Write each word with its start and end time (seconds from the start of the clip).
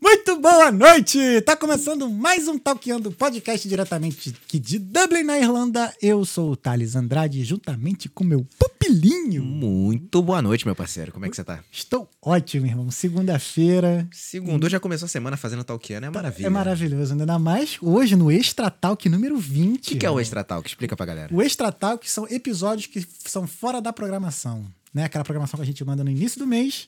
Muito 0.00 0.40
boa 0.40 0.70
noite! 0.70 1.40
Tá 1.42 1.56
começando 1.56 2.08
mais 2.08 2.46
um 2.46 2.56
Talkando 2.58 3.10
Podcast 3.10 3.68
diretamente 3.68 4.34
aqui 4.46 4.58
de 4.58 4.78
Dublin, 4.78 5.24
na 5.24 5.38
Irlanda. 5.38 5.92
Eu 6.00 6.24
sou 6.24 6.52
o 6.52 6.56
Thales 6.56 6.94
Andrade, 6.94 7.42
juntamente 7.44 8.08
com 8.08 8.22
meu 8.24 8.46
pupilinho. 8.58 9.42
Muito 9.42 10.22
boa 10.22 10.40
noite, 10.40 10.64
meu 10.64 10.74
parceiro. 10.74 11.12
Como 11.12 11.26
é 11.26 11.28
que 11.28 11.36
você 11.36 11.42
tá? 11.42 11.64
Estou 11.70 12.08
ótimo, 12.22 12.66
irmão. 12.66 12.90
Segunda-feira. 12.90 14.08
Segundo, 14.12 14.68
já 14.68 14.78
começou 14.78 15.06
a 15.06 15.08
semana 15.08 15.36
fazendo 15.36 15.64
Talkiano, 15.64 16.06
é 16.06 16.10
maravilha. 16.10 16.46
É 16.46 16.50
maravilhoso, 16.50 17.12
ainda 17.12 17.38
mais 17.38 17.76
hoje 17.82 18.14
no 18.14 18.30
Extra 18.30 18.70
Talk 18.70 19.08
número 19.08 19.36
20. 19.36 19.78
O 19.78 19.90
que, 19.90 19.96
que 19.96 20.06
é 20.06 20.10
o 20.10 20.20
Extra 20.20 20.44
Talk? 20.44 20.68
Explica 20.68 20.96
pra 20.96 21.06
galera. 21.06 21.34
O 21.34 21.42
Extra 21.42 21.72
Talk 21.72 22.08
são 22.08 22.26
episódios 22.30 22.86
que 22.86 23.04
são 23.26 23.46
fora 23.46 23.80
da 23.80 23.92
programação, 23.92 24.64
né? 24.94 25.04
Aquela 25.04 25.24
programação 25.24 25.58
que 25.58 25.64
a 25.64 25.66
gente 25.66 25.84
manda 25.84 26.04
no 26.04 26.10
início 26.10 26.38
do 26.38 26.46
mês. 26.46 26.86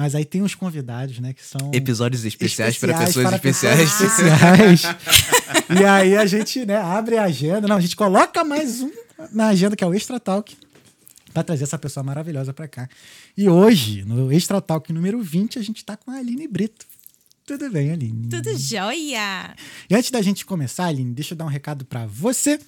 Mas 0.00 0.14
aí 0.14 0.24
tem 0.24 0.40
uns 0.40 0.54
convidados, 0.54 1.18
né, 1.18 1.34
que 1.34 1.44
são 1.44 1.72
Episódios 1.74 2.24
especiais, 2.24 2.78
para 2.78 2.92
especiais 3.04 3.08
pessoas 3.08 3.26
para 3.26 3.36
especiais. 3.36 3.92
pessoas 3.92 4.18
especiais. 4.18 4.82
e 5.78 5.84
aí 5.84 6.16
a 6.16 6.24
gente, 6.24 6.64
né, 6.64 6.76
abre 6.78 7.18
a 7.18 7.24
agenda. 7.24 7.68
Não, 7.68 7.76
a 7.76 7.80
gente 7.82 7.94
coloca 7.94 8.42
mais 8.42 8.80
um 8.80 8.90
na 9.30 9.48
agenda 9.48 9.76
que 9.76 9.84
é 9.84 9.86
o 9.86 9.92
Extra 9.92 10.18
Talk 10.18 10.56
para 11.34 11.42
trazer 11.42 11.64
essa 11.64 11.78
pessoa 11.78 12.02
maravilhosa 12.02 12.54
para 12.54 12.66
cá. 12.66 12.88
E 13.36 13.46
hoje, 13.46 14.02
no 14.06 14.32
Extra 14.32 14.58
Talk 14.62 14.90
número 14.90 15.20
20, 15.20 15.58
a 15.58 15.62
gente 15.62 15.84
tá 15.84 15.98
com 15.98 16.10
a 16.10 16.14
Aline 16.14 16.48
Brito. 16.48 16.86
Tudo 17.44 17.70
bem, 17.70 17.92
Aline? 17.92 18.26
Tudo 18.30 18.56
jóia! 18.56 19.54
E 19.90 19.94
antes 19.94 20.10
da 20.10 20.22
gente 20.22 20.46
começar, 20.46 20.86
Aline, 20.86 21.12
deixa 21.12 21.34
eu 21.34 21.36
dar 21.36 21.44
um 21.44 21.48
recado 21.48 21.84
para 21.84 22.06
você 22.06 22.58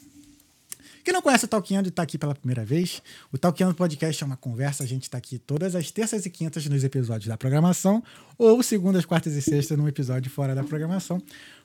que 1.03 1.13
não 1.13 1.21
conhece 1.21 1.45
o 1.45 1.49
Talkando 1.49 1.87
e 1.87 1.91
está 1.91 2.03
aqui 2.03 2.17
pela 2.17 2.35
primeira 2.35 2.65
vez. 2.65 3.03
O 3.33 3.39
Talkando 3.39 3.75
Podcast 3.75 4.23
é 4.23 4.27
uma 4.27 4.37
conversa, 4.37 4.85
a 4.85 4.87
gente 4.87 5.05
está 5.05 5.19
aqui 5.19 5.39
todas 5.39 5.75
as 5.75 5.91
terças 5.91 6.25
e 6.27 6.31
quintas 6.31 6.65
nos 6.67 6.85
episódios 6.85 7.29
da 7.29 7.37
programação, 7.37 8.03
ou 8.39 8.63
segundas, 8.63 9.05
quartas 9.05 9.35
e 9.35 9.43
sextas 9.43 9.77
num 9.77 9.89
episódio 9.89 10.31
fora 10.31 10.55
da 10.55 10.63
programação, 10.63 11.21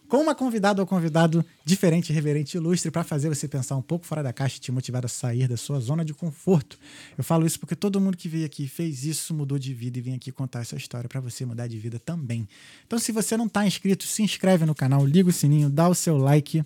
com 0.07 0.17
uma 0.17 0.33
convidada 0.33 0.81
ou 0.81 0.87
convidado 0.87 1.45
diferente, 1.65 2.13
reverente 2.13 2.55
ilustre 2.55 2.89
para 2.89 3.03
fazer 3.03 3.29
você 3.29 3.47
pensar 3.47 3.75
um 3.75 3.81
pouco 3.81 4.05
fora 4.05 4.23
da 4.23 4.31
caixa 4.31 4.57
e 4.57 4.59
te 4.59 4.71
motivar 4.71 5.05
a 5.05 5.09
sair 5.09 5.47
da 5.47 5.57
sua 5.57 5.79
zona 5.79 6.03
de 6.05 6.13
conforto. 6.13 6.79
Eu 7.17 7.23
falo 7.23 7.45
isso 7.45 7.59
porque 7.59 7.75
todo 7.75 7.99
mundo 7.99 8.15
que 8.15 8.29
veio 8.29 8.45
aqui 8.45 8.67
fez 8.67 9.03
isso, 9.03 9.33
mudou 9.33 9.59
de 9.59 9.73
vida 9.73 9.99
e 9.99 10.01
vem 10.01 10.15
aqui 10.15 10.31
contar 10.31 10.61
essa 10.61 10.77
história 10.77 11.09
para 11.09 11.19
você 11.19 11.45
mudar 11.45 11.67
de 11.67 11.77
vida 11.77 11.99
também. 11.99 12.47
Então, 12.85 12.97
se 12.97 13.11
você 13.11 13.35
não 13.35 13.47
está 13.47 13.67
inscrito, 13.67 14.05
se 14.05 14.23
inscreve 14.23 14.65
no 14.65 14.73
canal, 14.73 15.05
liga 15.05 15.29
o 15.29 15.33
sininho, 15.33 15.69
dá 15.69 15.89
o 15.89 15.95
seu 15.95 16.17
like. 16.17 16.63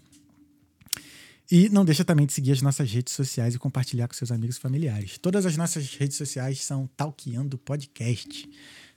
E 1.52 1.67
não 1.67 1.83
deixa 1.83 2.05
também 2.05 2.25
de 2.25 2.31
seguir 2.31 2.53
as 2.53 2.61
nossas 2.61 2.89
redes 2.89 3.13
sociais 3.13 3.53
e 3.53 3.59
compartilhar 3.59 4.07
com 4.07 4.13
seus 4.13 4.31
amigos 4.31 4.55
e 4.55 4.59
familiares. 4.59 5.17
Todas 5.17 5.45
as 5.45 5.57
nossas 5.57 5.94
redes 5.95 6.16
sociais 6.16 6.63
são 6.63 6.88
Talkeando 6.95 7.57
Podcast. 7.57 8.49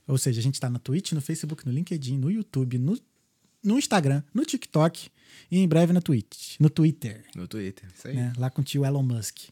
Ou 0.07 0.17
seja, 0.17 0.39
a 0.39 0.43
gente 0.43 0.55
está 0.55 0.71
no 0.71 0.79
Twitch, 0.79 1.13
no 1.13 1.21
Facebook, 1.21 1.67
no 1.67 1.73
LinkedIn, 1.73 2.17
no 2.17 2.31
YouTube, 2.31 2.79
no, 2.79 2.97
no 3.63 3.77
Instagram, 3.77 4.23
no 4.33 4.45
TikTok 4.45 5.11
e 5.51 5.59
em 5.59 5.67
breve 5.67 5.93
no 5.93 6.01
Twitch, 6.01 6.55
no 6.61 6.71
Twitter, 6.71 7.25
No 7.35 7.49
Twitter, 7.49 7.89
isso 7.93 8.07
aí. 8.07 8.15
né? 8.15 8.33
Lá 8.37 8.49
com 8.51 8.61
o 8.61 8.65
tio 8.65 8.85
Elon 8.85 9.03
Musk. 9.03 9.49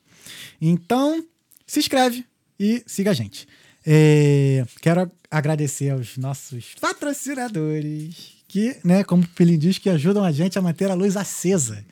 Então, 0.61 1.27
se 1.67 1.81
inscreve 1.81 2.25
e 2.59 2.85
siga 2.87 3.11
a 3.11 3.15
gente. 3.15 3.49
É, 3.85 4.65
quero 4.81 5.11
agradecer 5.29 5.91
aos 5.91 6.17
nossos 6.17 6.77
patrocinadores 6.81 8.42
que, 8.53 8.77
né, 8.85 9.03
como 9.03 9.23
o 9.23 9.29
Pelim 9.29 9.57
diz, 9.57 9.79
que 9.79 9.89
ajudam 9.89 10.23
a 10.23 10.31
gente 10.31 10.59
a 10.59 10.63
manter 10.63 10.91
a 10.91 10.95
luz 10.95 11.17
acesa, 11.17 11.83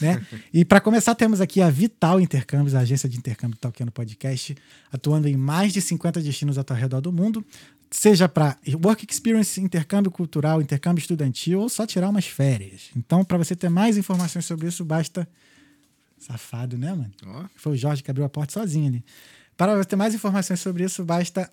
né? 0.00 0.20
E 0.52 0.64
para 0.64 0.80
começar, 0.80 1.14
temos 1.14 1.40
aqui 1.40 1.62
a 1.62 1.70
Vital 1.70 2.20
Intercâmbios, 2.20 2.74
a 2.74 2.80
agência 2.80 3.08
de 3.08 3.16
intercâmbio 3.16 3.56
do 3.56 3.60
Talkando 3.60 3.92
Podcast, 3.92 4.56
atuando 4.90 5.28
em 5.28 5.36
mais 5.36 5.72
de 5.72 5.80
50 5.80 6.20
destinos 6.20 6.58
ao 6.58 6.64
redor 6.74 7.00
do 7.00 7.12
mundo, 7.12 7.46
seja 7.88 8.28
para 8.28 8.56
work 8.84 9.06
experience, 9.08 9.60
intercâmbio 9.60 10.10
cultural, 10.10 10.60
intercâmbio 10.60 11.00
estudantil 11.00 11.60
ou 11.60 11.68
só 11.68 11.86
tirar 11.86 12.08
umas 12.08 12.26
férias. 12.26 12.90
Então, 12.96 13.24
para 13.24 13.38
você 13.38 13.54
ter 13.54 13.68
mais 13.68 13.96
informações 13.96 14.44
sobre 14.44 14.66
isso, 14.66 14.84
basta 14.84 15.28
safado, 16.18 16.76
né, 16.76 16.90
mano? 16.90 17.12
Ó, 17.26 17.44
Foi 17.54 17.74
o 17.74 17.76
Jorge 17.76 18.02
que 18.02 18.10
abriu 18.10 18.26
a 18.26 18.28
porta 18.28 18.54
sozinho 18.54 18.88
ali. 18.88 19.04
Para 19.56 19.76
você 19.76 19.84
ter 19.84 19.96
mais 19.96 20.16
informações 20.16 20.58
sobre 20.58 20.82
isso, 20.82 21.04
basta 21.04 21.48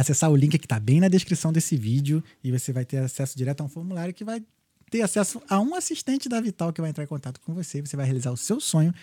acessar 0.00 0.30
o 0.30 0.36
link 0.36 0.56
que 0.58 0.64
está 0.64 0.78
bem 0.78 1.00
na 1.00 1.08
descrição 1.08 1.52
desse 1.52 1.76
vídeo 1.76 2.22
e 2.42 2.52
você 2.52 2.72
vai 2.72 2.84
ter 2.84 2.98
acesso 2.98 3.36
direto 3.36 3.60
a 3.60 3.64
um 3.64 3.68
formulário 3.68 4.14
que 4.14 4.24
vai 4.24 4.40
ter 4.90 5.02
acesso 5.02 5.42
a 5.48 5.58
um 5.60 5.74
assistente 5.74 6.28
da 6.28 6.40
Vital 6.40 6.72
que 6.72 6.80
vai 6.80 6.90
entrar 6.90 7.02
em 7.04 7.06
contato 7.08 7.40
com 7.40 7.52
você. 7.52 7.80
Você 7.80 7.96
vai 7.96 8.06
realizar 8.06 8.30
o 8.30 8.36
seu 8.36 8.60
sonho. 8.60 8.94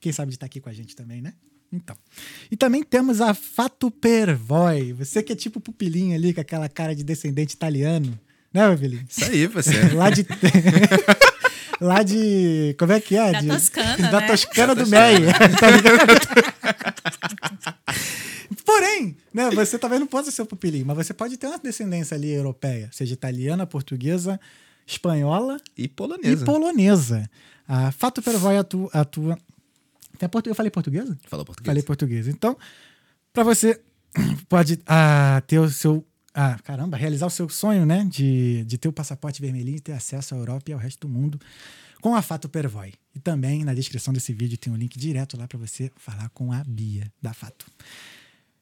Quem 0.00 0.12
sabe 0.12 0.30
de 0.30 0.36
estar 0.36 0.46
aqui 0.46 0.60
com 0.60 0.68
a 0.68 0.72
gente 0.72 0.96
também, 0.96 1.22
né? 1.22 1.34
Então. 1.72 1.96
E 2.50 2.56
também 2.56 2.82
temos 2.82 3.20
a 3.20 3.32
Fato 3.32 3.90
Pervoy. 3.92 4.92
Você 4.94 5.22
que 5.22 5.32
é 5.32 5.36
tipo 5.36 5.60
pupilinho 5.60 6.16
ali, 6.16 6.34
com 6.34 6.40
aquela 6.40 6.68
cara 6.68 6.96
de 6.96 7.04
descendente 7.04 7.54
italiano. 7.54 8.18
Né, 8.52 8.66
meu 8.68 8.76
filhinho? 8.76 9.06
isso 9.08 9.24
aí, 9.24 9.48
parceiro. 9.48 9.94
Lá 9.96 10.10
de. 10.10 10.26
Lá 11.80 12.02
de. 12.02 12.74
Como 12.78 12.92
é 12.92 13.00
que 13.00 13.16
é? 13.16 13.32
Da 13.32 13.40
De- 13.40 13.46
Toscana, 13.48 13.96
Da 14.10 14.20
né? 14.20 14.26
Toscana 14.26 14.74
Da 14.74 14.82
do. 14.82 14.90
Meyer. 14.90 15.32
Tá 15.58 15.70
ligado? 15.70 16.00
Porém, 18.90 19.16
né, 19.32 19.50
você 19.50 19.78
talvez 19.78 20.00
não 20.00 20.06
possa 20.06 20.30
ser 20.30 20.42
o 20.42 20.46
pupilinho, 20.46 20.86
mas 20.86 20.96
você 20.96 21.14
pode 21.14 21.36
ter 21.36 21.46
uma 21.46 21.58
descendência 21.58 22.14
ali 22.16 22.30
europeia, 22.30 22.88
seja 22.92 23.12
italiana, 23.14 23.66
portuguesa, 23.66 24.40
espanhola 24.86 25.58
E 25.76 25.88
polonesa. 25.88 26.42
e 26.42 26.46
polonesa. 26.46 27.30
A 27.66 27.92
Fato 27.92 28.20
Pervoy 28.20 28.56
atua. 28.56 28.90
atua 28.92 29.38
até 30.14 30.28
portu... 30.28 30.50
Eu 30.50 30.54
falei 30.54 30.70
portuguesa? 30.70 31.16
Falou 31.28 31.46
português. 31.46 31.66
Falei 31.66 31.82
português. 31.82 32.28
Então, 32.28 32.56
para 33.32 33.42
você 33.42 33.80
pode 34.48 34.80
ah, 34.86 35.42
ter 35.46 35.58
o 35.58 35.70
seu. 35.70 36.04
Ah, 36.34 36.58
caramba, 36.62 36.96
realizar 36.96 37.26
o 37.26 37.30
seu 37.30 37.48
sonho, 37.48 37.86
né? 37.86 38.06
De, 38.08 38.64
de 38.64 38.76
ter 38.76 38.88
o 38.88 38.92
passaporte 38.92 39.40
vermelhinho 39.40 39.78
e 39.78 39.80
ter 39.80 39.92
acesso 39.92 40.34
à 40.34 40.38
Europa 40.38 40.70
e 40.70 40.74
ao 40.74 40.78
resto 40.78 41.06
do 41.06 41.12
mundo 41.12 41.40
com 42.00 42.14
a 42.14 42.22
Fato 42.22 42.48
Pervoy. 42.48 42.92
E 43.14 43.18
também 43.18 43.64
na 43.64 43.74
descrição 43.74 44.12
desse 44.12 44.32
vídeo 44.32 44.58
tem 44.58 44.72
um 44.72 44.76
link 44.76 44.98
direto 44.98 45.36
lá 45.36 45.46
para 45.46 45.58
você 45.58 45.90
falar 45.96 46.28
com 46.30 46.52
a 46.52 46.62
Bia 46.64 47.10
da 47.20 47.32
Fato. 47.32 47.66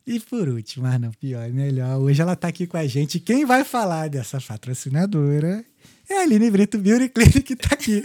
E 0.08 0.18
por 0.20 0.48
último, 0.48 0.86
mas 0.86 0.98
não 0.98 1.10
pior, 1.10 1.46
melhor. 1.50 1.98
Hoje 1.98 2.22
ela 2.22 2.34
tá 2.34 2.48
aqui 2.48 2.66
com 2.66 2.78
a 2.78 2.86
gente. 2.86 3.20
Quem 3.20 3.44
vai 3.44 3.62
falar 3.62 4.08
dessa 4.08 4.40
patrocinadora 4.40 5.62
é 6.08 6.14
a 6.16 6.22
Aline 6.22 6.50
Brito 6.50 6.78
Beauty 6.78 7.10
Clinic 7.10 7.42
que 7.42 7.54
tá 7.54 7.68
aqui. 7.74 8.02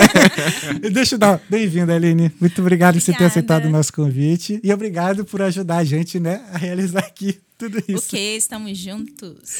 Deixa 0.90 1.16
eu 1.16 1.18
dar. 1.18 1.38
Bem-vinda, 1.46 1.94
Aline. 1.94 2.32
Muito 2.40 2.62
obrigado 2.62 2.94
por 2.94 3.00
você 3.02 3.12
ter 3.12 3.16
Obrigada. 3.16 3.32
aceitado 3.32 3.64
o 3.66 3.70
nosso 3.70 3.92
convite. 3.92 4.58
E 4.64 4.72
obrigado 4.72 5.26
por 5.26 5.42
ajudar 5.42 5.76
a 5.76 5.84
gente, 5.84 6.18
né, 6.18 6.42
a 6.54 6.56
realizar 6.56 7.00
aqui 7.00 7.38
tudo 7.58 7.84
isso. 7.86 8.08
que? 8.08 8.16
Estamos 8.16 8.78
juntos. 8.78 9.58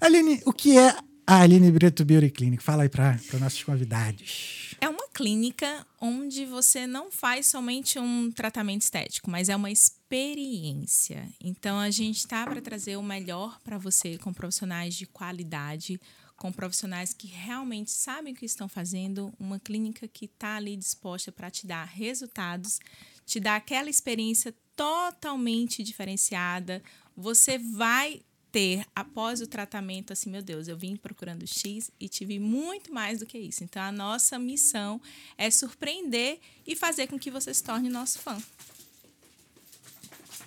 Aline, 0.00 0.40
o 0.46 0.52
que 0.52 0.78
é 0.78 0.94
a 1.26 1.40
Aline 1.40 1.72
Brito 1.72 2.04
Beauty 2.04 2.30
Clinic? 2.30 2.62
Fala 2.62 2.84
aí 2.84 2.88
para 2.88 3.18
os 3.34 3.40
nossos 3.40 3.64
convidados. 3.64 4.65
É 4.80 4.88
uma 4.88 5.08
clínica 5.08 5.86
onde 6.00 6.44
você 6.44 6.86
não 6.86 7.10
faz 7.10 7.46
somente 7.46 7.98
um 7.98 8.30
tratamento 8.30 8.82
estético, 8.82 9.30
mas 9.30 9.48
é 9.48 9.56
uma 9.56 9.70
experiência. 9.70 11.28
Então 11.40 11.78
a 11.78 11.90
gente 11.90 12.18
está 12.18 12.44
para 12.44 12.60
trazer 12.60 12.96
o 12.96 13.02
melhor 13.02 13.58
para 13.60 13.78
você 13.78 14.18
com 14.18 14.32
profissionais 14.32 14.94
de 14.94 15.06
qualidade, 15.06 16.00
com 16.36 16.52
profissionais 16.52 17.14
que 17.14 17.26
realmente 17.26 17.90
sabem 17.90 18.34
o 18.34 18.36
que 18.36 18.44
estão 18.44 18.68
fazendo, 18.68 19.32
uma 19.38 19.58
clínica 19.58 20.06
que 20.06 20.26
está 20.26 20.56
ali 20.56 20.76
disposta 20.76 21.32
para 21.32 21.50
te 21.50 21.66
dar 21.66 21.84
resultados, 21.84 22.78
te 23.24 23.40
dar 23.40 23.56
aquela 23.56 23.88
experiência 23.88 24.54
totalmente 24.76 25.82
diferenciada. 25.82 26.82
Você 27.16 27.56
vai 27.56 28.22
ter 28.56 28.86
após 28.94 29.42
o 29.42 29.46
tratamento 29.46 30.14
assim, 30.14 30.30
meu 30.30 30.40
Deus, 30.40 30.66
eu 30.66 30.78
vim 30.78 30.96
procurando 30.96 31.46
X 31.46 31.90
e 32.00 32.08
tive 32.08 32.38
muito 32.38 32.90
mais 32.90 33.18
do 33.18 33.26
que 33.26 33.36
isso. 33.36 33.62
Então 33.62 33.82
a 33.82 33.92
nossa 33.92 34.38
missão 34.38 34.98
é 35.36 35.50
surpreender 35.50 36.38
e 36.66 36.74
fazer 36.74 37.06
com 37.06 37.18
que 37.18 37.30
você 37.30 37.52
se 37.52 37.62
torne 37.62 37.90
nosso 37.90 38.18
fã. 38.18 38.42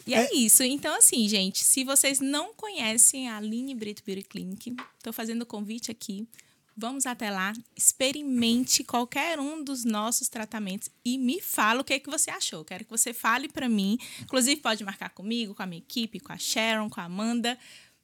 E 0.07 0.15
é, 0.15 0.23
É- 0.23 0.33
isso. 0.33 0.63
Então, 0.63 0.95
assim, 0.97 1.29
gente, 1.29 1.63
se 1.63 1.83
vocês 1.83 2.19
não 2.19 2.51
conhecem 2.55 3.29
a 3.29 3.37
Aline 3.37 3.75
Brito 3.75 4.01
Beauty 4.03 4.23
Clinic, 4.23 4.75
estou 4.97 5.13
fazendo 5.13 5.43
o 5.43 5.45
convite 5.45 5.91
aqui. 5.91 6.27
Vamos 6.75 7.05
até 7.05 7.29
lá, 7.29 7.53
experimente 7.75 8.85
qualquer 8.85 9.37
um 9.37 9.61
dos 9.63 9.83
nossos 9.83 10.29
tratamentos 10.29 10.89
e 11.05 11.17
me 11.17 11.41
fala 11.41 11.81
o 11.81 11.83
que, 11.83 11.93
é 11.93 11.99
que 11.99 12.09
você 12.09 12.31
achou. 12.31 12.63
Quero 12.65 12.85
que 12.85 12.89
você 12.89 13.13
fale 13.13 13.49
para 13.49 13.69
mim. 13.69 13.99
Inclusive, 14.21 14.61
pode 14.61 14.83
marcar 14.83 15.09
comigo, 15.09 15.53
com 15.53 15.61
a 15.61 15.65
minha 15.67 15.81
equipe, 15.81 16.21
com 16.21 16.31
a 16.31 16.37
Sharon, 16.37 16.89
com 16.89 17.01
a 17.01 17.03
Amanda. 17.03 17.59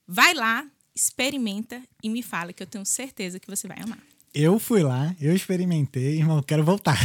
Vai 0.07 0.34
lá, 0.34 0.66
experimenta 0.96 1.81
e 2.04 2.10
me 2.10 2.22
fala, 2.22 2.54
que 2.54 2.62
eu 2.62 2.68
tenho 2.68 2.86
certeza 2.86 3.40
que 3.40 3.50
você 3.50 3.68
vai 3.68 3.80
amar. 3.81 3.98
Eu 4.34 4.60
fui 4.60 4.84
lá, 4.84 5.16
eu 5.19 5.34
experimentei, 5.34 6.18
irmão, 6.18 6.44
quero 6.44 6.62
voltar. 6.62 7.00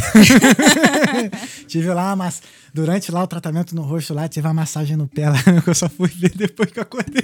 tive 1.69 1.89
lá 1.95 2.17
mass... 2.17 2.43
durante 2.75 3.13
lá 3.13 3.23
o 3.23 3.27
tratamento 3.27 3.73
no 3.75 3.83
rosto 3.83 4.13
lá, 4.13 4.29
tive 4.29 4.49
uma 4.49 4.55
massagem 4.55 4.97
no 4.97 5.07
pé 5.07 5.31
lá, 5.31 5.39
que 5.63 5.71
eu 5.71 5.75
só 5.75 5.89
fui 5.89 6.09
ver 6.09 6.35
depois 6.35 6.73
que 6.73 6.81
eu 6.81 6.83
acordei. 6.83 7.23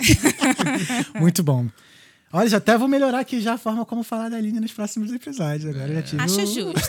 Muito 1.20 1.42
bom. 1.42 1.68
Olha, 2.32 2.48
já 2.48 2.58
até 2.58 2.78
vou 2.78 2.86
melhorar 2.86 3.18
aqui 3.18 3.40
já 3.40 3.54
a 3.54 3.58
forma 3.58 3.84
como 3.84 4.04
falar 4.04 4.28
da 4.28 4.36
Aline 4.36 4.60
nos 4.60 4.72
próximos 4.72 5.12
episódios. 5.12 5.68
Agora 5.68 5.92
já 5.92 6.02
tive 6.02 6.22
Acho 6.22 6.40
o- 6.42 6.46
justo. 6.46 6.80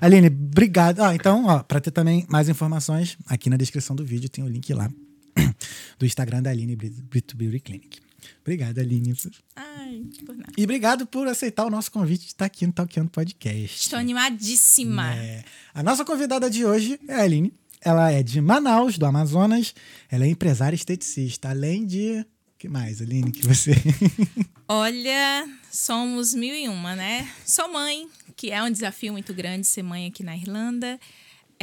Aline, 0.00 0.28
obrigado. 0.28 1.00
Ó, 1.00 1.12
então, 1.12 1.46
ó, 1.46 1.62
para 1.62 1.80
ter 1.80 1.90
também 1.90 2.26
mais 2.30 2.48
informações, 2.48 3.18
aqui 3.26 3.50
na 3.50 3.56
descrição 3.56 3.94
do 3.94 4.04
vídeo 4.04 4.28
tem 4.28 4.42
o 4.42 4.48
link 4.48 4.72
lá 4.72 4.90
do 5.98 6.06
Instagram 6.06 6.42
da 6.42 6.50
Aline 6.50 6.76
Brito 6.76 7.36
Beauty 7.36 7.60
Clinic. 7.60 8.04
Obrigado, 8.40 8.78
Aline. 8.78 9.14
Ai, 9.56 10.02
por 10.24 10.36
nada. 10.36 10.52
E 10.56 10.64
obrigado 10.64 11.06
por 11.06 11.26
aceitar 11.26 11.66
o 11.66 11.70
nosso 11.70 11.90
convite 11.90 12.22
de 12.22 12.28
estar 12.28 12.46
aqui 12.46 12.66
no 12.66 12.72
Talkando 12.72 13.10
Podcast. 13.10 13.82
Estou 13.82 13.98
animadíssima. 13.98 15.14
É. 15.14 15.44
A 15.72 15.82
nossa 15.82 16.04
convidada 16.04 16.48
de 16.48 16.64
hoje 16.64 16.98
é 17.08 17.14
a 17.14 17.22
Aline. 17.22 17.52
Ela 17.80 18.10
é 18.10 18.22
de 18.22 18.40
Manaus, 18.40 18.96
do 18.96 19.04
Amazonas. 19.04 19.74
Ela 20.10 20.24
é 20.24 20.28
empresária 20.28 20.74
esteticista. 20.74 21.50
Além 21.50 21.86
de. 21.86 22.20
O 22.20 22.58
que 22.58 22.68
mais, 22.68 23.02
Aline, 23.02 23.30
que 23.30 23.46
você. 23.46 23.72
Olha, 24.66 25.46
somos 25.70 26.32
mil 26.32 26.54
e 26.54 26.66
uma, 26.66 26.96
né? 26.96 27.30
Sou 27.44 27.70
mãe, 27.70 28.08
que 28.34 28.50
é 28.50 28.62
um 28.62 28.70
desafio 28.70 29.12
muito 29.12 29.34
grande 29.34 29.66
ser 29.66 29.82
mãe 29.82 30.06
aqui 30.06 30.22
na 30.22 30.34
Irlanda. 30.34 30.98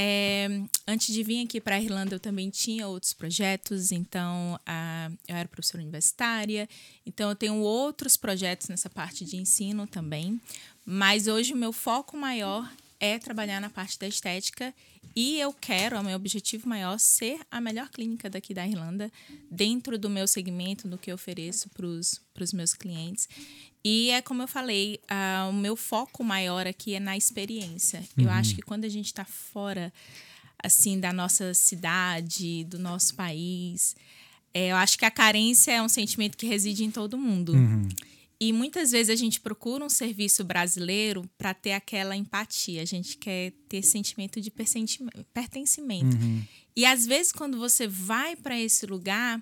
É, 0.03 0.47
antes 0.87 1.13
de 1.13 1.21
vir 1.21 1.45
aqui 1.45 1.61
para 1.61 1.75
a 1.75 1.79
Irlanda, 1.79 2.15
eu 2.15 2.19
também 2.19 2.49
tinha 2.49 2.87
outros 2.87 3.13
projetos, 3.13 3.91
então 3.91 4.59
a, 4.65 5.11
eu 5.27 5.35
era 5.35 5.47
professora 5.47 5.83
universitária, 5.83 6.67
então 7.05 7.29
eu 7.29 7.35
tenho 7.35 7.57
outros 7.57 8.17
projetos 8.17 8.67
nessa 8.67 8.89
parte 8.89 9.23
de 9.23 9.37
ensino 9.37 9.85
também. 9.85 10.41
Mas 10.83 11.27
hoje 11.27 11.53
o 11.53 11.57
meu 11.57 11.71
foco 11.71 12.17
maior 12.17 12.67
é 13.01 13.17
trabalhar 13.17 13.59
na 13.59 13.69
parte 13.69 13.97
da 13.97 14.07
estética 14.07 14.73
e 15.15 15.39
eu 15.39 15.51
quero, 15.51 15.95
é 15.95 15.99
o 15.99 16.03
meu 16.03 16.15
objetivo 16.15 16.69
maior, 16.69 16.97
ser 16.99 17.39
a 17.49 17.59
melhor 17.59 17.89
clínica 17.89 18.29
daqui 18.29 18.53
da 18.53 18.65
Irlanda, 18.65 19.11
dentro 19.49 19.97
do 19.97 20.09
meu 20.09 20.27
segmento, 20.27 20.87
do 20.87 20.97
que 20.97 21.11
eu 21.11 21.15
ofereço 21.15 21.67
para 21.69 21.85
os 21.85 22.53
meus 22.53 22.73
clientes. 22.75 23.27
E 23.83 24.11
é 24.11 24.21
como 24.21 24.43
eu 24.43 24.47
falei, 24.47 25.01
uh, 25.09 25.49
o 25.49 25.53
meu 25.53 25.75
foco 25.75 26.23
maior 26.23 26.67
aqui 26.67 26.93
é 26.93 26.99
na 26.99 27.17
experiência. 27.17 27.99
Uhum. 28.15 28.25
Eu 28.25 28.29
acho 28.29 28.53
que 28.53 28.61
quando 28.61 28.85
a 28.85 28.89
gente 28.89 29.07
está 29.07 29.25
fora, 29.25 29.91
assim, 30.63 30.99
da 30.99 31.11
nossa 31.11 31.55
cidade, 31.55 32.63
do 32.65 32.77
nosso 32.77 33.15
país, 33.15 33.95
é, 34.53 34.67
eu 34.71 34.75
acho 34.75 34.97
que 34.97 35.05
a 35.05 35.11
carência 35.11 35.71
é 35.71 35.81
um 35.81 35.89
sentimento 35.89 36.37
que 36.37 36.45
reside 36.45 36.83
em 36.83 36.91
todo 36.91 37.17
mundo. 37.17 37.53
Uhum. 37.53 37.89
E 38.43 38.51
muitas 38.51 38.89
vezes 38.89 39.11
a 39.11 39.15
gente 39.15 39.39
procura 39.39 39.85
um 39.85 39.89
serviço 39.89 40.43
brasileiro 40.43 41.29
para 41.37 41.53
ter 41.53 41.73
aquela 41.73 42.15
empatia. 42.15 42.81
A 42.81 42.85
gente 42.85 43.15
quer 43.15 43.51
ter 43.69 43.83
sentimento 43.83 44.41
de 44.41 44.49
pertencimento. 44.49 46.17
Uhum. 46.17 46.43
E 46.75 46.83
às 46.83 47.05
vezes, 47.05 47.31
quando 47.31 47.59
você 47.59 47.87
vai 47.87 48.35
para 48.35 48.59
esse 48.59 48.87
lugar, 48.87 49.39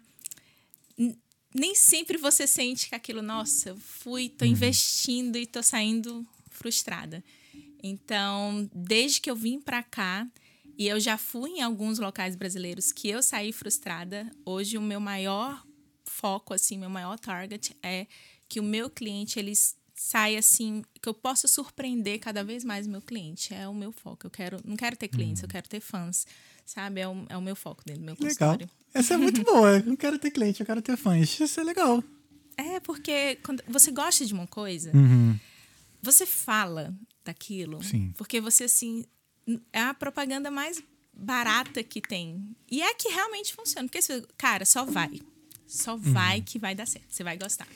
nem 1.56 1.74
sempre 1.75 2.18
você 2.18 2.46
sente 2.46 2.90
que 2.90 2.96
aquilo, 2.96 3.22
nossa, 3.22 3.74
fui, 3.80 4.28
tô 4.28 4.44
uhum. 4.44 4.51
investindo 4.51 5.38
e 5.38 5.45
tô 5.45 5.63
saindo 5.63 6.28
frustrada. 6.50 7.24
Então, 7.81 8.69
desde 8.75 9.22
que 9.22 9.31
eu 9.31 9.36
vim 9.36 9.62
para 9.62 9.81
cá, 9.81 10.28
e 10.78 10.90
eu 10.90 11.00
já 11.00 11.18
fui 11.18 11.52
em 11.52 11.62
alguns 11.62 12.00
locais 12.00 12.36
brasileiros 12.36 12.92
que 12.92 13.07
eu 13.07 13.24
saí 13.24 13.54
frustrada, 13.54 14.30
hoje 14.44 14.78
o 14.78 14.81
meu 14.81 15.00
maior 15.00 15.66
foco, 16.04 16.54
assim, 16.54 16.78
meu 16.78 16.90
maior 16.90 17.18
target 17.18 17.78
é 17.81 18.06
que 18.50 18.60
o 18.60 18.63
meu 18.63 18.90
cliente 18.90 19.38
ele 19.38 19.54
sai 19.94 20.36
assim, 20.36 20.81
que 21.01 21.07
eu 21.07 21.13
possa 21.13 21.48
surpreender 21.48 22.19
cada 22.19 22.44
vez 22.44 22.63
mais 22.63 22.88
o 22.88 22.90
meu 22.90 23.01
cliente. 23.01 23.54
É 23.54 23.68
o 23.68 23.74
meu 23.74 23.92
foco. 23.92 24.25
Eu 24.25 24.31
quero, 24.31 24.60
não 24.66 24.75
quero 24.75 24.98
ter 24.98 25.07
clientes, 25.07 25.44
eu 25.44 25.48
uhum. 25.48 25.51
quero 25.51 25.69
ter 25.69 25.80
fãs, 25.80 26.25
sabe? 26.66 27.00
É 27.00 27.07
o, 27.07 27.25
é 27.30 27.38
o 27.38 27.42
meu 27.42 27.56
foco 27.56 27.84
dentro 27.86 28.01
do 28.01 28.06
meu 28.06 28.16
legal. 28.16 28.28
consultório. 28.28 28.69
Essa 28.94 29.13
é 29.13 29.18
muito 29.18 29.44
boa. 29.44 29.78
Eu 29.78 29.86
não 29.86 29.96
quero 29.96 30.18
ter 30.18 30.31
cliente, 30.31 30.62
eu 30.62 30.66
quero 30.66 30.81
ter 30.81 30.98
fãs. 30.98 31.40
Isso 31.40 31.60
é 31.60 31.63
legal. 31.63 32.04
É, 32.57 32.80
porque 32.80 33.38
quando 33.44 33.63
você 33.68 33.92
gosta 33.92 34.25
de 34.25 34.34
uma 34.34 34.48
coisa, 34.48 34.92
uhum. 34.95 35.38
você 36.02 36.25
fala 36.25 36.94
daquilo. 37.24 37.84
Sim. 37.84 38.13
Porque 38.18 38.42
você, 38.42 38.63
assim, 38.63 39.06
é 39.72 39.81
a 39.81 39.94
propaganda 39.94 40.50
mais 40.50 40.81
barata 41.13 41.84
que 41.84 42.02
tem. 42.02 42.56
E 42.72 42.81
é 42.81 42.94
que 42.95 43.10
realmente 43.10 43.54
funciona. 43.54 43.88
Porque, 43.88 44.00
cara, 44.38 44.66
só 44.66 44.86
vai. 44.86 45.22
Só 45.68 45.95
vai 45.95 46.40
uhum. 46.40 46.45
que 46.45 46.57
vai 46.57 46.74
dar 46.74 46.88
certo. 46.88 47.13
Você 47.13 47.24
vai 47.24 47.38
gostar 47.38 47.68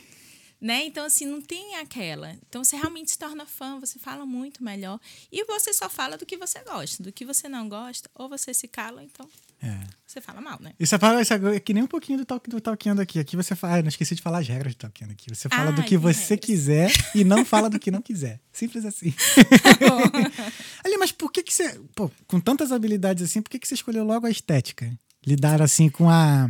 né? 0.64 0.86
Então, 0.86 1.06
assim, 1.06 1.26
não 1.26 1.42
tem 1.42 1.76
aquela. 1.76 2.32
Então, 2.48 2.64
você 2.64 2.78
realmente 2.78 3.12
se 3.12 3.20
torna 3.20 3.46
fã, 3.46 3.78
você 3.82 4.00
fala 4.00 4.26
muito 4.26 4.64
melhor. 4.64 4.98
E 5.30 5.44
você 5.44 5.74
só 5.74 5.90
fala 5.90 6.18
do 6.18 6.26
que 6.26 6.38
você 6.38 6.64
gosta. 6.64 7.04
Do 7.04 7.12
que 7.12 7.26
você 7.26 7.50
não 7.50 7.68
gosta, 7.68 8.10
ou 8.16 8.30
você 8.30 8.54
se 8.54 8.66
cala, 8.66 9.04
então 9.04 9.28
é. 9.62 9.78
você 10.08 10.22
fala 10.22 10.40
mal, 10.40 10.58
né? 10.62 10.72
Isso 10.80 10.96
é, 10.96 11.22
isso 11.22 11.34
é 11.34 11.60
que 11.60 11.74
nem 11.74 11.84
um 11.84 11.88
pouquinho 11.88 12.20
do, 12.20 12.26
talk, 12.26 12.50
do 12.50 12.62
Talkando 12.62 13.02
aqui. 13.02 13.20
Aqui 13.20 13.36
você 13.36 13.58
fala. 13.58 13.76
Ah, 13.76 13.82
não 13.82 13.90
esqueci 13.90 14.16
de 14.16 14.22
falar 14.22 14.40
as 14.40 14.48
regras 14.48 14.74
do 14.74 14.78
Talkando 14.78 15.12
aqui. 15.12 15.28
Você 15.36 15.50
fala 15.50 15.68
ah, 15.68 15.74
do 15.74 15.84
que 15.84 15.98
você 15.98 16.36
regras. 16.36 16.46
quiser 16.46 16.92
e 17.14 17.26
não 17.26 17.44
fala 17.44 17.70
do 17.70 17.78
que 17.78 17.92
não 17.92 18.02
quiser. 18.02 18.40
Simples 18.54 18.86
assim. 18.86 19.14
Tá 19.64 20.84
Ali, 20.84 20.98
mas 20.98 21.12
por 21.12 21.30
que, 21.30 21.44
que 21.44 21.54
você. 21.54 21.78
Pô, 21.94 22.10
com 22.26 22.40
tantas 22.40 22.72
habilidades 22.72 23.24
assim, 23.24 23.42
por 23.42 23.50
que, 23.50 23.60
que 23.60 23.68
você 23.68 23.74
escolheu 23.74 24.06
logo 24.06 24.26
a 24.26 24.30
estética? 24.30 24.90
Lidar 25.26 25.62
assim 25.62 25.90
com 25.90 26.10
a. 26.10 26.50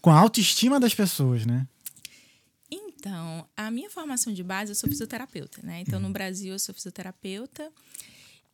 com 0.00 0.10
a 0.10 0.18
autoestima 0.18 0.78
das 0.78 0.94
pessoas, 0.94 1.44
né? 1.44 1.66
Então, 3.06 3.48
a 3.56 3.70
minha 3.70 3.88
formação 3.88 4.32
de 4.32 4.42
base, 4.42 4.72
eu 4.72 4.74
sou 4.74 4.88
fisioterapeuta, 4.88 5.60
né? 5.62 5.80
Então, 5.80 6.00
no 6.00 6.06
uhum. 6.06 6.12
Brasil, 6.12 6.52
eu 6.52 6.58
sou 6.58 6.74
fisioterapeuta. 6.74 7.70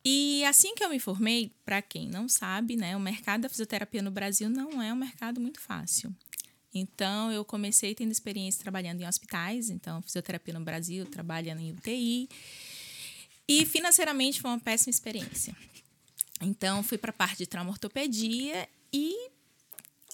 E 0.05 0.45
assim 0.45 0.75
que 0.75 0.83
eu 0.83 0.89
me 0.91 0.99
formei, 0.99 1.51
para 1.65 1.81
quem 1.81 2.07
não 2.07 2.29
sabe, 2.29 2.75
né, 2.75 2.95
o 2.95 2.99
mercado 2.99 3.41
da 3.41 3.49
fisioterapia 3.49 4.03
no 4.03 4.11
Brasil 4.11 4.49
não 4.51 4.79
é 4.79 4.93
um 4.93 4.95
mercado 4.95 5.41
muito 5.41 5.59
fácil. 5.59 6.15
Então, 6.71 7.31
eu 7.31 7.43
comecei 7.43 7.95
tendo 7.95 8.11
experiência 8.11 8.61
trabalhando 8.61 9.01
em 9.01 9.07
hospitais, 9.07 9.71
então, 9.71 10.03
fisioterapia 10.03 10.53
no 10.53 10.63
Brasil, 10.63 11.03
trabalhando 11.07 11.59
em 11.59 11.71
UTI. 11.71 12.29
E 13.47 13.65
financeiramente 13.65 14.39
foi 14.39 14.51
uma 14.51 14.59
péssima 14.59 14.91
experiência. 14.91 15.55
Então, 16.41 16.83
fui 16.83 16.99
para 16.99 17.09
a 17.09 17.13
parte 17.13 17.37
de 17.37 17.47
trauma 17.47 17.71
ortopedia 17.71 18.69
e 18.91 19.31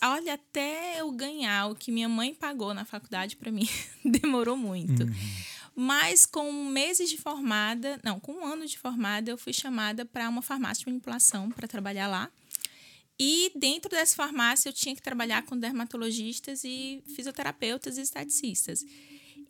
olha, 0.03 0.33
até 0.33 0.99
eu 0.99 1.11
ganhar 1.11 1.67
o 1.67 1.75
que 1.75 1.91
minha 1.91 2.09
mãe 2.09 2.33
pagou 2.33 2.73
na 2.73 2.85
faculdade 2.85 3.35
para 3.35 3.51
mim, 3.51 3.67
demorou 4.03 4.57
muito. 4.57 5.03
Uhum. 5.03 5.13
Mas 5.75 6.25
com 6.25 6.51
meses 6.65 7.09
de 7.09 7.17
formada, 7.17 7.99
não, 8.03 8.19
com 8.19 8.33
um 8.33 8.45
ano 8.45 8.65
de 8.65 8.77
formada, 8.77 9.31
eu 9.31 9.37
fui 9.37 9.53
chamada 9.53 10.05
para 10.05 10.27
uma 10.27 10.41
farmácia 10.41 10.83
de 10.83 10.91
manipulação 10.91 11.49
para 11.51 11.67
trabalhar 11.67 12.07
lá. 12.07 12.29
E 13.17 13.51
dentro 13.55 13.89
dessa 13.89 14.15
farmácia 14.15 14.69
eu 14.69 14.73
tinha 14.73 14.95
que 14.95 15.01
trabalhar 15.01 15.43
com 15.43 15.57
dermatologistas 15.57 16.63
e 16.63 17.03
fisioterapeutas 17.15 17.97
e 17.97 18.01
esteticistas. 18.01 18.85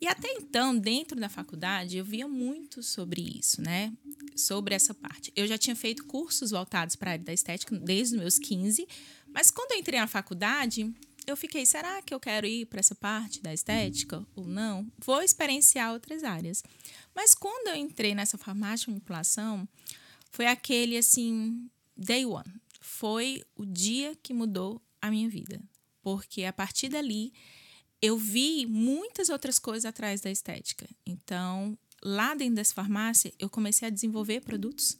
E 0.00 0.08
até 0.08 0.32
então, 0.32 0.76
dentro 0.76 1.20
da 1.20 1.28
faculdade, 1.28 1.98
eu 1.98 2.04
via 2.04 2.26
muito 2.26 2.82
sobre 2.82 3.20
isso, 3.38 3.60
né? 3.60 3.92
Sobre 4.34 4.74
essa 4.74 4.94
parte. 4.94 5.30
Eu 5.36 5.46
já 5.46 5.58
tinha 5.58 5.76
feito 5.76 6.04
cursos 6.06 6.52
voltados 6.52 6.96
para 6.96 7.10
a 7.10 7.12
área 7.12 7.24
da 7.24 7.34
estética 7.34 7.78
desde 7.78 8.14
os 8.14 8.20
meus 8.20 8.38
15, 8.38 8.88
mas 9.32 9.50
quando 9.50 9.72
eu 9.72 9.78
entrei 9.78 9.98
na 9.98 10.06
faculdade, 10.06 10.92
eu 11.26 11.36
fiquei, 11.36 11.64
será 11.64 12.02
que 12.02 12.12
eu 12.12 12.20
quero 12.20 12.46
ir 12.46 12.66
para 12.66 12.80
essa 12.80 12.94
parte 12.94 13.40
da 13.40 13.52
estética 13.52 14.26
ou 14.34 14.46
não? 14.46 14.90
Vou 14.98 15.22
experienciar 15.22 15.92
outras 15.92 16.24
áreas. 16.24 16.62
Mas 17.14 17.34
quando 17.34 17.68
eu 17.68 17.76
entrei 17.76 18.14
nessa 18.14 18.38
farmácia 18.38 18.86
de 18.86 18.90
manipulação, 18.90 19.68
foi 20.30 20.46
aquele 20.46 20.96
assim, 20.96 21.70
day 21.96 22.24
one. 22.24 22.52
Foi 22.80 23.44
o 23.54 23.64
dia 23.64 24.16
que 24.22 24.32
mudou 24.32 24.80
a 25.00 25.10
minha 25.10 25.28
vida. 25.28 25.60
Porque 26.02 26.44
a 26.44 26.52
partir 26.52 26.88
dali 26.88 27.32
eu 28.02 28.16
vi 28.16 28.66
muitas 28.66 29.28
outras 29.28 29.58
coisas 29.58 29.84
atrás 29.84 30.20
da 30.20 30.30
estética. 30.30 30.88
Então, 31.04 31.78
lá 32.02 32.34
dentro 32.34 32.56
dessa 32.56 32.74
farmácia, 32.74 33.32
eu 33.38 33.50
comecei 33.50 33.86
a 33.86 33.90
desenvolver 33.90 34.40
produtos. 34.40 34.96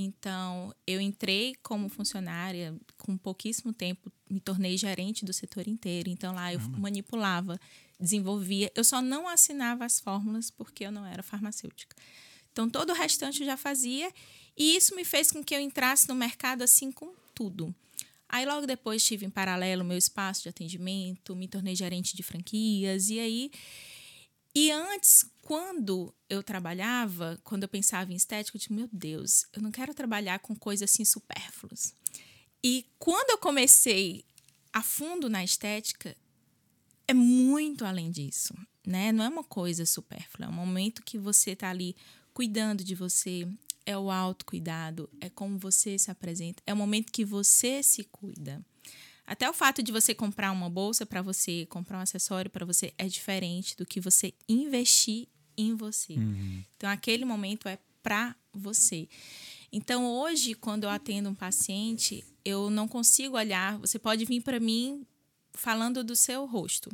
Então, 0.00 0.72
eu 0.86 1.00
entrei 1.00 1.56
como 1.60 1.88
funcionária, 1.88 2.72
com 2.96 3.16
pouquíssimo 3.16 3.72
tempo, 3.72 4.12
me 4.30 4.38
tornei 4.38 4.76
gerente 4.76 5.24
do 5.24 5.32
setor 5.32 5.66
inteiro. 5.66 6.08
Então, 6.08 6.32
lá 6.32 6.54
eu 6.54 6.60
manipulava, 6.78 7.58
desenvolvia. 7.98 8.70
Eu 8.76 8.84
só 8.84 9.02
não 9.02 9.26
assinava 9.26 9.84
as 9.84 9.98
fórmulas 9.98 10.52
porque 10.52 10.84
eu 10.86 10.92
não 10.92 11.04
era 11.04 11.20
farmacêutica. 11.20 11.96
Então, 12.52 12.70
todo 12.70 12.90
o 12.90 12.94
restante 12.94 13.40
eu 13.40 13.46
já 13.46 13.56
fazia. 13.56 14.08
E 14.56 14.76
isso 14.76 14.94
me 14.94 15.04
fez 15.04 15.32
com 15.32 15.42
que 15.42 15.52
eu 15.52 15.58
entrasse 15.58 16.08
no 16.08 16.14
mercado 16.14 16.62
assim 16.62 16.92
com 16.92 17.12
tudo. 17.34 17.74
Aí 18.28 18.46
logo 18.46 18.68
depois 18.68 19.04
tive 19.04 19.26
em 19.26 19.30
paralelo 19.30 19.82
meu 19.82 19.98
espaço 19.98 20.44
de 20.44 20.48
atendimento, 20.48 21.34
me 21.34 21.48
tornei 21.48 21.74
gerente 21.74 22.14
de 22.14 22.22
franquias 22.22 23.08
e 23.08 23.18
aí 23.18 23.50
e 24.54 24.72
antes, 24.72 25.24
quando 25.48 26.14
eu 26.28 26.42
trabalhava, 26.42 27.40
quando 27.42 27.62
eu 27.62 27.70
pensava 27.70 28.12
em 28.12 28.16
estética, 28.16 28.54
eu 28.54 28.58
disse, 28.58 28.70
meu 28.70 28.86
Deus, 28.92 29.46
eu 29.54 29.62
não 29.62 29.72
quero 29.72 29.94
trabalhar 29.94 30.40
com 30.40 30.54
coisas 30.54 30.90
assim 30.90 31.06
supérfluas. 31.06 31.94
E 32.62 32.84
quando 32.98 33.30
eu 33.30 33.38
comecei 33.38 34.26
a 34.74 34.82
fundo 34.82 35.26
na 35.30 35.42
estética, 35.42 36.14
é 37.06 37.14
muito 37.14 37.86
além 37.86 38.10
disso, 38.10 38.52
né? 38.86 39.10
Não 39.10 39.24
é 39.24 39.28
uma 39.30 39.42
coisa 39.42 39.86
supérflua, 39.86 40.48
é 40.48 40.50
um 40.50 40.54
momento 40.54 41.02
que 41.02 41.16
você 41.16 41.52
está 41.52 41.70
ali 41.70 41.96
cuidando 42.34 42.84
de 42.84 42.94
você, 42.94 43.48
é 43.86 43.96
o 43.96 44.10
autocuidado, 44.10 45.08
é 45.18 45.30
como 45.30 45.58
você 45.58 45.98
se 45.98 46.10
apresenta, 46.10 46.62
é 46.66 46.74
o 46.74 46.76
momento 46.76 47.10
que 47.10 47.24
você 47.24 47.82
se 47.82 48.04
cuida. 48.04 48.62
Até 49.26 49.48
o 49.48 49.54
fato 49.54 49.82
de 49.82 49.92
você 49.92 50.14
comprar 50.14 50.52
uma 50.52 50.68
bolsa 50.68 51.06
para 51.06 51.22
você, 51.22 51.64
comprar 51.70 51.96
um 51.96 52.02
acessório 52.02 52.50
para 52.50 52.66
você, 52.66 52.92
é 52.98 53.06
diferente 53.06 53.74
do 53.78 53.86
que 53.86 53.98
você 53.98 54.34
investir 54.46 55.26
em 55.58 55.74
você. 55.74 56.14
Uhum. 56.14 56.64
Então, 56.76 56.88
aquele 56.88 57.24
momento 57.24 57.68
é 57.68 57.78
para 58.02 58.34
você. 58.52 59.08
Então, 59.70 60.06
hoje, 60.06 60.54
quando 60.54 60.84
eu 60.84 60.90
atendo 60.90 61.28
um 61.28 61.34
paciente, 61.34 62.24
eu 62.44 62.70
não 62.70 62.88
consigo 62.88 63.36
olhar. 63.36 63.76
Você 63.78 63.98
pode 63.98 64.24
vir 64.24 64.40
para 64.40 64.58
mim 64.58 65.04
falando 65.52 66.02
do 66.02 66.16
seu 66.16 66.46
rosto. 66.46 66.90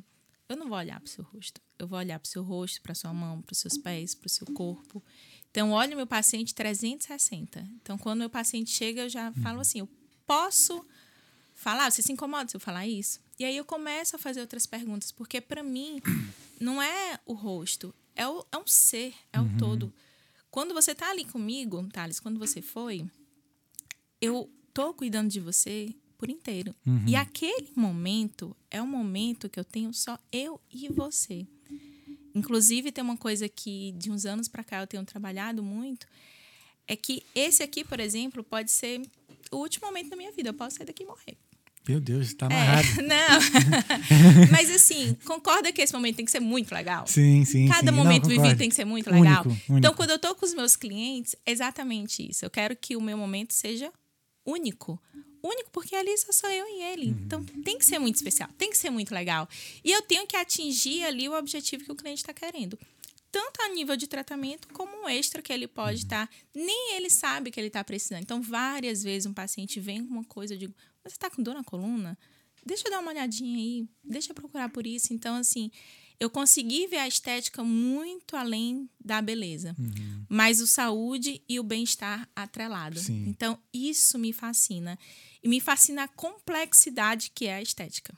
eu 0.48 0.56
não 0.56 0.68
vou 0.68 0.78
olhar 0.78 0.98
para 0.98 1.06
o 1.06 1.10
seu 1.10 1.24
rosto. 1.24 1.60
Eu 1.78 1.86
vou 1.86 1.98
olhar 1.98 2.18
para 2.18 2.26
o 2.26 2.30
seu 2.30 2.42
rosto, 2.42 2.80
para 2.82 2.94
sua 2.94 3.12
mão, 3.12 3.42
para 3.42 3.52
os 3.52 3.58
seus 3.58 3.76
pés, 3.76 4.14
para 4.14 4.26
o 4.26 4.30
seu 4.30 4.46
corpo. 4.46 5.02
Então, 5.50 5.70
olho 5.70 5.96
meu 5.96 6.06
paciente 6.06 6.54
360. 6.54 7.60
Então, 7.80 7.96
quando 7.96 8.16
o 8.16 8.20
meu 8.20 8.30
paciente 8.30 8.70
chega, 8.70 9.02
eu 9.02 9.08
já 9.08 9.32
falo 9.34 9.60
assim: 9.60 9.80
eu 9.80 9.88
posso 10.26 10.84
falar? 11.54 11.90
Você 11.90 12.02
se 12.02 12.12
incomoda 12.12 12.48
se 12.48 12.56
eu 12.56 12.60
falar 12.60 12.86
isso? 12.86 13.20
E 13.38 13.44
aí 13.44 13.56
eu 13.56 13.64
começo 13.64 14.16
a 14.16 14.18
fazer 14.18 14.40
outras 14.40 14.66
perguntas, 14.66 15.12
porque 15.12 15.40
para 15.40 15.62
mim 15.62 16.00
não 16.60 16.82
é 16.82 17.18
o 17.26 17.32
rosto, 17.32 17.94
é, 18.14 18.26
o, 18.26 18.44
é 18.52 18.58
um 18.58 18.66
ser, 18.66 19.14
é 19.32 19.40
o 19.40 19.48
todo. 19.58 19.92
Quando 20.50 20.72
você 20.72 20.94
tá 20.94 21.10
ali 21.10 21.24
comigo, 21.24 21.82
Thales, 21.92 22.20
quando 22.20 22.38
você 22.38 22.62
foi, 22.62 23.04
eu 24.20 24.50
tô 24.72 24.94
cuidando 24.94 25.28
de 25.28 25.40
você 25.40 25.94
por 26.16 26.30
inteiro. 26.30 26.74
E 27.06 27.16
aquele 27.16 27.72
momento 27.74 28.56
é 28.70 28.80
um 28.80 28.86
momento 28.86 29.48
que 29.48 29.58
eu 29.58 29.64
tenho 29.64 29.92
só 29.92 30.18
eu 30.32 30.60
e 30.72 30.88
você. 30.88 31.46
Inclusive, 32.34 32.90
tem 32.90 33.02
uma 33.04 33.16
coisa 33.16 33.48
que 33.48 33.92
de 33.92 34.10
uns 34.10 34.24
anos 34.24 34.48
para 34.48 34.64
cá 34.64 34.80
eu 34.80 34.86
tenho 34.86 35.04
trabalhado 35.04 35.62
muito, 35.62 36.06
é 36.86 36.96
que 36.96 37.22
esse 37.34 37.62
aqui, 37.62 37.84
por 37.84 38.00
exemplo, 38.00 38.42
pode 38.42 38.70
ser 38.70 39.02
o 39.50 39.58
último 39.58 39.86
momento 39.86 40.10
da 40.10 40.16
minha 40.16 40.32
vida. 40.32 40.50
Eu 40.50 40.54
posso 40.54 40.76
sair 40.76 40.86
daqui 40.86 41.02
e 41.02 41.06
morrer. 41.06 41.36
Meu 41.86 42.00
Deus, 42.00 42.32
tá 42.34 42.46
amarrado. 42.46 42.86
É, 42.98 43.02
não. 43.02 43.40
Mas 44.50 44.70
assim, 44.70 45.14
concorda 45.24 45.70
que 45.72 45.82
esse 45.82 45.92
momento 45.92 46.16
tem 46.16 46.24
que 46.24 46.30
ser 46.30 46.40
muito 46.40 46.72
legal? 46.74 47.06
Sim, 47.06 47.44
sim. 47.44 47.68
Cada 47.68 47.90
sim. 47.92 47.96
momento 47.96 48.22
Não, 48.28 48.30
vivido 48.30 48.56
tem 48.56 48.68
que 48.68 48.74
ser 48.74 48.84
muito 48.84 49.10
Único, 49.10 49.22
legal. 49.24 49.44
único. 49.46 49.78
Então, 49.78 49.94
quando 49.94 50.10
eu 50.10 50.18
tô 50.18 50.34
com 50.34 50.46
os 50.46 50.54
meus 50.54 50.76
clientes, 50.76 51.36
é 51.44 51.52
exatamente 51.52 52.26
isso. 52.28 52.44
Eu 52.44 52.50
quero 52.50 52.74
que 52.74 52.96
o 52.96 53.00
meu 53.00 53.18
momento 53.18 53.52
seja 53.52 53.92
único. 54.46 55.00
Único 55.42 55.70
porque 55.72 55.94
ali 55.94 56.16
só 56.16 56.32
sou 56.32 56.48
eu 56.50 56.64
e 56.66 56.82
ele. 56.92 57.08
Uhum. 57.10 57.18
Então, 57.26 57.44
tem 57.44 57.76
que 57.76 57.84
ser 57.84 57.98
muito 57.98 58.16
especial, 58.16 58.48
tem 58.56 58.70
que 58.70 58.78
ser 58.78 58.88
muito 58.88 59.14
legal. 59.14 59.46
E 59.84 59.92
eu 59.92 60.00
tenho 60.00 60.26
que 60.26 60.36
atingir 60.36 61.04
ali 61.04 61.28
o 61.28 61.36
objetivo 61.36 61.84
que 61.84 61.92
o 61.92 61.96
cliente 61.96 62.22
está 62.22 62.32
querendo. 62.32 62.78
Tanto 63.30 63.60
a 63.62 63.68
nível 63.68 63.94
de 63.96 64.06
tratamento, 64.06 64.68
como 64.72 65.02
um 65.04 65.08
extra 65.08 65.42
que 65.42 65.52
ele 65.52 65.66
pode 65.66 65.96
Uhum. 65.98 66.02
estar. 66.04 66.30
nem 66.54 66.94
ele 66.96 67.10
sabe 67.10 67.50
que 67.50 67.60
ele 67.60 67.66
está 67.66 67.84
precisando. 67.84 68.22
Então, 68.22 68.40
várias 68.40 69.02
vezes 69.02 69.26
um 69.26 69.34
paciente 69.34 69.78
vem 69.80 70.02
com 70.06 70.14
uma 70.14 70.24
coisa, 70.24 70.54
eu 70.54 70.58
digo, 70.58 70.74
você 71.04 71.16
está 71.16 71.30
com 71.30 71.42
dor 71.42 71.54
na 71.54 71.62
coluna? 71.62 72.18
Deixa 72.64 72.88
eu 72.88 72.90
dar 72.90 73.00
uma 73.00 73.10
olhadinha 73.10 73.58
aí, 73.58 73.88
deixa 74.02 74.30
eu 74.30 74.34
procurar 74.34 74.70
por 74.70 74.86
isso. 74.86 75.12
Então, 75.12 75.36
assim, 75.36 75.70
eu 76.18 76.30
consegui 76.30 76.86
ver 76.86 76.98
a 76.98 77.08
estética 77.08 77.62
muito 77.62 78.36
além 78.36 78.88
da 78.98 79.20
beleza, 79.20 79.76
mas 80.28 80.60
o 80.60 80.66
saúde 80.66 81.42
e 81.48 81.60
o 81.60 81.62
bem-estar 81.62 82.28
atrelado. 82.34 82.98
Sim. 82.98 83.24
Então, 83.28 83.58
isso 83.72 84.18
me 84.18 84.32
fascina. 84.32 84.98
E 85.42 85.48
me 85.48 85.60
fascina 85.60 86.04
a 86.04 86.08
complexidade 86.08 87.30
que 87.34 87.46
é 87.46 87.56
a 87.56 87.62
estética. 87.62 88.16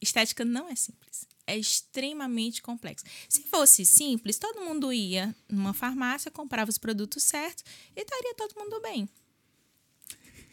Estética 0.00 0.44
não 0.44 0.68
é 0.68 0.74
simples. 0.74 1.26
É 1.46 1.58
extremamente 1.58 2.62
complexo. 2.62 3.04
Se 3.28 3.42
fosse 3.42 3.84
simples, 3.84 4.38
todo 4.38 4.64
mundo 4.64 4.92
ia 4.92 5.34
numa 5.48 5.74
farmácia, 5.74 6.30
comprava 6.30 6.70
os 6.70 6.78
produtos 6.78 7.24
certos 7.24 7.64
e 7.94 8.00
estaria 8.00 8.34
todo 8.34 8.58
mundo 8.58 8.80
bem. 8.80 9.08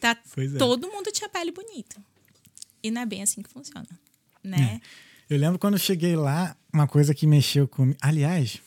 Tá, 0.00 0.16
Pois 0.34 0.54
é. 0.54 0.58
Todo 0.58 0.88
mundo 0.88 1.12
tinha 1.12 1.28
pele 1.28 1.52
bonita. 1.52 1.96
E 2.82 2.90
não 2.90 3.02
é 3.02 3.06
bem 3.06 3.22
assim 3.22 3.42
que 3.42 3.50
funciona. 3.50 3.86
Né? 4.42 4.80
Eu 5.28 5.38
lembro 5.38 5.58
quando 5.58 5.74
eu 5.74 5.78
cheguei 5.78 6.16
lá, 6.16 6.56
uma 6.72 6.88
coisa 6.88 7.14
que 7.14 7.26
mexeu 7.26 7.68
comigo. 7.68 7.98
Aliás, 8.00 8.58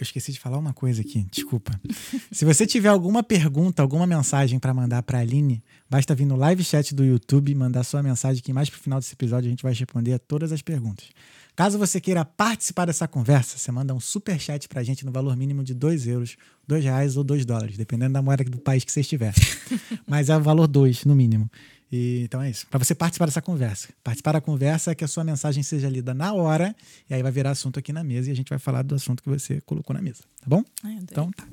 eu 0.00 0.02
esqueci 0.02 0.32
de 0.32 0.40
falar 0.40 0.58
uma 0.58 0.72
coisa 0.72 1.02
aqui, 1.02 1.26
desculpa. 1.30 1.78
Se 2.32 2.44
você 2.44 2.66
tiver 2.66 2.88
alguma 2.88 3.22
pergunta, 3.22 3.82
alguma 3.82 4.06
mensagem 4.06 4.58
para 4.58 4.74
mandar 4.74 5.02
para 5.02 5.18
a 5.18 5.20
Aline, 5.20 5.62
basta 5.88 6.14
vir 6.14 6.24
no 6.24 6.36
live 6.36 6.64
chat 6.64 6.94
do 6.94 7.04
YouTube, 7.04 7.54
mandar 7.54 7.84
sua 7.84 8.02
mensagem 8.02 8.42
que 8.42 8.52
mais 8.52 8.68
pro 8.68 8.80
final 8.80 8.98
desse 8.98 9.12
episódio 9.12 9.46
a 9.46 9.50
gente 9.50 9.62
vai 9.62 9.72
responder 9.72 10.14
a 10.14 10.18
todas 10.18 10.52
as 10.52 10.62
perguntas. 10.62 11.06
Caso 11.54 11.78
você 11.78 12.00
queira 12.00 12.24
participar 12.24 12.86
dessa 12.86 13.06
conversa, 13.06 13.58
você 13.58 13.70
manda 13.70 13.94
um 13.94 14.00
super 14.00 14.38
chat 14.40 14.68
pra 14.68 14.82
gente 14.82 15.04
no 15.04 15.12
valor 15.12 15.36
mínimo 15.36 15.62
de 15.62 15.74
2 15.74 16.06
euros, 16.06 16.36
2 16.66 16.84
reais 16.84 17.16
ou 17.16 17.24
2 17.24 17.44
dólares, 17.44 17.76
dependendo 17.76 18.12
da 18.12 18.22
moeda 18.22 18.44
do 18.44 18.58
país 18.58 18.84
que 18.84 18.92
você 18.92 19.00
estiver. 19.00 19.34
Mas 20.06 20.28
é 20.28 20.36
o 20.36 20.40
valor 20.40 20.66
2, 20.66 21.04
no 21.04 21.14
mínimo. 21.14 21.50
E, 21.92 22.22
então 22.24 22.40
é 22.40 22.50
isso. 22.50 22.66
Para 22.68 22.78
você 22.78 22.94
participar 22.94 23.26
dessa 23.26 23.42
conversa. 23.42 23.88
Participar 24.02 24.32
da 24.32 24.40
conversa 24.40 24.92
é 24.92 24.94
que 24.94 25.04
a 25.04 25.08
sua 25.08 25.24
mensagem 25.24 25.62
seja 25.62 25.88
lida 25.88 26.14
na 26.14 26.32
hora, 26.32 26.74
e 27.08 27.14
aí 27.14 27.22
vai 27.22 27.32
virar 27.32 27.50
assunto 27.50 27.78
aqui 27.78 27.92
na 27.92 28.04
mesa 28.04 28.28
e 28.28 28.32
a 28.32 28.36
gente 28.36 28.48
vai 28.48 28.58
falar 28.58 28.82
do 28.82 28.94
assunto 28.94 29.22
que 29.22 29.28
você 29.28 29.60
colocou 29.62 29.94
na 29.94 30.00
mesa, 30.00 30.22
tá 30.40 30.46
bom? 30.46 30.62
Ai. 30.84 30.98
Então 31.02 31.30
tá. 31.32 31.46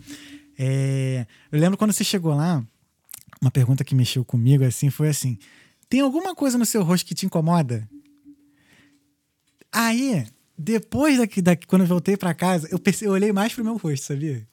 É, 0.58 1.26
eu 1.52 1.60
lembro 1.60 1.78
quando 1.78 1.92
você 1.92 2.04
chegou 2.04 2.34
lá, 2.36 2.64
uma 3.42 3.52
pergunta 3.52 3.84
que 3.84 3.96
mexeu 3.96 4.24
comigo 4.24 4.64
assim 4.64 4.90
foi 4.90 5.10
assim: 5.10 5.38
tem 5.90 6.02
alguma 6.02 6.36
coisa 6.36 6.58
no 6.58 6.66
seu 6.66 6.84
rosto 6.84 7.06
que 7.06 7.16
te 7.16 7.26
incomoda? 7.26 7.88
Aí, 9.72 10.26
depois 10.58 11.18
daqui, 11.18 11.42
daqui 11.42 11.68
quando 11.68 11.82
eu 11.84 11.88
voltei 11.88 12.16
para 12.18 12.34
casa, 12.34 12.68
eu, 12.72 12.80
perce- 12.80 13.06
eu 13.06 13.12
olhei 13.12 13.32
mais 13.32 13.54
pro 13.54 13.64
meu 13.64 13.78
rosto, 13.78 14.06
sabia? 14.08 14.48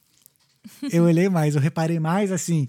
Eu 0.93 1.05
olhei 1.07 1.29
mais, 1.29 1.55
eu 1.55 1.61
reparei 1.61 1.99
mais 1.99 2.31
assim. 2.33 2.69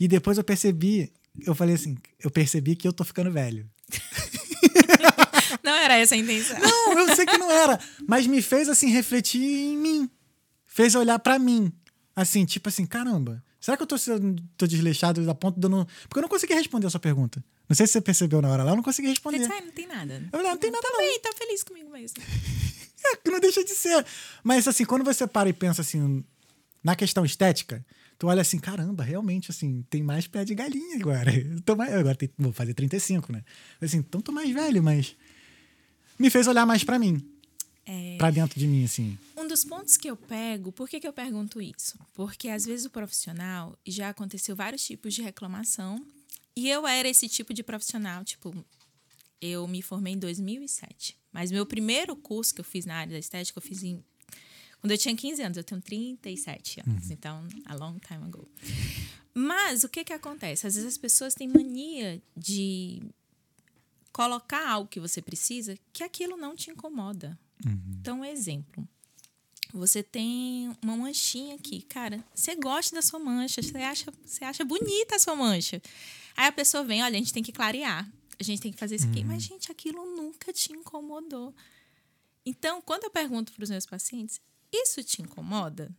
E 0.00 0.08
depois 0.08 0.38
eu 0.38 0.44
percebi, 0.44 1.12
eu 1.46 1.54
falei 1.54 1.74
assim, 1.74 1.96
eu 2.22 2.30
percebi 2.30 2.74
que 2.76 2.86
eu 2.88 2.92
tô 2.92 3.04
ficando 3.04 3.30
velho. 3.30 3.68
Não 5.62 5.72
era 5.72 5.96
essa 5.96 6.14
a 6.14 6.18
intenção. 6.18 6.58
Não, 6.58 6.98
eu 6.98 7.14
sei 7.14 7.26
que 7.26 7.36
não 7.38 7.50
era, 7.50 7.78
mas 8.08 8.26
me 8.26 8.40
fez 8.42 8.68
assim 8.68 8.88
refletir 8.88 9.42
em 9.42 9.76
mim. 9.76 10.10
Fez 10.66 10.94
olhar 10.94 11.18
pra 11.18 11.38
mim. 11.38 11.70
Assim, 12.16 12.44
tipo 12.44 12.68
assim, 12.68 12.86
caramba. 12.86 13.42
Será 13.62 13.76
que 13.76 13.82
eu 13.84 13.86
tô, 13.86 13.94
tô 14.58 14.66
desleixado 14.66 15.30
a 15.30 15.34
ponto 15.34 15.58
de 15.58 15.64
eu 15.64 15.70
não. 15.70 15.86
Porque 16.08 16.18
eu 16.18 16.22
não 16.22 16.28
consegui 16.28 16.52
responder 16.52 16.88
a 16.88 16.90
sua 16.90 16.98
pergunta. 17.00 17.42
Não 17.68 17.76
sei 17.76 17.86
se 17.86 17.92
você 17.92 18.00
percebeu 18.00 18.42
na 18.42 18.48
hora 18.50 18.64
lá, 18.64 18.72
eu 18.72 18.76
não 18.76 18.82
consegui 18.82 19.06
Você 19.06 19.12
responder. 19.12 19.38
disse, 19.38 19.52
"Ai, 19.52 19.60
não 19.60 19.70
tem 19.70 19.86
nada. 19.86 20.14
Eu 20.14 20.30
falei, 20.30 20.46
ah, 20.48 20.50
não 20.50 20.58
tem 20.58 20.70
nada 20.72 20.88
não. 20.90 20.96
Também, 20.98 21.20
tá 21.20 21.30
feliz 21.38 21.62
comigo 21.62 21.88
mesmo. 21.90 22.16
É, 23.04 23.16
que 23.16 23.30
não 23.32 23.40
deixa 23.40 23.64
de 23.64 23.70
ser. 23.70 24.06
Mas 24.44 24.68
assim, 24.68 24.84
quando 24.84 25.04
você 25.04 25.26
para 25.26 25.48
e 25.48 25.52
pensa 25.52 25.80
assim, 25.80 26.24
na 26.84 26.94
questão 26.94 27.24
estética, 27.24 27.84
tu 28.16 28.28
olha 28.28 28.42
assim, 28.42 28.60
caramba, 28.60 29.02
realmente, 29.02 29.50
assim, 29.50 29.84
tem 29.90 30.04
mais 30.04 30.28
pé 30.28 30.44
de 30.44 30.54
galinha 30.54 30.96
agora. 31.00 31.34
Eu 31.34 31.60
tô 31.66 31.74
mais, 31.74 31.92
agora 31.92 32.14
tem- 32.14 32.30
vou 32.38 32.52
fazer 32.52 32.74
35, 32.74 33.32
né? 33.32 33.42
Assim, 33.80 33.96
então 33.98 34.20
tô 34.20 34.30
mais 34.30 34.48
velho, 34.50 34.80
mas 34.82 35.16
me 36.16 36.30
fez 36.30 36.46
olhar 36.46 36.64
mais 36.64 36.84
pra 36.84 36.96
mim. 36.96 37.28
É. 37.84 38.16
Pra 38.16 38.30
dentro 38.30 38.58
de 38.58 38.66
mim, 38.66 38.84
assim. 38.84 39.18
Um 39.36 39.46
dos 39.46 39.64
pontos 39.64 39.96
que 39.96 40.08
eu 40.08 40.16
pego, 40.16 40.70
por 40.70 40.88
que, 40.88 41.00
que 41.00 41.06
eu 41.06 41.12
pergunto 41.12 41.60
isso? 41.60 41.98
Porque 42.14 42.48
às 42.48 42.64
vezes 42.64 42.86
o 42.86 42.90
profissional 42.90 43.76
já 43.86 44.10
aconteceu 44.10 44.54
vários 44.54 44.84
tipos 44.84 45.14
de 45.14 45.22
reclamação 45.22 46.04
e 46.54 46.68
eu 46.68 46.86
era 46.86 47.08
esse 47.08 47.28
tipo 47.28 47.52
de 47.52 47.62
profissional, 47.62 48.24
tipo, 48.24 48.54
eu 49.40 49.66
me 49.66 49.82
formei 49.82 50.12
em 50.12 50.18
2007, 50.18 51.16
mas 51.32 51.50
meu 51.50 51.66
primeiro 51.66 52.14
curso 52.14 52.54
que 52.54 52.60
eu 52.60 52.64
fiz 52.64 52.84
na 52.84 52.94
área 52.94 53.12
da 53.12 53.18
estética 53.18 53.58
eu 53.58 53.62
fiz 53.62 53.82
em 53.82 54.02
quando 54.82 54.90
eu 54.90 54.98
tinha 54.98 55.14
15 55.14 55.42
anos, 55.42 55.56
eu 55.56 55.62
tenho 55.62 55.80
37 55.80 56.80
anos, 56.80 57.08
então, 57.12 57.46
a 57.66 57.74
long 57.76 58.00
time 58.00 58.24
ago. 58.24 58.48
Mas 59.32 59.84
o 59.84 59.88
que 59.88 60.02
que 60.02 60.12
acontece? 60.12 60.66
Às 60.66 60.74
vezes 60.74 60.88
as 60.88 60.98
pessoas 60.98 61.34
têm 61.34 61.46
mania 61.46 62.20
de 62.36 63.00
colocar 64.12 64.68
algo 64.68 64.88
que 64.88 64.98
você 64.98 65.22
precisa 65.22 65.78
que 65.92 66.02
aquilo 66.02 66.36
não 66.36 66.56
te 66.56 66.72
incomoda. 66.72 67.38
Então, 68.00 68.24
exemplo. 68.24 68.86
Você 69.72 70.02
tem 70.02 70.70
uma 70.82 70.96
manchinha 70.96 71.54
aqui. 71.54 71.82
Cara, 71.82 72.22
você 72.34 72.54
gosta 72.54 72.94
da 72.94 73.00
sua 73.00 73.18
mancha, 73.18 73.62
você 73.62 73.78
acha, 73.78 74.12
você 74.24 74.44
acha 74.44 74.64
bonita 74.64 75.16
a 75.16 75.18
sua 75.18 75.34
mancha. 75.34 75.80
Aí 76.36 76.46
a 76.46 76.52
pessoa 76.52 76.84
vem, 76.84 77.02
olha, 77.02 77.14
a 77.14 77.18
gente 77.18 77.32
tem 77.32 77.42
que 77.42 77.52
clarear. 77.52 78.10
A 78.38 78.42
gente 78.42 78.60
tem 78.60 78.72
que 78.72 78.78
fazer 78.78 78.96
isso 78.96 79.08
aqui. 79.08 79.24
Mas, 79.24 79.42
gente, 79.42 79.72
aquilo 79.72 80.04
nunca 80.14 80.52
te 80.52 80.72
incomodou. 80.72 81.54
Então, 82.44 82.82
quando 82.82 83.04
eu 83.04 83.10
pergunto 83.10 83.52
para 83.52 83.62
os 83.62 83.70
meus 83.70 83.86
pacientes, 83.86 84.40
isso 84.70 85.02
te 85.02 85.22
incomoda? 85.22 85.94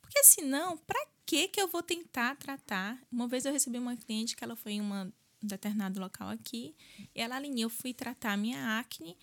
Porque 0.00 0.22
senão, 0.24 0.76
para 0.76 1.00
que 1.24 1.48
que 1.48 1.60
eu 1.60 1.68
vou 1.68 1.82
tentar 1.82 2.36
tratar? 2.36 3.00
Uma 3.10 3.26
vez 3.26 3.44
eu 3.44 3.52
recebi 3.52 3.78
uma 3.78 3.96
cliente 3.96 4.36
que 4.36 4.44
ela 4.44 4.56
foi 4.56 4.72
em 4.72 4.80
uma, 4.80 5.04
um 5.42 5.46
determinado 5.46 6.00
local 6.00 6.28
aqui 6.28 6.74
e 7.14 7.20
ela 7.20 7.36
alinhou, 7.36 7.62
eu 7.62 7.70
fui 7.70 7.94
tratar 7.94 8.32
a 8.32 8.36
minha 8.36 8.78
acne 8.78 9.16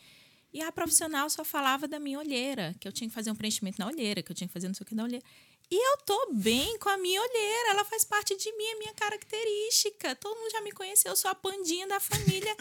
e 0.51 0.61
a 0.61 0.71
profissional 0.71 1.29
só 1.29 1.43
falava 1.43 1.87
da 1.87 1.99
minha 1.99 2.19
olheira, 2.19 2.75
que 2.79 2.87
eu 2.87 2.91
tinha 2.91 3.07
que 3.07 3.13
fazer 3.13 3.29
um 3.31 3.35
preenchimento 3.35 3.79
na 3.79 3.87
olheira, 3.87 4.21
que 4.21 4.31
eu 4.31 4.35
tinha 4.35 4.47
que 4.47 4.53
fazer 4.53 4.67
não 4.67 4.73
sei 4.73 4.83
o 4.83 4.87
que 4.87 4.95
na 4.95 5.03
olheira. 5.03 5.25
E 5.71 5.75
eu 5.75 5.97
tô 6.03 6.31
bem 6.33 6.79
com 6.79 6.89
a 6.89 6.97
minha 6.97 7.21
olheira, 7.21 7.69
ela 7.69 7.85
faz 7.85 8.03
parte 8.03 8.35
de 8.35 8.51
mim, 8.57 8.65
é 8.65 8.75
minha 8.79 8.93
característica. 8.93 10.15
Todo 10.15 10.35
mundo 10.35 10.51
já 10.51 10.61
me 10.61 10.71
conheceu, 10.71 11.11
eu 11.11 11.15
sou 11.15 11.29
a 11.29 11.35
pandinha 11.35 11.87
da 11.87 11.99
família. 11.99 12.55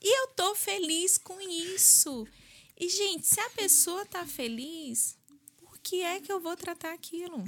e 0.00 0.20
eu 0.20 0.28
tô 0.28 0.54
feliz 0.54 1.18
com 1.18 1.40
isso. 1.40 2.26
E, 2.78 2.88
gente, 2.88 3.26
se 3.26 3.40
a 3.40 3.50
pessoa 3.50 4.06
tá 4.06 4.24
feliz, 4.24 5.16
por 5.58 5.78
que 5.78 6.02
é 6.02 6.20
que 6.20 6.30
eu 6.30 6.38
vou 6.38 6.56
tratar 6.56 6.92
aquilo? 6.92 7.42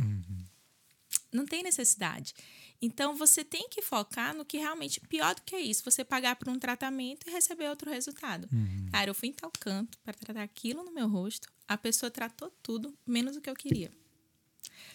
Não 1.32 1.46
tem 1.46 1.62
necessidade. 1.62 2.34
Então, 2.80 3.16
você 3.16 3.42
tem 3.44 3.68
que 3.68 3.80
focar 3.82 4.34
no 4.34 4.44
que 4.44 4.58
realmente. 4.58 5.00
Pior 5.00 5.34
do 5.34 5.42
que 5.42 5.56
isso, 5.56 5.82
você 5.84 6.04
pagar 6.04 6.36
por 6.36 6.48
um 6.48 6.58
tratamento 6.58 7.28
e 7.28 7.32
receber 7.32 7.68
outro 7.68 7.90
resultado. 7.90 8.48
Cara, 8.90 9.10
eu 9.10 9.14
fui 9.14 9.28
em 9.28 9.32
tal 9.32 9.50
canto 9.58 9.98
para 10.04 10.14
tratar 10.14 10.42
aquilo 10.42 10.84
no 10.84 10.92
meu 10.92 11.08
rosto, 11.08 11.48
a 11.66 11.76
pessoa 11.76 12.10
tratou 12.10 12.50
tudo, 12.62 12.96
menos 13.06 13.36
o 13.36 13.40
que 13.40 13.50
eu 13.50 13.54
queria. 13.54 13.90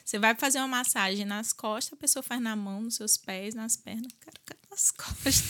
Você 0.03 0.19
vai 0.19 0.35
fazer 0.35 0.59
uma 0.59 0.67
massagem 0.67 1.25
nas 1.25 1.53
costas, 1.53 1.93
a 1.93 1.95
pessoa 2.01 2.23
faz 2.23 2.41
na 2.41 2.55
mão, 2.55 2.81
nos 2.81 2.95
seus 2.95 3.17
pés, 3.17 3.53
nas 3.53 3.77
pernas, 3.77 4.11
cara, 4.19 4.37
cara, 4.45 4.59
nas 4.69 4.91
costas. 4.91 5.43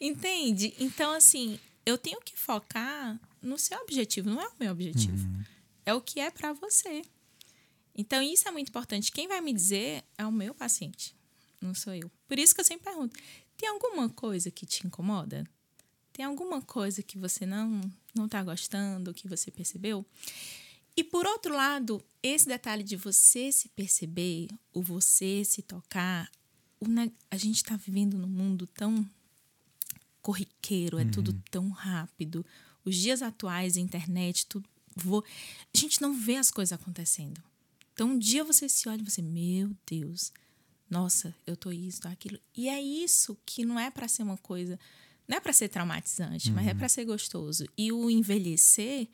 Entende? 0.00 0.74
Então, 0.78 1.12
assim, 1.12 1.58
eu 1.84 1.96
tenho 1.96 2.20
que 2.20 2.36
focar 2.36 3.18
no 3.42 3.58
seu 3.58 3.78
objetivo, 3.80 4.30
não 4.30 4.40
é 4.40 4.48
o 4.48 4.54
meu 4.60 4.72
objetivo. 4.72 5.26
É 5.84 5.94
o 5.94 6.00
que 6.00 6.20
é 6.20 6.30
para 6.30 6.52
você. 6.52 7.02
Então, 7.94 8.22
isso 8.22 8.46
é 8.46 8.50
muito 8.50 8.68
importante. 8.68 9.10
Quem 9.10 9.26
vai 9.26 9.40
me 9.40 9.52
dizer 9.52 10.04
é 10.16 10.24
o 10.24 10.30
meu 10.30 10.54
paciente, 10.54 11.16
não 11.60 11.74
sou 11.74 11.94
eu. 11.94 12.10
Por 12.26 12.38
isso 12.38 12.54
que 12.54 12.60
eu 12.60 12.64
sempre 12.64 12.84
pergunto: 12.90 13.16
tem 13.56 13.68
alguma 13.68 14.08
coisa 14.08 14.50
que 14.50 14.64
te 14.66 14.86
incomoda? 14.86 15.44
Tem 16.12 16.24
alguma 16.24 16.60
coisa 16.60 17.02
que 17.02 17.16
você 17.18 17.46
não 17.46 17.80
não 18.14 18.26
está 18.26 18.42
gostando, 18.42 19.14
que 19.14 19.28
você 19.28 19.50
percebeu? 19.50 20.04
E 20.96 21.04
por 21.04 21.24
outro 21.26 21.54
lado, 21.54 22.04
esse 22.22 22.48
detalhe 22.48 22.82
de 22.82 22.96
você 22.96 23.52
se 23.52 23.68
perceber, 23.68 24.48
o 24.74 24.82
você 24.82 25.44
se 25.44 25.62
tocar, 25.62 26.28
a 27.30 27.36
gente 27.36 27.56
está 27.56 27.76
vivendo 27.76 28.18
num 28.18 28.26
mundo 28.26 28.66
tão 28.66 29.08
corriqueiro, 30.20 30.98
é 30.98 31.04
tudo 31.04 31.32
tão 31.50 31.68
rápido. 31.70 32.44
Os 32.84 32.96
dias 32.96 33.22
atuais, 33.22 33.76
a 33.76 33.80
internet, 33.80 34.46
tudo. 34.46 34.68
vo- 34.96 35.24
A 35.74 35.78
gente 35.78 36.00
não 36.02 36.12
vê 36.18 36.36
as 36.36 36.50
coisas 36.50 36.72
acontecendo. 36.72 37.40
Então, 37.92 38.10
um 38.10 38.18
dia 38.18 38.42
você 38.44 38.68
se 38.68 38.88
olha 38.88 39.00
e 39.00 39.04
você, 39.04 39.22
meu 39.22 39.70
Deus, 39.86 40.32
nossa, 40.90 41.34
eu 41.46 41.56
tô 41.56 41.70
isso, 41.70 42.00
tô 42.02 42.08
aquilo. 42.08 42.38
E 42.56 42.68
é 42.68 42.80
isso 42.80 43.36
que 43.44 43.64
não 43.64 43.78
é 43.78 43.90
para 43.90 44.08
ser 44.08 44.22
uma 44.22 44.38
coisa, 44.38 44.78
não 45.26 45.36
é 45.36 45.40
para 45.40 45.52
ser 45.52 45.68
traumatizante, 45.68 46.50
mas 46.50 46.66
é 46.66 46.74
para 46.74 46.88
ser 46.88 47.04
gostoso. 47.04 47.66
E 47.76 47.92
o 47.92 48.10
envelhecer, 48.10 49.08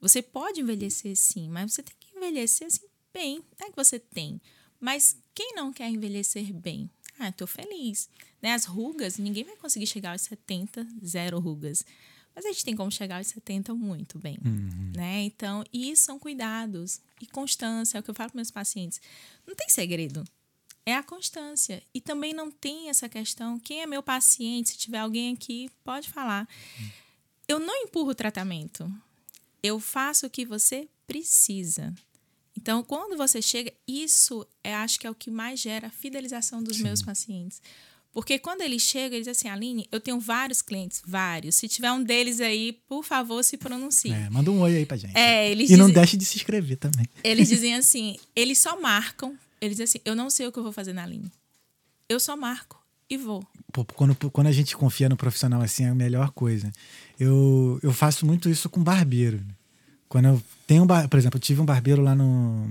você 0.00 0.20
pode 0.20 0.60
envelhecer 0.60 1.16
sim, 1.16 1.48
mas 1.48 1.72
você 1.72 1.82
tem 1.82 1.94
que 2.00 2.16
envelhecer 2.16 2.66
assim 2.66 2.86
bem. 3.12 3.42
Não 3.58 3.68
é 3.68 3.70
que 3.70 3.76
você 3.76 3.98
tem, 3.98 4.40
mas 4.80 5.16
quem 5.34 5.54
não 5.54 5.72
quer 5.72 5.88
envelhecer 5.88 6.52
bem? 6.52 6.90
Ah, 7.18 7.30
tô 7.30 7.46
feliz. 7.46 8.08
Né? 8.40 8.52
As 8.52 8.64
rugas, 8.64 9.18
ninguém 9.18 9.44
vai 9.44 9.56
conseguir 9.56 9.86
chegar 9.86 10.12
aos 10.12 10.22
70, 10.22 10.86
zero 11.04 11.38
rugas. 11.38 11.84
Mas 12.34 12.46
a 12.46 12.48
gente 12.48 12.64
tem 12.64 12.74
como 12.74 12.90
chegar 12.90 13.18
aos 13.18 13.26
70 13.26 13.74
muito 13.74 14.18
bem, 14.18 14.38
né? 14.96 15.20
Então, 15.22 15.62
e 15.70 15.94
são 15.94 16.18
cuidados 16.18 16.98
e 17.20 17.26
constância, 17.26 17.98
é 17.98 18.00
o 18.00 18.02
que 18.02 18.08
eu 18.08 18.14
falo 18.14 18.30
para 18.30 18.38
meus 18.38 18.50
pacientes. 18.50 19.00
Não 19.46 19.54
tem 19.54 19.68
segredo. 19.68 20.24
É 20.84 20.94
a 20.96 21.02
constância. 21.02 21.82
E 21.94 22.00
também 22.00 22.32
não 22.34 22.50
tem 22.50 22.88
essa 22.88 23.08
questão, 23.08 23.58
quem 23.58 23.82
é 23.82 23.86
meu 23.86 24.02
paciente, 24.02 24.70
se 24.70 24.78
tiver 24.78 24.98
alguém 24.98 25.32
aqui, 25.34 25.70
pode 25.84 26.08
falar. 26.10 26.48
Eu 27.46 27.58
não 27.60 27.84
empurro 27.84 28.10
o 28.10 28.14
tratamento. 28.14 28.90
Eu 29.62 29.78
faço 29.78 30.26
o 30.26 30.30
que 30.30 30.44
você 30.44 30.88
precisa. 31.06 31.94
Então, 32.56 32.82
quando 32.82 33.16
você 33.16 33.40
chega, 33.40 33.72
isso 33.86 34.46
é, 34.62 34.74
acho 34.74 34.98
que 34.98 35.06
é 35.06 35.10
o 35.10 35.14
que 35.14 35.30
mais 35.30 35.60
gera 35.60 35.86
a 35.86 35.90
fidelização 35.90 36.62
dos 36.62 36.78
meus 36.78 37.00
pacientes. 37.02 37.62
Porque 38.12 38.38
quando 38.38 38.60
eles 38.60 38.82
chegam, 38.82 39.16
eles 39.16 39.26
dizem 39.26 39.50
assim, 39.50 39.56
Aline, 39.56 39.88
eu 39.90 39.98
tenho 39.98 40.20
vários 40.20 40.60
clientes, 40.60 41.00
vários. 41.06 41.54
Se 41.54 41.66
tiver 41.66 41.90
um 41.92 42.02
deles 42.02 42.40
aí, 42.42 42.72
por 42.86 43.04
favor, 43.04 43.42
se 43.42 43.56
pronuncie. 43.56 44.12
É, 44.12 44.28
manda 44.28 44.50
um 44.50 44.60
oi 44.60 44.76
aí 44.76 44.84
pra 44.86 44.98
gente. 44.98 45.16
É, 45.16 45.50
eles 45.50 45.70
e 45.70 45.76
não 45.78 45.86
dizem- 45.86 45.94
deixe 46.02 46.16
de 46.18 46.24
se 46.26 46.36
inscrever 46.36 46.76
também. 46.76 47.06
Eles 47.24 47.48
dizem 47.48 47.74
assim, 47.74 48.18
eles 48.36 48.58
só 48.58 48.78
marcam. 48.78 49.34
Eles 49.62 49.76
dizem 49.76 49.84
assim, 49.84 50.00
eu 50.04 50.16
não 50.16 50.28
sei 50.28 50.48
o 50.48 50.50
que 50.50 50.58
eu 50.58 50.62
vou 50.64 50.72
fazer 50.72 50.92
na 50.92 51.06
linha. 51.06 51.30
Eu 52.08 52.18
só 52.18 52.36
marco 52.36 52.84
e 53.08 53.16
vou. 53.16 53.46
Pô, 53.72 53.84
quando, 53.84 54.16
quando 54.32 54.48
a 54.48 54.52
gente 54.52 54.76
confia 54.76 55.08
no 55.08 55.16
profissional 55.16 55.62
assim, 55.62 55.84
é 55.84 55.88
a 55.90 55.94
melhor 55.94 56.32
coisa. 56.32 56.72
Eu, 57.18 57.78
eu 57.80 57.92
faço 57.92 58.26
muito 58.26 58.50
isso 58.50 58.68
com 58.68 58.82
barbeiro. 58.82 59.40
Quando 60.08 60.26
eu 60.26 60.42
tenho 60.66 60.82
um 60.82 60.86
bar, 60.86 61.08
por 61.08 61.16
exemplo, 61.16 61.36
eu 61.36 61.40
tive 61.40 61.60
um 61.60 61.64
barbeiro 61.64 62.02
lá 62.02 62.12
no, 62.12 62.66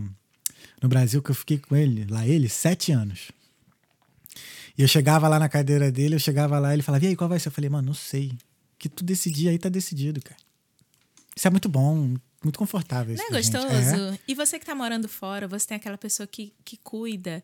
no 0.81 0.89
Brasil 0.89 1.23
que 1.23 1.31
eu 1.31 1.35
fiquei 1.35 1.57
com 1.57 1.77
ele, 1.77 2.05
lá 2.09 2.27
ele, 2.27 2.49
sete 2.49 2.91
anos. 2.91 3.31
E 4.77 4.81
eu 4.81 4.87
chegava 4.87 5.29
lá 5.29 5.39
na 5.39 5.47
cadeira 5.47 5.89
dele, 5.89 6.15
eu 6.15 6.19
chegava 6.19 6.59
lá, 6.59 6.73
ele 6.73 6.83
falava, 6.83 7.05
e 7.05 7.07
aí, 7.07 7.15
qual 7.15 7.29
vai 7.29 7.39
ser? 7.39 7.47
Eu 7.47 7.53
falei, 7.53 7.69
mano, 7.69 7.87
não 7.87 7.93
sei. 7.93 8.37
Que 8.77 8.89
tu 8.89 9.03
decidir 9.05 9.47
aí 9.47 9.57
tá 9.57 9.69
decidido, 9.69 10.21
cara. 10.21 10.39
Isso 11.33 11.47
é 11.47 11.51
muito 11.51 11.69
bom, 11.69 12.15
muito 12.43 12.57
confortável. 12.57 13.15
Não 13.15 13.23
é 13.23 13.41
gente. 13.41 13.51
gostoso? 13.51 14.19
E 14.27 14.33
você 14.33 14.57
que 14.57 14.65
tá 14.65 14.73
morando 14.73 15.07
fora, 15.07 15.47
você 15.47 15.67
tem 15.67 15.77
aquela 15.77 15.97
pessoa 15.97 16.25
que, 16.25 16.53
que 16.65 16.77
cuida. 16.77 17.43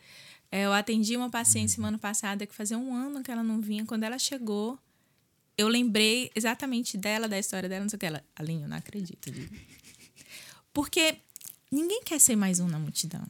É, 0.52 0.66
eu 0.66 0.74
atendi 0.74 1.16
uma 1.16 1.30
paciente 1.30 1.72
semana 1.72 1.98
passada 1.98 2.46
que 2.46 2.56
fazia 2.56 2.78
um 2.78 2.96
ano 2.96 3.22
que 3.22 3.32
ela 3.32 3.44
não 3.44 3.62
vinha. 3.62 3.86
Quando 3.86 4.04
ela 4.04 4.18
chegou, 4.18 4.80
eu 5.58 5.68
lembrei 5.68 6.32
exatamente 6.36 6.98
dela, 6.98 7.28
da 7.28 7.38
história 7.38 7.68
dela, 7.70 7.84
não 7.84 7.90
sei 7.90 7.98
o 7.98 8.00
que. 8.00 8.06
Ela, 8.06 8.24
Alinho, 8.36 8.64
eu 8.64 8.70
não 8.70 8.78
acredito. 8.78 9.32
Porque 10.74 11.18
ninguém 11.72 12.02
quer 12.04 12.20
ser 12.20 12.36
mais 12.36 12.60
um 12.60 12.68
na 12.68 12.80
multidão. 12.80 13.26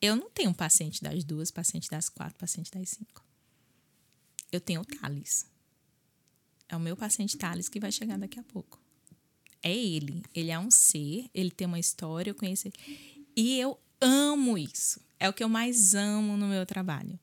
Eu 0.00 0.16
não 0.16 0.28
tenho 0.30 0.52
paciente 0.52 1.02
das 1.02 1.22
duas, 1.24 1.50
paciente 1.50 1.88
das 1.88 2.08
quatro, 2.08 2.36
paciente 2.38 2.70
das 2.72 2.90
cinco. 2.90 3.24
Eu 4.50 4.60
tenho 4.60 4.80
o 4.80 4.84
Thales. 4.84 5.46
É 6.68 6.76
o 6.76 6.80
meu 6.80 6.96
paciente 6.96 7.36
Thales 7.38 7.68
que 7.68 7.78
vai 7.78 7.92
chegar 7.92 8.18
daqui 8.18 8.40
a 8.40 8.42
pouco. 8.42 8.80
É 9.62 9.74
ele. 9.74 10.22
Ele 10.34 10.50
é 10.50 10.58
um 10.58 10.70
ser, 10.70 11.30
ele 11.32 11.50
tem 11.50 11.66
uma 11.66 11.78
história, 11.78 12.30
eu 12.30 12.34
conheço 12.34 12.68
ele. 12.68 12.74
E 13.36 13.58
eu 13.58 13.78
amo 14.00 14.58
isso. 14.58 15.00
É 15.18 15.28
o 15.28 15.32
que 15.32 15.44
eu 15.44 15.48
mais 15.48 15.94
amo 15.94 16.36
no 16.36 16.48
meu 16.48 16.66
trabalho. 16.66 17.18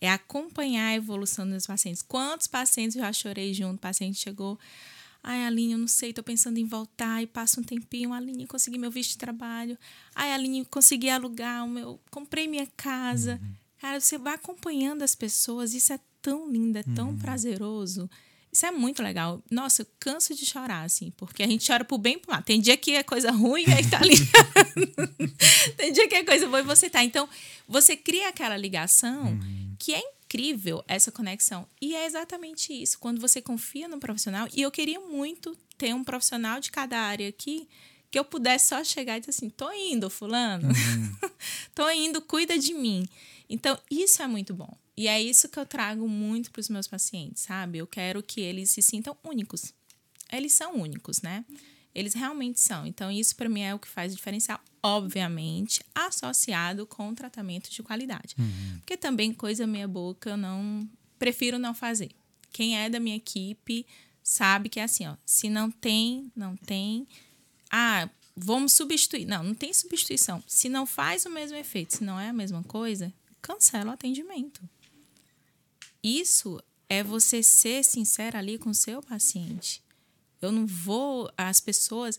É 0.00 0.10
acompanhar 0.10 0.86
a 0.86 0.94
evolução 0.94 1.44
dos 1.44 1.50
meus 1.50 1.66
pacientes. 1.66 2.00
Quantos 2.00 2.46
pacientes 2.46 2.96
eu 2.96 3.02
já 3.02 3.12
chorei 3.12 3.52
junto? 3.52 3.74
O 3.74 3.80
paciente 3.80 4.18
chegou. 4.18 4.58
Ai, 5.22 5.44
Aline, 5.44 5.72
eu 5.72 5.78
não 5.78 5.88
sei, 5.88 6.12
tô 6.12 6.22
pensando 6.22 6.56
em 6.58 6.64
voltar. 6.64 7.22
E 7.22 7.26
passa 7.26 7.60
um 7.60 7.64
tempinho. 7.64 8.12
Aline, 8.12 8.46
consegui 8.46 8.78
meu 8.78 8.90
visto 8.90 9.10
de 9.10 9.18
trabalho. 9.18 9.76
Ai, 10.14 10.32
Aline, 10.32 10.64
consegui 10.64 11.10
alugar 11.10 11.64
o 11.64 11.68
meu. 11.68 12.00
Comprei 12.10 12.46
minha 12.48 12.66
casa. 12.76 13.38
Cara, 13.78 14.00
você 14.00 14.16
vai 14.16 14.34
acompanhando 14.34 15.02
as 15.02 15.14
pessoas. 15.14 15.74
Isso 15.74 15.92
é 15.92 16.00
tão 16.22 16.50
lindo, 16.50 16.78
é 16.78 16.82
tão 16.82 17.16
prazeroso. 17.18 18.08
Isso 18.52 18.66
é 18.66 18.70
muito 18.70 19.02
legal. 19.02 19.42
Nossa, 19.50 19.82
eu 19.82 19.86
canso 19.98 20.34
de 20.34 20.44
chorar, 20.44 20.82
assim, 20.82 21.12
porque 21.16 21.42
a 21.42 21.46
gente 21.46 21.66
chora 21.66 21.84
pro 21.84 21.96
bem 21.96 22.14
e 22.14 22.18
pro 22.18 22.32
mal. 22.32 22.42
Tem 22.42 22.60
dia 22.60 22.76
que 22.76 22.92
é 22.92 23.02
coisa 23.02 23.30
ruim 23.30 23.64
e 23.66 23.72
aí 23.72 23.88
tá 23.88 24.00
ligado. 24.00 25.06
Tem 25.76 25.92
dia 25.92 26.08
que 26.08 26.16
é 26.16 26.24
coisa 26.24 26.46
boa 26.46 26.60
e 26.60 26.64
você 26.64 26.90
tá. 26.90 27.04
Então, 27.04 27.28
você 27.68 27.96
cria 27.96 28.28
aquela 28.28 28.56
ligação 28.56 29.38
que 29.78 29.94
é 29.94 30.00
incrível 30.00 30.84
essa 30.88 31.12
conexão. 31.12 31.66
E 31.80 31.94
é 31.94 32.06
exatamente 32.06 32.72
isso. 32.72 32.98
Quando 32.98 33.20
você 33.20 33.40
confia 33.40 33.86
no 33.86 34.00
profissional, 34.00 34.48
e 34.52 34.62
eu 34.62 34.70
queria 34.70 34.98
muito 34.98 35.56
ter 35.78 35.94
um 35.94 36.02
profissional 36.02 36.60
de 36.60 36.70
cada 36.70 36.98
área 36.98 37.28
aqui 37.28 37.68
que 38.10 38.18
eu 38.18 38.24
pudesse 38.24 38.68
só 38.68 38.82
chegar 38.82 39.16
e 39.16 39.20
dizer 39.20 39.30
assim: 39.30 39.48
tô 39.48 39.70
indo, 39.72 40.10
fulano. 40.10 40.68
tô 41.74 41.88
indo, 41.90 42.20
cuida 42.20 42.58
de 42.58 42.74
mim. 42.74 43.08
Então, 43.48 43.78
isso 43.90 44.22
é 44.22 44.26
muito 44.26 44.52
bom. 44.54 44.76
E 45.00 45.08
é 45.08 45.18
isso 45.18 45.48
que 45.48 45.58
eu 45.58 45.64
trago 45.64 46.06
muito 46.06 46.50
para 46.50 46.60
os 46.60 46.68
meus 46.68 46.86
pacientes, 46.86 47.44
sabe? 47.44 47.78
Eu 47.78 47.86
quero 47.86 48.22
que 48.22 48.38
eles 48.38 48.68
se 48.68 48.82
sintam 48.82 49.16
únicos. 49.24 49.72
Eles 50.30 50.52
são 50.52 50.74
únicos, 50.78 51.22
né? 51.22 51.42
Eles 51.94 52.12
realmente 52.12 52.60
são. 52.60 52.86
Então, 52.86 53.10
isso 53.10 53.34
para 53.34 53.48
mim 53.48 53.62
é 53.62 53.74
o 53.74 53.78
que 53.78 53.88
faz 53.88 54.14
diferencial, 54.14 54.60
obviamente, 54.82 55.82
associado 55.94 56.86
com 56.86 57.14
tratamento 57.14 57.70
de 57.70 57.82
qualidade. 57.82 58.36
Porque 58.80 58.94
também 58.94 59.32
coisa 59.32 59.66
meia 59.66 59.88
boca 59.88 60.28
eu 60.28 60.36
não 60.36 60.86
prefiro 61.18 61.58
não 61.58 61.72
fazer. 61.72 62.10
Quem 62.52 62.76
é 62.76 62.90
da 62.90 63.00
minha 63.00 63.16
equipe 63.16 63.86
sabe 64.22 64.68
que 64.68 64.80
é 64.80 64.82
assim, 64.82 65.06
ó, 65.06 65.16
se 65.24 65.48
não 65.48 65.70
tem, 65.70 66.30
não 66.36 66.54
tem. 66.54 67.08
Ah, 67.70 68.06
vamos 68.36 68.74
substituir. 68.74 69.24
Não, 69.24 69.42
não 69.42 69.54
tem 69.54 69.72
substituição. 69.72 70.44
Se 70.46 70.68
não 70.68 70.84
faz 70.84 71.24
o 71.24 71.30
mesmo 71.30 71.56
efeito, 71.56 71.96
se 71.96 72.04
não 72.04 72.20
é 72.20 72.28
a 72.28 72.34
mesma 72.34 72.62
coisa, 72.64 73.10
cancela 73.40 73.92
o 73.92 73.94
atendimento. 73.94 74.60
Isso 76.02 76.62
é 76.88 77.02
você 77.02 77.42
ser 77.42 77.84
sincera 77.84 78.38
ali 78.38 78.58
com 78.58 78.70
o 78.70 78.74
seu 78.74 79.02
paciente. 79.02 79.82
Eu 80.40 80.50
não 80.50 80.66
vou. 80.66 81.30
As 81.36 81.60
pessoas. 81.60 82.18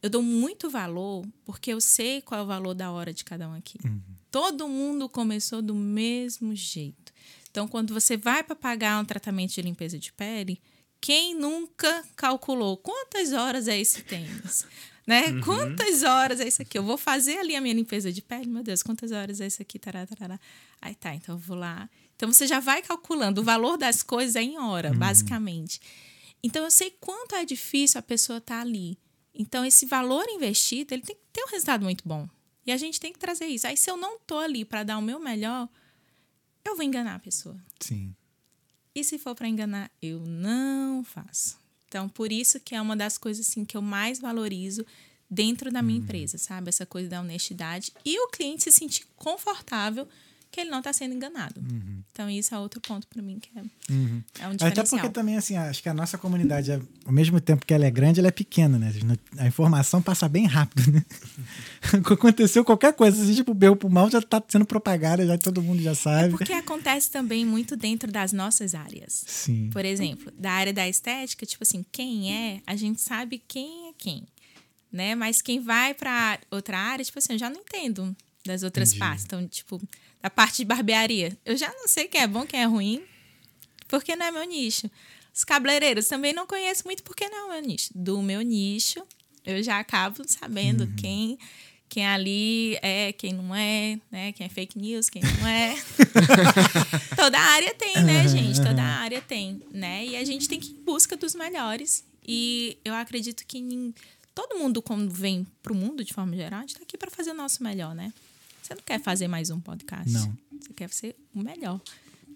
Eu 0.00 0.08
dou 0.08 0.22
muito 0.22 0.70
valor 0.70 1.26
porque 1.44 1.72
eu 1.72 1.80
sei 1.80 2.22
qual 2.22 2.40
é 2.40 2.44
o 2.44 2.46
valor 2.46 2.74
da 2.74 2.90
hora 2.90 3.12
de 3.12 3.24
cada 3.24 3.48
um 3.48 3.54
aqui. 3.54 3.78
Todo 4.30 4.68
mundo 4.68 5.08
começou 5.08 5.60
do 5.60 5.74
mesmo 5.74 6.54
jeito. 6.54 7.12
Então, 7.50 7.66
quando 7.66 7.92
você 7.92 8.16
vai 8.16 8.42
para 8.44 8.54
pagar 8.54 9.00
um 9.00 9.04
tratamento 9.04 9.54
de 9.54 9.62
limpeza 9.62 9.98
de 9.98 10.12
pele, 10.12 10.60
quem 11.00 11.34
nunca 11.34 12.04
calculou 12.14 12.76
quantas 12.76 13.32
horas 13.32 13.66
é 13.68 13.78
esse 13.78 14.02
tênis? 14.02 14.66
Né? 15.06 15.40
Quantas 15.40 16.02
horas 16.02 16.38
é 16.38 16.46
isso 16.46 16.60
aqui? 16.60 16.76
Eu 16.76 16.82
vou 16.82 16.98
fazer 16.98 17.38
ali 17.38 17.56
a 17.56 17.60
minha 17.62 17.74
limpeza 17.74 18.12
de 18.12 18.20
pele, 18.20 18.46
meu 18.46 18.62
Deus, 18.62 18.82
quantas 18.82 19.10
horas 19.10 19.40
é 19.40 19.46
isso 19.46 19.62
aqui? 19.62 19.78
Tará, 19.78 20.06
tarará. 20.06 20.38
Aí 20.82 20.94
tá, 20.94 21.14
então 21.14 21.34
eu 21.34 21.38
vou 21.38 21.56
lá. 21.56 21.88
Então 22.18 22.32
você 22.32 22.48
já 22.48 22.58
vai 22.58 22.82
calculando. 22.82 23.40
O 23.40 23.44
valor 23.44 23.78
das 23.78 24.02
coisas 24.02 24.34
é 24.34 24.42
em 24.42 24.58
hora, 24.58 24.92
basicamente. 24.92 25.80
Então 26.42 26.64
eu 26.64 26.70
sei 26.70 26.90
quanto 27.00 27.36
é 27.36 27.44
difícil 27.44 27.96
a 27.96 28.02
pessoa 28.02 28.38
estar 28.38 28.60
ali. 28.60 28.98
Então 29.32 29.64
esse 29.64 29.86
valor 29.86 30.26
investido, 30.28 30.92
ele 30.94 31.02
tem 31.02 31.14
que 31.14 31.22
ter 31.32 31.44
um 31.44 31.48
resultado 31.48 31.84
muito 31.84 32.02
bom. 32.04 32.28
E 32.66 32.72
a 32.72 32.76
gente 32.76 32.98
tem 32.98 33.12
que 33.12 33.20
trazer 33.20 33.46
isso. 33.46 33.68
Aí 33.68 33.76
se 33.76 33.88
eu 33.88 33.96
não 33.96 34.18
tô 34.18 34.36
ali 34.38 34.64
para 34.64 34.82
dar 34.82 34.98
o 34.98 35.02
meu 35.02 35.20
melhor, 35.20 35.68
eu 36.64 36.74
vou 36.74 36.84
enganar 36.84 37.14
a 37.14 37.20
pessoa. 37.20 37.56
Sim. 37.78 38.12
E 38.92 39.04
se 39.04 39.16
for 39.16 39.36
para 39.36 39.46
enganar, 39.46 39.88
eu 40.02 40.18
não 40.18 41.04
faço. 41.04 41.56
Então, 41.86 42.08
por 42.08 42.32
isso 42.32 42.58
que 42.58 42.74
é 42.74 42.82
uma 42.82 42.96
das 42.96 43.16
coisas 43.16 43.48
assim 43.48 43.64
que 43.64 43.76
eu 43.76 43.80
mais 43.80 44.18
valorizo 44.18 44.84
dentro 45.30 45.70
da 45.70 45.80
minha 45.82 46.00
empresa, 46.00 46.36
sabe? 46.36 46.68
Essa 46.68 46.84
coisa 46.84 47.08
da 47.08 47.20
honestidade 47.20 47.92
e 48.04 48.18
o 48.18 48.28
cliente 48.28 48.64
se 48.64 48.72
sentir 48.72 49.06
confortável 49.14 50.08
que 50.50 50.60
ele 50.60 50.70
não 50.70 50.78
está 50.78 50.92
sendo 50.92 51.14
enganado. 51.14 51.62
Então, 52.10 52.28
isso 52.28 52.54
é 52.54 52.58
outro 52.58 52.80
ponto 52.80 53.06
para 53.06 53.22
mim 53.22 53.38
que 53.38 53.50
é, 53.56 53.62
Uhum. 53.92 54.22
é 54.40 54.46
um 54.48 54.50
Até 54.52 54.66
diferencial. 54.68 55.00
porque 55.00 55.08
também, 55.12 55.36
assim, 55.36 55.56
acho 55.56 55.82
que 55.82 55.88
a 55.88 55.94
nossa 55.94 56.16
comunidade, 56.18 56.70
é- 56.72 56.80
ao 57.04 57.12
mesmo 57.12 57.40
tempo 57.40 57.64
que 57.64 57.72
ela 57.72 57.84
é 57.86 57.90
grande, 57.90 58.18
ela 58.18 58.28
é 58.28 58.32
pequena, 58.32 58.78
né? 58.78 58.92
A 59.38 59.46
informação 59.46 60.00
passa 60.02 60.28
bem 60.28 60.46
rápido, 60.46 60.90
né? 60.90 61.04
Aconteceu 62.12 62.64
qualquer 62.64 62.92
coisa, 62.92 63.22
assim, 63.22 63.34
tipo, 63.34 63.54
berro 63.54 63.76
pro 63.76 63.88
mal 63.90 64.10
já 64.10 64.20
tá 64.20 64.42
sendo 64.48 64.64
propagada, 64.66 65.26
já 65.26 65.38
todo 65.38 65.62
mundo 65.62 65.80
já 65.82 65.94
sabe. 65.94 66.30
Porque 66.30 66.52
acontece 66.52 67.10
também 67.10 67.44
muito 67.44 67.76
dentro 67.76 68.10
das 68.10 68.32
nossas 68.32 68.74
áreas. 68.74 69.24
Sim. 69.26 69.70
Por 69.70 69.84
exemplo, 69.84 70.32
da 70.36 70.52
área 70.52 70.72
da 70.72 70.88
estética, 70.88 71.46
tipo 71.46 71.62
assim, 71.62 71.84
quem 71.92 72.32
é, 72.34 72.60
a 72.66 72.74
gente 72.76 73.00
sabe 73.00 73.42
quem 73.46 73.88
é 73.88 73.92
quem, 73.96 74.26
né? 74.92 75.14
Mas 75.14 75.40
quem 75.42 75.60
vai 75.60 75.94
para 75.94 76.38
outra 76.50 76.78
área, 76.78 77.04
tipo 77.04 77.18
assim, 77.18 77.34
eu 77.34 77.38
já 77.38 77.50
não 77.50 77.60
entendo 77.60 78.14
das 78.46 78.62
outras 78.62 78.88
Entendi. 78.90 79.00
partes. 79.00 79.24
Então, 79.24 79.46
tipo, 79.46 79.80
da 80.22 80.28
parte 80.30 80.58
de 80.58 80.64
barbearia, 80.64 81.36
eu 81.44 81.56
já 81.56 81.68
não 81.72 81.86
sei 81.88 82.08
quem 82.08 82.20
é 82.22 82.26
bom, 82.26 82.44
quem 82.46 82.60
é 82.60 82.64
ruim, 82.64 83.02
porque 83.88 84.16
não 84.16 84.26
é 84.26 84.30
meu 84.30 84.44
nicho. 84.44 84.90
Os 85.34 85.44
cabeleireiros 85.44 86.06
também 86.08 86.32
não 86.32 86.46
conheço 86.46 86.82
muito 86.84 87.02
porque 87.02 87.28
não 87.28 87.52
é 87.52 87.60
meu 87.60 87.68
nicho. 87.68 87.90
Do 87.94 88.20
meu 88.20 88.42
nicho, 88.42 89.00
eu 89.46 89.62
já 89.62 89.78
acabo 89.78 90.22
sabendo 90.26 90.84
Uhum. 90.84 90.96
quem 90.96 91.38
quem 91.88 92.06
ali 92.06 92.76
é, 92.82 93.12
quem 93.12 93.32
não 93.32 93.54
é, 93.54 93.98
né? 94.10 94.30
Quem 94.32 94.44
é 94.44 94.48
fake 94.50 94.76
news, 94.78 95.08
quem 95.08 95.22
não 95.22 95.48
é. 95.48 95.74
Toda 97.16 97.38
área 97.38 97.74
tem, 97.74 98.02
né, 98.04 98.28
gente? 98.28 98.60
Toda 98.62 98.82
área 98.82 99.22
tem, 99.22 99.62
né? 99.72 100.04
E 100.04 100.16
a 100.16 100.24
gente 100.24 100.46
tem 100.48 100.60
que 100.60 100.68
ir 100.68 100.74
em 100.74 100.82
busca 100.84 101.16
dos 101.16 101.34
melhores. 101.34 102.04
E 102.26 102.76
eu 102.84 102.92
acredito 102.94 103.42
que 103.46 103.94
todo 104.34 104.58
mundo, 104.58 104.82
quando 104.82 105.10
vem 105.10 105.46
pro 105.62 105.74
mundo, 105.74 106.04
de 106.04 106.12
forma 106.12 106.36
geral, 106.36 106.58
a 106.58 106.62
gente 106.62 106.74
tá 106.74 106.82
aqui 106.82 106.98
para 106.98 107.10
fazer 107.10 107.30
o 107.30 107.34
nosso 107.34 107.62
melhor, 107.62 107.94
né? 107.94 108.12
Você 108.68 108.74
não 108.74 108.82
quer 108.82 109.00
fazer 109.00 109.28
mais 109.28 109.48
um 109.48 109.58
podcast. 109.58 110.12
Não. 110.12 110.36
Você 110.60 110.72
quer 110.74 110.90
ser 110.90 111.16
o 111.34 111.38
melhor. 111.42 111.80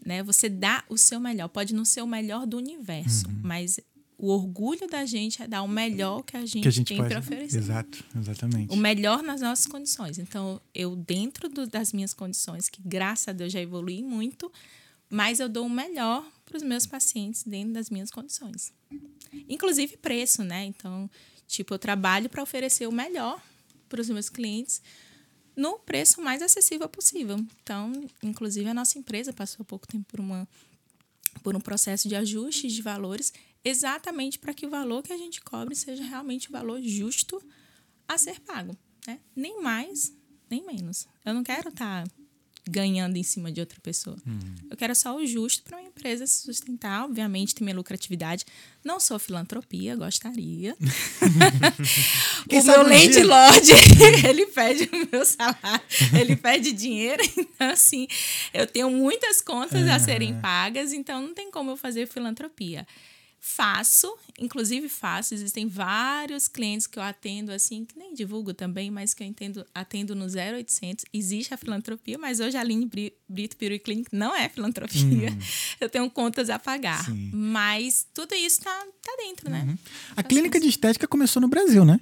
Né? 0.05 0.23
Você 0.23 0.49
dá 0.49 0.83
o 0.89 0.97
seu 0.97 1.21
melhor. 1.21 1.47
Pode 1.49 1.75
não 1.75 1.85
ser 1.85 2.01
o 2.01 2.07
melhor 2.07 2.47
do 2.47 2.57
universo, 2.57 3.29
Uhum. 3.29 3.41
mas 3.43 3.79
o 4.17 4.29
orgulho 4.29 4.89
da 4.89 5.05
gente 5.05 5.43
é 5.43 5.47
dar 5.47 5.63
o 5.63 5.69
melhor 5.69 6.23
que 6.23 6.35
a 6.35 6.41
gente, 6.47 6.63
Que 6.63 6.69
a 6.69 6.71
gente 6.71 6.89
tem 6.89 6.97
para 6.97 7.19
oferecer 7.19 7.59
Exato, 7.59 8.03
exatamente. 8.19 8.73
o 8.73 8.77
melhor 8.79 9.23
nas 9.23 9.43
nossas 9.43 9.67
condições. 9.67 10.19
Então, 10.19 10.59
eu, 10.75 10.97
dentro 10.97 11.51
do- 11.51 11.67
das 11.67 11.93
minhas 11.93 12.15
condições, 12.15 12.69
que 12.71 12.81
graças 12.83 13.29
a 13.29 13.33
Deus 13.33 13.53
já 13.53 13.61
evolui 13.61 14.03
muito, 14.03 14.51
mas 15.11 15.39
eu 15.39 15.51
dou 15.51 15.67
o 15.67 15.71
melhor 15.71 16.25
para 16.47 16.57
os 16.57 16.63
meus 16.63 16.87
pacientes 16.87 17.43
dentro 17.43 17.75
das 17.75 17.91
minhas 17.91 18.11
condições. 18.11 18.73
Inclusive 19.49 19.99
preço, 19.99 20.43
né? 20.43 20.65
Então, 20.65 21.11
tipo, 21.47 21.75
eu 21.75 21.79
trabalho 21.79 22.31
para 22.31 22.43
oferecer 22.43 22.87
o 22.89 22.93
melhor 22.93 23.39
para 23.89 24.01
os 24.01 24.09
meus 24.09 24.29
clientes 24.31 24.81
no 25.57 25.79
preço 25.79 26.21
mais 26.21 26.43
acessível 26.43 26.89
possível. 26.89 27.37
Então, 27.63 27.93
inclusive, 28.23 28.69
a 28.69 28.75
nossa 28.75 28.99
empresa 28.99 29.33
passou 29.33 29.65
pouco 29.65 29.87
tempo 29.87 30.05
por 30.09 30.21
uma 30.21 30.49
por 31.43 31.57
um 31.57 31.61
processo 31.61 32.09
de 32.09 32.15
ajuste 32.15 32.69
de 32.69 32.83
valores, 32.83 33.33
exatamente 33.65 34.39
para 34.39 34.53
que 34.53 34.67
o 34.67 34.71
valor 34.71 35.03
que 35.03 35.13
a 35.13 35.17
gente 35.17 35.41
cobre 35.41 35.75
seja 35.75 36.05
realmente 36.05 36.49
o 36.49 36.53
valor 36.53 36.81
justo 36.83 37.43
a 38.07 38.19
ser 38.19 38.39
pago, 38.41 38.77
né? 39.07 39.19
Nem 39.35 39.61
mais, 39.63 40.13
nem 40.51 40.65
menos. 40.65 41.09
Eu 41.25 41.33
não 41.33 41.43
quero 41.43 41.71
estar 41.71 42.07
ganhando 42.69 43.17
em 43.17 43.23
cima 43.23 43.51
de 43.51 43.61
outra 43.61 43.79
pessoa. 43.83 44.17
Eu 44.71 44.77
quero 44.77 44.95
só 44.95 45.17
o 45.17 45.27
justo 45.27 45.63
para 45.65 45.79
uma 45.79 45.87
empresa 45.89 46.27
se 46.27 46.43
sustentar, 46.43 47.05
obviamente 47.05 47.55
tem 47.55 47.65
minha 47.65 47.77
lucratividade. 47.77 48.45
Não 48.85 48.99
sou 49.01 49.19
filantropia, 49.19 49.97
gostaria. 49.97 50.77
O 52.51 52.63
meu 52.65 52.83
lady 52.83 53.09
dia- 53.13 53.27
lord, 53.27 53.71
ele 54.29 54.47
pede 54.47 54.89
o 54.93 55.09
meu 55.11 55.25
salário, 55.25 55.85
ele 56.19 56.37
pede 56.37 56.73
dinheiro, 56.73 57.23
então 57.37 57.71
assim, 57.71 58.07
eu 58.53 58.67
tenho 58.67 58.91
muitas 58.91 59.41
contas 59.41 59.89
a 59.89 59.99
serem 59.99 60.39
pagas, 60.41 60.93
então 60.93 61.23
não 61.23 61.35
tem 61.35 61.51
como 61.51 61.71
eu 61.71 61.77
fazer 61.77 62.07
filantropia. 62.07 62.87
Faço, 63.45 64.17
inclusive 64.39 64.89
faço, 64.89 65.35
existem 65.35 65.67
vários 65.67 66.47
clientes 66.47 66.87
que 66.87 66.97
eu 66.97 67.03
atendo 67.03 67.51
assim, 67.51 67.85
que 67.85 67.99
nem 67.99 68.15
divulgo 68.15 68.55
também, 68.55 68.89
mas 68.89 69.15
que 69.15 69.23
eu 69.25 69.27
entendo, 69.27 69.67
atendo 69.75 70.15
no 70.15 70.27
0800. 70.27 71.05
Existe 71.13 71.53
a 71.53 71.57
filantropia, 71.57 72.17
mas 72.17 72.39
hoje 72.39 72.57
a 72.57 72.61
Aline 72.61 72.87
Bri- 72.87 73.13
Brito 73.29 73.57
Beauty 73.59 73.81
Clinic 73.81 74.09
não 74.15 74.33
é 74.35 74.49
filantropia. 74.49 75.37
Eu 75.81 75.91
tenho 75.91 76.09
contas 76.09 76.49
a 76.51 76.59
pagar. 76.59 77.05
Sim. 77.05 77.33
Mas 77.35 78.07
tudo 78.15 78.33
isso 78.33 78.61
tá, 78.61 78.87
tá 79.03 79.13
dentro, 79.19 79.51
né? 79.51 79.77
A 80.17 80.23
clínica 80.23 80.61
de 80.61 80.69
estética 80.69 81.09
começou 81.09 81.43
no 81.43 81.49
Brasil, 81.49 81.85
né? 81.85 81.99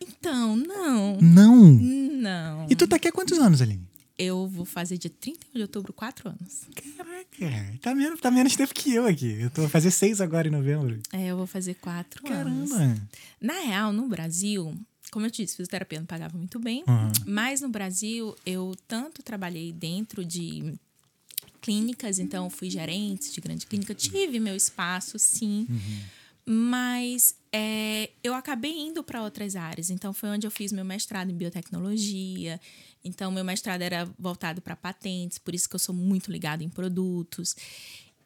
Então, 0.00 0.54
não. 0.56 1.18
Não. 1.20 1.64
Não. 1.72 2.66
E 2.70 2.76
tu 2.76 2.86
tá 2.86 2.94
aqui 2.94 3.08
há 3.08 3.12
quantos 3.12 3.38
anos, 3.40 3.60
Aline? 3.60 3.84
Eu 4.16 4.46
vou 4.46 4.64
fazer 4.64 4.96
dia 4.98 5.10
31 5.10 5.56
de 5.56 5.62
outubro, 5.62 5.92
quatro 5.92 6.28
anos. 6.28 6.62
Caraca, 6.96 7.78
tá 7.82 7.94
menos, 7.94 8.20
tá 8.20 8.30
menos 8.30 8.54
tempo 8.54 8.72
que 8.72 8.94
eu 8.94 9.06
aqui. 9.06 9.40
Eu 9.40 9.50
tô 9.50 9.64
a 9.64 9.68
fazer 9.68 9.90
seis 9.90 10.20
agora 10.20 10.46
em 10.46 10.50
novembro. 10.52 11.00
É, 11.12 11.26
eu 11.26 11.36
vou 11.36 11.46
fazer 11.46 11.74
quatro 11.74 12.24
anos. 12.32 12.70
Caramba. 12.70 13.00
Na 13.40 13.58
real, 13.60 13.92
no 13.92 14.06
Brasil, 14.08 14.72
como 15.10 15.26
eu 15.26 15.30
te 15.32 15.42
disse, 15.42 15.56
fisioterapia 15.56 15.98
não 15.98 16.06
pagava 16.06 16.36
muito 16.38 16.60
bem, 16.60 16.84
Uhum. 16.86 17.12
mas 17.26 17.60
no 17.60 17.68
Brasil 17.68 18.36
eu 18.46 18.76
tanto 18.86 19.22
trabalhei 19.22 19.72
dentro 19.72 20.24
de 20.24 20.74
clínicas, 21.60 22.18
então 22.18 22.48
fui 22.50 22.68
gerente 22.70 23.32
de 23.32 23.40
grande 23.40 23.66
clínica, 23.66 23.94
tive 23.94 24.38
meu 24.38 24.54
espaço, 24.54 25.18
sim, 25.18 25.66
mas 26.46 27.34
é, 27.52 28.10
eu 28.22 28.34
acabei 28.34 28.72
indo 28.78 29.02
para 29.02 29.22
outras 29.22 29.56
áreas. 29.56 29.90
Então 29.90 30.12
foi 30.12 30.28
onde 30.28 30.46
eu 30.46 30.50
fiz 30.50 30.72
meu 30.72 30.84
mestrado 30.84 31.30
em 31.30 31.34
biotecnologia. 31.34 32.60
Então 33.04 33.30
meu 33.30 33.44
mestrado 33.44 33.82
era 33.82 34.08
voltado 34.18 34.62
para 34.62 34.74
patentes, 34.74 35.38
por 35.38 35.54
isso 35.54 35.68
que 35.68 35.74
eu 35.74 35.80
sou 35.80 35.94
muito 35.94 36.32
ligada 36.32 36.64
em 36.64 36.68
produtos. 36.68 37.54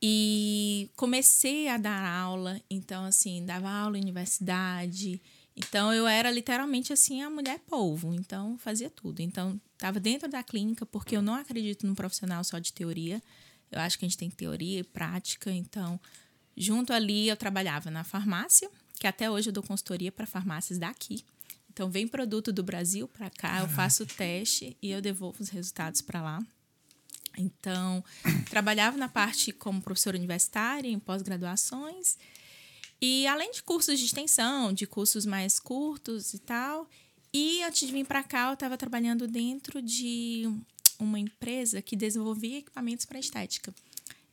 E 0.00 0.88
comecei 0.94 1.68
a 1.68 1.76
dar 1.76 2.04
aula, 2.04 2.60
então 2.70 3.04
assim, 3.04 3.44
dava 3.44 3.68
aula 3.68 3.98
em 3.98 4.02
universidade. 4.02 5.20
Então 5.56 5.92
eu 5.92 6.06
era 6.06 6.30
literalmente 6.30 6.92
assim 6.92 7.20
a 7.20 7.28
mulher 7.28 7.58
polvo, 7.66 8.14
então 8.14 8.56
fazia 8.58 8.88
tudo. 8.88 9.20
Então 9.20 9.60
estava 9.72 9.98
dentro 9.98 10.28
da 10.28 10.42
clínica 10.42 10.86
porque 10.86 11.16
eu 11.16 11.22
não 11.22 11.34
acredito 11.34 11.84
num 11.84 11.96
profissional 11.96 12.44
só 12.44 12.60
de 12.60 12.72
teoria. 12.72 13.20
Eu 13.70 13.80
acho 13.80 13.98
que 13.98 14.04
a 14.04 14.08
gente 14.08 14.16
tem 14.16 14.30
teoria 14.30 14.78
e 14.78 14.84
prática, 14.84 15.50
então 15.50 16.00
junto 16.56 16.92
ali 16.92 17.28
eu 17.28 17.36
trabalhava 17.36 17.90
na 17.90 18.04
farmácia, 18.04 18.70
que 18.98 19.06
até 19.06 19.28
hoje 19.30 19.48
eu 19.48 19.52
dou 19.52 19.62
consultoria 19.62 20.12
para 20.12 20.26
farmácias 20.26 20.78
daqui. 20.78 21.24
Então 21.78 21.88
vem 21.88 22.08
produto 22.08 22.52
do 22.52 22.64
Brasil 22.64 23.06
para 23.06 23.30
cá, 23.30 23.60
eu 23.60 23.68
faço 23.68 24.02
o 24.02 24.06
teste 24.06 24.76
e 24.82 24.90
eu 24.90 25.00
devolvo 25.00 25.40
os 25.40 25.48
resultados 25.48 26.00
para 26.00 26.20
lá. 26.20 26.44
Então, 27.36 28.04
trabalhava 28.50 28.96
na 28.96 29.08
parte 29.08 29.52
como 29.52 29.80
professora 29.80 30.16
universitária, 30.16 30.88
em 30.88 30.98
pós-graduações, 30.98 32.18
e 33.00 33.28
além 33.28 33.52
de 33.52 33.62
cursos 33.62 33.96
de 33.96 34.06
extensão, 34.06 34.72
de 34.72 34.88
cursos 34.88 35.24
mais 35.24 35.60
curtos 35.60 36.34
e 36.34 36.40
tal. 36.40 36.90
E 37.32 37.62
antes 37.62 37.86
de 37.86 37.92
vir 37.92 38.04
para 38.04 38.24
cá, 38.24 38.48
eu 38.48 38.54
estava 38.54 38.76
trabalhando 38.76 39.28
dentro 39.28 39.80
de 39.80 40.50
uma 40.98 41.20
empresa 41.20 41.80
que 41.80 41.94
desenvolvia 41.94 42.58
equipamentos 42.58 43.06
para 43.06 43.20
estética. 43.20 43.72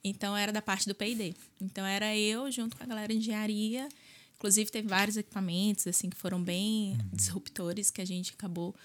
Então, 0.04 0.36
era 0.36 0.52
da 0.52 0.64
parte 0.64 0.88
do 0.88 0.96
P&D. 0.96 1.36
Então, 1.62 1.86
era 1.86 2.18
eu 2.18 2.50
junto 2.50 2.76
com 2.76 2.82
a 2.82 2.88
galera 2.88 3.14
de 3.14 3.20
engenharia. 3.20 3.88
Inclusive, 4.36 4.70
teve 4.70 4.88
vários 4.88 5.18
equipamentos 5.18 5.88
assim 5.88 6.10
que 6.10 6.18
foram 6.18 6.42
bem 6.42 6.98
disruptores 7.12 7.90
que 7.90 8.02
a 8.02 8.06
gente 8.06 8.34
acabou 8.34 8.76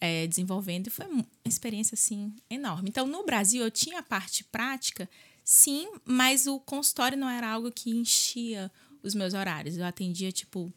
é, 0.00 0.26
desenvolvendo 0.26 0.86
e 0.86 0.90
foi 0.90 1.06
uma 1.06 1.26
experiência 1.44 1.94
assim 1.94 2.34
enorme. 2.48 2.88
Então, 2.88 3.06
no 3.06 3.24
Brasil, 3.24 3.62
eu 3.62 3.70
tinha 3.70 3.98
a 4.00 4.02
parte 4.02 4.44
prática, 4.44 5.08
sim, 5.44 5.88
mas 6.04 6.46
o 6.46 6.60
consultório 6.60 7.18
não 7.18 7.28
era 7.28 7.48
algo 7.50 7.72
que 7.72 7.90
enchia 7.90 8.70
os 9.02 9.14
meus 9.14 9.34
horários. 9.34 9.76
Eu 9.76 9.84
atendia, 9.84 10.30
tipo, 10.30 10.72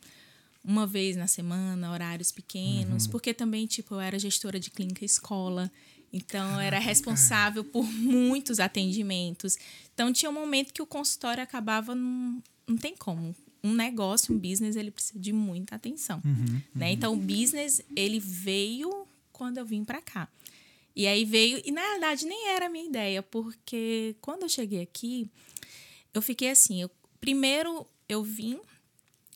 uma 0.63 0.87
vez 0.87 1.15
na 1.15 1.27
semana, 1.27 1.91
horários 1.91 2.31
pequenos, 2.31 3.07
porque 3.07 3.33
também, 3.33 3.65
tipo, 3.65 3.95
eu 3.95 3.99
era 3.99 4.17
gestora 4.17 4.59
de 4.59 4.71
clínica 4.71 5.03
escola. 5.05 5.71
Então, 6.13 6.53
eu 6.53 6.59
era 6.59 6.79
responsável 6.79 7.63
por 7.63 7.83
muitos 7.83 8.59
atendimentos. 8.59 9.57
Então, 9.93 10.11
tinha 10.11 10.29
um 10.29 10.33
momento 10.33 10.73
que 10.73 10.81
o 10.81 10.85
consultório 10.85 11.41
acabava. 11.41 11.95
Num, 11.95 12.41
não 12.67 12.77
tem 12.77 12.95
como. 12.95 13.35
Um 13.63 13.73
negócio, 13.73 14.33
um 14.33 14.39
business, 14.39 14.75
ele 14.75 14.91
precisa 14.91 15.19
de 15.19 15.31
muita 15.31 15.75
atenção. 15.75 16.21
Né? 16.73 16.91
Então, 16.91 17.13
o 17.13 17.17
business, 17.17 17.81
ele 17.95 18.19
veio 18.19 19.07
quando 19.31 19.57
eu 19.57 19.65
vim 19.65 19.83
para 19.83 20.01
cá. 20.01 20.27
E 20.95 21.07
aí 21.07 21.23
veio. 21.23 21.61
E 21.65 21.71
na 21.71 21.81
realidade, 21.81 22.25
nem 22.25 22.49
era 22.49 22.65
a 22.65 22.69
minha 22.69 22.85
ideia, 22.85 23.23
porque 23.23 24.15
quando 24.19 24.43
eu 24.43 24.49
cheguei 24.49 24.81
aqui, 24.81 25.29
eu 26.13 26.21
fiquei 26.21 26.49
assim. 26.49 26.81
Eu, 26.81 26.91
primeiro, 27.19 27.85
eu 28.09 28.23
vim. 28.23 28.59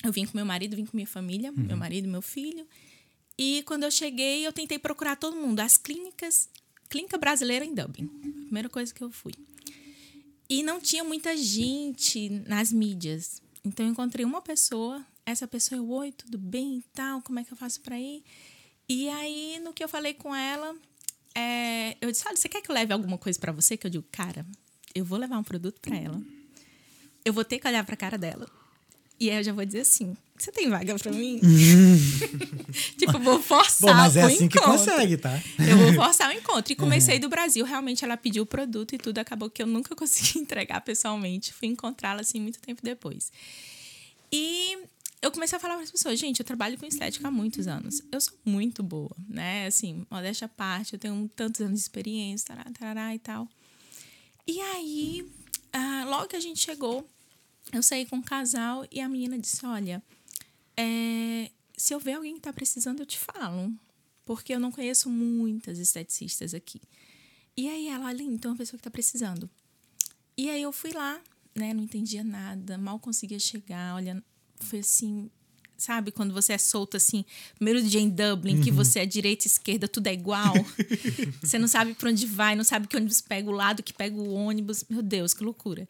Eu 0.04 0.12
vim 0.12 0.26
com 0.26 0.38
meu 0.38 0.46
marido, 0.46 0.76
vim 0.76 0.86
com 0.86 0.96
minha 0.96 1.08
família, 1.08 1.52
meu 1.52 1.78
marido, 1.78 2.08
meu 2.08 2.22
filho. 2.22 2.68
E 3.38 3.64
quando 3.64 3.84
eu 3.84 3.92
cheguei, 3.92 4.46
eu 4.46 4.54
tentei 4.54 4.78
procurar 4.78 5.16
todo 5.16 5.36
mundo, 5.36 5.60
as 5.60 5.78
clínicas, 5.78 6.50
clínica 6.90 7.18
brasileira 7.18 7.66
em 7.66 7.74
Dublin. 7.74 8.08
Primeira 8.44 8.70
coisa 8.70 8.94
que 8.94 9.04
eu 9.04 9.12
fui. 9.12 9.34
E 10.48 10.62
não 10.62 10.80
tinha 10.80 11.04
muita 11.04 11.36
gente 11.36 12.30
nas 12.30 12.72
mídias. 12.72 13.42
Então 13.66 13.86
eu 13.86 13.92
encontrei 13.92 14.24
uma 14.24 14.42
pessoa, 14.42 15.04
essa 15.26 15.48
pessoa 15.48 15.80
eu, 15.80 15.90
oi, 15.90 16.12
tudo 16.12 16.38
bem 16.38 16.78
e 16.78 16.84
tal, 16.94 17.22
como 17.22 17.40
é 17.40 17.44
que 17.44 17.52
eu 17.52 17.58
faço 17.58 17.82
para 17.82 18.00
ir? 18.00 18.24
E 18.88 19.10
aí, 19.10 19.60
no 19.64 19.74
que 19.74 19.84
eu 19.84 19.90
falei 19.90 20.14
com 20.14 20.36
ela, 20.36 20.76
é, 21.34 21.98
eu 22.00 22.12
disse, 22.12 22.24
olha, 22.28 22.38
você 22.38 22.48
quer 22.48 22.62
que 22.62 22.70
eu 22.70 22.76
leve 22.76 22.94
alguma 22.94 23.18
coisa 23.18 23.40
para 23.40 23.52
você? 23.52 23.76
Que 23.76 23.88
eu 23.88 23.92
digo, 23.92 24.06
cara, 24.12 24.46
eu 24.94 25.04
vou 25.04 25.18
levar 25.18 25.40
um 25.40 25.44
produto 25.44 25.82
para 25.82 25.98
ela. 25.98 26.22
Eu 27.26 27.34
vou 27.34 27.44
ter 27.44 27.58
que 27.58 27.68
olhar 27.68 27.84
para 27.84 27.96
a 27.96 27.98
cara 27.98 28.18
dela. 28.20 28.48
E 29.20 29.30
aí 29.30 29.38
eu 29.38 29.44
já 29.44 29.54
vou 29.54 29.66
dizer 29.66 29.82
assim: 29.82 30.16
você 30.38 30.52
tem 30.52 30.70
vaga 30.70 30.96
para 31.00 31.12
mim? 31.12 31.40
tipo, 33.00 33.18
vou 33.20 33.42
forçar 33.42 33.90
Bom, 33.90 33.96
mas 33.96 34.18
é 34.18 34.24
o 34.24 34.28
assim 34.28 34.50
que 34.50 34.58
encontro. 34.58 34.80
consegue, 34.80 35.18
tá? 35.18 35.42
Eu 35.60 35.78
vou 35.78 35.94
forçar 35.94 36.30
o 36.30 36.34
encontro. 36.34 36.74
E 36.74 36.76
comecei 36.76 37.20
do 37.20 37.30
Brasil. 37.30 37.66
Realmente, 37.66 38.04
ela 38.04 38.18
pediu 38.18 38.44
o 38.44 38.46
produto 38.46 38.94
e 38.94 38.98
tudo. 38.98 39.20
Acabou 39.20 39.50
que 39.50 39.62
eu 39.62 39.68
nunca 39.68 39.96
consegui 39.96 40.40
entregar 40.40 40.82
pessoalmente. 40.82 41.54
Fui 41.54 41.68
encontrá-la, 41.68 42.22
assim, 42.22 42.40
muito 42.40 42.60
tempo 42.60 42.82
depois. 42.84 43.32
E 44.32 44.78
eu 45.22 45.32
comecei 45.32 45.58
a 45.58 45.60
falar 45.60 45.76
para 45.76 45.84
as 45.84 45.92
pessoas, 45.92 46.20
gente, 46.20 46.40
eu 46.42 46.46
trabalho 46.46 46.78
com 46.78 46.86
estética 46.86 47.30
há 47.30 47.32
muitos 47.32 47.66
anos. 47.66 48.02
Eu 48.12 48.20
sou 48.20 48.38
muito 48.44 48.84
boa, 48.84 49.16
né? 49.30 49.68
Assim, 49.68 50.06
modéstia 50.12 50.46
à 50.46 50.50
parte, 50.50 50.94
eu 50.94 51.00
tenho 51.00 51.30
tantos 51.34 51.62
anos 51.62 51.76
de 51.76 51.82
experiência, 51.82 52.48
tará, 52.48 52.66
tará 52.78 53.16
e 53.16 53.20
tal. 53.20 53.48
E 54.46 54.60
aí, 54.60 55.26
ah, 55.72 56.06
logo 56.08 56.28
que 56.28 56.36
a 56.36 56.40
gente 56.40 56.60
chegou, 56.60 57.08
eu 57.78 57.84
saí 57.84 58.06
com 58.06 58.18
um 58.18 58.22
casal 58.22 58.86
e 58.92 59.00
a 59.00 59.10
menina 59.10 59.38
disse, 59.38 59.66
olha, 59.66 60.02
é, 60.78 61.50
se 61.78 61.94
eu 61.94 62.00
ver 62.00 62.14
alguém 62.14 62.34
que 62.34 62.40
está 62.40 62.54
precisando, 62.54 63.00
eu 63.02 63.06
te 63.06 63.18
falo. 63.18 63.74
Porque 64.26 64.54
eu 64.54 64.60
não 64.60 64.72
conheço 64.72 65.10
muitas 65.10 65.78
esteticistas 65.78 66.54
aqui. 66.54 66.82
E 67.56 67.70
aí 67.70 67.88
ela, 67.88 68.08
olha, 68.08 68.24
então 68.24 68.50
é 68.50 68.54
uma 68.54 68.58
pessoa 68.58 68.78
que 68.78 68.82
está 68.82 68.92
precisando. 68.92 69.50
E 70.38 70.50
aí 70.50 70.62
eu 70.62 70.72
fui 70.72 70.92
lá, 70.92 71.22
né? 71.56 71.74
Não 71.74 71.84
entendia 71.84 72.24
nada, 72.24 72.78
mal 72.78 73.00
conseguia 73.00 73.40
chegar. 73.40 73.96
Olha, 73.96 74.22
foi 74.60 74.80
assim, 74.80 75.30
sabe? 75.78 76.12
Quando 76.12 76.34
você 76.34 76.54
é 76.54 76.58
solto 76.58 76.98
assim, 76.98 77.24
primeiro 77.56 77.82
dia 77.82 78.02
em 78.02 78.10
Dublin, 78.10 78.62
que 78.62 78.72
você 78.72 79.00
é 79.00 79.06
direita 79.06 79.46
e 79.46 79.48
esquerda, 79.48 79.88
tudo 79.88 80.08
é 80.08 80.14
igual. 80.14 80.54
você 81.42 81.58
não 81.58 81.68
sabe 81.68 81.94
para 81.94 82.10
onde 82.10 82.26
vai, 82.26 82.56
não 82.56 82.64
sabe 82.64 82.88
que 82.88 82.98
ônibus 82.98 83.22
pega 83.22 83.50
o 83.50 83.54
lado, 83.54 83.84
que 83.84 83.94
pega 83.94 84.16
o 84.16 84.34
ônibus. 84.34 84.84
Meu 84.90 85.02
Deus, 85.02 85.34
que 85.34 85.44
loucura. 85.44 85.88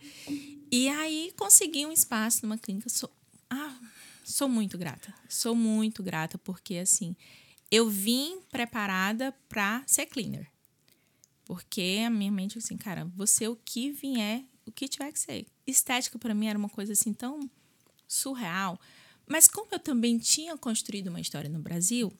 E 0.77 0.89
aí 0.89 1.33
consegui 1.37 1.85
um 1.85 1.91
espaço 1.93 2.41
numa 2.43 2.57
clínica. 2.57 2.89
Sou, 2.89 3.09
ah, 3.49 3.79
sou 4.25 4.49
muito 4.49 4.77
grata. 4.77 5.13
Sou 5.29 5.55
muito 5.55 6.03
grata, 6.03 6.37
porque 6.37 6.75
assim, 6.75 7.15
eu 7.71 7.89
vim 7.89 8.41
preparada 8.51 9.31
para 9.47 9.81
ser 9.87 10.05
cleaner. 10.05 10.51
Porque 11.45 12.03
a 12.05 12.09
minha 12.09 12.29
mente 12.29 12.57
assim, 12.57 12.75
cara, 12.75 13.05
você 13.15 13.47
o 13.47 13.55
que 13.55 13.89
vier, 13.89 14.43
o 14.65 14.71
que 14.71 14.89
tiver 14.89 15.13
que 15.13 15.19
ser. 15.21 15.47
Estética 15.65 16.19
para 16.19 16.33
mim 16.33 16.47
era 16.47 16.59
uma 16.59 16.67
coisa 16.67 16.91
assim 16.91 17.13
tão 17.13 17.49
surreal. 18.05 18.77
Mas 19.25 19.47
como 19.47 19.69
eu 19.71 19.79
também 19.79 20.17
tinha 20.17 20.57
construído 20.57 21.07
uma 21.07 21.21
história 21.21 21.49
no 21.49 21.59
Brasil, 21.59 22.11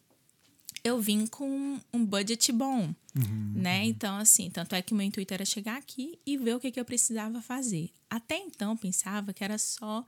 eu 0.85 1.01
vim 1.01 1.25
com 1.25 1.81
um 1.91 2.05
budget 2.05 2.51
bom, 2.51 2.93
uhum, 3.15 3.53
né? 3.55 3.83
Então, 3.85 4.17
assim, 4.17 4.51
tanto 4.51 4.75
é 4.75 4.83
que 4.83 4.93
meu 4.93 5.03
intuito 5.03 5.33
era 5.33 5.43
chegar 5.43 5.77
aqui 5.77 6.19
e 6.23 6.37
ver 6.37 6.55
o 6.55 6.59
que, 6.59 6.69
que 6.69 6.79
eu 6.79 6.85
precisava 6.85 7.41
fazer. 7.41 7.89
Até 8.07 8.37
então, 8.37 8.77
pensava 8.77 9.33
que 9.33 9.43
era 9.43 9.57
só 9.57 10.05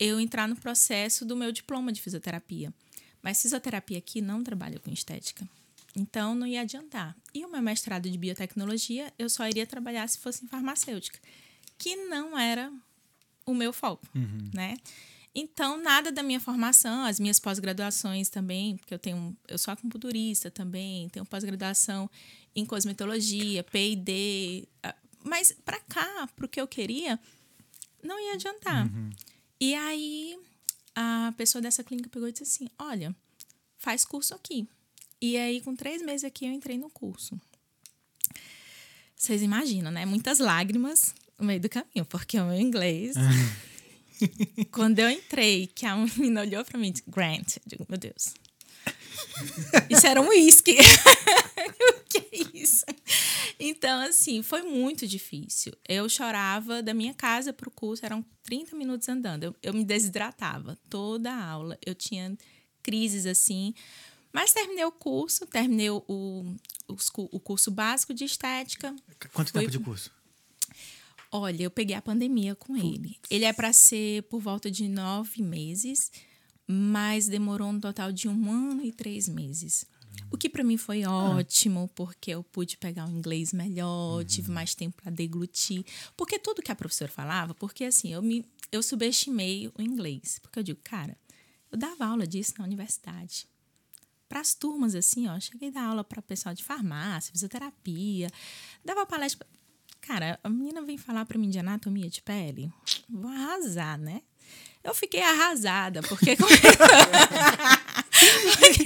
eu 0.00 0.18
entrar 0.18 0.48
no 0.48 0.56
processo 0.56 1.24
do 1.24 1.36
meu 1.36 1.52
diploma 1.52 1.92
de 1.92 2.02
fisioterapia. 2.02 2.74
Mas 3.22 3.40
fisioterapia 3.40 3.98
aqui 3.98 4.20
não 4.20 4.42
trabalha 4.42 4.80
com 4.80 4.90
estética. 4.90 5.48
Então, 5.94 6.34
não 6.34 6.44
ia 6.44 6.62
adiantar. 6.62 7.16
E 7.32 7.44
o 7.44 7.50
meu 7.50 7.62
mestrado 7.62 8.10
de 8.10 8.18
biotecnologia, 8.18 9.12
eu 9.16 9.30
só 9.30 9.46
iria 9.46 9.64
trabalhar 9.64 10.08
se 10.08 10.18
fosse 10.18 10.44
em 10.44 10.48
farmacêutica, 10.48 11.20
que 11.78 11.94
não 11.94 12.36
era 12.36 12.72
o 13.46 13.54
meu 13.54 13.72
foco, 13.72 14.08
uhum. 14.12 14.50
né? 14.52 14.76
Então, 15.34 15.80
nada 15.80 16.10
da 16.10 16.22
minha 16.22 16.40
formação, 16.40 17.04
as 17.04 17.20
minhas 17.20 17.38
pós-graduações 17.38 18.28
também, 18.28 18.76
porque 18.76 18.92
eu 18.92 18.98
tenho, 18.98 19.36
eu 19.46 19.58
sou 19.58 19.72
acupunturista 19.72 20.50
também, 20.50 21.08
tenho 21.08 21.24
pós-graduação 21.24 22.10
em 22.54 22.66
cosmetologia, 22.66 23.62
P&D, 23.62 24.68
mas 25.24 25.52
para 25.64 25.78
cá, 25.80 26.28
para 26.34 26.46
o 26.46 26.48
que 26.48 26.60
eu 26.60 26.66
queria, 26.66 27.18
não 28.02 28.18
ia 28.18 28.34
adiantar. 28.34 28.86
Uhum. 28.86 29.10
E 29.60 29.74
aí 29.74 30.38
a 30.94 31.32
pessoa 31.36 31.62
dessa 31.62 31.84
clínica 31.84 32.08
pegou 32.08 32.28
e 32.28 32.32
disse 32.32 32.42
assim: 32.44 32.68
Olha, 32.78 33.14
faz 33.78 34.04
curso 34.04 34.34
aqui. 34.34 34.66
E 35.20 35.36
aí, 35.36 35.60
com 35.60 35.76
três 35.76 36.02
meses 36.02 36.24
aqui, 36.24 36.46
eu 36.46 36.52
entrei 36.52 36.78
no 36.78 36.88
curso. 36.88 37.38
Vocês 39.14 39.42
imaginam, 39.42 39.90
né? 39.90 40.06
Muitas 40.06 40.38
lágrimas 40.38 41.14
no 41.38 41.44
meio 41.44 41.60
do 41.60 41.68
caminho, 41.68 42.06
porque 42.06 42.40
o 42.40 42.46
meu 42.46 42.58
inglês. 42.58 43.14
quando 44.70 44.98
eu 44.98 45.10
entrei, 45.10 45.66
que 45.66 45.86
a 45.86 45.96
menina 45.96 46.40
olhou 46.40 46.64
pra 46.64 46.78
mim 46.78 46.88
e 46.88 46.92
disse: 46.92 47.04
Grant, 47.06 47.56
eu 47.56 47.62
digo, 47.66 47.86
meu 47.88 47.98
Deus. 47.98 48.34
Isso 49.88 50.06
era 50.06 50.20
um 50.20 50.28
uísque. 50.28 50.76
o 50.78 52.04
que 52.08 52.18
é 52.18 52.58
isso? 52.58 52.84
Então, 53.58 54.00
assim, 54.02 54.42
foi 54.42 54.62
muito 54.62 55.06
difícil. 55.06 55.72
Eu 55.88 56.08
chorava 56.08 56.82
da 56.82 56.94
minha 56.94 57.14
casa 57.14 57.52
para 57.52 57.68
o 57.68 57.72
curso, 57.72 58.04
eram 58.04 58.24
30 58.42 58.76
minutos 58.76 59.08
andando. 59.08 59.44
Eu, 59.44 59.56
eu 59.62 59.74
me 59.74 59.84
desidratava 59.84 60.78
toda 60.88 61.30
a 61.30 61.44
aula. 61.44 61.78
Eu 61.84 61.94
tinha 61.94 62.36
crises 62.82 63.26
assim. 63.26 63.74
Mas 64.32 64.52
terminei 64.52 64.84
o 64.84 64.92
curso, 64.92 65.46
terminei 65.46 65.90
o, 65.90 66.02
o, 66.08 66.56
o 67.16 67.40
curso 67.40 67.70
básico 67.70 68.14
de 68.14 68.24
estética. 68.24 68.94
Quanto 69.32 69.52
foi... 69.52 69.62
tempo 69.62 69.72
de 69.72 69.78
curso? 69.78 70.10
Olha, 71.32 71.62
eu 71.62 71.70
peguei 71.70 71.94
a 71.94 72.02
pandemia 72.02 72.54
com 72.54 72.74
Putz. 72.74 72.84
ele. 72.84 73.16
Ele 73.30 73.44
é 73.44 73.52
para 73.52 73.72
ser 73.72 74.24
por 74.24 74.40
volta 74.40 74.70
de 74.70 74.88
nove 74.88 75.42
meses, 75.42 76.10
mas 76.66 77.28
demorou 77.28 77.68
um 77.68 77.80
total 77.80 78.10
de 78.10 78.28
um 78.28 78.50
ano 78.50 78.84
e 78.84 78.92
três 78.92 79.28
meses. 79.28 79.84
O 80.30 80.36
que 80.36 80.48
para 80.48 80.64
mim 80.64 80.76
foi 80.76 81.02
ah. 81.02 81.10
ótimo, 81.10 81.88
porque 81.94 82.32
eu 82.32 82.42
pude 82.42 82.76
pegar 82.76 83.06
um 83.06 83.16
inglês 83.16 83.52
melhor, 83.52 84.18
uhum. 84.18 84.24
tive 84.24 84.50
mais 84.50 84.74
tempo 84.74 85.00
para 85.02 85.10
deglutir. 85.10 85.84
Porque 86.16 86.38
tudo 86.38 86.62
que 86.62 86.72
a 86.72 86.76
professora 86.76 87.10
falava, 87.10 87.54
porque 87.54 87.84
assim, 87.84 88.12
eu 88.12 88.22
me 88.22 88.44
eu 88.72 88.82
subestimei 88.82 89.70
o 89.76 89.82
inglês. 89.82 90.38
Porque 90.40 90.58
eu 90.58 90.62
digo, 90.62 90.80
cara, 90.82 91.16
eu 91.70 91.78
dava 91.78 92.06
aula 92.06 92.26
disso 92.26 92.54
na 92.58 92.64
universidade. 92.64 93.48
Para 94.28 94.40
as 94.40 94.54
turmas, 94.54 94.94
assim, 94.94 95.26
ó, 95.26 95.38
cheguei 95.40 95.68
a 95.68 95.72
dar 95.72 95.84
aula 95.86 96.04
para 96.04 96.22
pessoal 96.22 96.54
de 96.54 96.62
farmácia, 96.62 97.32
fisioterapia, 97.32 98.30
dava 98.84 99.04
palestra. 99.04 99.46
Cara, 100.00 100.40
a 100.42 100.48
menina 100.48 100.82
vem 100.82 100.96
falar 100.96 101.24
para 101.24 101.38
mim 101.38 101.50
de 101.50 101.58
anatomia 101.58 102.08
de 102.08 102.22
pele, 102.22 102.72
vou 103.08 103.30
arrasar, 103.30 103.98
né? 103.98 104.22
Eu 104.82 104.94
fiquei 104.94 105.22
arrasada, 105.22 106.00
porque. 106.02 106.36
porque 108.58 108.84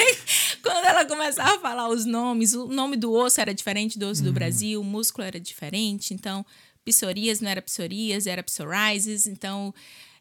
quando 0.61 0.85
ela 0.87 1.05
começava 1.05 1.57
a 1.57 1.61
falar 1.61 1.88
os 1.88 2.05
nomes, 2.05 2.53
o 2.53 2.66
nome 2.66 2.96
do 2.96 3.12
osso 3.12 3.40
era 3.40 3.55
diferente 3.55 3.96
do 3.98 4.07
osso 4.09 4.22
uhum. 4.22 4.27
do 4.27 4.33
Brasil, 4.33 4.81
o 4.81 4.85
músculo 4.85 5.24
era 5.24 5.38
diferente, 5.38 6.12
então 6.12 6.44
psorias 6.85 7.40
não 7.40 7.48
era 7.48 7.62
psorias, 7.62 8.27
era 8.27 8.42
psoriasis, 8.42 9.29
então 9.29 9.72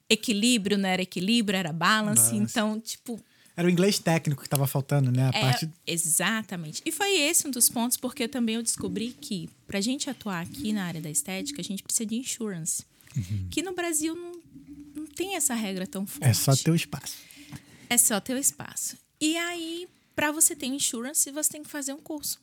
equilíbrio 0.08 0.78
não 0.78 0.88
era 0.88 1.02
equilíbrio, 1.02 1.58
era 1.58 1.74
balance, 1.74 2.32
balance. 2.32 2.52
então 2.52 2.80
tipo 2.80 3.20
era 3.56 3.68
o 3.68 3.70
inglês 3.70 4.00
técnico 4.00 4.42
que 4.42 4.48
estava 4.48 4.66
faltando, 4.66 5.12
né? 5.12 5.30
A 5.34 5.38
é, 5.38 5.42
parte... 5.42 5.70
Exatamente. 5.86 6.82
E 6.86 6.92
foi 6.92 7.16
esse 7.20 7.48
um 7.48 7.52
dos 7.52 7.70
pontos, 7.70 7.98
porque 7.98 8.28
também 8.28 8.56
eu 8.56 8.64
descobri 8.64 9.12
que, 9.12 9.50
para 9.68 9.78
a 9.78 9.82
gente 9.82 10.10
atuar 10.10 10.42
aqui 10.42 10.74
na 10.74 10.86
área 10.86 11.00
da 11.00 11.10
estética, 11.10 11.62
a 11.62 11.64
gente 11.64 11.84
precisa 11.84 12.06
de 12.06 12.16
insurance. 12.16 12.84
Uhum. 13.16 13.48
Que 13.52 13.62
no 13.62 13.74
Brasil 13.74 14.16
não, 14.16 14.42
não 14.96 15.06
tem 15.06 15.36
essa 15.36 15.54
regra 15.54 15.86
tão 15.86 16.08
forte. 16.08 16.28
É 16.28 16.34
só 16.34 16.56
ter 16.56 16.72
o 16.72 16.76
espaço. 16.76 17.18
É 17.90 17.98
só 17.98 18.20
ter 18.20 18.34
o 18.34 18.40
espaço. 18.40 18.98
E 19.22 19.38
aí, 19.38 19.88
para 20.16 20.32
você 20.32 20.56
ter 20.56 20.66
insurance, 20.66 21.30
você 21.30 21.52
tem 21.52 21.64
que 21.64 21.70
fazer 21.70 21.94
um 21.94 22.00
curso. 22.00 22.42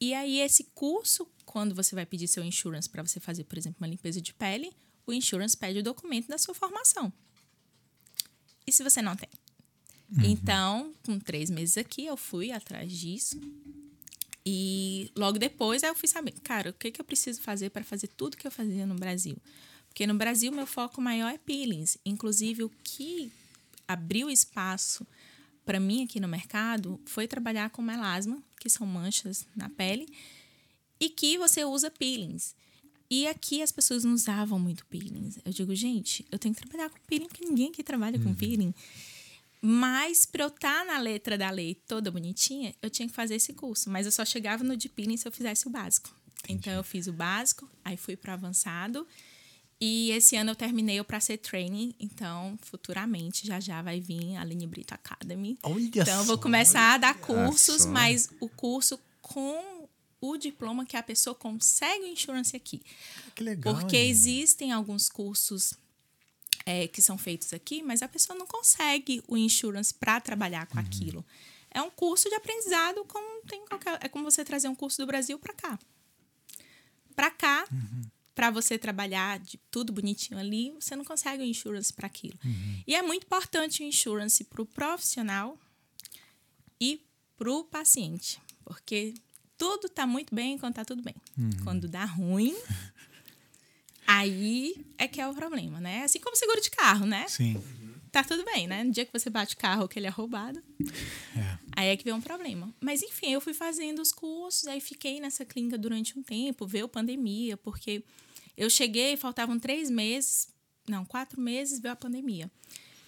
E 0.00 0.14
aí, 0.14 0.40
esse 0.40 0.64
curso, 0.74 1.28
quando 1.44 1.74
você 1.74 1.94
vai 1.94 2.06
pedir 2.06 2.26
seu 2.26 2.42
insurance 2.42 2.88
para 2.88 3.02
você 3.02 3.20
fazer, 3.20 3.44
por 3.44 3.58
exemplo, 3.58 3.76
uma 3.80 3.86
limpeza 3.86 4.20
de 4.20 4.32
pele, 4.32 4.72
o 5.06 5.12
insurance 5.12 5.54
pede 5.54 5.80
o 5.80 5.82
documento 5.82 6.28
da 6.28 6.38
sua 6.38 6.54
formação. 6.54 7.12
E 8.66 8.72
se 8.72 8.82
você 8.82 9.02
não 9.02 9.14
tem? 9.14 9.28
Uhum. 10.10 10.24
Então, 10.24 10.92
com 11.04 11.18
três 11.18 11.50
meses 11.50 11.76
aqui, 11.78 12.06
eu 12.06 12.16
fui 12.16 12.52
atrás 12.52 12.90
disso. 12.92 13.40
E 14.46 15.10
logo 15.16 15.38
depois, 15.38 15.82
eu 15.82 15.94
fui 15.94 16.08
saber, 16.08 16.32
cara, 16.42 16.70
o 16.70 16.72
que, 16.72 16.90
que 16.90 17.00
eu 17.00 17.04
preciso 17.04 17.40
fazer 17.40 17.70
para 17.70 17.82
fazer 17.82 18.08
tudo 18.08 18.36
que 18.36 18.46
eu 18.46 18.50
fazia 18.50 18.86
no 18.86 18.94
Brasil? 18.94 19.36
Porque 19.88 20.06
no 20.06 20.14
Brasil, 20.14 20.52
meu 20.52 20.66
foco 20.66 21.00
maior 21.00 21.32
é 21.32 21.38
peelings. 21.38 21.96
Inclusive, 22.04 22.64
o 22.64 22.70
que 22.82 23.32
abriu 23.88 24.28
espaço 24.28 25.06
para 25.64 25.80
mim 25.80 26.04
aqui 26.04 26.20
no 26.20 26.28
mercado 26.28 27.00
foi 27.06 27.26
trabalhar 27.26 27.70
com 27.70 27.80
melasma, 27.80 28.42
que 28.60 28.68
são 28.68 28.86
manchas 28.86 29.46
na 29.56 29.68
pele, 29.68 30.06
e 31.00 31.08
que 31.08 31.38
você 31.38 31.64
usa 31.64 31.90
peelings. 31.90 32.54
E 33.10 33.26
aqui 33.26 33.62
as 33.62 33.70
pessoas 33.70 34.04
não 34.04 34.14
usavam 34.14 34.58
muito 34.58 34.84
peelings. 34.86 35.38
Eu 35.44 35.52
digo, 35.52 35.74
gente, 35.74 36.26
eu 36.30 36.38
tenho 36.38 36.54
que 36.54 36.60
trabalhar 36.60 36.90
com 36.90 36.98
peeling, 37.06 37.28
porque 37.28 37.44
ninguém 37.44 37.68
aqui 37.68 37.82
trabalha 37.82 38.18
uhum. 38.18 38.24
com 38.24 38.34
peeling. 38.34 38.74
Mas 39.66 40.26
para 40.26 40.44
eu 40.44 40.48
estar 40.48 40.80
tá 40.80 40.84
na 40.84 40.98
letra 40.98 41.38
da 41.38 41.48
lei 41.48 41.74
toda 41.74 42.10
bonitinha, 42.10 42.74
eu 42.82 42.90
tinha 42.90 43.08
que 43.08 43.14
fazer 43.14 43.36
esse 43.36 43.54
curso. 43.54 43.88
Mas 43.88 44.04
eu 44.04 44.12
só 44.12 44.22
chegava 44.22 44.62
no 44.62 44.76
de 44.76 44.90
peeling 44.90 45.16
se 45.16 45.26
eu 45.26 45.32
fizesse 45.32 45.66
o 45.66 45.70
básico. 45.70 46.14
Entendi. 46.40 46.58
Então 46.58 46.72
eu 46.74 46.84
fiz 46.84 47.06
o 47.06 47.14
básico, 47.14 47.66
aí 47.82 47.96
fui 47.96 48.14
para 48.14 48.34
avançado. 48.34 49.06
E 49.80 50.10
esse 50.10 50.36
ano 50.36 50.50
eu 50.50 50.54
terminei 50.54 51.00
o 51.00 51.04
para 51.04 51.18
ser 51.18 51.38
training, 51.38 51.94
então 51.98 52.58
futuramente 52.60 53.46
já 53.46 53.58
já 53.58 53.80
vai 53.80 54.00
vir 54.00 54.36
a 54.36 54.42
Aline 54.42 54.66
Brito 54.66 54.92
Academy. 54.92 55.58
Olha 55.62 55.82
então 55.82 56.18
eu 56.18 56.24
vou 56.24 56.36
começar 56.36 56.92
a 56.92 56.98
dar 56.98 57.14
cursos, 57.14 57.86
mas 57.86 58.28
o 58.40 58.50
curso 58.50 59.00
com 59.22 59.88
o 60.20 60.36
diploma 60.36 60.84
que 60.84 60.96
a 60.96 61.02
pessoa 61.02 61.34
consegue 61.34 62.04
o 62.04 62.08
insurance 62.08 62.54
aqui. 62.54 62.82
Que 63.34 63.42
legal. 63.42 63.74
Porque 63.74 63.96
gente. 63.96 64.10
existem 64.10 64.72
alguns 64.72 65.08
cursos 65.08 65.72
é, 66.66 66.88
que 66.88 67.02
são 67.02 67.18
feitos 67.18 67.52
aqui, 67.52 67.82
mas 67.82 68.02
a 68.02 68.08
pessoa 68.08 68.38
não 68.38 68.46
consegue 68.46 69.22
o 69.28 69.36
insurance 69.36 69.92
para 69.92 70.20
trabalhar 70.20 70.66
com 70.66 70.78
aquilo. 70.78 71.24
É 71.70 71.82
um 71.82 71.90
curso 71.90 72.28
de 72.28 72.34
aprendizado 72.34 73.04
como 73.04 73.42
tem 73.42 73.64
qualquer, 73.66 73.98
é 74.00 74.08
como 74.08 74.24
você 74.24 74.44
trazer 74.44 74.68
um 74.68 74.74
curso 74.74 74.98
do 75.02 75.06
Brasil 75.06 75.38
para 75.38 75.52
cá. 75.52 75.78
Para 77.14 77.30
cá, 77.30 77.66
para 78.34 78.50
você 78.50 78.78
trabalhar 78.78 79.38
de 79.38 79.58
tudo 79.70 79.92
bonitinho 79.92 80.38
ali, 80.38 80.72
você 80.80 80.96
não 80.96 81.04
consegue 81.04 81.42
o 81.42 81.46
insurance 81.46 81.92
para 81.92 82.06
aquilo. 82.06 82.38
E 82.86 82.94
é 82.94 83.02
muito 83.02 83.24
importante 83.24 83.82
o 83.82 83.86
insurance 83.86 84.42
para 84.44 84.62
o 84.62 84.66
profissional 84.66 85.58
e 86.80 87.00
para 87.36 87.52
o 87.52 87.64
paciente, 87.64 88.40
porque 88.64 89.14
tudo 89.56 89.86
está 89.86 90.06
muito 90.06 90.34
bem 90.34 90.58
quando 90.58 90.72
está 90.72 90.84
tudo 90.84 91.02
bem. 91.02 91.14
Quando 91.62 91.88
dá 91.88 92.04
ruim, 92.04 92.56
aí 94.06 94.74
é 94.98 95.06
que 95.08 95.20
é 95.20 95.28
o 95.28 95.34
problema, 95.34 95.80
né? 95.80 96.04
Assim 96.04 96.20
como 96.20 96.36
seguro 96.36 96.60
de 96.60 96.70
carro, 96.70 97.06
né? 97.06 97.26
Sim. 97.28 97.62
Tá 98.12 98.22
tudo 98.22 98.44
bem, 98.44 98.68
né? 98.68 98.84
No 98.84 98.92
dia 98.92 99.04
que 99.04 99.12
você 99.12 99.28
bate 99.28 99.54
o 99.54 99.58
carro 99.58 99.88
que 99.88 99.98
ele 99.98 100.06
é 100.06 100.10
roubado, 100.10 100.62
É. 101.36 101.58
aí 101.74 101.88
é 101.88 101.96
que 101.96 102.04
vem 102.04 102.12
um 102.12 102.20
problema. 102.20 102.72
Mas 102.80 103.02
enfim, 103.02 103.32
eu 103.32 103.40
fui 103.40 103.52
fazendo 103.52 104.00
os 104.00 104.12
cursos, 104.12 104.68
aí 104.68 104.80
fiquei 104.80 105.18
nessa 105.18 105.44
clínica 105.44 105.76
durante 105.76 106.16
um 106.16 106.22
tempo, 106.22 106.64
veio 106.64 106.88
pandemia, 106.88 107.56
porque 107.56 108.04
eu 108.56 108.70
cheguei, 108.70 109.16
faltavam 109.16 109.58
três 109.58 109.90
meses, 109.90 110.48
não, 110.88 111.04
quatro 111.04 111.40
meses, 111.40 111.80
veio 111.80 111.92
a 111.92 111.96
pandemia. 111.96 112.48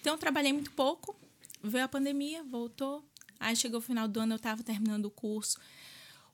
Então 0.01 0.13
eu 0.13 0.17
trabalhei 0.19 0.51
muito 0.51 0.71
pouco, 0.71 1.15
veio 1.63 1.85
a 1.85 1.87
pandemia, 1.87 2.43
voltou. 2.43 3.01
Aí 3.39 3.55
chegou 3.55 3.79
o 3.79 3.81
final 3.81 4.07
do 4.09 4.19
ano, 4.19 4.33
eu 4.33 4.39
tava 4.39 4.61
terminando 4.63 5.05
o 5.05 5.11
curso. 5.11 5.57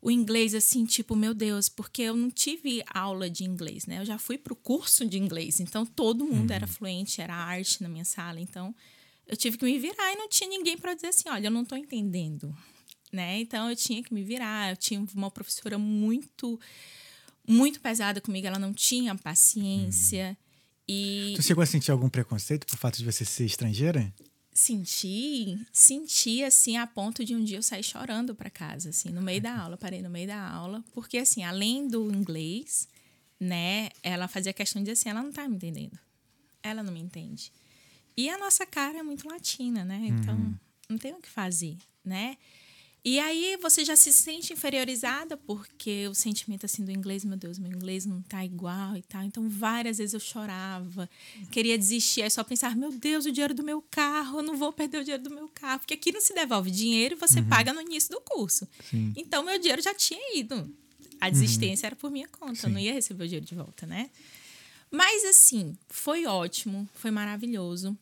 O 0.05 0.11
inglês, 0.11 0.53
assim, 0.53 0.85
tipo, 0.85 1.15
meu 1.15 1.33
Deus, 1.33 1.69
porque 1.69 2.01
eu 2.01 2.13
não 2.13 2.29
tive 2.29 2.83
aula 2.93 3.29
de 3.29 3.45
inglês, 3.45 3.85
né? 3.85 3.99
Eu 4.01 4.05
já 4.05 4.17
fui 4.17 4.37
pro 4.37 4.53
curso 4.53 5.05
de 5.05 5.17
inglês, 5.17 5.61
então 5.61 5.85
todo 5.85 6.25
mundo 6.25 6.51
era 6.51 6.67
fluente, 6.67 7.21
era 7.21 7.33
arte 7.33 7.81
na 7.81 7.87
minha 7.87 8.03
sala. 8.03 8.37
Então 8.37 8.75
eu 9.25 9.37
tive 9.37 9.57
que 9.57 9.63
me 9.63 9.79
virar 9.79 10.11
e 10.11 10.17
não 10.17 10.27
tinha 10.27 10.49
ninguém 10.49 10.77
para 10.77 10.93
dizer 10.93 11.07
assim: 11.07 11.29
olha, 11.29 11.47
eu 11.47 11.51
não 11.51 11.63
tô 11.63 11.77
entendendo, 11.77 12.53
né? 13.13 13.39
Então 13.39 13.69
eu 13.69 13.77
tinha 13.77 14.03
que 14.03 14.13
me 14.13 14.23
virar. 14.23 14.71
Eu 14.71 14.75
tinha 14.75 15.05
uma 15.15 15.31
professora 15.31 15.77
muito, 15.77 16.59
muito 17.47 17.79
pesada 17.79 18.19
comigo, 18.19 18.45
ela 18.45 18.59
não 18.59 18.73
tinha 18.73 19.15
paciência. 19.15 20.37
E 20.85 21.33
Tu 21.37 21.43
chegou 21.43 21.61
a 21.61 21.65
sentir 21.65 21.91
algum 21.91 22.09
preconceito 22.09 22.67
por 22.67 22.77
fato 22.77 22.97
de 22.97 23.05
você 23.05 23.23
ser 23.23 23.45
estrangeira? 23.45 24.13
Senti, 24.53 25.57
senti 25.71 26.43
assim 26.43 26.77
a 26.77 26.85
ponto 26.85 27.25
de 27.25 27.35
um 27.35 27.43
dia 27.43 27.57
eu 27.57 27.63
sair 27.63 27.83
chorando 27.83 28.35
para 28.35 28.49
casa, 28.49 28.89
assim, 28.89 29.09
no 29.09 29.21
meio 29.21 29.41
da 29.41 29.57
aula, 29.57 29.77
parei 29.77 30.01
no 30.01 30.09
meio 30.09 30.27
da 30.27 30.41
aula, 30.41 30.83
porque 30.93 31.17
assim, 31.17 31.43
além 31.43 31.87
do 31.87 32.11
inglês, 32.11 32.87
né, 33.39 33.89
ela 34.01 34.27
fazia 34.27 34.53
questão 34.53 34.83
de 34.83 34.91
assim, 34.91 35.09
ela 35.09 35.23
não 35.23 35.31
tá 35.31 35.47
me 35.47 35.55
entendendo. 35.55 35.97
Ela 36.61 36.83
não 36.83 36.93
me 36.93 36.99
entende. 36.99 37.51
E 38.15 38.29
a 38.29 38.37
nossa 38.37 38.65
cara 38.65 38.99
é 38.99 39.03
muito 39.03 39.27
latina, 39.27 39.83
né? 39.83 39.99
Então, 40.03 40.37
não 40.87 40.97
tem 40.97 41.13
o 41.13 41.21
que 41.21 41.29
fazer, 41.29 41.77
né? 42.05 42.37
E 43.05 43.19
aí 43.19 43.57
você 43.61 43.83
já 43.83 43.97
se 43.97 44.13
sente 44.13 44.53
inferiorizada 44.53 45.35
porque 45.35 46.07
o 46.07 46.13
sentimento 46.13 46.65
assim 46.65 46.85
do 46.85 46.91
inglês, 46.91 47.25
meu 47.25 47.35
Deus, 47.35 47.59
meu 47.59 47.69
inglês 47.69 48.05
não 48.05 48.21
tá 48.21 48.45
igual 48.45 48.95
e 48.95 49.01
tal. 49.01 49.23
Então 49.23 49.49
várias 49.49 49.97
vezes 49.97 50.13
eu 50.13 50.21
chorava, 50.21 51.09
queria 51.51 51.77
desistir, 51.77 52.21
aí 52.21 52.29
só 52.29 52.45
pensar, 52.45 52.77
meu 52.77 52.93
Deus, 52.93 53.25
o 53.25 53.31
dinheiro 53.31 53.53
do 53.53 53.61
meu 53.61 53.81
carro, 53.81 54.39
eu 54.39 54.43
não 54.43 54.55
vou 54.55 54.71
perder 54.71 54.99
o 54.99 55.03
dinheiro 55.03 55.23
do 55.23 55.29
meu 55.29 55.49
carro, 55.49 55.79
porque 55.79 55.95
aqui 55.95 56.13
não 56.13 56.21
se 56.21 56.33
devolve 56.33 56.71
dinheiro, 56.71 57.17
você 57.17 57.41
paga 57.41 57.73
no 57.73 57.81
início 57.81 58.09
do 58.09 58.21
curso. 58.21 58.65
Sim. 58.89 59.11
Então 59.17 59.43
meu 59.43 59.59
dinheiro 59.59 59.81
já 59.81 59.93
tinha 59.93 60.37
ido. 60.37 60.73
A 61.19 61.29
desistência 61.29 61.87
era 61.87 61.95
por 61.97 62.09
minha 62.09 62.27
conta, 62.29 62.67
eu 62.67 62.69
não 62.69 62.79
ia 62.79 62.93
receber 62.93 63.25
o 63.25 63.27
dinheiro 63.27 63.45
de 63.45 63.55
volta, 63.55 63.85
né? 63.85 64.09
Mas 64.89 65.25
assim, 65.25 65.75
foi 65.89 66.25
ótimo, 66.25 66.87
foi 66.93 67.11
maravilhoso. 67.11 67.97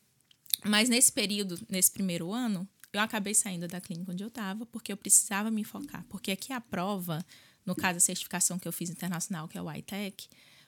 Mas 0.63 0.89
nesse 0.89 1.11
período, 1.11 1.59
nesse 1.67 1.89
primeiro 1.89 2.31
ano, 2.31 2.67
eu 2.93 2.99
acabei 2.99 3.33
saindo 3.33 3.67
da 3.67 3.79
clínica 3.79 4.11
onde 4.11 4.23
eu 4.23 4.27
estava 4.27 4.65
porque 4.65 4.91
eu 4.91 4.97
precisava 4.97 5.49
me 5.49 5.63
focar. 5.63 6.05
Porque 6.09 6.31
aqui 6.31 6.51
a 6.51 6.59
prova, 6.59 7.25
no 7.65 7.75
caso 7.75 7.97
a 7.97 8.01
certificação 8.01 8.59
que 8.59 8.67
eu 8.67 8.73
fiz 8.73 8.89
internacional, 8.89 9.47
que 9.47 9.57
é 9.57 9.61
o 9.61 9.71
ITEC, 9.71 10.27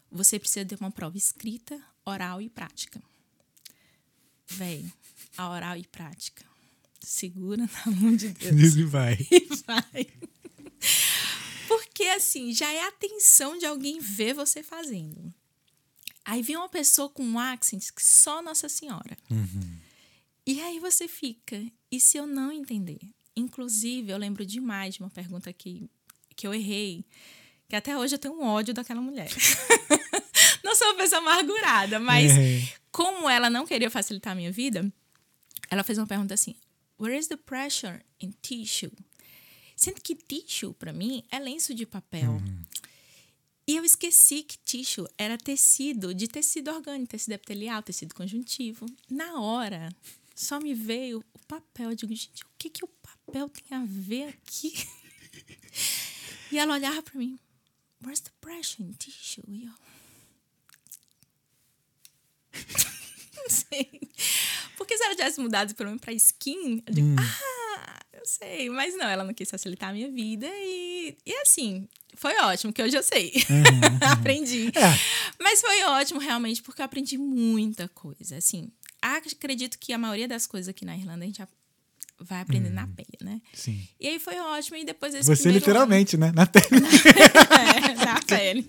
você 0.09 0.39
precisa 0.39 0.65
ter 0.65 0.77
uma 0.79 0.91
prova 0.91 1.17
escrita, 1.17 1.79
oral 2.05 2.41
e 2.41 2.49
prática. 2.49 3.01
Véi, 4.47 4.86
a 5.38 5.49
oral 5.49 5.75
e 5.77 5.86
prática. 5.86 6.45
Segura 7.01 7.67
na 7.86 7.91
mão 7.91 8.15
de 8.15 8.29
Deus 8.29 8.75
E 8.75 8.83
vai. 8.83 9.17
e 9.29 9.47
vai. 9.65 10.07
Porque 11.67 12.03
assim, 12.05 12.53
já 12.53 12.71
é 12.71 12.86
a 12.86 12.88
atenção 12.89 13.57
de 13.57 13.65
alguém 13.65 13.99
ver 13.99 14.33
você 14.33 14.63
fazendo. 14.63 15.33
Aí 16.23 16.41
vem 16.41 16.55
uma 16.55 16.69
pessoa 16.69 17.09
com 17.09 17.23
um 17.23 17.38
accent 17.38 17.91
que 17.91 18.03
só 18.03 18.41
Nossa 18.41 18.69
Senhora. 18.69 19.17
E 20.45 20.60
aí 20.62 20.79
você 20.79 21.08
fica, 21.08 21.62
e 21.91 21.99
se 21.99 22.17
eu 22.17 22.27
não 22.27 22.51
entender? 22.51 22.99
Inclusive, 23.36 24.12
eu 24.12 24.17
lembro 24.17 24.45
demais 24.45 24.95
de 24.95 24.99
uma 25.01 25.10
pergunta 25.10 25.51
que, 25.53 25.89
que 26.36 26.45
eu 26.45 26.53
errei, 26.53 27.06
que 27.69 27.75
até 27.75 27.97
hoje 27.97 28.15
eu 28.15 28.19
tenho 28.19 28.36
um 28.36 28.43
ódio 28.43 28.73
daquela 28.73 29.01
mulher. 29.01 29.29
não 30.63 30.75
sou 30.75 30.88
uma 30.88 30.95
pessoa 30.97 31.19
amargurada, 31.21 31.99
mas 31.99 32.32
É. 32.32 32.62
como 32.91 33.29
ela 33.29 33.49
não 33.49 33.65
queria 33.65 33.89
facilitar 33.89 34.34
a 34.34 34.36
minha 34.36 34.51
vida, 34.51 34.91
ela 35.69 35.84
fez 35.84 35.97
uma 35.97 36.06
pergunta 36.08 36.34
assim: 36.34 36.56
Where 36.99 37.17
is 37.17 37.27
the 37.27 37.38
pressure 37.38 38.01
in 38.19 38.32
tissue? 38.41 38.91
Sendo 39.75 40.01
que 40.01 40.15
tissue, 40.15 40.73
para 40.73 40.93
mim, 40.93 41.23
é 41.32 41.39
lenço 41.39 41.73
de 41.73 41.86
papel. 41.86 42.41
E 43.65 43.75
eu 43.77 43.84
esqueci 43.86 44.43
que 44.43 44.58
tissue 44.58 45.08
era 45.17 45.38
tecido, 45.38 46.13
de 46.13 46.27
tecido 46.27 46.69
orgânico, 46.69 47.12
tecido 47.12 47.32
epitelial, 47.34 47.82
tecido 47.82 48.13
conjuntivo. 48.13 48.86
Na 49.10 49.39
hora, 49.39 49.89
só 50.35 50.59
me 50.59 50.73
veio 50.73 51.23
o 51.33 51.39
papel. 51.47 51.91
Eu 51.91 51.95
digo, 51.95 52.15
gente, 52.15 52.43
o 52.43 52.47
que, 52.57 52.69
que 52.69 52.83
o 52.83 52.87
papel 52.87 53.49
tem 53.49 53.77
a 53.77 53.83
ver 53.85 54.29
aqui? 54.29 54.73
e 56.51 56.57
ela 56.57 56.73
olhava 56.73 57.01
para 57.01 57.17
mim, 57.17 57.39
where's 58.03 58.19
the 58.19 58.31
pressure 58.41 58.83
in 58.83 58.93
tissue? 58.93 59.43
E 59.47 59.65
eu... 59.65 59.73
Não 63.35 63.49
sei. 63.49 64.01
Porque 64.77 64.97
se 64.97 65.03
ela 65.03 65.15
tivesse 65.15 65.41
mudado 65.41 65.75
pelo 65.75 65.89
menos 65.89 66.01
pra 66.01 66.13
skin, 66.13 66.81
eu 66.85 66.93
digo, 66.93 67.07
ah, 67.19 67.99
eu 68.13 68.25
sei. 68.25 68.69
Mas 68.69 68.95
não, 68.95 69.07
ela 69.07 69.23
não 69.23 69.33
quis 69.33 69.49
facilitar 69.49 69.89
a 69.89 69.93
minha 69.93 70.09
vida 70.09 70.47
e, 70.49 71.17
e 71.25 71.33
assim, 71.41 71.87
foi 72.15 72.37
ótimo, 72.39 72.71
que 72.71 72.81
hoje 72.81 72.95
eu 72.95 73.03
sei. 73.03 73.33
aprendi. 74.11 74.67
É. 74.67 75.33
Mas 75.39 75.59
foi 75.61 75.83
ótimo, 75.83 76.19
realmente, 76.19 76.61
porque 76.61 76.81
eu 76.81 76.85
aprendi 76.85 77.17
muita 77.17 77.89
coisa. 77.89 78.37
Assim, 78.37 78.71
acredito 79.03 79.77
que 79.79 79.91
a 79.93 79.97
maioria 79.97 80.27
das 80.27 80.47
coisas 80.47 80.67
aqui 80.69 80.85
na 80.85 80.95
Irlanda 80.95 81.23
a 81.23 81.27
gente 81.27 81.43
vai 82.19 82.41
aprender 82.41 82.69
na 82.69 82.87
peia, 82.87 83.17
né? 83.21 83.41
Sim. 83.53 83.85
E 83.99 84.07
aí 84.07 84.19
foi 84.19 84.39
ótimo. 84.39 84.77
E 84.77 84.85
depois 84.85 85.13
desse 85.13 85.25
Você 85.27 85.41
primeiro 85.43 85.57
ano- 85.57 85.59
literalmente, 85.59 86.17
né? 86.17 86.31
Na 86.33 86.45
tela. 86.45 86.65
é, 87.91 88.05
na 88.05 88.21
pele. 88.23 88.65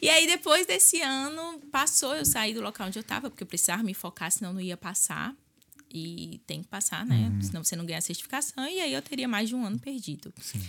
E 0.00 0.08
aí, 0.08 0.26
depois 0.26 0.66
desse 0.66 1.00
ano, 1.00 1.60
passou, 1.70 2.16
eu 2.16 2.24
saí 2.24 2.52
do 2.54 2.60
local 2.60 2.88
onde 2.88 2.98
eu 2.98 3.02
tava, 3.04 3.30
porque 3.30 3.42
eu 3.44 3.46
precisava 3.46 3.82
me 3.82 3.94
focar, 3.94 4.30
senão 4.32 4.52
não 4.52 4.60
ia 4.60 4.76
passar. 4.76 5.34
E 5.92 6.40
tem 6.46 6.62
que 6.62 6.68
passar, 6.68 7.04
né? 7.04 7.30
Senão 7.42 7.64
você 7.64 7.74
não 7.74 7.84
ganha 7.84 7.98
a 7.98 8.02
certificação. 8.02 8.64
E 8.66 8.80
aí 8.80 8.92
eu 8.92 9.02
teria 9.02 9.26
mais 9.26 9.48
de 9.48 9.54
um 9.56 9.64
ano 9.64 9.78
perdido. 9.78 10.32
Sim. 10.40 10.60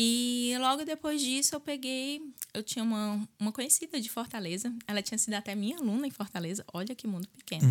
E 0.00 0.54
logo 0.60 0.84
depois 0.84 1.20
disso, 1.20 1.56
eu 1.56 1.60
peguei. 1.60 2.22
Eu 2.54 2.62
tinha 2.62 2.84
uma, 2.84 3.28
uma 3.36 3.50
conhecida 3.50 4.00
de 4.00 4.08
Fortaleza. 4.08 4.72
Ela 4.86 5.02
tinha 5.02 5.18
sido 5.18 5.34
até 5.34 5.56
minha 5.56 5.76
aluna 5.76 6.06
em 6.06 6.10
Fortaleza. 6.12 6.64
Olha 6.72 6.94
que 6.94 7.04
mundo 7.04 7.26
pequeno. 7.36 7.66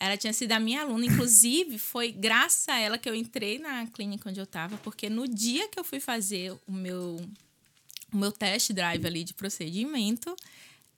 Ela 0.00 0.16
tinha 0.16 0.32
sido 0.32 0.52
a 0.52 0.58
minha 0.58 0.80
aluna. 0.80 1.04
Inclusive, 1.04 1.76
foi 1.76 2.10
graças 2.10 2.66
a 2.70 2.78
ela 2.78 2.96
que 2.96 3.06
eu 3.06 3.14
entrei 3.14 3.58
na 3.58 3.86
clínica 3.86 4.30
onde 4.30 4.40
eu 4.40 4.44
estava, 4.44 4.78
porque 4.78 5.10
no 5.10 5.28
dia 5.28 5.68
que 5.68 5.78
eu 5.78 5.84
fui 5.84 6.00
fazer 6.00 6.52
o 6.66 6.72
meu, 6.72 7.20
o 8.10 8.16
meu 8.16 8.32
test 8.32 8.72
drive 8.72 9.04
ali 9.06 9.22
de 9.22 9.34
procedimento, 9.34 10.34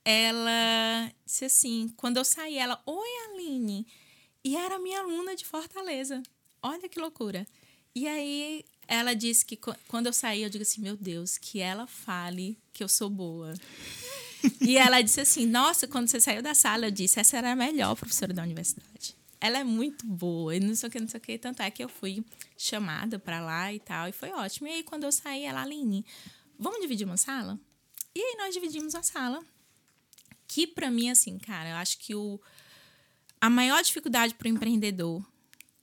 ela 0.04 1.12
disse 1.26 1.46
assim: 1.46 1.92
quando 1.96 2.18
eu 2.18 2.24
saí, 2.24 2.58
ela, 2.58 2.80
Oi, 2.86 3.08
Aline. 3.32 3.84
E 4.44 4.56
era 4.56 4.78
minha 4.78 5.00
aluna 5.00 5.34
de 5.34 5.44
Fortaleza. 5.44 6.22
Olha 6.62 6.88
que 6.88 7.00
loucura. 7.00 7.44
E 7.92 8.06
aí 8.06 8.64
ela 8.88 9.14
disse 9.14 9.44
que 9.44 9.56
quando 9.86 10.06
eu 10.06 10.12
saí, 10.14 10.42
eu 10.42 10.48
digo 10.48 10.62
assim: 10.62 10.80
Meu 10.80 10.96
Deus, 10.96 11.36
que 11.36 11.60
ela 11.60 11.86
fale 11.86 12.58
que 12.72 12.82
eu 12.82 12.88
sou 12.88 13.10
boa. 13.10 13.52
E 14.62 14.78
ela 14.78 15.02
disse 15.02 15.20
assim: 15.20 15.46
Nossa, 15.46 15.86
quando 15.86 16.08
você 16.08 16.18
saiu 16.18 16.42
da 16.42 16.54
sala, 16.54 16.86
eu 16.86 16.90
disse: 16.90 17.20
Essa 17.20 17.36
era 17.36 17.52
a 17.52 17.56
melhor 17.56 17.94
professora 17.94 18.32
da 18.32 18.42
universidade. 18.42 19.14
Ela 19.40 19.58
é 19.58 19.64
muito 19.64 20.04
boa, 20.06 20.56
e 20.56 20.58
não 20.58 20.74
sei 20.74 20.88
o 20.88 20.92
que, 20.92 20.98
não 20.98 21.06
sei 21.06 21.18
o 21.18 21.20
que. 21.20 21.38
Tanto 21.38 21.62
é 21.62 21.70
que 21.70 21.84
eu 21.84 21.88
fui 21.88 22.24
chamada 22.56 23.18
pra 23.18 23.40
lá 23.40 23.72
e 23.72 23.78
tal, 23.78 24.08
e 24.08 24.12
foi 24.12 24.30
ótimo. 24.30 24.66
E 24.68 24.72
aí, 24.72 24.82
quando 24.82 25.04
eu 25.04 25.12
saí, 25.12 25.44
ela, 25.44 25.62
Aline, 25.62 26.04
vamos 26.58 26.80
dividir 26.80 27.06
uma 27.06 27.16
sala? 27.16 27.60
E 28.14 28.20
aí, 28.20 28.36
nós 28.38 28.54
dividimos 28.54 28.94
a 28.94 29.02
sala. 29.02 29.40
Que 30.48 30.66
pra 30.66 30.90
mim, 30.90 31.10
assim, 31.10 31.38
cara, 31.38 31.68
eu 31.68 31.76
acho 31.76 31.98
que 31.98 32.14
o, 32.14 32.40
a 33.40 33.50
maior 33.50 33.82
dificuldade 33.82 34.34
pro 34.34 34.48
empreendedor 34.48 35.22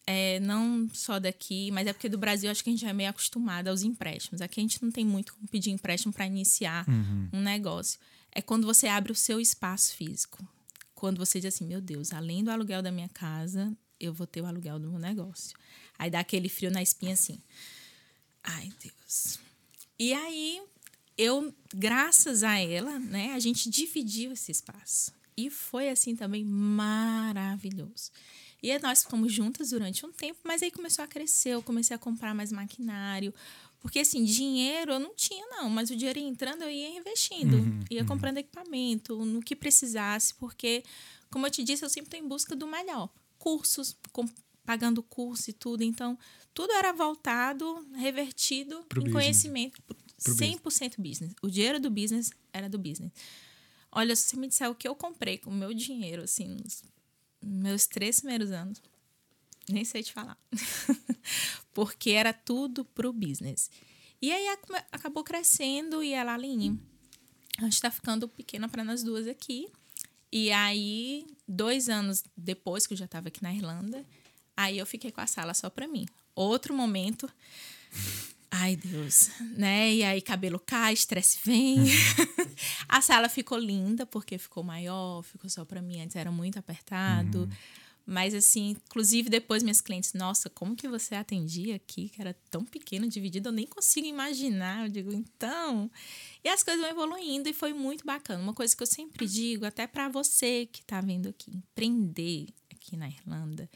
é, 0.07 0.39
não 0.39 0.87
só 0.93 1.19
daqui, 1.19 1.71
mas 1.71 1.87
é 1.87 1.93
porque 1.93 2.07
do 2.07 2.17
Brasil 2.17 2.49
acho 2.51 2.63
que 2.63 2.69
a 2.69 2.73
gente 2.73 2.81
já 2.81 2.89
é 2.89 2.93
meio 2.93 3.09
acostumado 3.09 3.67
aos 3.67 3.81
empréstimos. 3.81 4.41
Aqui 4.41 4.59
a 4.59 4.63
gente 4.63 4.81
não 4.83 4.91
tem 4.91 5.05
muito 5.05 5.33
como 5.33 5.47
pedir 5.47 5.71
empréstimo 5.71 6.13
para 6.13 6.27
iniciar 6.27 6.85
um 7.33 7.41
negócio. 7.41 7.99
É 8.31 8.41
quando 8.41 8.67
você 8.67 8.87
abre 8.87 9.11
o 9.11 9.15
seu 9.15 9.39
espaço 9.39 9.95
físico. 9.95 10.47
Quando 10.93 11.17
você 11.17 11.39
diz 11.39 11.53
assim, 11.53 11.65
meu 11.65 11.81
Deus, 11.81 12.13
além 12.13 12.43
do 12.43 12.51
aluguel 12.51 12.81
da 12.81 12.91
minha 12.91 13.09
casa, 13.09 13.75
eu 13.99 14.13
vou 14.13 14.27
ter 14.27 14.41
o 14.41 14.45
aluguel 14.45 14.79
do 14.79 14.89
meu 14.89 14.99
negócio. 14.99 15.57
Aí 15.97 16.09
dá 16.09 16.19
aquele 16.19 16.49
frio 16.49 16.71
na 16.71 16.81
espinha 16.81 17.13
assim. 17.13 17.41
Ai, 18.43 18.71
Deus. 18.81 19.39
E 19.97 20.13
aí, 20.13 20.61
eu, 21.17 21.53
graças 21.73 22.43
a 22.43 22.59
ela, 22.59 22.99
né, 22.99 23.33
a 23.33 23.39
gente 23.39 23.69
dividiu 23.69 24.31
esse 24.33 24.51
espaço. 24.51 25.11
E 25.37 25.49
foi 25.49 25.89
assim 25.89 26.15
também 26.15 26.45
maravilhoso. 26.45 28.11
E 28.67 28.79
nós 28.79 29.03
ficamos 29.03 29.31
juntas 29.31 29.69
durante 29.69 30.05
um 30.05 30.11
tempo, 30.11 30.39
mas 30.43 30.63
aí 30.63 30.71
começou 30.71 31.05
a 31.05 31.07
crescer, 31.07 31.49
eu 31.49 31.61
comecei 31.61 31.95
a 31.95 31.99
comprar 31.99 32.33
mais 32.33 32.51
maquinário. 32.51 33.33
Porque 33.79 33.99
assim, 33.99 34.23
dinheiro 34.23 34.93
eu 34.93 34.99
não 34.99 35.13
tinha, 35.13 35.45
não, 35.47 35.69
mas 35.69 35.91
o 35.91 35.95
dinheiro 35.95 36.17
ia 36.17 36.27
entrando, 36.27 36.63
eu 36.63 36.71
ia 36.71 36.89
investindo, 36.97 37.57
ia 37.91 38.03
comprando 38.03 38.39
equipamento, 38.39 39.23
no 39.23 39.39
que 39.41 39.55
precisasse, 39.55 40.33
porque, 40.33 40.83
como 41.29 41.45
eu 41.45 41.51
te 41.51 41.63
disse, 41.63 41.85
eu 41.85 41.89
sempre 41.89 42.07
estou 42.07 42.19
em 42.19 42.27
busca 42.27 42.55
do 42.55 42.65
melhor. 42.65 43.09
Cursos, 43.37 43.95
com- 44.11 44.27
pagando 44.65 45.03
curso 45.03 45.51
e 45.51 45.53
tudo. 45.53 45.83
Então, 45.83 46.17
tudo 46.51 46.71
era 46.73 46.91
voltado, 46.91 47.85
revertido 47.93 48.83
Pro 48.89 49.01
em 49.01 49.03
business. 49.05 49.13
conhecimento. 49.13 49.83
Pro 49.83 49.95
business. 50.33 50.59
100% 50.63 50.95
business. 50.99 51.33
O 51.43 51.47
dinheiro 51.51 51.79
do 51.79 51.91
business 51.91 52.31
era 52.51 52.67
do 52.67 52.79
business. 52.79 53.11
Olha, 53.91 54.15
se 54.15 54.23
você 54.29 54.35
me 54.37 54.47
disser 54.47 54.67
o 54.71 54.73
que 54.73 54.87
eu 54.87 54.95
comprei 54.95 55.37
com 55.37 55.51
o 55.51 55.53
meu 55.53 55.71
dinheiro, 55.73 56.23
assim, 56.23 56.47
nos 56.47 56.83
meus 57.45 57.85
três 57.85 58.19
primeiros 58.19 58.51
anos, 58.51 58.81
nem 59.69 59.85
sei 59.85 60.03
te 60.03 60.11
falar. 60.11 60.37
Porque 61.73 62.11
era 62.11 62.33
tudo 62.33 62.83
pro 62.85 63.11
business. 63.13 63.69
E 64.21 64.31
aí 64.31 64.47
ac- 64.49 64.85
acabou 64.91 65.23
crescendo 65.23 66.01
e 66.03 66.13
ela, 66.13 66.33
Aline, 66.33 66.79
a 67.57 67.63
gente 67.63 67.81
tá 67.81 67.91
ficando 67.91 68.27
pequena 68.27 68.67
para 68.69 68.83
nós 68.83 69.03
duas 69.03 69.27
aqui. 69.27 69.67
E 70.31 70.51
aí, 70.51 71.25
dois 71.47 71.87
anos 71.89 72.23
depois 72.35 72.85
que 72.87 72.93
eu 72.93 72.97
já 72.97 73.05
estava 73.05 73.27
aqui 73.27 73.41
na 73.43 73.53
Irlanda, 73.53 74.05
aí 74.57 74.77
eu 74.77 74.85
fiquei 74.85 75.11
com 75.11 75.21
a 75.21 75.27
sala 75.27 75.53
só 75.53 75.69
para 75.69 75.87
mim. 75.87 76.05
Outro 76.33 76.73
momento. 76.73 77.29
Ai, 78.57 78.77
Deus, 78.77 79.31
né? 79.57 79.93
E 79.93 80.03
aí 80.03 80.21
cabelo 80.21 80.59
cai, 80.59 80.93
estresse 80.93 81.39
vem. 81.43 81.77
a 82.87 83.01
sala 83.01 83.27
ficou 83.27 83.57
linda 83.57 84.05
porque 84.05 84.37
ficou 84.37 84.63
maior, 84.63 85.23
ficou 85.23 85.49
só 85.49 85.65
para 85.65 85.81
mim. 85.81 86.01
Antes 86.01 86.15
era 86.15 86.31
muito 86.31 86.57
apertado. 86.57 87.49
Mas 88.05 88.33
assim, 88.33 88.69
inclusive 88.69 89.29
depois 89.29 89.61
minhas 89.61 89.81
clientes, 89.81 90.13
nossa, 90.13 90.49
como 90.49 90.75
que 90.75 90.87
você 90.87 91.15
atendia 91.15 91.75
aqui, 91.75 92.07
que 92.07 92.21
era 92.21 92.33
tão 92.49 92.63
pequeno, 92.63 93.09
dividido, 93.09 93.49
eu 93.49 93.53
nem 93.53 93.65
consigo 93.65 94.07
imaginar. 94.07 94.85
Eu 94.85 94.89
digo, 94.89 95.11
então. 95.11 95.91
E 96.41 96.47
as 96.47 96.63
coisas 96.63 96.81
vão 96.81 96.91
evoluindo 96.91 97.49
e 97.49 97.53
foi 97.53 97.73
muito 97.73 98.05
bacana. 98.05 98.41
Uma 98.41 98.53
coisa 98.53 98.75
que 98.75 98.83
eu 98.83 98.87
sempre 98.87 99.27
digo, 99.27 99.65
até 99.65 99.85
para 99.85 100.07
você 100.07 100.65
que 100.71 100.81
tá 100.85 101.01
vindo 101.01 101.27
aqui, 101.27 101.51
empreender 101.51 102.47
aqui 102.71 102.95
na 102.95 103.09
Irlanda. 103.09 103.69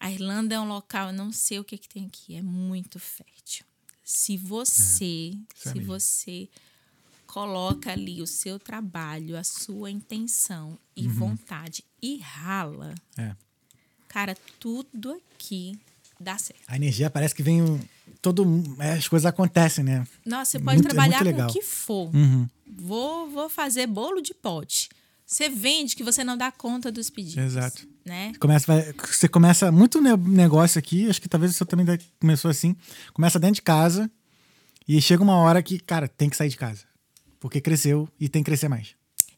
A 0.00 0.10
Irlanda 0.10 0.54
é 0.54 0.60
um 0.60 0.66
local, 0.66 1.08
eu 1.08 1.12
não 1.12 1.30
sei 1.30 1.60
o 1.60 1.64
que, 1.64 1.78
que 1.78 1.88
tem 1.88 2.06
aqui, 2.06 2.34
é 2.34 2.42
muito 2.42 2.98
fértil. 2.98 3.69
Se 4.12 4.36
você, 4.36 5.30
isso 5.54 5.68
é 5.68 5.72
se 5.72 5.78
você 5.80 6.48
coloca 7.28 7.92
ali 7.92 8.20
o 8.20 8.26
seu 8.26 8.58
trabalho, 8.58 9.38
a 9.38 9.44
sua 9.44 9.88
intenção 9.88 10.76
e 10.96 11.06
Uhum. 11.06 11.12
vontade 11.14 11.84
e 12.02 12.18
rala, 12.18 12.92
É. 13.16 13.36
cara, 14.08 14.36
tudo 14.58 15.12
aqui 15.36 15.78
dá 16.18 16.36
certo. 16.36 16.62
A 16.66 16.74
energia 16.74 17.08
parece 17.08 17.34
que 17.34 17.42
vem. 17.42 17.62
um- 17.62 17.80
Todo, 18.20 18.44
é, 18.80 18.94
as 18.94 19.06
coisas 19.08 19.24
acontecem, 19.24 19.82
né? 19.84 20.06
Nossa, 20.26 20.50
você 20.50 20.58
pode 20.58 20.76
Muito- 20.78 20.86
é 20.88 20.90
trabalhar 20.90 21.24
muito 21.24 21.36
com 21.36 21.42
o 21.44 21.52
que 21.52 21.62
for. 21.62 22.14
Uhum. 22.14 22.46
Vou, 22.66 23.30
vou 23.30 23.48
fazer 23.48 23.86
bolo 23.86 24.20
de 24.20 24.34
pote. 24.34 24.88
Você 25.30 25.48
vende 25.48 25.94
que 25.94 26.02
você 26.02 26.24
não 26.24 26.36
dá 26.36 26.50
conta 26.50 26.90
dos 26.90 27.08
pedidos. 27.08 27.36
Exato. 27.44 27.86
Né? 28.04 28.32
Começa, 28.40 28.66
vai- 28.66 28.92
você 28.92 29.28
começa 29.28 29.70
muito 29.70 30.00
ne- 30.00 30.16
negócio 30.16 30.76
aqui, 30.76 31.08
acho 31.08 31.22
que 31.22 31.28
talvez 31.28 31.52
o 31.52 31.54
seu 31.54 31.64
também 31.64 31.86
começou 32.18 32.50
assim. 32.50 32.74
Começa 33.12 33.38
dentro 33.38 33.54
de 33.56 33.62
casa 33.62 34.10
e 34.88 35.00
chega 35.00 35.22
uma 35.22 35.36
hora 35.36 35.62
que, 35.62 35.78
cara, 35.78 36.08
tem 36.08 36.28
que 36.28 36.36
sair 36.36 36.48
de 36.48 36.56
casa. 36.56 36.84
Porque 37.38 37.60
cresceu 37.60 38.08
e 38.18 38.28
tem 38.28 38.42
que 38.42 38.46
crescer 38.50 38.68
mais. 38.68 38.96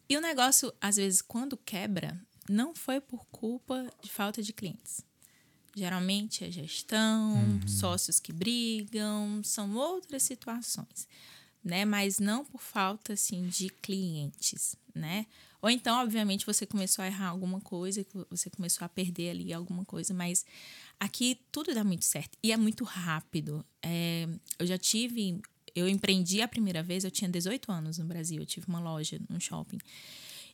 E 0.08 0.16
o 0.16 0.20
negócio, 0.20 0.72
às 0.80 0.96
vezes, 0.96 1.20
quando 1.20 1.58
quebra, 1.58 2.18
não 2.48 2.74
foi 2.74 2.98
por 2.98 3.26
culpa 3.26 3.86
de 4.02 4.10
falta 4.10 4.42
de 4.42 4.52
clientes. 4.54 5.04
Geralmente 5.76 6.42
é 6.44 6.50
gestão, 6.50 7.60
sócios 7.66 8.18
que 8.18 8.32
brigam, 8.32 9.42
são 9.44 9.74
outras 9.74 10.22
situações, 10.22 11.06
né? 11.64 11.84
Mas 11.84 12.18
não 12.18 12.44
por 12.44 12.60
falta 12.60 13.12
assim 13.12 13.46
de 13.48 13.68
clientes, 13.70 14.76
né? 14.94 15.26
Ou 15.60 15.70
então, 15.70 16.02
obviamente, 16.02 16.44
você 16.44 16.66
começou 16.66 17.02
a 17.04 17.06
errar 17.06 17.28
alguma 17.28 17.60
coisa, 17.60 18.04
você 18.28 18.50
começou 18.50 18.84
a 18.84 18.88
perder 18.88 19.30
ali 19.30 19.52
alguma 19.52 19.84
coisa, 19.84 20.12
mas 20.12 20.44
aqui 20.98 21.38
tudo 21.52 21.72
dá 21.72 21.84
muito 21.84 22.04
certo 22.04 22.36
e 22.42 22.50
é 22.50 22.56
muito 22.56 22.82
rápido. 22.82 23.64
É, 23.80 24.28
eu 24.58 24.66
já 24.66 24.76
tive, 24.76 25.40
eu 25.74 25.88
empreendi 25.88 26.42
a 26.42 26.48
primeira 26.48 26.82
vez, 26.82 27.04
eu 27.04 27.10
tinha 27.12 27.30
18 27.30 27.70
anos 27.70 27.98
no 27.98 28.04
Brasil, 28.04 28.40
eu 28.40 28.46
tive 28.46 28.66
uma 28.66 28.80
loja 28.80 29.20
num 29.30 29.38
shopping. 29.38 29.78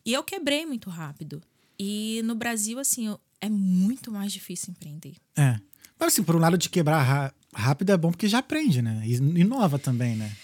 E 0.05 0.13
eu 0.13 0.23
quebrei 0.23 0.67
muito 0.67 0.91
rápido. 0.91 1.43
E 1.79 2.21
no 2.25 2.35
Brasil, 2.35 2.79
assim, 2.79 3.17
é 3.41 3.49
muito 3.49 4.13
mais 4.13 4.31
difícil 4.33 4.73
empreender. 4.73 5.15
É. 5.37 5.59
Mas 5.99 6.13
assim, 6.13 6.23
por 6.23 6.37
um 6.37 6.39
lado 6.39 6.59
de 6.59 6.69
quebrar 6.69 7.03
ra- 7.03 7.35
rápido 7.55 7.91
é 7.91 7.97
bom 7.97 8.11
porque 8.11 8.29
já 8.29 8.39
aprende, 8.39 8.83
né? 8.83 9.03
E 9.07 9.15
inova 9.15 9.79
também, 9.79 10.15
né? 10.17 10.37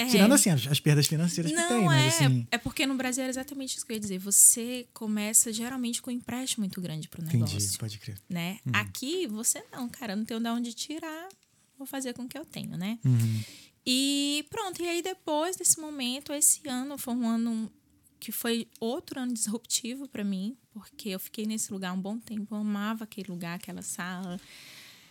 É. 0.00 0.06
Tirando 0.06 0.32
assim 0.32 0.48
as, 0.48 0.66
as 0.66 0.80
perdas 0.80 1.06
financeiras 1.06 1.52
que 1.52 1.58
Não, 1.58 1.68
tem, 1.68 1.82
é. 1.82 1.84
mas 1.84 2.14
assim. 2.14 2.46
É 2.50 2.56
porque 2.56 2.86
no 2.86 2.94
Brasil 2.94 3.22
era 3.22 3.30
exatamente 3.30 3.76
isso 3.76 3.84
que 3.84 3.92
eu 3.92 3.96
ia 3.96 4.00
dizer. 4.00 4.18
Você 4.18 4.86
começa 4.94 5.52
geralmente 5.52 6.00
com 6.00 6.10
um 6.10 6.14
empréstimo 6.14 6.62
muito 6.62 6.80
grande 6.80 7.06
pro 7.06 7.22
Entendi, 7.22 7.54
negócio. 7.54 7.78
pode 7.78 7.98
crer. 7.98 8.18
Né? 8.28 8.58
Aqui, 8.72 9.26
você 9.26 9.62
não, 9.70 9.88
cara, 9.90 10.16
não 10.16 10.24
tenho 10.24 10.40
de 10.40 10.48
onde 10.48 10.72
tirar. 10.72 11.28
Vou 11.76 11.86
fazer 11.86 12.14
com 12.14 12.22
o 12.22 12.28
que 12.28 12.38
eu 12.38 12.46
tenho, 12.46 12.76
né? 12.78 12.98
Uhum. 13.04 13.42
E 13.86 14.46
pronto, 14.50 14.82
e 14.82 14.88
aí 14.88 15.02
depois 15.02 15.56
desse 15.56 15.78
momento, 15.80 16.32
esse 16.32 16.66
ano 16.68 16.96
foi 16.96 17.14
um 17.14 17.28
ano 17.28 17.70
que 18.18 18.32
foi 18.32 18.68
outro 18.78 19.18
ano 19.20 19.32
disruptivo 19.32 20.06
para 20.06 20.22
mim, 20.22 20.56
porque 20.70 21.10
eu 21.10 21.18
fiquei 21.18 21.46
nesse 21.46 21.72
lugar 21.72 21.92
um 21.92 22.00
bom 22.00 22.18
tempo, 22.18 22.54
eu 22.54 22.58
amava 22.58 23.04
aquele 23.04 23.30
lugar, 23.30 23.56
aquela 23.56 23.80
sala, 23.80 24.38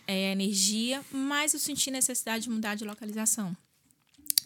é, 0.06 0.32
energia, 0.32 1.04
mas 1.12 1.54
eu 1.54 1.60
senti 1.60 1.90
necessidade 1.90 2.44
de 2.44 2.50
mudar 2.50 2.76
de 2.76 2.84
localização. 2.84 3.56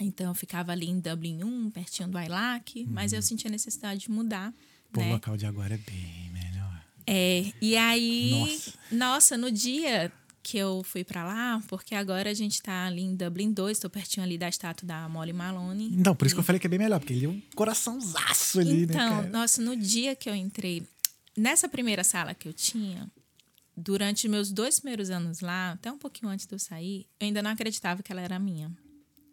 Então 0.01 0.29
eu 0.29 0.35
ficava 0.35 0.73
ali 0.73 0.89
em 0.89 1.01
Dublin 1.01 1.43
1, 1.43 1.71
pertinho 1.71 2.09
do 2.09 2.19
Ailac, 2.19 2.85
mas 2.87 3.13
eu 3.13 3.23
sentia 3.23 3.51
necessidade 3.51 4.01
de 4.01 4.11
mudar. 4.11 4.53
Pô, 4.93 5.01
o 5.01 5.05
né? 5.05 5.13
local 5.13 5.37
de 5.37 5.47
agora 5.47 5.75
é 5.75 5.79
bem 5.79 6.31
melhor. 6.33 6.85
É, 7.07 7.53
e 7.61 7.77
aí, 7.77 8.31
Nossa. 8.31 8.73
nossa. 8.91 9.37
no 9.37 9.51
dia 9.51 10.11
que 10.43 10.59
eu 10.59 10.83
fui 10.85 11.03
pra 11.03 11.25
lá, 11.25 11.63
porque 11.69 11.95
agora 11.95 12.31
a 12.31 12.35
gente 12.35 12.61
tá 12.63 12.87
ali 12.87 13.03
em 13.03 13.17
Dublin 13.17 13.51
2, 13.51 13.79
tô 13.79 13.89
pertinho 13.89 14.25
ali 14.25 14.37
da 14.37 14.49
estátua 14.49 14.87
da 14.87 15.09
Molly 15.09 15.33
Maloney. 15.33 15.89
Então, 15.95 16.15
por 16.15 16.27
isso 16.27 16.35
que 16.35 16.41
eu 16.41 16.45
falei 16.45 16.61
que 16.61 16.67
é 16.67 16.71
bem 16.71 16.79
melhor, 16.79 17.01
porque 17.01 17.15
ele 17.15 17.25
é 17.25 17.29
um 17.29 17.43
coraçãozaço 17.55 18.61
ali, 18.61 18.87
né, 18.87 18.95
Então, 18.95 19.29
nossa, 19.31 19.63
no 19.63 19.75
dia 19.75 20.15
que 20.15 20.29
eu 20.29 20.35
entrei, 20.35 20.87
nessa 21.37 21.67
primeira 21.67 22.05
sala 22.05 22.35
que 22.35 22.47
eu 22.47 22.53
tinha, 22.53 23.11
durante 23.75 24.29
meus 24.29 24.53
dois 24.53 24.79
primeiros 24.79 25.09
anos 25.09 25.41
lá, 25.41 25.73
até 25.73 25.91
um 25.91 25.99
pouquinho 25.99 26.31
antes 26.31 26.47
de 26.47 26.55
eu 26.55 26.59
sair, 26.59 27.07
eu 27.19 27.27
ainda 27.27 27.43
não 27.43 27.51
acreditava 27.51 28.03
que 28.03 28.13
ela 28.13 28.21
era 28.21 28.39
minha. 28.39 28.71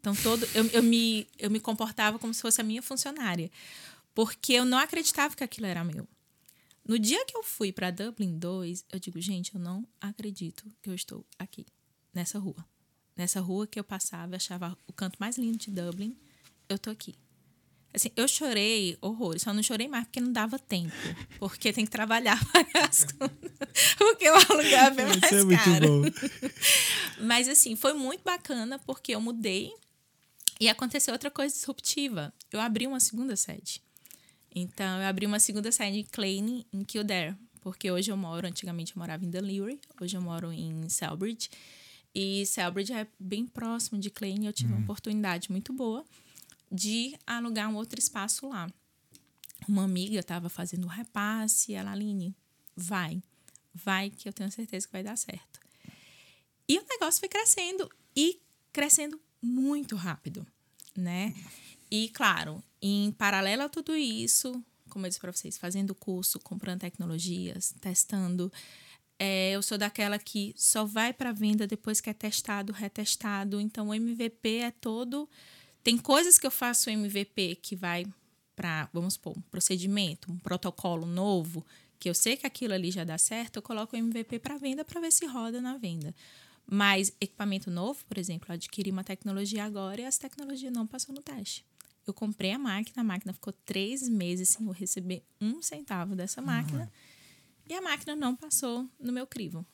Então, 0.02 0.16
todo, 0.16 0.48
eu, 0.56 0.66
eu, 0.74 0.84
me, 0.84 1.28
eu 1.38 1.52
me 1.52 1.60
comportava 1.60 2.18
como 2.18 2.34
se 2.34 2.42
fosse 2.42 2.60
a 2.60 2.64
minha 2.64 2.82
funcionária. 2.82 3.52
Porque 4.16 4.54
eu 4.54 4.66
não 4.66 4.80
acreditava 4.80 5.36
que 5.36 5.44
aquilo 5.44 5.68
era 5.68 5.84
meu. 5.84 6.08
No 6.86 6.98
dia 6.98 7.24
que 7.26 7.38
eu 7.38 7.44
fui 7.44 7.72
para 7.72 7.92
Dublin 7.92 8.38
2, 8.38 8.86
eu 8.92 9.00
digo, 9.00 9.22
gente, 9.22 9.54
eu 9.54 9.62
não 9.62 9.88
acredito 10.02 10.66
que 10.82 10.90
eu 10.90 10.96
estou 10.96 11.24
aqui, 11.38 11.66
nessa 12.12 12.40
rua. 12.40 12.66
Nessa 13.16 13.40
rua 13.40 13.68
que 13.68 13.80
eu 13.80 13.84
passava, 13.84 14.34
eu 14.34 14.38
achava 14.38 14.76
o 14.88 14.92
canto 14.92 15.18
mais 15.20 15.38
lindo 15.38 15.60
de 15.60 15.70
Dublin, 15.70 16.18
eu 16.68 16.80
tô 16.80 16.90
aqui. 16.90 17.14
Assim, 17.94 18.10
eu 18.16 18.28
chorei 18.28 18.98
horrores, 19.02 19.44
só 19.44 19.54
não 19.54 19.62
chorei 19.62 19.88
mais 19.88 20.06
porque 20.06 20.20
não 20.22 20.32
dava 20.32 20.58
tempo. 20.58 20.94
Porque 21.38 21.72
tem 21.72 21.86
que 21.86 21.92
trabalhar 21.92 22.40
pagar 22.52 22.90
as 22.90 23.04
contas. 23.04 23.52
Porque 23.98 24.28
o 24.30 24.34
aluguel 24.34 24.80
é 24.80 24.92
bem 24.92 25.06
mais 25.06 25.24
Isso 25.24 25.36
é 25.36 25.44
muito 25.44 25.64
caro. 25.64 26.02
bom. 26.02 26.02
Mas 27.28 27.48
assim, 27.48 27.76
foi 27.76 27.94
muito 27.94 28.24
bacana 28.24 28.80
porque 28.80 29.14
eu 29.14 29.22
mudei 29.22 29.74
e 30.62 30.70
aconteceu 30.70 31.12
outra 31.12 31.32
coisa 31.32 31.56
disruptiva. 31.56 32.32
Eu 32.52 32.62
abri 32.62 32.86
uma 32.86 33.00
segunda 33.00 33.36
sede. 33.36 33.82
Então, 34.54 35.02
eu 35.02 35.08
abri 35.08 35.26
uma 35.26 35.40
segunda 35.40 35.72
sede 35.72 35.98
em 35.98 36.04
Clane, 36.04 36.68
em 36.72 36.84
Kildare. 36.84 37.36
Porque 37.62 37.90
hoje 37.90 38.12
eu 38.12 38.16
moro, 38.16 38.46
antigamente 38.46 38.96
eu 38.96 39.00
morava 39.00 39.26
em 39.26 39.30
Dunleary, 39.32 39.82
hoje 40.00 40.16
eu 40.16 40.22
moro 40.22 40.52
em 40.52 40.88
Selbridge. 40.88 41.50
E 42.14 42.46
Selbridge 42.46 42.94
é 42.94 43.08
bem 43.20 43.48
próximo 43.48 44.00
de 44.00 44.12
Clane, 44.12 44.46
eu 44.46 44.54
tive 44.54 44.72
uma 44.72 44.84
oportunidade 44.84 45.50
muito 45.50 45.74
boa 45.74 46.06
de 46.72 47.18
alugar 47.26 47.68
um 47.68 47.76
outro 47.76 47.98
espaço 47.98 48.48
lá. 48.48 48.72
Uma 49.68 49.84
amiga 49.84 50.20
estava 50.20 50.48
fazendo 50.48 50.86
um 50.86 50.90
repasse, 50.90 51.74
ela, 51.74 51.92
Aline, 51.92 52.36
vai, 52.76 53.20
vai 53.74 54.12
que 54.12 54.30
eu 54.30 54.34
tenho 54.34 54.52
certeza 54.52 54.86
que 54.86 54.94
vai 54.94 55.02
dar 55.02 55.18
certo. 55.18 55.60
E 56.68 56.78
o 56.78 56.86
negócio 56.88 57.20
foi 57.20 57.30
crescendo 57.30 57.90
e 58.16 58.40
crescendo 58.72 59.20
muito 59.42 59.96
rápido, 59.96 60.46
né? 60.96 61.34
E 61.90 62.10
claro, 62.10 62.64
em 62.82 63.12
paralelo 63.12 63.64
a 63.64 63.70
tudo 63.70 63.96
isso, 63.96 64.64
como 64.90 65.06
eu 65.06 65.10
disse 65.10 65.20
para 65.20 65.32
vocês, 65.32 65.58
fazendo 65.58 65.96
curso, 65.96 66.40
comprando 66.40 66.82
tecnologias, 66.82 67.74
testando, 67.82 68.52
é, 69.24 69.52
eu 69.52 69.62
sou 69.62 69.78
daquela 69.78 70.18
que 70.18 70.52
só 70.58 70.84
vai 70.84 71.14
para 71.14 71.32
venda 71.32 71.68
depois 71.68 72.02
que 72.02 72.10
é 72.10 72.14
testado, 72.14 72.74
retestado. 72.74 73.62
Então 73.62 73.90
o 73.90 73.94
MVP 73.94 74.58
é 74.58 74.72
todo. 74.72 75.30
Tem 75.84 75.96
coisas 75.96 76.40
que 76.40 76.48
eu 76.48 76.50
faço 76.50 76.90
MVP 76.90 77.58
que 77.62 77.76
vai 77.76 78.06
para, 78.56 78.90
vamos 78.92 79.14
supor, 79.14 79.38
um 79.38 79.42
procedimento, 79.42 80.32
um 80.32 80.40
protocolo 80.40 81.06
novo, 81.06 81.64
que 82.00 82.10
eu 82.10 82.16
sei 82.16 82.36
que 82.36 82.48
aquilo 82.48 82.74
ali 82.74 82.90
já 82.90 83.04
dá 83.04 83.16
certo, 83.18 83.58
eu 83.58 83.62
coloco 83.62 83.96
o 83.96 84.00
MVP 84.00 84.40
para 84.40 84.58
venda 84.58 84.84
para 84.84 85.00
ver 85.00 85.12
se 85.12 85.28
roda 85.28 85.62
na 85.62 85.78
venda. 85.78 86.16
Mas 86.70 87.12
equipamento 87.20 87.70
novo, 87.70 88.04
por 88.06 88.18
exemplo, 88.18 88.48
eu 88.50 88.54
adquiri 88.54 88.92
uma 88.92 89.04
tecnologia 89.04 89.64
agora 89.66 90.02
e 90.02 90.04
essa 90.04 90.22
tecnologia 90.22 90.72
não 90.72 90.88
passou 90.88 91.14
no 91.14 91.22
teste. 91.22 91.66
Eu 92.06 92.14
comprei 92.14 92.52
a 92.52 92.60
máquina, 92.60 93.02
a 93.02 93.04
máquina 93.04 93.34
ficou 93.34 93.54
três 93.66 94.08
meses 94.08 94.50
sem 94.50 94.66
eu 94.66 94.72
receber 94.72 95.24
um 95.40 95.62
centavo 95.62 96.16
dessa 96.16 96.42
máquina 96.42 96.84
uhum. 96.84 96.90
e 97.70 97.74
a 97.74 97.82
máquina 97.82 98.16
não 98.16 98.36
passou 98.36 98.90
no 99.00 99.12
meu 99.12 99.28
crivo. 99.28 99.66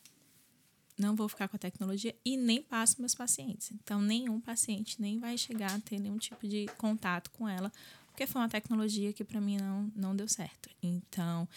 Não 0.98 1.14
vou 1.14 1.28
ficar 1.28 1.46
com 1.46 1.56
a 1.56 1.58
tecnologia 1.58 2.14
e 2.24 2.36
nem 2.36 2.60
passo 2.60 3.00
meus 3.00 3.14
pacientes. 3.14 3.70
Então, 3.70 4.02
nenhum 4.02 4.40
paciente 4.40 5.00
nem 5.00 5.18
vai 5.18 5.38
chegar 5.38 5.72
a 5.72 5.80
ter 5.80 6.00
nenhum 6.00 6.18
tipo 6.18 6.46
de 6.46 6.66
contato 6.76 7.30
com 7.30 7.48
ela, 7.48 7.72
porque 8.08 8.26
foi 8.26 8.42
uma 8.42 8.48
tecnologia 8.48 9.12
que 9.12 9.22
para 9.22 9.40
mim 9.40 9.56
não, 9.58 9.92
não 9.94 10.16
deu 10.16 10.26
certo. 10.26 10.68
Então, 10.82 11.48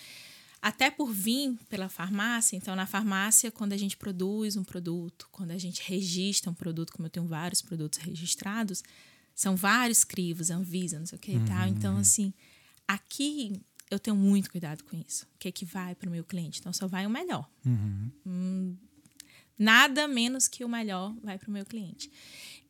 até 0.62 0.92
por 0.92 1.12
vir 1.12 1.58
pela 1.70 1.90
farmácia. 1.90 2.56
Então, 2.56 2.76
na 2.76 2.86
farmácia, 2.86 3.50
quando 3.50 3.74
a 3.74 3.78
gente 3.78 3.98
produz 3.98 4.56
um 4.56 4.64
produto, 4.64 5.28
quando 5.32 5.52
a 5.52 5.58
gente 5.58 5.82
registra 5.82 6.52
um 6.52 6.54
produto, 6.54 6.94
como 6.94 7.08
eu 7.08 7.10
tenho 7.10 7.26
vários 7.26 7.62
produtos 7.62 7.98
registrados, 8.00 8.84
são 9.34 9.56
vários 9.56 10.04
crivos, 10.04 10.52
Anvisa, 10.52 11.00
não 11.00 11.06
sei 11.06 11.18
o 11.18 11.20
que 11.20 11.32
uhum. 11.32 11.44
e 11.44 11.48
tal. 11.48 11.68
Então, 11.68 11.98
assim, 11.98 12.32
aqui 12.88 13.60
eu 13.90 13.98
tenho 13.98 14.16
muito 14.16 14.52
cuidado 14.52 14.84
com 14.84 14.96
isso. 14.96 15.26
O 15.36 15.40
que 15.40 15.48
é 15.48 15.52
que 15.52 15.66
vai 15.66 15.96
para 15.96 16.08
o 16.08 16.12
meu 16.12 16.24
cliente? 16.24 16.60
Então, 16.60 16.72
só 16.72 16.88
vai 16.88 17.08
o 17.08 17.10
melhor. 17.10 17.50
Uhum. 17.66 18.12
Hum, 18.26 18.78
nada 19.58 20.08
menos 20.08 20.48
que 20.48 20.64
o 20.64 20.70
melhor 20.70 21.14
vai 21.24 21.40
para 21.40 21.50
o 21.50 21.52
meu 21.52 21.66
cliente. 21.66 22.12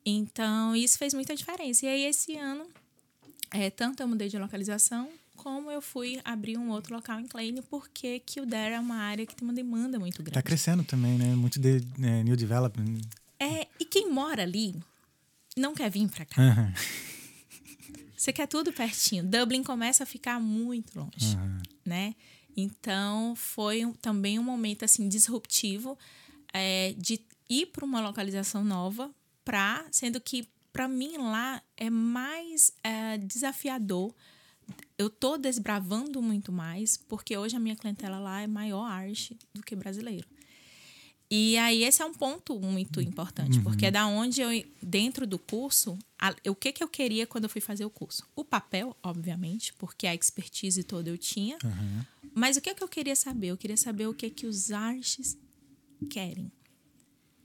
Então, 0.04 0.74
isso 0.74 0.96
fez 0.96 1.12
muita 1.12 1.36
diferença. 1.36 1.84
E 1.84 1.88
aí, 1.90 2.04
esse 2.04 2.36
ano, 2.36 2.66
é, 3.50 3.68
tanto 3.68 4.02
eu 4.02 4.08
mudei 4.08 4.28
de 4.28 4.38
localização, 4.38 5.10
como 5.36 5.70
eu 5.70 5.80
fui 5.80 6.20
abrir 6.24 6.56
um 6.56 6.70
outro 6.70 6.94
local 6.94 7.18
em 7.20 7.26
Klein, 7.26 7.62
porque 7.62 8.20
Kildare 8.20 8.74
é 8.74 8.80
uma 8.80 8.96
área 8.96 9.26
que 9.26 9.34
tem 9.34 9.46
uma 9.46 9.54
demanda 9.54 9.98
muito 9.98 10.16
grande. 10.16 10.30
Está 10.30 10.42
crescendo 10.42 10.84
também, 10.84 11.18
né? 11.18 11.34
Muito 11.34 11.58
de 11.58 11.82
é, 12.00 12.22
new 12.22 12.36
development. 12.36 13.00
É, 13.38 13.66
e 13.80 13.84
quem 13.84 14.10
mora 14.10 14.42
ali 14.42 14.74
não 15.56 15.74
quer 15.74 15.90
vir 15.90 16.08
para 16.08 16.24
cá. 16.24 16.42
Uhum. 16.42 16.72
Você 18.16 18.32
quer 18.32 18.46
tudo 18.46 18.72
pertinho. 18.72 19.24
Dublin 19.24 19.64
começa 19.64 20.04
a 20.04 20.06
ficar 20.06 20.38
muito 20.38 20.96
longe, 20.96 21.36
uhum. 21.36 21.58
né? 21.84 22.14
Então, 22.56 23.34
foi 23.34 23.92
também 24.00 24.38
um 24.38 24.44
momento, 24.44 24.84
assim, 24.84 25.08
disruptivo 25.08 25.98
é, 26.52 26.94
de 26.96 27.20
ir 27.48 27.66
para 27.66 27.84
uma 27.84 28.00
localização 28.00 28.62
nova, 28.62 29.10
pra, 29.44 29.84
sendo 29.90 30.20
que, 30.20 30.48
para 30.72 30.86
mim, 30.86 31.16
lá 31.16 31.60
é 31.76 31.90
mais 31.90 32.72
é, 32.84 33.18
desafiador 33.18 34.14
eu 35.02 35.10
tô 35.10 35.36
desbravando 35.36 36.22
muito 36.22 36.52
mais, 36.52 36.96
porque 36.96 37.36
hoje 37.36 37.56
a 37.56 37.60
minha 37.60 37.76
clientela 37.76 38.18
lá 38.18 38.40
é 38.40 38.46
maior 38.46 38.84
arte 38.84 39.36
do 39.52 39.62
que 39.62 39.74
brasileiro. 39.74 40.26
E 41.34 41.56
aí 41.56 41.82
esse 41.82 42.02
é 42.02 42.04
um 42.04 42.12
ponto 42.12 42.60
muito 42.60 43.00
importante, 43.00 43.56
uhum. 43.56 43.64
porque 43.64 43.86
é 43.86 43.90
da 43.90 44.06
onde 44.06 44.42
eu, 44.42 44.50
dentro 44.82 45.26
do 45.26 45.38
curso, 45.38 45.98
a, 46.18 46.34
o 46.46 46.54
que, 46.54 46.72
que 46.72 46.84
eu 46.84 46.88
queria 46.88 47.26
quando 47.26 47.44
eu 47.44 47.50
fui 47.50 47.60
fazer 47.60 47.86
o 47.86 47.90
curso? 47.90 48.28
O 48.36 48.44
papel, 48.44 48.94
obviamente, 49.02 49.72
porque 49.74 50.06
a 50.06 50.14
expertise 50.14 50.84
toda 50.84 51.08
eu 51.08 51.16
tinha, 51.16 51.56
uhum. 51.64 52.04
mas 52.34 52.58
o 52.58 52.60
que, 52.60 52.74
que 52.74 52.84
eu 52.84 52.88
queria 52.88 53.16
saber? 53.16 53.46
Eu 53.46 53.56
queria 53.56 53.78
saber 53.78 54.06
o 54.08 54.14
que, 54.14 54.28
que 54.28 54.46
os 54.46 54.70
artes 54.70 55.38
querem, 56.10 56.52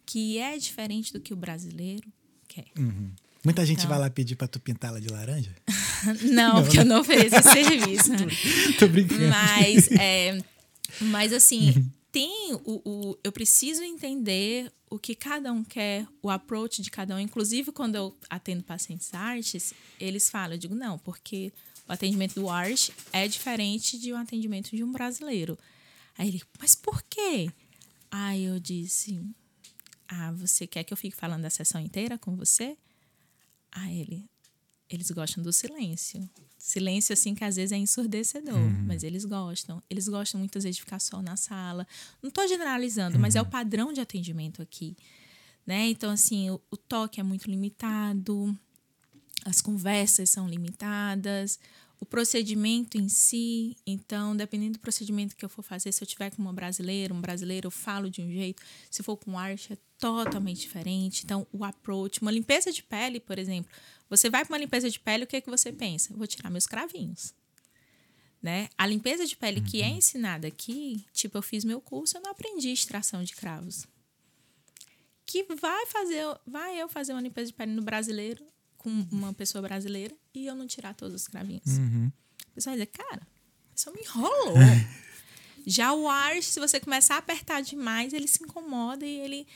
que 0.06 0.38
é 0.38 0.58
diferente 0.58 1.14
do 1.14 1.22
que 1.22 1.34
o 1.34 1.38
brasileiro 1.38 2.12
quer. 2.46 2.68
Uhum. 2.78 3.12
Muita 3.48 3.66
gente 3.66 3.78
então... 3.78 3.92
vai 3.92 4.00
lá 4.00 4.10
pedir 4.10 4.36
para 4.36 4.46
tu 4.46 4.60
pintá-la 4.60 5.00
de 5.00 5.08
laranja? 5.08 5.56
não, 6.22 6.56
não, 6.56 6.64
porque 6.64 6.80
eu 6.80 6.84
não 6.84 7.00
ofereço 7.00 7.34
esse 7.38 7.48
serviço. 7.64 8.12
Tô 8.78 8.90
brincando. 8.90 9.30
Mas, 9.30 9.90
é, 9.92 10.38
mas 11.00 11.32
assim, 11.32 11.70
uhum. 11.70 11.90
tem 12.12 12.54
o, 12.66 12.82
o. 12.84 13.18
Eu 13.24 13.32
preciso 13.32 13.84
entender 13.84 14.70
o 14.90 15.00
que 15.00 15.16
cada 15.16 15.54
um 15.54 15.64
quer, 15.64 16.06
o 16.22 16.30
approach 16.30 16.82
de 16.82 16.92
cada 16.92 17.16
um. 17.16 17.20
Inclusive, 17.20 17.72
quando 17.72 17.96
eu 17.96 18.18
atendo 18.30 18.64
pacientes 18.64 19.14
artes, 19.14 19.74
eles 19.98 20.30
falam, 20.30 20.56
eu 20.56 20.60
digo, 20.60 20.76
não, 20.76 21.00
porque 21.00 21.54
o 21.88 21.94
atendimento 21.94 22.36
do 22.36 22.50
arte 22.50 22.92
é 23.14 23.30
diferente 23.30 23.98
de 23.98 24.12
um 24.12 24.18
atendimento 24.18 24.76
de 24.76 24.84
um 24.84 24.92
brasileiro. 24.92 25.58
Aí 26.18 26.28
ele, 26.28 26.42
mas 26.60 26.76
por 26.76 27.02
quê? 27.04 27.50
Aí 28.12 28.44
eu 28.44 28.60
disse, 28.60 29.22
ah, 30.06 30.34
você 30.34 30.68
quer 30.68 30.84
que 30.84 30.92
eu 30.92 30.98
fique 30.98 31.16
falando 31.16 31.46
a 31.46 31.50
sessão 31.50 31.80
inteira 31.80 32.18
com 32.18 32.36
você? 32.36 32.78
Aí 33.72 34.00
ele, 34.00 34.30
eles 34.90 35.12
gostam 35.12 35.44
do 35.44 35.52
silêncio. 35.52 36.28
Silêncio, 36.58 37.14
assim, 37.14 37.36
que 37.36 37.44
às 37.44 37.56
vezes 37.56 37.72
é 37.72 37.78
ensurdecedor, 37.78 38.56
uhum. 38.56 38.86
mas 38.86 39.04
eles 39.04 39.24
gostam. 39.26 39.82
Eles 39.90 40.08
gostam 40.08 40.40
muitas 40.40 40.64
vezes 40.64 40.78
de 40.78 40.82
ficar 40.82 41.00
só 41.00 41.22
na 41.22 41.38
sala. 41.38 41.88
Não 42.22 42.30
estou 42.30 42.48
generalizando, 42.48 43.16
uhum. 43.16 43.22
mas 43.22 43.36
é 43.36 43.42
o 43.42 43.44
uhum. 43.44 43.50
padrão 43.50 43.94
de 43.94 44.02
atendimento 44.02 44.62
aqui. 44.62 44.96
Né? 45.66 45.90
Então, 45.90 46.12
assim, 46.12 46.50
o, 46.50 46.62
o 46.72 46.78
toque 46.78 47.20
é 47.20 47.24
muito 47.24 47.50
limitado, 47.50 48.58
as 49.46 49.62
conversas 49.62 50.30
são 50.30 50.48
limitadas, 50.48 51.60
o 52.00 52.06
procedimento 52.06 52.98
em 52.98 53.10
si. 53.10 53.76
Então, 53.86 54.36
dependendo 54.36 54.74
do 54.74 54.80
procedimento 54.80 55.36
que 55.36 55.44
eu 55.44 55.50
for 55.50 55.64
fazer, 55.64 55.92
se 55.92 56.04
eu 56.04 56.08
tiver 56.08 56.30
com 56.32 56.42
uma 56.42 56.54
brasileira, 56.54 57.14
um 57.14 57.22
brasileiro, 57.22 57.68
eu 57.68 57.72
falo 57.72 58.10
de 58.10 58.22
um 58.22 58.32
jeito. 58.32 58.62
Se 58.90 59.02
for 59.04 59.18
com 59.18 59.38
arte, 59.38 59.74
é 59.74 59.78
totalmente 59.98 60.62
diferente. 60.62 61.24
Então, 61.24 61.48
o 61.52 61.64
approach, 61.64 62.22
uma 62.22 62.32
limpeza 62.32 62.72
de 62.72 62.84
pele, 62.84 63.20
por 63.20 63.40
exemplo. 63.40 63.72
Você 64.10 64.30
vai 64.30 64.46
para 64.46 64.54
uma 64.54 64.60
limpeza 64.60 64.90
de 64.90 65.00
pele, 65.00 65.24
o 65.24 65.28
que 65.28 65.36
é 65.36 65.42
que 65.42 65.50
você 65.50 65.72
pensa? 65.72 66.16
vou 66.16 66.28
tirar 66.28 66.50
meus 66.50 66.68
cravinhos. 66.68 67.34
Né? 68.42 68.70
A 68.78 68.86
limpeza 68.86 69.26
de 69.26 69.36
pele 69.36 69.60
uhum. 69.60 69.66
que 69.66 69.82
é 69.82 69.88
uhum. 69.88 69.98
ensinada 69.98 70.48
aqui, 70.48 71.04
tipo, 71.12 71.38
eu 71.38 71.42
fiz 71.42 71.66
meu 71.66 71.82
curso, 71.82 72.18
eu 72.18 72.22
não 72.22 72.32
aprendi 72.32 72.70
extração 72.70 73.24
de 73.24 73.36
cravos. 73.36 73.88
Que 75.26 75.44
vai 75.44 75.86
fazer, 75.88 76.24
vai 76.46 76.80
eu 76.80 76.88
fazer 76.88 77.12
uma 77.14 77.22
limpeza 77.22 77.48
de 77.48 77.54
pele 77.54 77.74
no 77.74 77.82
brasileiro, 77.82 78.46
com 79.08 79.16
uma 79.16 79.34
pessoa 79.34 79.62
brasileira, 79.62 80.16
e 80.34 80.46
eu 80.46 80.56
não 80.56 80.68
tirar 80.68 80.94
todos 80.94 81.22
os 81.22 81.28
cravinhos. 81.28 81.78
Uhum. 81.78 82.12
A 82.52 82.56
pessoa 82.56 82.76
vai 82.76 82.86
dizer, 82.86 82.98
cara, 82.98 83.28
pessoa 83.78 83.96
me 83.96 84.02
enrolou. 84.02 84.56
Já 85.66 85.94
o 85.94 86.08
ar, 86.08 86.42
se 86.42 86.60
você 86.60 86.80
começar 86.80 87.16
a 87.16 87.18
apertar 87.20 87.62
demais, 87.62 88.14
ele 88.14 88.28
se 88.28 88.44
incomoda 88.44 89.06
e 89.06 89.20
ele 89.20 89.48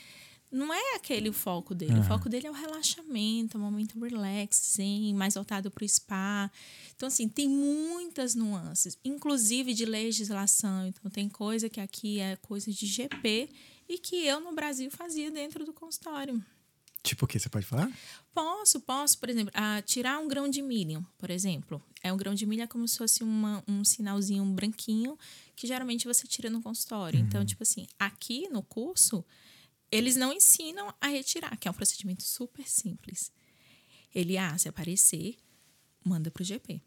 não 0.50 0.72
é 0.72 0.94
aquele 0.94 1.30
o 1.30 1.32
foco 1.32 1.74
dele. 1.74 1.94
Uhum. 1.94 2.00
O 2.00 2.04
foco 2.04 2.28
dele 2.28 2.46
é 2.46 2.50
o 2.50 2.54
relaxamento, 2.54 3.56
o 3.56 3.60
é 3.60 3.64
momento 3.64 3.98
relax, 3.98 4.56
sim, 4.56 5.14
mais 5.14 5.34
voltado 5.34 5.70
para 5.70 5.84
o 5.84 5.88
spa. 5.88 6.50
Então, 6.94 7.08
assim, 7.08 7.28
tem 7.28 7.48
muitas 7.48 8.34
nuances, 8.34 8.98
inclusive 9.02 9.72
de 9.72 9.86
legislação. 9.86 10.86
Então, 10.86 11.10
tem 11.10 11.28
coisa 11.28 11.68
que 11.68 11.80
aqui 11.80 12.20
é 12.20 12.36
coisa 12.36 12.70
de 12.70 12.86
GP 12.86 13.48
e 13.88 13.98
que 13.98 14.26
eu 14.26 14.40
no 14.40 14.54
Brasil 14.54 14.90
fazia 14.90 15.30
dentro 15.30 15.64
do 15.64 15.72
consultório. 15.72 16.44
Tipo 17.02 17.24
o 17.24 17.28
que? 17.28 17.38
Você 17.38 17.48
pode 17.48 17.66
falar? 17.66 17.90
Posso, 18.32 18.80
posso. 18.80 19.18
Por 19.18 19.28
exemplo, 19.28 19.52
a 19.54 19.82
tirar 19.82 20.18
um 20.18 20.28
grão 20.28 20.48
de 20.48 20.62
milho, 20.62 21.04
por 21.18 21.30
exemplo. 21.30 21.82
É 22.02 22.12
um 22.12 22.16
grão 22.16 22.34
de 22.34 22.46
milho 22.46 22.62
é 22.62 22.66
como 22.66 22.86
se 22.86 22.96
fosse 22.96 23.24
uma, 23.24 23.62
um 23.66 23.84
sinalzinho 23.84 24.44
branquinho 24.46 25.18
que 25.56 25.66
geralmente 25.66 26.06
você 26.06 26.26
tira 26.26 26.48
no 26.48 26.62
consultório. 26.62 27.18
Então, 27.18 27.22
uhum. 27.22 27.42
Então, 27.42 27.44
tipo 27.44 27.62
assim, 27.62 27.86
aqui 27.98 28.48
no 28.48 28.62
curso 28.62 29.24
eles 29.92 30.16
não 30.16 30.32
ensinam 30.32 30.92
a 30.98 31.08
retirar, 31.08 31.54
que 31.58 31.68
é 31.68 31.70
um 31.70 31.74
procedimento 31.74 32.22
super 32.22 32.66
simples. 32.66 33.30
Ele, 34.14 34.38
ah, 34.38 34.56
se 34.56 34.66
aparecer, 34.66 35.36
manda 36.02 36.30
pro 36.30 36.42
GP. 36.42 36.80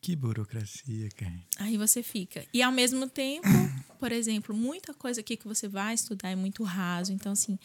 Que 0.00 0.14
burocracia, 0.14 1.08
cara. 1.16 1.40
Aí 1.56 1.76
você 1.76 2.04
fica. 2.04 2.46
E 2.54 2.62
ao 2.62 2.70
mesmo 2.70 3.08
tempo, 3.08 3.48
por 3.98 4.12
exemplo, 4.12 4.54
muita 4.54 4.94
coisa 4.94 5.20
aqui 5.20 5.36
que 5.36 5.48
você 5.48 5.66
vai 5.66 5.94
estudar 5.94 6.30
é 6.30 6.36
muito 6.36 6.62
raso. 6.62 7.12
Então, 7.12 7.32
assim, 7.32 7.58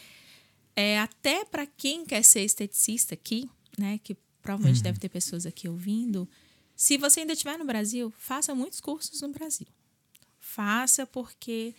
é 0.76 1.00
até 1.00 1.46
para 1.46 1.66
quem 1.66 2.06
quer 2.06 2.24
ser 2.24 2.44
esteticista 2.44 3.14
aqui, 3.14 3.50
né, 3.78 4.00
que 4.04 4.16
provavelmente 4.42 4.78
uhum. 4.78 4.84
deve 4.84 5.00
ter 5.00 5.10
pessoas 5.10 5.46
aqui 5.46 5.68
ouvindo, 5.68 6.28
se 6.76 6.98
você 6.98 7.20
ainda 7.20 7.34
estiver 7.34 7.58
no 7.60 7.66
Brasil, 7.66 8.12
faça 8.18 8.56
muitos 8.56 8.80
cursos 8.80 9.22
no 9.22 9.30
Brasil. 9.30 9.68
Faça 10.40 11.06
porque 11.06 11.76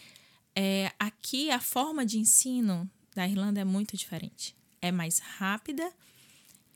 é, 0.54 0.92
aqui 0.98 1.50
a 1.50 1.58
forma 1.58 2.06
de 2.06 2.18
ensino 2.18 2.88
da 3.14 3.26
Irlanda 3.26 3.60
é 3.60 3.64
muito 3.64 3.96
diferente. 3.96 4.54
É 4.80 4.92
mais 4.92 5.18
rápida 5.18 5.92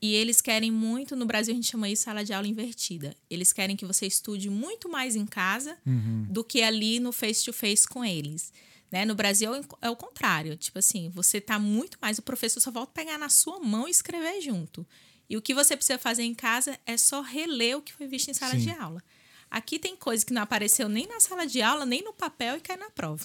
e 0.00 0.14
eles 0.14 0.40
querem 0.40 0.70
muito. 0.70 1.14
No 1.14 1.24
Brasil 1.24 1.52
a 1.52 1.54
gente 1.54 1.68
chama 1.68 1.88
isso 1.88 2.02
sala 2.02 2.24
de 2.24 2.32
aula 2.32 2.46
invertida. 2.46 3.16
Eles 3.30 3.52
querem 3.52 3.76
que 3.76 3.86
você 3.86 4.06
estude 4.06 4.50
muito 4.50 4.88
mais 4.88 5.16
em 5.16 5.24
casa 5.24 5.76
uhum. 5.86 6.26
do 6.28 6.42
que 6.42 6.62
ali 6.62 6.98
no 6.98 7.12
face 7.12 7.44
to 7.44 7.52
face 7.52 7.86
com 7.86 8.04
eles. 8.04 8.52
Né? 8.90 9.04
No 9.04 9.14
Brasil 9.14 9.50
é 9.80 9.90
o 9.90 9.96
contrário. 9.96 10.56
Tipo 10.56 10.78
assim, 10.78 11.08
você 11.10 11.40
tá 11.40 11.58
muito 11.58 11.98
mais. 12.00 12.18
O 12.18 12.22
professor 12.22 12.60
só 12.60 12.70
volta 12.70 12.92
a 12.92 12.94
pegar 12.94 13.18
na 13.18 13.28
sua 13.28 13.58
mão 13.58 13.88
e 13.88 13.90
escrever 13.90 14.40
junto. 14.40 14.86
E 15.28 15.36
o 15.36 15.42
que 15.42 15.54
você 15.54 15.76
precisa 15.76 15.98
fazer 15.98 16.22
em 16.22 16.34
casa 16.34 16.78
é 16.86 16.96
só 16.96 17.20
reler 17.20 17.76
o 17.76 17.82
que 17.82 17.92
foi 17.92 18.06
visto 18.06 18.30
em 18.30 18.34
sala 18.34 18.52
Sim. 18.52 18.60
de 18.60 18.70
aula. 18.70 19.02
Aqui 19.50 19.78
tem 19.78 19.96
coisa 19.96 20.24
que 20.24 20.32
não 20.32 20.42
apareceu 20.42 20.88
nem 20.88 21.06
na 21.06 21.20
sala 21.20 21.46
de 21.46 21.62
aula, 21.62 21.84
nem 21.84 22.02
no 22.02 22.12
papel 22.12 22.56
e 22.56 22.60
cai 22.60 22.76
na 22.76 22.90
prova. 22.90 23.24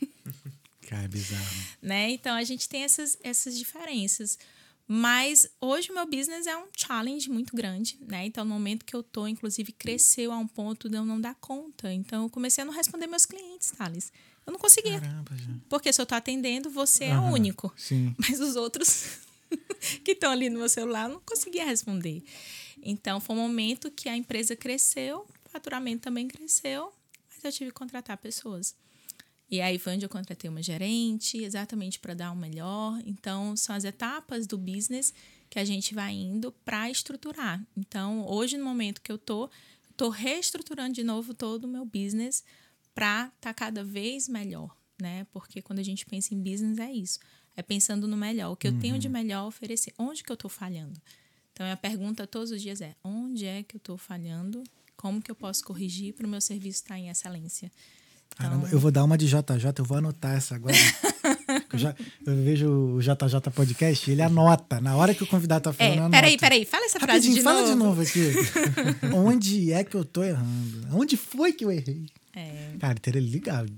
Cara, 0.88 1.04
é 1.04 1.08
bizarro. 1.08 1.56
né? 1.80 2.10
Então 2.10 2.34
a 2.34 2.44
gente 2.44 2.68
tem 2.68 2.82
essas, 2.82 3.18
essas 3.22 3.56
diferenças. 3.58 4.38
Mas 4.86 5.48
hoje 5.60 5.90
o 5.90 5.94
meu 5.94 6.04
business 6.04 6.46
é 6.46 6.56
um 6.56 6.66
challenge 6.76 7.30
muito 7.30 7.56
grande, 7.56 7.98
né? 8.06 8.26
Então, 8.26 8.44
no 8.44 8.52
momento 8.52 8.84
que 8.84 8.94
eu 8.94 9.02
tô, 9.02 9.26
inclusive, 9.26 9.72
cresceu 9.72 10.30
a 10.32 10.36
um 10.36 10.46
ponto 10.46 10.88
de 10.88 10.96
eu 10.96 11.04
não 11.04 11.20
dar 11.20 11.34
conta. 11.36 11.90
Então, 11.92 12.24
eu 12.24 12.28
comecei 12.28 12.60
a 12.62 12.64
não 12.64 12.74
responder 12.74 13.06
meus 13.06 13.24
clientes, 13.24 13.70
Thales. 13.70 14.12
Eu 14.46 14.52
não 14.52 14.58
conseguia. 14.58 15.00
Caramba. 15.00 15.32
Porque 15.68 15.92
se 15.92 16.00
eu 16.00 16.06
tô 16.06 16.14
atendendo, 16.14 16.70
você 16.70 17.04
é 17.04 17.18
o 17.18 17.22
único. 17.22 17.72
Sim. 17.76 18.14
Mas 18.18 18.40
os 18.40 18.56
outros 18.56 19.18
que 20.04 20.12
estão 20.12 20.32
ali 20.32 20.50
no 20.50 20.58
meu 20.58 20.68
celular 20.68 21.08
eu 21.08 21.14
não 21.14 21.20
conseguia 21.20 21.64
responder. 21.64 22.22
Então, 22.82 23.20
foi 23.20 23.36
um 23.36 23.40
momento 23.40 23.90
que 23.90 24.08
a 24.08 24.16
empresa 24.16 24.56
cresceu, 24.56 25.26
o 25.44 25.48
faturamento 25.48 26.02
também 26.02 26.26
cresceu, 26.26 26.92
mas 27.30 27.44
eu 27.44 27.52
tive 27.52 27.70
que 27.70 27.78
contratar 27.78 28.16
pessoas. 28.16 28.74
E 29.48 29.60
aí 29.60 29.78
foi 29.78 29.94
onde 29.94 30.04
eu 30.04 30.08
contratei 30.08 30.48
uma 30.48 30.62
gerente, 30.62 31.36
exatamente 31.44 31.98
para 31.98 32.14
dar 32.14 32.32
o 32.32 32.36
melhor. 32.36 32.98
Então, 33.04 33.54
são 33.54 33.76
as 33.76 33.84
etapas 33.84 34.46
do 34.46 34.56
business 34.56 35.12
que 35.50 35.58
a 35.58 35.64
gente 35.64 35.94
vai 35.94 36.14
indo 36.14 36.50
para 36.64 36.90
estruturar. 36.90 37.62
Então, 37.76 38.26
hoje, 38.26 38.56
no 38.56 38.64
momento 38.64 39.02
que 39.02 39.12
eu 39.12 39.18
tô, 39.18 39.50
tô 39.94 40.08
reestruturando 40.08 40.94
de 40.94 41.04
novo 41.04 41.34
todo 41.34 41.64
o 41.64 41.68
meu 41.68 41.84
business 41.84 42.42
para 42.94 43.26
estar 43.26 43.34
tá 43.40 43.54
cada 43.54 43.82
vez 43.84 44.28
melhor, 44.28 44.76
né? 45.00 45.26
Porque 45.32 45.62
quando 45.62 45.78
a 45.78 45.82
gente 45.82 46.04
pensa 46.06 46.34
em 46.34 46.42
business 46.42 46.78
é 46.78 46.92
isso. 46.92 47.18
É 47.56 47.62
pensando 47.62 48.08
no 48.08 48.16
melhor, 48.16 48.52
o 48.52 48.56
que 48.56 48.66
eu 48.66 48.78
tenho 48.78 48.98
de 48.98 49.08
melhor 49.08 49.40
a 49.40 49.46
oferecer. 49.46 49.92
Onde 49.98 50.22
que 50.24 50.32
eu 50.32 50.36
tô 50.36 50.48
falhando? 50.48 50.98
Então, 51.52 51.70
a 51.70 51.76
pergunta 51.76 52.26
todos 52.26 52.50
os 52.50 52.62
dias 52.62 52.80
é: 52.80 52.94
onde 53.04 53.44
é 53.44 53.62
que 53.62 53.76
eu 53.76 53.80
tô 53.80 53.98
falhando? 53.98 54.62
Como 54.96 55.20
que 55.20 55.30
eu 55.30 55.34
posso 55.34 55.62
corrigir 55.64 56.14
para 56.14 56.26
o 56.26 56.30
meu 56.30 56.40
serviço 56.40 56.82
estar 56.82 56.98
em 56.98 57.08
excelência? 57.10 57.70
Então, 58.34 58.48
Caramba, 58.48 58.68
eu 58.72 58.78
vou 58.78 58.90
dar 58.90 59.04
uma 59.04 59.18
de 59.18 59.26
JJ, 59.26 59.72
eu 59.78 59.84
vou 59.84 59.98
anotar 59.98 60.34
essa 60.34 60.54
agora. 60.54 60.74
eu, 61.70 61.78
já, 61.78 61.94
eu 62.24 62.34
vejo 62.42 62.70
o 62.70 63.00
JJ 63.00 63.50
Podcast, 63.54 64.10
ele 64.10 64.22
anota. 64.22 64.80
Na 64.80 64.96
hora 64.96 65.14
que 65.14 65.22
o 65.22 65.26
convidado 65.26 65.64
tá 65.64 65.72
falando, 65.72 65.92
É, 65.92 65.98
anota. 65.98 66.16
peraí, 66.16 66.38
peraí, 66.38 66.64
fala 66.64 66.86
essa 66.86 66.98
frase 66.98 67.12
Rapidinho, 67.18 67.34
de 67.34 67.42
fala 67.42 67.60
novo. 67.60 67.72
de 67.72 67.78
novo 67.78 68.00
aqui. 68.00 68.32
Onde 69.14 69.72
é 69.72 69.84
que 69.84 69.94
eu 69.94 70.04
tô 70.04 70.22
errando? 70.24 70.88
Onde 70.92 71.16
foi 71.18 71.52
que 71.52 71.64
eu 71.64 71.70
errei? 71.70 72.06
É, 72.34 72.76
Cara, 72.80 72.94
ter 72.98 73.16
ele 73.16 73.28
ligado. 73.28 73.72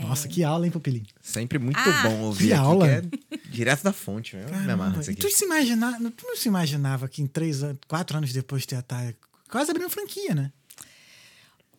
Nossa, 0.00 0.28
que 0.28 0.44
aula, 0.44 0.64
hein, 0.64 0.70
Pupilinho? 0.70 1.06
Sempre 1.20 1.58
muito 1.58 1.76
Ah, 1.76 2.02
bom 2.04 2.20
ouvir 2.20 2.46
que 2.48 2.52
aqui, 2.52 2.60
aula. 2.62 2.86
que 2.86 3.34
é 3.34 3.38
direto 3.50 3.82
da 3.82 3.92
fonte. 3.92 4.36
Eu 4.36 4.42
me 4.42 4.46
amarro 4.46 4.66
Caramba, 4.66 4.96
nisso 4.98 5.10
e 5.10 5.12
aqui. 5.12 5.20
tu, 5.20 5.28
se 5.30 5.44
imagina, 5.44 5.92
tu 6.16 6.24
não 6.24 6.36
se 6.36 6.46
imaginava 6.48 7.08
que 7.08 7.20
em 7.20 7.26
três 7.26 7.64
anos, 7.64 7.78
quatro 7.88 8.16
anos 8.16 8.32
depois 8.32 8.64
tu 8.64 8.74
ia 8.74 8.78
estar 8.78 9.12
quase 9.50 9.70
abrindo 9.72 9.90
franquia, 9.90 10.34
né? 10.36 10.52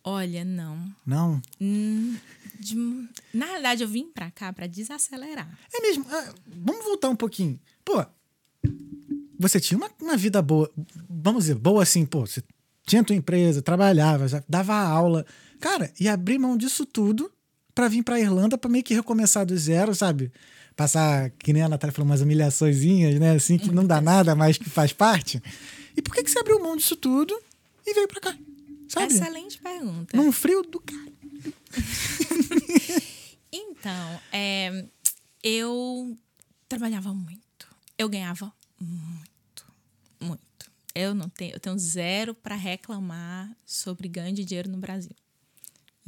olha, 0.04 0.44
não. 0.44 0.90
Não? 1.06 1.40
Hum, 1.60 2.16
de- 2.58 3.08
na 3.32 3.46
realidade, 3.46 3.82
eu 3.82 3.88
vim 3.88 4.10
pra 4.10 4.30
cá 4.30 4.52
pra 4.52 4.66
desacelerar. 4.66 5.48
É 5.72 5.80
mesmo. 5.80 6.04
Ah, 6.10 6.34
vamos 6.46 6.84
voltar 6.84 7.08
um 7.10 7.16
pouquinho. 7.16 7.58
Pô, 7.84 8.04
você 9.38 9.58
tinha 9.60 9.78
uma, 9.78 9.90
uma 10.00 10.16
vida 10.16 10.40
boa. 10.42 10.70
Vamos 11.08 11.44
dizer, 11.44 11.54
boa 11.54 11.82
assim, 11.82 12.04
pô. 12.04 12.26
Você 12.26 12.42
tinha 12.86 13.04
tua 13.04 13.16
empresa, 13.16 13.62
trabalhava, 13.62 14.26
já 14.28 14.42
dava 14.48 14.74
aula. 14.74 15.24
Cara, 15.60 15.92
e 16.00 16.08
abrir 16.08 16.38
mão 16.38 16.56
disso 16.56 16.84
tudo 16.86 17.30
pra 17.74 17.86
vir 17.88 18.02
pra 18.02 18.18
Irlanda 18.18 18.58
pra 18.58 18.70
meio 18.70 18.82
que 18.82 18.94
recomeçar 18.94 19.44
do 19.46 19.56
zero, 19.56 19.94
sabe? 19.94 20.32
Passar, 20.74 21.30
que 21.30 21.52
nem 21.52 21.62
a 21.62 21.68
Natália 21.68 21.92
falou, 21.92 22.08
umas 22.08 22.20
humilhaçõezinhas, 22.22 23.20
né? 23.20 23.32
Assim, 23.34 23.58
que 23.58 23.70
não 23.70 23.86
dá 23.86 24.00
nada, 24.02 24.34
mas 24.34 24.56
que 24.56 24.68
faz 24.70 24.92
parte. 24.92 25.42
E 25.96 26.02
por 26.02 26.14
que, 26.14 26.22
que 26.22 26.30
você 26.30 26.38
abriu 26.38 26.58
mão 26.58 26.76
disso 26.76 26.96
tudo 26.96 27.38
e 27.86 27.92
veio 27.92 28.08
pra 28.08 28.20
cá? 28.20 28.36
Sabe? 28.88 29.12
Excelente 29.12 29.58
pergunta. 29.58 30.16
Num 30.16 30.32
frio 30.32 30.62
do 30.62 30.80
cara. 30.80 31.10
Então, 33.52 34.20
é, 34.30 34.84
eu 35.42 36.16
trabalhava 36.68 37.12
muito. 37.12 37.66
Eu 37.98 38.08
ganhava 38.08 38.52
muito, 38.78 39.66
muito. 40.20 40.70
Eu 40.94 41.14
não 41.14 41.28
tenho, 41.28 41.54
eu 41.54 41.60
tenho 41.60 41.78
zero 41.78 42.34
para 42.34 42.54
reclamar 42.54 43.50
sobre 43.64 44.06
ganho 44.06 44.34
de 44.34 44.44
dinheiro 44.44 44.70
no 44.70 44.78
Brasil. 44.78 45.14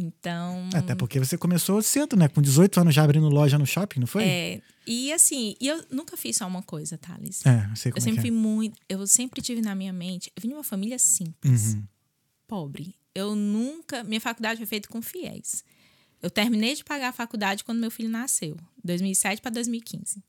Então, 0.03 0.69
Até 0.75 0.95
porque 0.95 1.19
você 1.19 1.39
começou 1.39 1.81
cedo, 1.83 2.17
né? 2.17 2.29
Com 2.29 2.43
18 2.43 2.81
anos 2.81 2.95
já 2.95 3.05
abrindo 3.05 3.29
loja 3.29 3.59
no 3.59 3.67
shopping, 3.67 4.01
não 4.01 4.07
foi? 4.07 4.25
é, 4.25 4.63
e 4.87 5.13
assim, 5.13 5.55
e 5.61 5.69
eu 5.69 5.85
nunca 5.91 6.17
fiz 6.17 6.37
só 6.37 6.47
uma 6.47 6.63
coisa, 6.63 6.99
Thales. 6.99 7.45
É, 7.47 7.69
eu 7.71 7.77
sei 7.77 7.91
Eu 7.91 7.95
como 7.95 8.05
sempre 8.05 8.19
é 8.19 8.23
fui 8.23 8.31
muito, 8.31 8.79
eu 8.89 9.07
sempre 9.07 9.41
tive 9.41 9.61
na 9.61 9.75
minha 9.75 9.93
mente, 9.93 10.33
eu 10.37 10.41
vim 10.43 10.49
de 10.49 10.55
uma 10.55 10.65
família 10.65 10.99
simples, 10.99 11.75
Uhum. 11.75 11.85
pobre. 12.47 12.95
Eu 13.15 13.35
nunca, 13.37 14.03
minha 14.05 14.21
faculdade 14.21 14.57
foi 14.59 14.67
feita 14.67 14.89
com 14.89 15.01
fiéis. 15.03 15.63
Eu 16.21 16.31
terminei 16.31 16.75
de 16.75 16.83
pagar 16.85 17.09
a 17.09 17.13
faculdade 17.13 17.63
quando 17.65 17.79
meu 17.79 17.91
filho 17.91 18.09
nasceu, 18.09 18.57
2007 18.83 19.41
para 19.43 19.51
2015. 19.51 20.23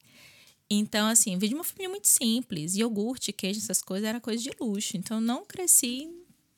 Então, 0.69 1.07
assim, 1.07 1.33
eu 1.33 1.39
vim 1.39 1.49
de 1.49 1.55
uma 1.55 1.63
família 1.63 1.89
muito 1.89 2.07
simples, 2.07 2.75
iogurte, 2.75 3.31
queijo, 3.31 3.59
essas 3.59 3.81
coisas 3.81 4.07
era 4.07 4.19
coisa 4.19 4.41
de 4.41 4.51
luxo. 4.59 4.97
Então, 4.97 5.17
eu 5.17 5.21
não 5.21 5.45
cresci 5.45 6.09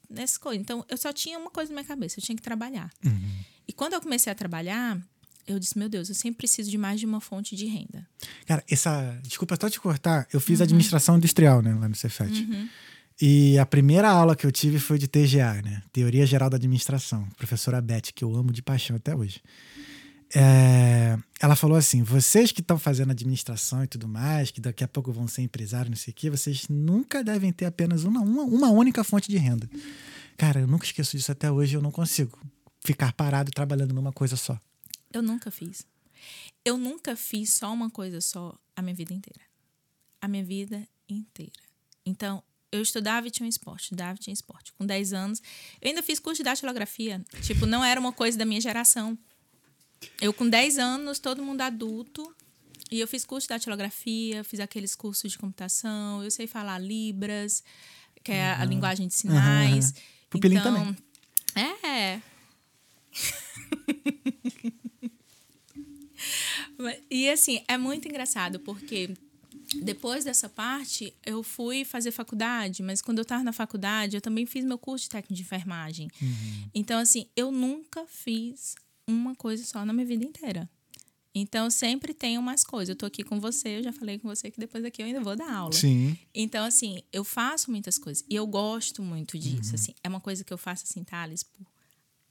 nessas 0.10 0.38
coisas. 0.38 0.62
Então, 0.62 0.86
eu 0.90 0.98
só 0.98 1.12
tinha 1.14 1.38
uma 1.40 1.50
coisa 1.50 1.72
na 1.72 1.76
minha 1.82 1.88
cabeça, 1.88 2.20
eu 2.20 2.24
tinha 2.24 2.36
que 2.36 2.42
trabalhar. 2.42 2.92
Uhum. 3.06 3.32
E 3.68 3.74
quando 3.74 3.94
eu 3.94 4.02
comecei 4.02 4.32
a 4.32 4.36
trabalhar, 4.36 5.00
eu 5.48 5.60
disse, 5.60 5.78
meu 5.78 5.88
Deus, 5.90 6.10
eu 6.10 6.16
sempre 6.16 6.38
preciso 6.38 6.70
de 6.70 6.78
mais 6.78 7.00
de 7.00 7.06
uma 7.06 7.20
fonte 7.22 7.56
de 7.56 7.66
renda. 7.66 8.08
Cara, 8.46 8.64
essa. 8.70 9.20
Desculpa 9.24 9.58
só 9.60 9.70
te 9.70 9.80
cortar. 9.80 10.28
Eu 10.32 10.38
Uhum. 10.38 10.46
fiz 10.46 10.62
administração 10.62 11.18
industrial, 11.18 11.62
né, 11.62 11.74
lá 11.74 11.88
no 11.90 11.96
Cefet. 11.96 12.32
E 13.22 13.58
a 13.58 13.66
primeira 13.66 14.10
aula 14.10 14.36
que 14.36 14.46
eu 14.46 14.52
tive 14.52 14.78
foi 14.78 14.98
de 15.00 15.08
TGA, 15.08 15.62
né? 15.62 15.82
Teoria 15.94 16.26
Geral 16.26 16.50
da 16.50 16.58
Administração. 16.58 17.26
Professora 17.38 17.80
Beth, 17.82 18.12
que 18.14 18.24
eu 18.24 18.36
amo 18.36 18.52
de 18.52 18.62
paixão 18.62 18.96
até 18.98 19.16
hoje. 19.16 19.42
É, 20.36 21.18
ela 21.40 21.56
falou 21.56 21.78
assim: 21.78 22.04
vocês 22.04 22.52
que 22.52 22.60
estão 22.60 22.78
fazendo 22.78 23.12
administração 23.12 23.84
e 23.84 23.88
tudo 23.88 24.06
mais, 24.08 24.52
que 24.52 24.60
daqui 24.60 24.84
a 24.84 24.88
pouco 24.88 25.12
vão 25.14 25.28
ser 25.28 25.44
empresários, 25.44 25.90
não 25.90 25.98
sei 25.98 26.12
o 26.12 26.16
quê, 26.16 26.30
vocês 26.30 26.68
nunca 26.68 27.24
devem 27.24 27.54
ter 27.54 27.66
apenas 27.66 28.04
uma, 28.04 28.20
uma, 28.20 28.44
uma 28.44 28.70
única 28.70 29.04
fonte 29.04 29.30
de 29.30 29.38
renda. 29.38 29.70
Cara, 30.38 30.60
eu 30.60 30.68
nunca 30.68 30.86
esqueço 30.86 31.16
disso 31.16 31.32
até 31.32 31.50
hoje, 31.50 31.76
eu 31.76 31.82
não 31.82 31.92
consigo 31.92 32.38
ficar 32.82 33.14
parado 33.14 33.50
trabalhando 33.52 33.94
numa 33.94 34.12
coisa 34.12 34.36
só. 34.36 34.60
Eu 35.14 35.22
nunca 35.22 35.50
fiz. 35.50 35.88
Eu 36.66 36.78
nunca 36.78 37.16
fiz 37.16 37.54
só 37.54 37.72
uma 37.72 37.90
coisa 37.90 38.20
só 38.20 38.54
a 38.76 38.82
minha 38.82 38.96
vida 38.96 39.14
inteira. 39.14 39.42
A 40.22 40.28
minha 40.28 40.44
vida 40.44 40.86
inteira. 41.08 41.52
Então, 42.06 42.44
eu 42.72 42.82
estudava 42.82 43.28
e 43.28 43.32
tinha 43.32 43.46
um 43.46 43.50
esporte, 43.50 43.84
estudava 43.84 44.16
e 44.16 44.20
tinha 44.20 44.34
esporte. 44.34 44.74
Com 44.74 44.86
10 44.86 45.14
anos, 45.14 45.42
eu 45.82 45.88
ainda 45.88 46.04
fiz 46.04 46.20
curso 46.20 46.38
de 46.40 46.44
datilografia. 46.44 47.24
Tipo, 47.42 47.66
não 47.66 47.84
era 47.84 48.00
uma 48.00 48.12
coisa 48.12 48.38
da 48.38 48.46
minha 48.46 48.60
geração. 48.60 49.18
Eu, 50.22 50.34
com 50.34 50.50
10 50.50 50.78
anos, 50.78 51.20
todo 51.20 51.44
mundo 51.44 51.62
adulto, 51.62 52.36
e 52.92 53.00
eu 53.00 53.08
fiz 53.08 53.26
curso 53.26 53.48
de 53.48 53.50
datilografia, 53.50 54.44
fiz 54.44 54.60
aqueles 54.60 54.96
cursos 54.96 55.32
de 55.32 55.38
computação, 55.38 56.24
eu 56.24 56.32
sei 56.32 56.48
falar 56.48 56.80
Libras, 56.80 57.64
que 58.24 58.32
é 58.32 58.54
a 58.54 58.66
linguagem 58.66 59.08
de 59.08 59.14
sinais. 59.14 59.86
Aham. 59.86 59.94
Pupilinho 60.30 60.60
então, 60.60 60.74
também. 60.74 60.98
É. 61.84 62.22
E 67.10 67.30
assim, 67.30 67.64
é 67.68 67.78
muito 67.78 68.08
engraçado, 68.08 68.60
porque 68.60 69.16
depois 69.82 70.26
dessa 70.26 70.50
parte, 70.50 71.14
eu 71.26 71.42
fui 71.44 71.86
fazer 71.86 72.12
faculdade, 72.12 72.84
mas 72.84 73.02
quando 73.02 73.20
eu 73.20 73.24
estava 73.24 73.44
na 73.44 73.54
faculdade, 73.54 74.16
eu 74.18 74.22
também 74.22 74.46
fiz 74.46 74.64
meu 74.66 74.78
curso 74.78 75.04
de 75.06 75.10
técnico 75.10 75.34
de 75.34 75.42
enfermagem. 75.42 76.10
Então, 76.74 77.00
assim, 77.00 77.28
eu 77.36 77.52
nunca 77.52 78.06
fiz 78.08 78.76
uma 79.08 79.36
coisa 79.36 79.64
só 79.66 79.86
na 79.86 79.94
minha 79.94 80.06
vida 80.06 80.24
inteira. 80.24 80.70
Então, 81.38 81.70
sempre 81.70 82.14
tenho 82.14 82.42
mais 82.42 82.64
coisas. 82.64 82.90
Eu 82.90 82.96
tô 82.96 83.06
aqui 83.06 83.22
com 83.22 83.42
você, 83.42 83.80
eu 83.80 83.84
já 83.84 83.92
falei 83.92 84.18
com 84.18 84.28
você 84.28 84.50
que 84.50 84.58
depois 84.58 84.82
daqui 84.82 85.02
eu 85.02 85.06
ainda 85.06 85.20
vou 85.20 85.36
dar 85.36 85.54
aula. 85.54 85.74
Sim. 85.74 86.18
Então, 86.34 86.66
assim, 86.66 87.04
eu 87.12 87.26
faço 87.26 87.70
muitas 87.70 87.98
coisas. 87.98 88.24
E 88.30 88.36
eu 88.36 88.48
gosto 88.48 89.04
muito 89.04 89.38
disso, 89.38 89.76
assim. 89.76 89.94
É 90.02 90.08
uma 90.08 90.22
coisa 90.22 90.46
que 90.46 90.54
eu 90.54 90.58
faço, 90.58 90.86
assim, 90.90 91.04
Thales, 91.04 91.44
por 91.44 91.68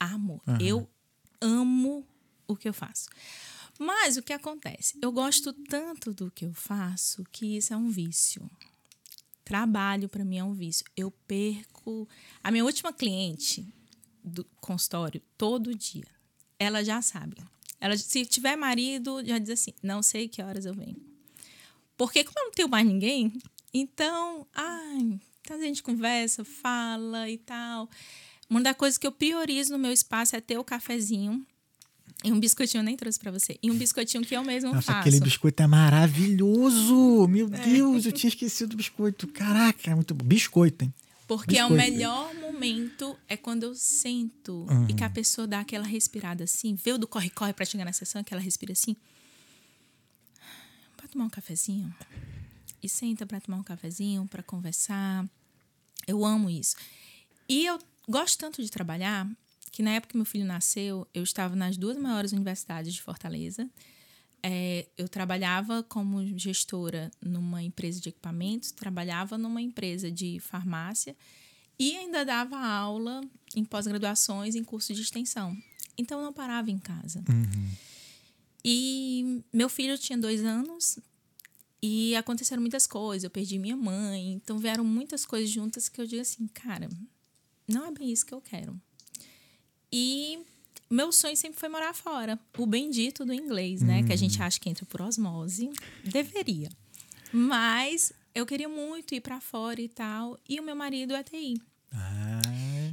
amor. 0.00 0.40
Eu 0.58 0.88
amo 1.38 2.06
o 2.48 2.56
que 2.56 2.66
eu 2.66 2.72
faço. 2.72 3.10
Mas 3.78 4.16
o 4.16 4.22
que 4.22 4.32
acontece? 4.32 4.96
Eu 5.02 5.12
gosto 5.12 5.52
tanto 5.52 6.14
do 6.14 6.30
que 6.30 6.46
eu 6.46 6.54
faço 6.54 7.24
que 7.30 7.58
isso 7.58 7.74
é 7.74 7.76
um 7.76 7.90
vício. 7.90 8.50
Trabalho 9.44 10.08
para 10.08 10.24
mim 10.24 10.38
é 10.38 10.44
um 10.44 10.54
vício. 10.54 10.86
Eu 10.96 11.10
perco. 11.10 12.08
A 12.42 12.50
minha 12.50 12.64
última 12.64 12.90
cliente 12.92 13.66
do 14.22 14.44
consultório, 14.60 15.20
todo 15.36 15.74
dia, 15.74 16.06
ela 16.58 16.84
já 16.84 17.00
sabe. 17.02 17.36
Ela, 17.80 17.96
se 17.96 18.24
tiver 18.24 18.56
marido, 18.56 19.22
já 19.24 19.38
diz 19.38 19.50
assim: 19.50 19.72
não 19.82 20.02
sei 20.02 20.28
que 20.28 20.42
horas 20.42 20.64
eu 20.64 20.74
venho. 20.74 20.96
Porque 21.96 22.24
como 22.24 22.38
eu 22.38 22.44
não 22.44 22.52
tenho 22.52 22.68
mais 22.68 22.86
ninguém, 22.86 23.32
então, 23.72 24.46
ai, 24.54 25.20
então 25.40 25.56
a 25.56 25.60
gente 25.60 25.82
conversa, 25.82 26.44
fala 26.44 27.28
e 27.28 27.38
tal. 27.38 27.88
Uma 28.48 28.60
das 28.60 28.76
coisas 28.76 28.98
que 28.98 29.06
eu 29.06 29.12
priorizo 29.12 29.72
no 29.72 29.78
meu 29.78 29.92
espaço 29.92 30.36
é 30.36 30.40
ter 30.40 30.58
o 30.58 30.64
cafezinho 30.64 31.44
E 32.22 32.32
um 32.32 32.38
biscoitinho 32.40 32.80
eu 32.80 32.84
nem 32.84 32.96
trouxe 32.96 33.18
pra 33.18 33.30
você. 33.30 33.58
E 33.62 33.70
um 33.70 33.76
biscoitinho 33.76 34.24
que 34.24 34.34
eu 34.34 34.42
mesmo 34.42 34.72
Nossa, 34.72 34.92
faço. 34.92 34.98
aquele 35.00 35.20
biscoito 35.20 35.62
é 35.62 35.66
maravilhoso! 35.66 37.26
Meu 37.28 37.48
Deus, 37.48 38.06
eu 38.06 38.12
tinha 38.12 38.28
esquecido 38.28 38.70
do 38.70 38.76
biscoito. 38.76 39.26
Caraca, 39.28 39.90
é 39.90 39.94
muito 39.94 40.14
bom. 40.14 40.24
Biscoito, 40.24 40.84
hein? 40.84 40.94
Porque 41.26 41.56
é 41.56 41.64
o 41.64 41.68
Biscoito. 41.70 41.92
melhor 41.92 42.34
momento 42.34 43.18
é 43.28 43.36
quando 43.36 43.62
eu 43.62 43.74
sento 43.74 44.66
Uhum. 44.70 44.86
e 44.88 44.94
que 44.94 45.02
a 45.02 45.08
pessoa 45.10 45.46
dá 45.46 45.60
aquela 45.60 45.86
respirada 45.86 46.44
assim, 46.44 46.74
vê 46.74 46.92
o 46.92 46.98
do 46.98 47.06
corre-corre 47.08 47.52
pra 47.54 47.64
chegar 47.64 47.84
na 47.86 47.92
sessão, 47.92 48.22
que 48.22 48.34
ela 48.34 48.42
respira 48.42 48.72
assim. 48.72 48.94
Pra 50.96 51.08
tomar 51.08 51.24
um 51.24 51.30
cafezinho. 51.30 51.94
E 52.82 52.88
senta 52.88 53.24
pra 53.26 53.40
tomar 53.40 53.58
um 53.58 53.62
cafezinho, 53.62 54.26
pra 54.28 54.42
conversar. 54.42 55.26
Eu 56.06 56.24
amo 56.24 56.50
isso. 56.50 56.76
E 57.48 57.64
eu 57.64 57.78
gosto 58.08 58.38
tanto 58.38 58.62
de 58.62 58.70
trabalhar 58.70 59.26
que 59.72 59.82
na 59.82 59.90
época 59.92 60.12
que 60.12 60.16
meu 60.18 60.26
filho 60.26 60.44
nasceu, 60.44 61.06
eu 61.14 61.22
estava 61.22 61.56
nas 61.56 61.76
duas 61.76 61.96
maiores 61.96 62.32
universidades 62.32 62.92
de 62.94 63.00
Fortaleza. 63.02 63.68
É, 64.46 64.86
eu 64.98 65.08
trabalhava 65.08 65.82
como 65.84 66.22
gestora 66.38 67.10
numa 67.18 67.62
empresa 67.62 67.98
de 67.98 68.10
equipamentos, 68.10 68.70
trabalhava 68.72 69.38
numa 69.38 69.62
empresa 69.62 70.10
de 70.10 70.38
farmácia 70.38 71.16
e 71.78 71.96
ainda 71.96 72.26
dava 72.26 72.58
aula 72.58 73.22
em 73.56 73.64
pós-graduações, 73.64 74.54
em 74.54 74.62
curso 74.62 74.92
de 74.92 75.00
extensão. 75.00 75.56
Então 75.96 76.18
eu 76.18 76.26
não 76.26 76.32
parava 76.32 76.70
em 76.70 76.78
casa. 76.78 77.24
E 78.62 79.42
meu 79.50 79.70
filho 79.70 79.96
tinha 79.96 80.18
dois 80.18 80.44
anos 80.44 80.98
e 81.82 82.14
aconteceram 82.14 82.60
muitas 82.60 82.86
coisas. 82.86 83.24
Eu 83.24 83.30
perdi 83.30 83.58
minha 83.58 83.78
mãe, 83.78 84.34
então 84.34 84.58
vieram 84.58 84.84
muitas 84.84 85.24
coisas 85.24 85.48
juntas 85.48 85.88
que 85.88 85.98
eu 85.98 86.06
digo 86.06 86.20
assim, 86.20 86.46
cara, 86.48 86.90
não 87.66 87.86
é 87.86 87.90
bem 87.90 88.12
isso 88.12 88.26
que 88.26 88.34
eu 88.34 88.42
quero. 88.42 88.78
E 89.90 90.44
meu 90.90 91.10
sonho 91.12 91.36
sempre 91.36 91.58
foi 91.58 91.68
morar 91.68 91.94
fora. 91.94 92.38
O 92.58 92.66
bendito 92.66 93.24
do 93.24 93.32
inglês, 93.32 93.82
né? 93.82 94.02
Que 94.02 94.12
a 94.12 94.16
gente 94.16 94.40
acha 94.42 94.58
que 94.60 94.68
entra 94.68 94.84
por 94.86 95.00
osmose. 95.02 95.70
Deveria. 96.04 96.68
Mas 97.32 98.12
eu 98.34 98.46
queria 98.46 98.68
muito 98.68 99.14
ir 99.14 99.20
para 99.20 99.40
fora 99.40 99.80
e 99.80 99.88
tal. 99.88 100.38
E 100.48 100.60
o 100.60 100.62
meu 100.62 100.76
marido 100.76 101.14
é 101.14 101.22
TI. 101.22 101.60
Ah, 101.92 102.40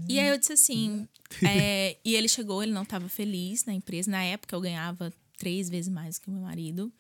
E 0.10 0.20
aí 0.20 0.28
eu 0.30 0.38
disse 0.38 0.54
assim. 0.54 1.08
é, 1.48 1.98
e 2.04 2.16
ele 2.16 2.28
chegou, 2.28 2.62
ele 2.64 2.72
não 2.72 2.84
estava 2.84 3.08
feliz 3.08 3.66
na 3.66 3.74
empresa. 3.74 4.10
Na 4.10 4.24
época 4.24 4.56
eu 4.56 4.62
ganhava 4.62 5.14
três 5.38 5.70
vezes 5.70 5.92
mais 5.92 6.18
que 6.18 6.28
o 6.28 6.32
meu 6.32 6.42
marido. 6.42 6.92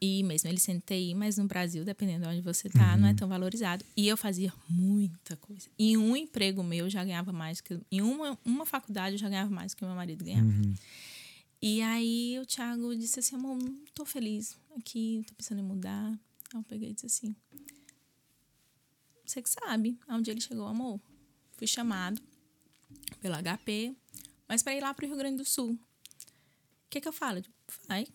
E 0.00 0.22
mesmo 0.22 0.48
ele 0.48 0.58
sendo 0.58 0.80
TI, 0.80 1.14
mas 1.14 1.36
no 1.36 1.46
Brasil, 1.46 1.84
dependendo 1.84 2.24
de 2.24 2.28
onde 2.30 2.40
você 2.40 2.70
tá, 2.70 2.96
não 2.96 3.06
é 3.06 3.14
tão 3.14 3.28
valorizado. 3.28 3.84
E 3.94 4.08
eu 4.08 4.16
fazia 4.16 4.52
muita 4.66 5.36
coisa. 5.36 5.68
Em 5.78 5.96
um 5.96 6.16
emprego 6.16 6.62
meu, 6.62 6.86
eu 6.86 6.90
já 6.90 7.04
ganhava 7.04 7.32
mais 7.32 7.60
que. 7.60 7.78
Em 7.92 8.00
uma, 8.00 8.38
uma 8.42 8.64
faculdade, 8.64 9.16
eu 9.16 9.18
já 9.18 9.28
ganhava 9.28 9.50
mais 9.50 9.74
que 9.74 9.84
o 9.84 9.86
meu 9.86 9.94
marido 9.94 10.24
ganhava. 10.24 10.48
E 11.60 11.82
aí 11.82 12.38
o 12.40 12.46
Thiago 12.46 12.96
disse 12.96 13.20
assim: 13.20 13.36
amor, 13.36 13.58
não 13.58 13.74
tô 13.94 14.06
feliz 14.06 14.56
aqui, 14.78 15.22
tô 15.26 15.34
pensando 15.34 15.60
em 15.60 15.64
mudar. 15.64 16.08
Aí 16.08 16.58
eu 16.58 16.62
peguei 16.62 16.90
e 16.90 16.94
disse 16.94 17.06
assim: 17.06 17.36
você 19.30 19.42
que 19.42 19.50
sabe 19.50 19.98
aonde 20.08 20.30
ele 20.30 20.40
chegou, 20.40 20.66
amor. 20.66 20.98
Fui 21.52 21.66
chamado 21.66 22.20
pela 23.20 23.40
HP, 23.42 23.94
mas 24.48 24.62
para 24.62 24.74
ir 24.74 24.80
lá 24.80 24.94
pro 24.94 25.06
Rio 25.06 25.16
Grande 25.16 25.36
do 25.36 25.44
Sul. 25.44 25.72
O 25.72 25.78
que 26.88 27.00
que 27.00 27.06
eu 27.06 27.12
falo? 27.12 27.40
Vai. 27.86 28.08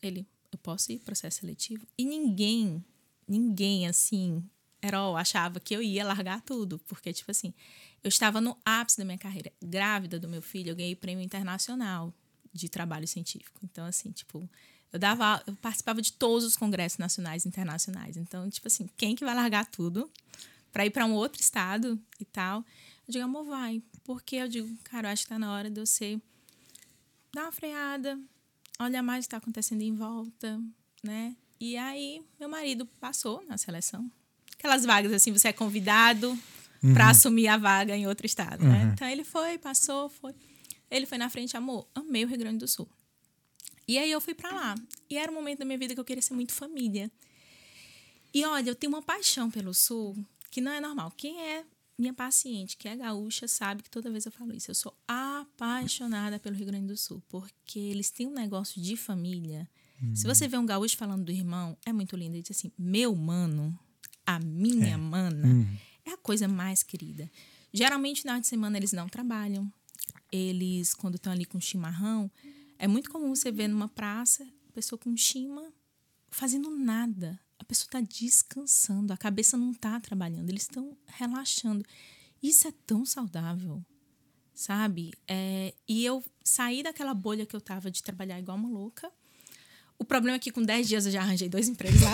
Ele, 0.00 0.26
eu 0.54 0.58
posso 0.58 0.92
ir 0.92 0.98
processo 1.00 1.40
seletivo? 1.40 1.86
E 1.96 2.04
ninguém, 2.04 2.84
ninguém 3.26 3.86
assim, 3.86 4.42
Herol, 4.82 5.16
achava 5.16 5.60
que 5.60 5.74
eu 5.74 5.82
ia 5.82 6.04
largar 6.04 6.40
tudo, 6.42 6.78
porque 6.86 7.12
tipo 7.12 7.30
assim, 7.30 7.52
eu 8.02 8.08
estava 8.08 8.40
no 8.40 8.56
ápice 8.64 8.98
da 8.98 9.04
minha 9.04 9.18
carreira, 9.18 9.52
grávida 9.62 10.18
do 10.18 10.28
meu 10.28 10.42
filho, 10.42 10.70
eu 10.70 10.76
ganhei 10.76 10.94
prêmio 10.94 11.24
internacional 11.24 12.12
de 12.52 12.68
trabalho 12.68 13.06
científico. 13.08 13.60
Então 13.62 13.84
assim, 13.86 14.10
tipo, 14.10 14.48
eu 14.92 14.98
dava, 14.98 15.42
eu 15.46 15.56
participava 15.56 16.00
de 16.00 16.12
todos 16.12 16.44
os 16.44 16.56
congressos 16.56 16.98
nacionais 16.98 17.44
e 17.44 17.48
internacionais. 17.48 18.16
Então, 18.16 18.48
tipo 18.48 18.68
assim, 18.68 18.88
quem 18.96 19.16
que 19.16 19.24
vai 19.24 19.34
largar 19.34 19.66
tudo 19.66 20.08
para 20.72 20.86
ir 20.86 20.90
para 20.90 21.04
um 21.04 21.14
outro 21.14 21.40
estado 21.40 21.98
e 22.20 22.24
tal? 22.24 22.64
Eu 23.08 23.12
digo, 23.12 23.24
amor, 23.24 23.44
vai. 23.44 23.82
Porque 24.04 24.36
eu 24.36 24.48
digo, 24.48 24.72
cara, 24.84 25.08
eu 25.08 25.12
acho 25.12 25.24
que 25.24 25.30
tá 25.30 25.38
na 25.38 25.52
hora 25.52 25.68
de 25.68 25.80
você 25.80 26.20
dar 27.34 27.42
uma 27.42 27.52
freada, 27.52 28.16
olhar 28.80 29.02
mais 29.02 29.24
o 29.24 29.28
que 29.28 29.28
está 29.28 29.36
acontecendo 29.36 29.82
em 29.82 29.94
volta, 29.94 30.60
né? 31.02 31.36
E 31.60 31.76
aí, 31.76 32.22
meu 32.38 32.48
marido 32.48 32.86
passou 33.00 33.44
na 33.46 33.56
seleção. 33.56 34.10
Aquelas 34.58 34.84
vagas 34.84 35.12
assim, 35.12 35.32
você 35.32 35.48
é 35.48 35.52
convidado 35.52 36.38
para 36.92 37.10
assumir 37.10 37.48
a 37.48 37.56
vaga 37.56 37.96
em 37.96 38.06
outro 38.06 38.26
estado, 38.26 38.64
né? 38.64 38.90
Então 38.92 39.08
ele 39.08 39.24
foi, 39.24 39.56
passou, 39.58 40.08
foi. 40.08 40.34
Ele 40.90 41.06
foi 41.06 41.16
na 41.16 41.30
frente, 41.30 41.56
amor, 41.56 41.88
amei 41.94 42.24
o 42.24 42.28
Rio 42.28 42.38
Grande 42.38 42.58
do 42.58 42.68
Sul. 42.68 42.88
E 43.86 43.98
aí 43.98 44.10
eu 44.10 44.20
fui 44.20 44.34
para 44.34 44.50
lá. 44.50 44.74
E 45.08 45.16
era 45.16 45.30
um 45.30 45.34
momento 45.34 45.60
da 45.60 45.64
minha 45.64 45.78
vida 45.78 45.94
que 45.94 46.00
eu 46.00 46.04
queria 46.04 46.22
ser 46.22 46.34
muito 46.34 46.52
família. 46.52 47.10
E 48.32 48.44
olha, 48.44 48.70
eu 48.70 48.74
tenho 48.74 48.92
uma 48.92 49.02
paixão 49.02 49.50
pelo 49.50 49.72
Sul 49.72 50.16
que 50.50 50.60
não 50.60 50.72
é 50.72 50.80
normal. 50.80 51.12
Quem 51.16 51.40
é 51.40 51.64
minha 51.96 52.12
paciente, 52.12 52.76
que 52.76 52.88
é 52.88 52.96
gaúcha, 52.96 53.46
sabe 53.46 53.82
que 53.82 53.90
toda 53.90 54.10
vez 54.10 54.26
eu 54.26 54.32
falo 54.32 54.54
isso. 54.54 54.70
Eu 54.70 54.74
sou 54.74 54.96
apaixonada 55.06 56.38
pelo 56.38 56.56
Rio 56.56 56.66
Grande 56.66 56.88
do 56.88 56.96
Sul, 56.96 57.22
porque 57.28 57.78
eles 57.78 58.10
têm 58.10 58.26
um 58.26 58.34
negócio 58.34 58.80
de 58.80 58.96
família. 58.96 59.68
Se 60.14 60.26
você 60.26 60.46
vê 60.48 60.58
um 60.58 60.66
gaúcho 60.66 60.96
falando 60.96 61.24
do 61.24 61.32
irmão, 61.32 61.78
é 61.86 61.92
muito 61.92 62.16
lindo. 62.16 62.34
Ele 62.34 62.42
diz 62.42 62.56
assim: 62.56 62.70
meu 62.76 63.14
mano, 63.14 63.78
a 64.26 64.38
minha 64.38 64.98
mana, 64.98 65.66
é 66.04 66.10
a 66.10 66.16
coisa 66.16 66.48
mais 66.48 66.82
querida. 66.82 67.30
Geralmente, 67.72 68.22
final 68.22 68.38
de 68.40 68.46
semana, 68.46 68.76
eles 68.76 68.92
não 68.92 69.08
trabalham. 69.08 69.72
Eles, 70.30 70.94
quando 70.94 71.14
estão 71.14 71.32
ali 71.32 71.44
com 71.44 71.60
chimarrão, 71.60 72.30
é 72.78 72.86
muito 72.86 73.10
comum 73.10 73.34
você 73.34 73.50
ver 73.50 73.68
numa 73.68 73.88
praça, 73.88 74.46
pessoa 74.72 74.98
com 74.98 75.16
chima, 75.16 75.72
fazendo 76.30 76.70
nada. 76.70 77.38
A 77.64 77.66
pessoa 77.66 77.86
está 77.86 78.00
descansando, 78.02 79.10
a 79.10 79.16
cabeça 79.16 79.56
não 79.56 79.70
está 79.70 79.98
trabalhando, 79.98 80.50
eles 80.50 80.64
estão 80.64 80.94
relaxando. 81.06 81.82
Isso 82.42 82.68
é 82.68 82.72
tão 82.86 83.06
saudável, 83.06 83.82
sabe? 84.54 85.14
É, 85.26 85.72
e 85.88 86.04
eu 86.04 86.22
saí 86.44 86.82
daquela 86.82 87.14
bolha 87.14 87.46
que 87.46 87.56
eu 87.56 87.62
tava 87.62 87.90
de 87.90 88.02
trabalhar 88.02 88.38
igual 88.38 88.58
uma 88.58 88.68
louca. 88.68 89.10
O 89.98 90.04
problema 90.04 90.36
é 90.36 90.38
que 90.38 90.52
com 90.52 90.62
10 90.62 90.86
dias 90.86 91.06
eu 91.06 91.12
já 91.12 91.22
arranjei 91.22 91.48
dois 91.48 91.66
empregos 91.66 92.02
lá. 92.02 92.12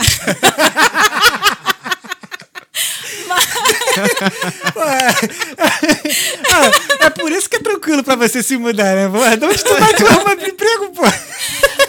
Ah, 6.53 7.07
é 7.07 7.11
por 7.11 7.33
isso 7.33 7.51
que 7.51 7.57
é 7.57 7.61
tranquilo 7.61 8.05
pra 8.05 8.15
você 8.15 8.41
se 8.41 8.57
mudar, 8.57 8.95
né? 8.95 9.09
De 9.37 9.65
tu 9.65 9.75
vai 9.81 9.95
te 9.95 10.05
arrumar 10.05 10.37
de 10.37 10.51
emprego, 10.51 10.93
pô? 10.93 11.03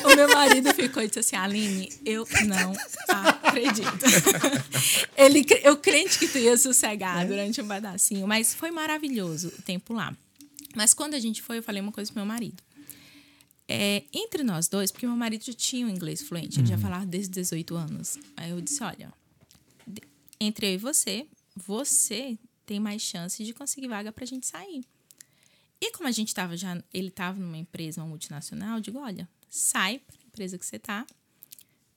O 0.04 0.16
meu 0.16 0.28
marido 0.30 0.74
ficou 0.74 1.04
e 1.04 1.08
disse 1.08 1.20
assim, 1.20 1.36
Aline, 1.36 1.92
eu 2.06 2.28
não 2.46 2.74
acredito. 3.08 4.06
Ele, 5.16 5.46
eu 5.64 5.78
crente 5.78 6.20
que 6.20 6.28
tu 6.28 6.38
ia 6.38 6.58
sossegar 6.58 7.28
durante 7.28 7.62
um 7.62 7.68
pedacinho, 7.68 8.28
mas 8.28 8.54
foi 8.54 8.72
maravilhoso 8.72 9.50
o 9.50 9.62
tempo 9.62 9.94
lá. 9.94 10.16
Mas 10.76 10.94
quando 10.94 11.14
a 11.14 11.20
gente 11.20 11.42
foi, 11.42 11.58
eu 11.60 11.64
falei 11.64 11.82
uma 11.82 11.92
coisa 11.92 12.12
pro 12.12 12.20
meu 12.22 12.26
marido. 12.26 12.62
É, 13.68 14.04
entre 14.12 14.44
nós 14.44 14.68
dois, 14.68 14.92
porque 14.92 15.08
meu 15.08 15.16
marido 15.16 15.46
já 15.46 15.54
tinha 15.54 15.86
o 15.86 15.90
inglês 15.90 16.22
fluente, 16.22 16.60
ele 16.60 16.68
já 16.68 16.78
falava 16.78 17.06
desde 17.06 17.30
18 17.30 17.76
anos. 17.76 18.18
Aí 18.36 18.52
eu 18.52 18.60
disse, 18.60 18.84
olha, 18.84 19.14
entre 20.40 20.68
eu 20.68 20.74
e 20.74 20.78
você, 20.78 21.26
você 21.56 22.38
tem 22.66 22.80
mais 22.80 23.02
chance 23.02 23.44
de 23.44 23.54
conseguir 23.54 23.88
vaga 23.88 24.12
pra 24.12 24.26
gente 24.26 24.46
sair. 24.48 24.84
E 25.80 25.92
como 25.94 26.08
a 26.08 26.12
gente 26.12 26.34
tava 26.34 26.56
já, 26.56 26.82
ele 26.94 27.08
estava 27.08 27.40
numa 27.40 27.58
empresa, 27.58 28.02
uma 28.02 28.08
multinacional, 28.08 28.78
eu 28.78 28.82
digo, 28.82 29.00
olha, 29.00 29.28
sai 29.52 30.00
para 30.00 30.16
a 30.16 30.26
empresa 30.26 30.58
que 30.58 30.66
você 30.66 30.80
tá, 30.80 31.06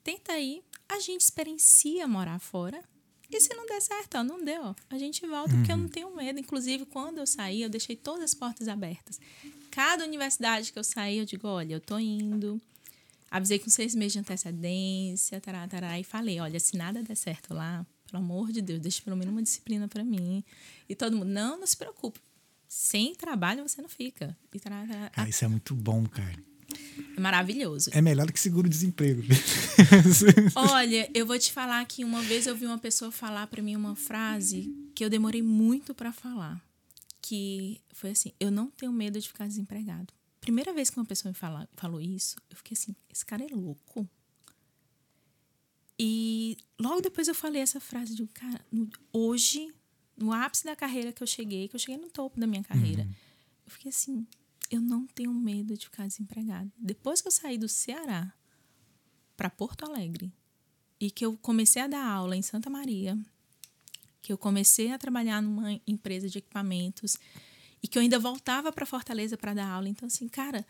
tenta 0.03 0.33
aí, 0.33 0.63
a 0.89 0.99
gente 0.99 1.23
experiencia 1.23 2.07
morar 2.07 2.41
fora. 2.41 2.83
E 3.31 3.41
se 3.41 3.55
não 3.55 3.65
der 3.67 3.81
certo, 3.81 4.17
ó, 4.17 4.23
não 4.23 4.45
deu, 4.45 4.63
ó, 4.63 4.75
a 4.91 4.99
gente 4.99 5.27
volta, 5.27 5.55
porque 5.55 5.73
eu 5.73 5.77
não 5.77 5.89
tenho 5.89 6.15
medo. 6.15 6.39
Inclusive, 6.39 6.85
quando 6.85 7.19
eu 7.19 7.27
saí, 7.27 7.63
eu 7.63 7.71
deixei 7.71 7.97
todas 7.97 8.25
as 8.25 8.35
portas 8.35 8.69
abertas. 8.69 9.19
Cada 9.71 10.05
universidade 10.05 10.73
que 10.73 10.79
eu 10.79 10.85
saí, 10.85 11.19
eu 11.19 11.25
digo, 11.25 11.49
olha, 11.49 11.75
eu 11.75 11.81
tô 11.81 11.99
indo. 11.99 12.61
Avisei 13.31 13.59
com 13.59 13.71
seis 13.71 13.95
meses 13.95 14.13
de 14.13 14.19
antecedência, 14.19 15.41
tará, 15.41 15.67
tará, 15.67 15.99
e 15.99 16.05
falei, 16.05 16.39
olha, 16.39 16.61
se 16.61 16.77
nada 16.77 17.03
der 17.03 17.17
certo 17.17 17.55
lá, 17.55 17.85
pelo 18.07 18.23
amor 18.23 18.53
de 18.53 18.61
Deus, 18.63 18.81
deixa 18.81 19.03
pelo 19.03 19.17
menos 19.17 19.33
uma 19.33 19.43
disciplina 19.43 19.89
para 19.89 20.05
mim. 20.05 20.45
E 20.89 20.95
todo 20.95 21.17
mundo, 21.17 21.31
não, 21.31 21.59
não 21.59 21.67
se 21.67 21.77
preocupe. 21.77 22.21
Sem 22.69 23.15
trabalho 23.15 23.67
você 23.67 23.81
não 23.81 23.89
fica. 23.89 24.37
E 24.53 24.61
tará, 24.61 24.87
tará. 24.87 25.11
Cara, 25.11 25.29
isso 25.29 25.45
é 25.45 25.49
muito 25.49 25.75
bom, 25.75 26.07
cara. 26.07 26.54
É 27.17 27.21
maravilhoso. 27.21 27.91
É 27.93 28.01
melhor 28.03 28.27
do 28.27 28.33
que 28.33 28.41
seguro-desemprego. 28.41 29.23
Olha, 30.55 31.11
eu 31.15 31.27
vou 31.27 31.39
te 31.39 31.53
falar 31.53 31.85
que 31.87 32.05
uma 32.05 32.23
vez 32.23 32.47
eu 32.47 32.57
vi 32.57 32.67
uma 32.67 32.79
pessoa 32.79 33.11
falar 33.11 33.47
pra 33.47 33.63
mim 33.63 33.77
uma 33.77 33.95
frase 33.97 34.73
que 34.95 35.05
eu 35.05 35.11
demorei 35.11 35.43
muito 35.43 35.95
pra 35.95 36.13
falar, 36.13 36.61
que 37.23 37.81
foi 37.93 38.11
assim: 38.11 38.33
eu 38.41 38.51
não 38.51 38.71
tenho 38.71 38.93
medo 38.93 39.21
de 39.21 39.29
ficar 39.29 39.47
desempregado. 39.47 40.13
Primeira 40.41 40.73
vez 40.75 40.91
que 40.91 40.99
uma 40.99 41.07
pessoa 41.07 41.31
me 41.33 41.39
fala, 41.39 41.69
falou 41.77 42.01
isso, 42.01 42.37
eu 42.51 42.57
fiquei 42.57 42.75
assim: 42.75 42.95
esse 43.11 43.25
cara 43.25 43.43
é 43.45 43.49
louco. 43.55 44.09
E 45.99 46.57
logo 46.79 47.01
depois 47.01 47.29
eu 47.29 47.35
falei 47.35 47.63
essa 47.63 47.79
frase 47.81 48.15
de 48.15 48.27
cara, 48.27 48.61
no- 48.71 48.89
hoje, 49.13 49.73
no 50.17 50.33
ápice 50.33 50.65
da 50.65 50.75
carreira 50.75 51.13
que 51.13 51.23
eu 51.23 51.27
cheguei, 51.27 51.69
que 51.69 51.77
eu 51.77 51.81
cheguei 51.81 51.97
no 51.97 52.11
topo 52.11 52.39
da 52.41 52.47
minha 52.47 52.65
carreira, 52.65 53.09
eu 53.65 53.71
fiquei 53.71 53.91
assim: 53.91 54.27
eu 54.71 54.81
não 54.81 55.07
tenho 55.07 55.33
medo 55.33 55.77
de 55.77 55.85
ficar 55.87 56.07
desempregada. 56.07 56.71
Depois 56.79 57.21
que 57.21 57.29
eu 57.29 57.33
saí 57.33 57.57
do 57.59 57.69
Ceará 57.69 58.33
para 59.37 59.51
Porto 59.51 59.85
Alegre 59.85 60.33
e 61.01 61.11
que 61.11 61.25
eu 61.25 61.37
comecei 61.37 61.83
a 61.83 61.87
dar 61.87 62.05
aula 62.07 62.37
em 62.37 62.43
Santa 62.43 62.71
Maria, 62.71 63.19
que 64.23 64.33
eu 64.33 64.39
comecei 64.39 64.91
a 64.93 64.99
trabalhar 64.99 65.43
numa 65.43 65.79
empresa 65.87 66.29
de 66.29 66.39
equipamentos 66.39 67.17
e 67.83 67.87
que 67.89 67.99
eu 67.99 68.03
ainda 68.03 68.19
voltava 68.19 68.73
para 68.73 68.87
Fortaleza 68.87 69.37
para 69.37 69.53
dar 69.55 69.69
aula. 69.69 69.89
Então, 69.89 70.07
assim, 70.07 70.29
cara, 70.29 70.65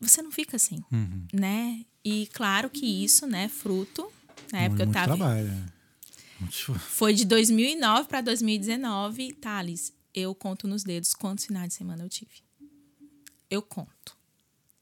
você 0.00 0.22
não 0.22 0.30
fica 0.30 0.56
assim, 0.56 0.82
Uhum. 0.90 1.26
né? 1.32 1.84
E 2.04 2.26
claro 2.28 2.70
que 2.70 2.86
isso, 3.04 3.26
né, 3.26 3.48
fruto, 3.48 4.10
na 4.52 4.60
época 4.60 4.82
eu 4.82 4.86
muito 4.86 4.94
tava 4.96 5.16
trabalho. 5.16 5.48
é. 5.48 5.78
Muito 6.40 6.52
esforço. 6.54 6.86
foi 6.86 7.12
de 7.14 7.24
2009 7.24 8.08
para 8.08 8.20
2019, 8.20 9.32
Thales, 9.34 9.92
eu 10.14 10.34
conto 10.34 10.66
nos 10.66 10.82
dedos 10.82 11.14
quantos 11.14 11.44
finais 11.44 11.68
de 11.68 11.74
semana 11.74 12.02
eu 12.02 12.08
tive. 12.08 12.42
Eu 13.50 13.62
conto. 13.62 14.16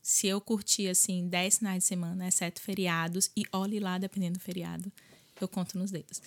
Se 0.02 0.26
eu 0.26 0.40
curti, 0.40 0.88
assim, 0.88 1.28
10 1.28 1.58
finais 1.58 1.82
de 1.82 1.88
semana, 1.88 2.28
exceto 2.28 2.60
feriados, 2.60 3.30
e 3.36 3.42
olhe 3.52 3.80
lá, 3.80 3.98
dependendo 3.98 4.38
do 4.38 4.42
feriado, 4.42 4.92
eu 5.40 5.48
conto 5.48 5.76
nos 5.78 5.90
dedos. 5.90 6.22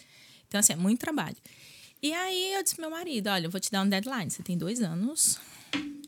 Então, 0.47 0.60
assim, 0.60 0.74
é 0.74 0.76
muito 0.76 1.00
trabalho. 1.00 1.38
E 2.02 2.14
aí 2.14 2.54
eu 2.54 2.64
disse 2.64 2.76
pro 2.76 2.84
meu 2.84 2.91
marido, 2.91 3.28
olha, 3.28 3.45
eu 3.47 3.52
vou 3.52 3.60
te 3.60 3.72
dar 3.72 3.82
um 3.82 3.89
deadline, 3.89 4.30
você 4.30 4.41
tem 4.41 4.58
dois 4.58 4.82
anos 4.82 5.39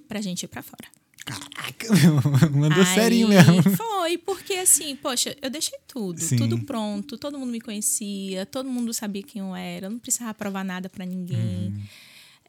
pra 0.08 0.22
gente 0.22 0.44
ir 0.44 0.48
pra 0.48 0.62
fora. 0.62 0.88
Caraca, 1.26 1.88
mandou 2.52 2.84
Aí 2.84 2.94
serinho 2.94 3.28
mesmo. 3.28 3.64
Foi, 3.76 4.18
porque 4.18 4.54
assim, 4.54 4.96
poxa, 4.96 5.36
eu 5.42 5.50
deixei 5.50 5.78
tudo, 5.88 6.20
Sim. 6.20 6.38
tudo 6.38 6.60
pronto, 6.64 7.18
todo 7.18 7.38
mundo 7.38 7.52
me 7.52 7.62
conhecia, 7.62 8.46
todo 8.46 8.70
mundo 8.70 8.94
sabia 8.94 9.22
quem 9.22 9.42
eu 9.42 9.56
era, 9.56 9.86
eu 9.86 9.92
não 9.92 10.00
precisava 10.00 10.34
provar 10.34 10.64
nada 10.64 10.90
pra 10.90 11.06
ninguém. 11.06 11.68
Uhum. 11.68 11.84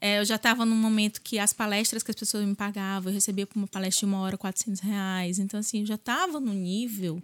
É, 0.03 0.19
eu 0.19 0.25
já 0.25 0.35
estava 0.35 0.65
num 0.65 0.75
momento 0.75 1.21
que 1.21 1.39
as 1.39 1.53
palestras 1.53 2.03
que 2.03 2.11
as 2.11 2.15
pessoas 2.17 2.45
me 2.45 2.53
pagavam, 2.53 3.09
eu 3.09 3.15
recebia 3.15 3.47
por 3.47 3.57
uma 3.57 3.67
palestra 3.67 3.99
de 3.99 4.13
uma 4.13 4.19
hora 4.19 4.37
400 4.37 4.81
reais. 4.81 5.39
Então, 5.39 5.57
assim, 5.57 5.79
eu 5.79 5.85
já 5.85 5.95
estava 5.95 6.41
num 6.41 6.53
nível 6.53 7.23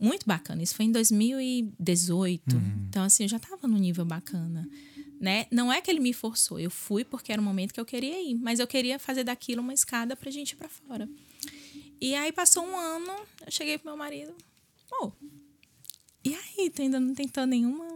muito 0.00 0.24
bacana. 0.24 0.62
Isso 0.62 0.74
foi 0.74 0.86
em 0.86 0.92
2018. 0.92 2.56
Então, 2.88 3.02
assim, 3.02 3.24
eu 3.24 3.28
já 3.28 3.36
estava 3.36 3.68
num 3.68 3.76
nível 3.76 4.06
bacana. 4.06 4.66
Né? 5.20 5.44
Não 5.50 5.70
é 5.70 5.82
que 5.82 5.90
ele 5.90 6.00
me 6.00 6.14
forçou, 6.14 6.58
eu 6.58 6.70
fui 6.70 7.04
porque 7.04 7.30
era 7.30 7.40
o 7.40 7.44
momento 7.44 7.74
que 7.74 7.80
eu 7.80 7.84
queria 7.84 8.18
ir, 8.22 8.34
mas 8.36 8.60
eu 8.60 8.66
queria 8.66 8.98
fazer 8.98 9.22
daquilo 9.22 9.60
uma 9.60 9.74
escada 9.74 10.16
pra 10.16 10.30
gente 10.30 10.52
ir 10.52 10.56
pra 10.56 10.70
fora. 10.70 11.06
E 12.00 12.14
aí 12.14 12.32
passou 12.32 12.64
um 12.64 12.76
ano, 12.76 13.12
eu 13.44 13.52
cheguei 13.52 13.76
pro 13.76 13.90
meu 13.90 13.96
marido, 13.98 14.34
pô, 14.88 15.12
e 16.24 16.34
aí, 16.34 16.70
tu 16.70 16.82
ainda 16.82 16.98
não 16.98 17.14
tentou 17.14 17.46
nenhuma, 17.46 17.86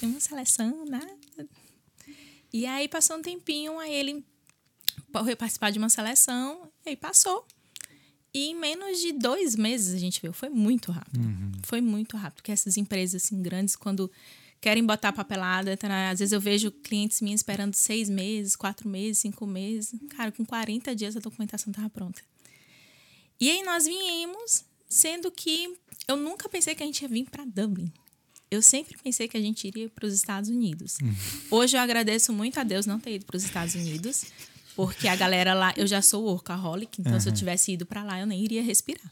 nenhuma 0.00 0.20
seleção, 0.20 0.84
nada? 0.84 1.16
E 2.52 2.66
aí 2.66 2.88
passou 2.88 3.16
um 3.16 3.22
tempinho, 3.22 3.78
aí 3.78 3.94
ele 3.94 4.24
foi 5.12 5.36
participar 5.36 5.70
de 5.70 5.78
uma 5.78 5.88
seleção, 5.88 6.70
e 6.84 6.90
aí 6.90 6.96
passou. 6.96 7.46
E 8.34 8.50
em 8.50 8.54
menos 8.54 9.00
de 9.00 9.12
dois 9.12 9.56
meses 9.56 9.94
a 9.94 9.98
gente 9.98 10.20
viu, 10.20 10.32
foi 10.32 10.48
muito 10.48 10.90
rápido. 10.90 11.20
Foi 11.64 11.80
muito 11.80 12.16
rápido, 12.16 12.36
porque 12.36 12.52
essas 12.52 12.76
empresas 12.76 13.22
assim 13.22 13.42
grandes, 13.42 13.76
quando 13.76 14.10
querem 14.60 14.84
botar 14.84 15.12
papelada, 15.12 15.76
tá, 15.76 16.10
às 16.10 16.20
vezes 16.20 16.32
eu 16.32 16.40
vejo 16.40 16.70
clientes 16.70 17.20
minhas 17.20 17.40
esperando 17.40 17.74
seis 17.74 18.08
meses, 18.08 18.54
quatro 18.56 18.88
meses, 18.88 19.18
cinco 19.18 19.46
meses. 19.46 19.92
Cara, 20.16 20.30
com 20.30 20.46
40 20.46 20.94
dias 20.94 21.16
a 21.16 21.20
documentação 21.20 21.70
estava 21.70 21.90
pronta. 21.90 22.22
E 23.40 23.50
aí 23.50 23.62
nós 23.64 23.86
viemos, 23.86 24.64
sendo 24.88 25.30
que 25.30 25.76
eu 26.06 26.16
nunca 26.16 26.48
pensei 26.48 26.74
que 26.74 26.82
a 26.82 26.86
gente 26.86 27.02
ia 27.02 27.08
vir 27.08 27.28
para 27.28 27.44
Dublin. 27.44 27.92
Eu 28.52 28.60
sempre 28.60 28.98
pensei 29.02 29.26
que 29.26 29.34
a 29.34 29.40
gente 29.40 29.66
iria 29.66 29.88
para 29.88 30.04
os 30.06 30.12
Estados 30.12 30.50
Unidos. 30.50 30.98
Hoje 31.50 31.74
eu 31.74 31.80
agradeço 31.80 32.34
muito 32.34 32.60
a 32.60 32.62
Deus 32.62 32.84
não 32.84 33.00
ter 33.00 33.14
ido 33.14 33.24
para 33.24 33.34
os 33.38 33.44
Estados 33.44 33.74
Unidos, 33.74 34.26
porque 34.76 35.08
a 35.08 35.16
galera 35.16 35.54
lá, 35.54 35.72
eu 35.74 35.86
já 35.86 36.02
sou 36.02 36.22
workaholic, 36.24 37.00
então 37.00 37.18
se 37.18 37.26
eu 37.30 37.32
tivesse 37.32 37.72
ido 37.72 37.86
para 37.86 38.02
lá 38.04 38.20
eu 38.20 38.26
nem 38.26 38.44
iria 38.44 38.62
respirar. 38.62 39.10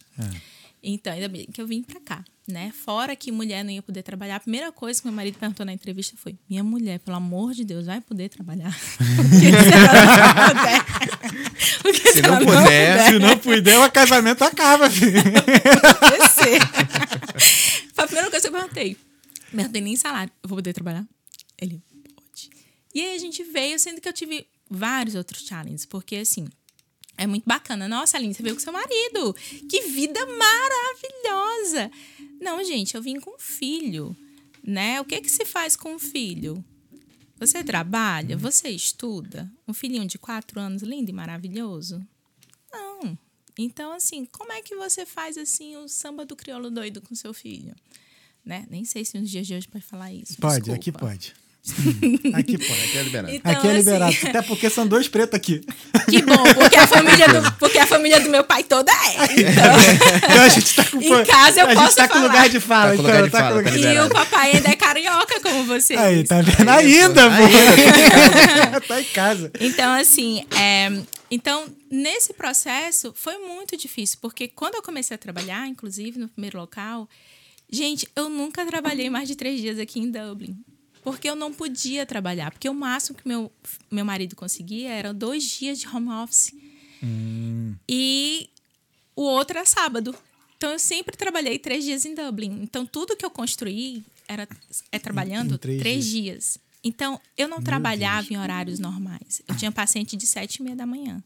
Então, 0.82 1.10
ainda 1.10 1.26
bem 1.28 1.46
que 1.50 1.58
eu 1.58 1.66
vim 1.66 1.82
pra 1.82 1.98
cá, 2.00 2.22
né? 2.46 2.70
Fora 2.84 3.16
que 3.16 3.32
mulher 3.32 3.64
não 3.64 3.70
ia 3.70 3.80
poder 3.80 4.02
trabalhar, 4.02 4.36
a 4.36 4.40
primeira 4.40 4.70
coisa 4.72 5.00
que 5.00 5.06
meu 5.06 5.14
marido 5.14 5.38
perguntou 5.38 5.64
na 5.64 5.72
entrevista 5.72 6.14
foi: 6.18 6.36
Minha 6.48 6.62
mulher, 6.62 6.98
pelo 6.98 7.16
amor 7.16 7.54
de 7.54 7.64
Deus, 7.64 7.86
vai 7.86 8.00
poder 8.00 8.28
trabalhar? 8.28 8.74
Porque 9.16 9.52
se 9.52 9.72
ela 9.72 10.34
não 10.34 10.48
puder. 10.48 10.84
Porque 11.82 12.12
Se 12.12 12.22
não 12.22 12.38
puder, 12.38 13.06
Se 13.06 13.18
não 13.18 13.38
puder, 13.38 13.78
o 13.78 13.90
casamento 13.90 14.42
acaba, 14.44 14.88
filho. 14.90 15.18
acontecer. 15.18 16.60
Foi 17.94 18.04
a 18.04 18.06
primeira 18.06 18.30
coisa 18.30 18.48
que 18.48 18.54
eu 18.54 18.58
perguntei. 18.58 19.09
Não 19.52 19.68
tem 19.68 19.82
nem 19.82 19.96
salário. 19.96 20.32
Eu 20.42 20.48
vou 20.48 20.56
poder 20.56 20.72
trabalhar? 20.72 21.06
Ele, 21.58 21.82
pode. 22.14 22.50
E 22.94 23.00
aí 23.00 23.14
a 23.14 23.18
gente 23.18 23.42
veio, 23.42 23.78
sendo 23.78 24.00
que 24.00 24.08
eu 24.08 24.12
tive 24.12 24.46
vários 24.68 25.14
outros 25.14 25.42
challenges, 25.46 25.86
porque 25.86 26.16
assim. 26.16 26.48
É 27.16 27.26
muito 27.26 27.44
bacana. 27.46 27.86
Nossa, 27.86 28.16
Aline, 28.16 28.32
você 28.32 28.42
veio 28.42 28.54
com 28.54 28.62
seu 28.62 28.72
marido. 28.72 29.34
Que 29.68 29.82
vida 29.88 30.20
maravilhosa. 30.24 31.90
Não, 32.40 32.64
gente, 32.64 32.94
eu 32.94 33.02
vim 33.02 33.20
com 33.20 33.34
um 33.34 33.38
filho, 33.38 34.16
né? 34.64 34.98
O 35.02 35.04
que 35.04 35.20
que 35.20 35.30
se 35.30 35.44
faz 35.44 35.76
com 35.76 35.96
um 35.96 35.98
filho? 35.98 36.64
Você 37.40 37.62
trabalha? 37.62 38.38
Você 38.38 38.70
estuda? 38.70 39.50
Um 39.68 39.74
filhinho 39.74 40.06
de 40.06 40.18
quatro 40.18 40.58
anos, 40.60 40.82
lindo 40.82 41.10
e 41.10 41.12
maravilhoso? 41.12 42.02
Não. 42.72 43.18
Então, 43.58 43.92
assim, 43.92 44.24
como 44.24 44.52
é 44.52 44.62
que 44.62 44.74
você 44.74 45.04
faz 45.04 45.36
assim 45.36 45.76
o 45.76 45.88
samba 45.88 46.24
do 46.24 46.36
crioulo 46.36 46.70
doido 46.70 47.02
com 47.02 47.14
seu 47.14 47.34
filho? 47.34 47.74
Né? 48.44 48.64
Nem 48.70 48.84
sei 48.84 49.04
se 49.04 49.18
nos 49.18 49.30
dias 49.30 49.46
de 49.46 49.54
hoje 49.54 49.68
pode 49.68 49.84
falar 49.84 50.12
isso. 50.12 50.36
Pode, 50.38 50.56
desculpa. 50.56 50.76
aqui 50.76 50.92
pode. 50.92 51.34
Aqui 52.34 52.56
pode. 52.56 52.84
Aqui 52.84 52.96
é 52.98 53.02
liberado. 53.02 53.34
Então, 53.34 53.52
aqui 53.52 53.66
é 53.66 53.70
assim, 53.70 53.78
liberado. 53.78 54.16
Até 54.24 54.42
porque 54.42 54.70
são 54.70 54.86
dois 54.86 55.08
pretos 55.08 55.34
aqui. 55.34 55.60
Que 56.08 56.22
bom, 56.22 56.42
porque 56.54 56.76
a 56.76 56.86
família 56.88 57.28
do, 57.28 57.52
porque 57.58 57.78
a 57.78 57.86
família 57.86 58.18
do 58.18 58.30
meu 58.30 58.42
pai 58.44 58.64
toda 58.64 58.90
é. 58.90 59.24
Então, 59.40 60.30
Então 60.30 60.42
a 60.42 60.48
gente 60.48 60.74
tá 60.74 60.84
com. 60.86 61.02
Em 61.02 61.24
casa 61.26 61.60
eu 61.60 61.66
a 61.68 61.74
posso 61.74 61.86
gente 61.88 61.96
tá 61.96 62.08
com 62.08 62.14
falar. 62.14 62.26
lugar 62.26 62.48
de 62.48 62.60
fala. 62.60 62.90
Tá 62.90 62.96
com 62.96 63.02
então, 63.02 63.04
lugar 63.04 63.22
de 63.24 63.30
tá 63.30 63.38
fala, 63.38 63.50
com 63.50 63.56
lugar 63.58 63.72
tá 63.72 63.78
de 63.78 63.86
e 63.86 64.00
o 64.00 64.08
papai 64.08 64.52
ainda 64.52 64.68
é 64.70 64.76
carioca, 64.76 65.40
como 65.40 65.64
você. 65.64 65.94
Aí, 65.94 66.22
disse. 66.22 66.28
tá 66.28 66.40
vendo? 66.40 66.68
Ainda, 66.70 67.30
pô. 67.30 68.80
tá 68.88 69.00
em 69.00 69.04
casa. 69.04 69.52
Então, 69.60 69.92
assim, 69.92 70.46
é, 70.56 70.90
então, 71.30 71.66
nesse 71.90 72.32
processo 72.32 73.12
foi 73.14 73.36
muito 73.36 73.76
difícil, 73.76 74.16
porque 74.22 74.48
quando 74.48 74.76
eu 74.76 74.82
comecei 74.82 75.14
a 75.14 75.18
trabalhar, 75.18 75.68
inclusive 75.68 76.18
no 76.18 76.28
primeiro 76.28 76.58
local, 76.58 77.06
gente, 77.70 78.06
eu 78.14 78.28
nunca 78.28 78.64
trabalhei 78.66 79.08
mais 79.08 79.28
de 79.28 79.36
três 79.36 79.60
dias 79.60 79.78
aqui 79.78 80.00
em 80.00 80.10
Dublin. 80.10 80.56
Porque 81.02 81.28
eu 81.28 81.34
não 81.34 81.52
podia 81.52 82.04
trabalhar. 82.04 82.50
Porque 82.50 82.68
o 82.68 82.74
máximo 82.74 83.16
que 83.16 83.26
meu, 83.26 83.50
meu 83.90 84.04
marido 84.04 84.36
conseguia 84.36 84.90
era 84.90 85.14
dois 85.14 85.44
dias 85.44 85.78
de 85.78 85.88
home 85.88 86.10
office. 86.10 86.52
E 87.88 88.50
o 89.16 89.22
outro 89.22 89.56
era 89.56 89.66
sábado. 89.66 90.14
Então, 90.56 90.72
eu 90.72 90.78
sempre 90.78 91.16
trabalhei 91.16 91.58
três 91.58 91.84
dias 91.84 92.04
em 92.04 92.14
Dublin. 92.14 92.60
Então, 92.62 92.84
tudo 92.84 93.16
que 93.16 93.24
eu 93.24 93.30
construí 93.30 94.04
era 94.28 94.46
é 94.92 94.98
trabalhando 94.98 95.54
em 95.54 95.58
três 95.58 95.80
três, 95.80 96.04
dias. 96.04 96.58
Então, 96.84 97.18
eu 97.36 97.48
não 97.48 97.62
trabalhava 97.62 98.26
em 98.30 98.36
horários 98.36 98.78
normais. 98.78 99.40
Eu 99.48 99.56
tinha 99.56 99.72
paciente 99.72 100.16
de 100.16 100.26
sete 100.26 100.56
e 100.56 100.62
meia 100.62 100.76
da 100.76 100.84
manhã. 100.84 101.22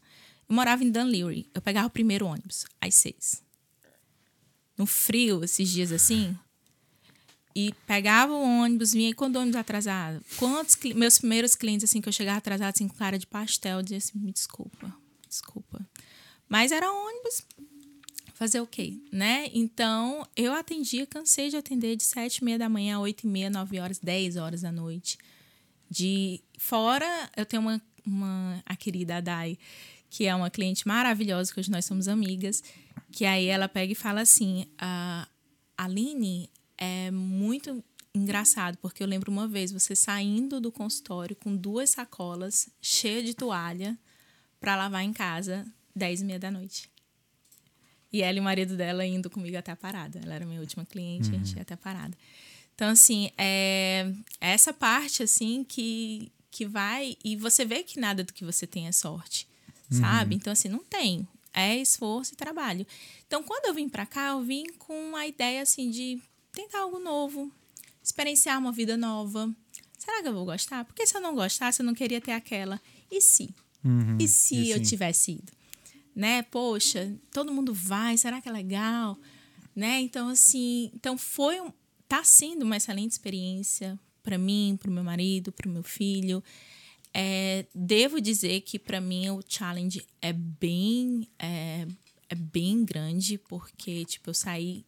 Eu 0.47 0.55
morava 0.55 0.83
em 0.83 0.89
Dunleary. 0.89 1.49
Eu 1.53 1.61
pegava 1.61 1.87
o 1.87 1.89
primeiro 1.89 2.25
ônibus 2.25 2.65
às 2.79 2.95
seis. 2.95 3.43
No 4.77 4.85
frio, 4.85 5.43
esses 5.43 5.69
dias 5.69 5.91
assim. 5.91 6.37
E 7.55 7.73
pegava 7.87 8.33
o 8.33 8.41
ônibus, 8.41 8.91
vinha 8.91 9.15
quando 9.15 9.37
o 9.37 9.39
ônibus 9.39 9.55
atrasado. 9.55 10.21
Quantos 10.37 10.77
meus 10.93 11.19
primeiros 11.19 11.55
clientes, 11.55 11.89
assim, 11.89 12.01
que 12.01 12.09
eu 12.09 12.13
chegava 12.13 12.37
atrasado, 12.37 12.73
assim, 12.73 12.87
com 12.87 12.95
cara 12.95 13.17
de 13.17 13.25
pastel, 13.25 13.81
dizia 13.81 13.97
assim, 13.97 14.19
me 14.19 14.31
desculpa, 14.31 14.93
desculpa. 15.29 15.79
Mas 16.49 16.73
era 16.73 16.91
ônibus, 16.91 17.43
fazer 18.33 18.59
o 18.59 18.67
quê, 18.67 18.99
né? 19.11 19.49
Então, 19.53 20.27
eu 20.35 20.53
atendia, 20.53 21.05
cansei 21.05 21.49
de 21.49 21.55
atender 21.55 21.95
de 21.95 22.03
sete 22.03 22.39
e 22.39 22.43
meia 22.43 22.59
da 22.59 22.67
manhã, 22.67 22.99
oito 22.99 23.23
e 23.23 23.27
meia, 23.27 23.49
nove 23.49 23.79
horas, 23.79 23.97
dez 23.97 24.35
horas 24.35 24.61
da 24.61 24.71
noite. 24.71 25.17
De 25.89 26.41
fora, 26.57 27.29
eu 27.37 27.45
tenho 27.45 27.61
uma, 27.61 27.81
uma 28.05 28.61
a 28.65 28.75
querida 28.75 29.17
Adai, 29.17 29.57
que 30.09 30.25
é 30.25 30.35
uma 30.35 30.49
cliente 30.49 30.87
maravilhosa, 30.87 31.53
que 31.53 31.59
hoje 31.59 31.71
nós 31.71 31.85
somos 31.85 32.07
amigas, 32.07 32.63
que 33.11 33.25
aí 33.25 33.47
ela 33.47 33.67
pega 33.67 33.91
e 33.91 33.95
fala 33.95 34.21
assim, 34.21 34.65
a 34.77 35.27
Aline 35.77 36.49
é 36.77 37.11
muito 37.11 37.83
engraçado, 38.13 38.77
porque 38.77 39.03
eu 39.03 39.07
lembro 39.07 39.31
uma 39.31 39.47
vez 39.47 39.71
você 39.71 39.95
saindo 39.95 40.61
do 40.61 40.71
consultório 40.71 41.35
com 41.35 41.55
duas 41.55 41.89
sacolas 41.89 42.69
cheias 42.81 43.25
de 43.25 43.33
toalha 43.33 43.97
para 44.59 44.75
lavar 44.75 45.03
em 45.03 45.11
casa, 45.11 45.65
dez 45.93 46.21
e 46.21 46.25
meia 46.25 46.39
da 46.39 46.49
noite. 46.49 46.89
E 48.11 48.21
ela 48.21 48.37
e 48.37 48.39
o 48.39 48.43
marido 48.43 48.77
dela 48.77 49.05
indo 49.05 49.29
comigo 49.29 49.57
até 49.57 49.73
a 49.73 49.75
parada. 49.75 50.19
Ela 50.23 50.35
era 50.35 50.45
minha 50.45 50.61
última 50.61 50.85
cliente, 50.85 51.29
a 51.29 51.33
gente 51.33 51.53
ia 51.55 51.63
até 51.63 51.73
a 51.73 51.77
parada. 51.77 52.17
Então, 52.73 52.89
assim, 52.89 53.29
é 53.37 54.09
é 54.39 54.51
essa 54.51 54.71
parte, 54.71 55.23
assim, 55.23 55.63
que, 55.63 56.31
que 56.49 56.65
vai... 56.65 57.17
E 57.23 57.35
você 57.35 57.65
vê 57.65 57.83
que 57.83 57.99
nada 57.99 58.23
do 58.23 58.33
que 58.33 58.45
você 58.45 58.65
tem 58.65 58.87
é 58.87 58.91
sorte, 58.93 59.47
sabe? 59.89 60.35
Então, 60.35 60.53
assim, 60.53 60.69
não 60.69 60.83
tem. 60.83 61.27
É 61.53 61.75
esforço 61.77 62.33
e 62.33 62.37
trabalho. 62.37 62.85
Então, 63.25 63.41
quando 63.41 63.65
eu 63.65 63.73
vim 63.73 63.87
pra 63.87 64.05
cá, 64.05 64.29
eu 64.29 64.41
vim 64.41 64.65
com 64.77 65.15
a 65.15 65.25
ideia, 65.25 65.61
assim, 65.61 65.89
de 65.89 66.21
tentar 66.51 66.79
algo 66.79 66.99
novo, 66.99 67.51
experienciar 68.03 68.59
uma 68.59 68.71
vida 68.71 68.97
nova. 68.97 69.53
Será 69.97 70.21
que 70.21 70.27
eu 70.27 70.33
vou 70.33 70.45
gostar? 70.45 70.85
Porque 70.85 71.07
se 71.07 71.15
eu 71.15 71.21
não 71.21 71.33
gostasse, 71.33 71.81
eu 71.81 71.85
não 71.85 71.93
queria 71.93 72.19
ter 72.19 72.33
aquela. 72.33 72.81
E 73.09 73.21
se? 73.21 73.53
e 74.19 74.27
se 74.27 74.55
e 74.55 74.71
eu 74.71 74.77
sim. 74.77 74.83
tivesse 74.83 75.31
ido? 75.33 75.51
né? 76.15 76.43
Poxa, 76.43 77.13
todo 77.31 77.53
mundo 77.53 77.73
vai, 77.73 78.17
será 78.17 78.39
que 78.39 78.47
é 78.47 78.51
legal? 78.51 79.19
Né? 79.75 79.99
Então, 79.99 80.29
assim, 80.29 80.89
então 80.95 81.17
foi 81.17 81.59
um, 81.59 81.71
tá 82.07 82.23
sendo 82.23 82.63
uma 82.63 82.77
excelente 82.77 83.11
experiência 83.11 83.99
para 84.23 84.37
mim, 84.37 84.77
para 84.79 84.89
o 84.89 84.93
meu 84.93 85.03
marido, 85.03 85.51
para 85.51 85.69
o 85.69 85.71
meu 85.71 85.83
filho. 85.83 86.41
É, 87.17 87.65
devo 87.73 88.19
dizer 88.19 88.59
que 88.59 88.77
para 88.77 88.99
mim 88.99 89.29
o 89.29 89.41
challenge 89.47 90.05
é 90.21 90.33
bem 90.33 91.25
é, 91.39 91.87
é 92.27 92.35
bem 92.35 92.83
grande 92.83 93.37
porque 93.37 94.03
tipo 94.03 94.31
eu 94.31 94.33
saí 94.33 94.85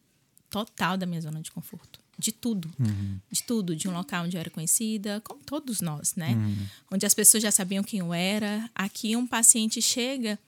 total 0.50 0.98
da 0.98 1.06
minha 1.06 1.22
zona 1.22 1.40
de 1.40 1.50
conforto. 1.50 1.98
De 2.18 2.30
tudo. 2.30 2.70
Uhum. 2.78 3.18
de 3.30 3.42
tudo. 3.44 3.74
De 3.74 3.88
um 3.88 3.92
local 3.94 4.26
onde 4.26 4.36
eu 4.36 4.40
era 4.40 4.50
conhecida 4.50 5.22
como 5.22 5.42
todos 5.42 5.80
nós 5.80 6.16
né? 6.16 6.34
Uhum. 6.34 6.66
onde 6.92 7.06
as 7.06 7.14
pessoas 7.14 7.42
já 7.42 7.50
sabiam 7.50 7.82
quem 7.82 8.00
eu 8.00 8.12
era. 8.12 8.68
Aqui 8.74 9.16
um 9.16 9.26
paciente 9.26 9.80
chega 9.80 10.38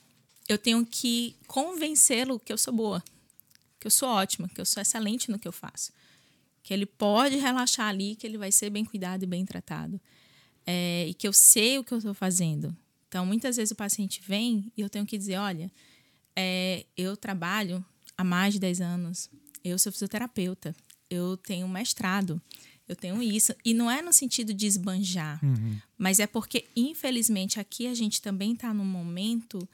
eu 0.50 0.58
tenho 0.58 0.84
que 0.84 1.34
convencê-lo 1.46 2.38
que 2.38 2.52
eu 2.52 2.58
sou 2.58 2.74
boa 2.74 3.02
que 3.78 3.86
eu 3.86 3.90
sou 3.90 4.10
ótima 4.10 4.50
que 4.50 4.60
eu 4.60 4.66
sou 4.66 4.82
excelente 4.82 5.30
no 5.30 5.38
que 5.38 5.48
eu 5.48 5.52
faço. 5.52 5.92
Que 6.62 6.74
ele 6.74 6.84
pode 6.84 7.36
relaxar 7.36 7.88
ali 7.88 8.16
que 8.16 8.26
ele 8.26 8.36
vai 8.36 8.52
ser 8.52 8.68
bem 8.68 8.84
cuidado 8.84 9.22
e 9.22 9.26
bem 9.26 9.46
tratado 9.46 9.98
é, 10.72 11.08
e 11.08 11.14
que 11.14 11.26
eu 11.26 11.32
sei 11.32 11.78
o 11.78 11.84
que 11.84 11.92
eu 11.92 11.98
estou 11.98 12.14
fazendo. 12.14 12.76
Então, 13.08 13.26
muitas 13.26 13.56
vezes 13.56 13.72
o 13.72 13.74
paciente 13.74 14.22
vem 14.24 14.70
e 14.76 14.80
eu 14.80 14.88
tenho 14.88 15.04
que 15.04 15.18
dizer: 15.18 15.36
olha, 15.36 15.68
é, 16.36 16.86
eu 16.96 17.16
trabalho 17.16 17.84
há 18.16 18.22
mais 18.22 18.54
de 18.54 18.60
10 18.60 18.80
anos, 18.80 19.28
eu 19.64 19.76
sou 19.80 19.90
fisioterapeuta, 19.90 20.72
eu 21.10 21.36
tenho 21.36 21.68
mestrado, 21.68 22.40
eu 22.86 22.94
tenho 22.94 23.20
isso. 23.20 23.52
E 23.64 23.74
não 23.74 23.90
é 23.90 24.00
no 24.00 24.12
sentido 24.12 24.54
de 24.54 24.66
esbanjar, 24.66 25.40
mas 25.98 26.20
é 26.20 26.26
porque, 26.28 26.66
infelizmente, 26.76 27.58
aqui 27.58 27.88
a 27.88 27.94
gente 27.94 28.22
também 28.22 28.52
está 28.52 28.72
num 28.72 28.84
momento 28.84 29.68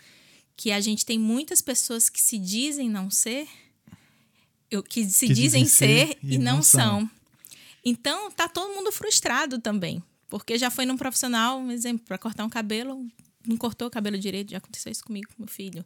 que 0.56 0.72
a 0.72 0.80
gente 0.80 1.04
tem 1.04 1.18
muitas 1.18 1.60
pessoas 1.60 2.08
que 2.08 2.22
se 2.22 2.38
dizem 2.38 2.88
não 2.88 3.10
ser, 3.10 3.46
que 4.88 5.04
se 5.04 5.26
Que 5.26 5.34
dizem, 5.34 5.62
dizem 5.62 5.64
ser, 5.66 6.18
e, 6.22 6.36
e 6.36 6.38
não 6.38 6.56
não 6.56 6.62
são. 6.62 7.00
são. 7.00 7.10
Então, 7.84 8.30
tá 8.30 8.48
todo 8.48 8.74
mundo 8.74 8.90
frustrado 8.90 9.60
também. 9.60 10.02
Porque 10.28 10.58
já 10.58 10.70
foi 10.70 10.84
num 10.86 10.96
profissional, 10.96 11.58
um 11.58 11.70
exemplo, 11.70 12.04
para 12.06 12.18
cortar 12.18 12.44
um 12.44 12.48
cabelo, 12.50 13.06
não 13.46 13.56
cortou 13.56 13.86
o 13.88 13.90
cabelo 13.90 14.18
direito, 14.18 14.50
já 14.50 14.58
aconteceu 14.58 14.90
isso 14.90 15.04
comigo 15.04 15.28
com 15.28 15.34
meu 15.42 15.48
filho. 15.48 15.84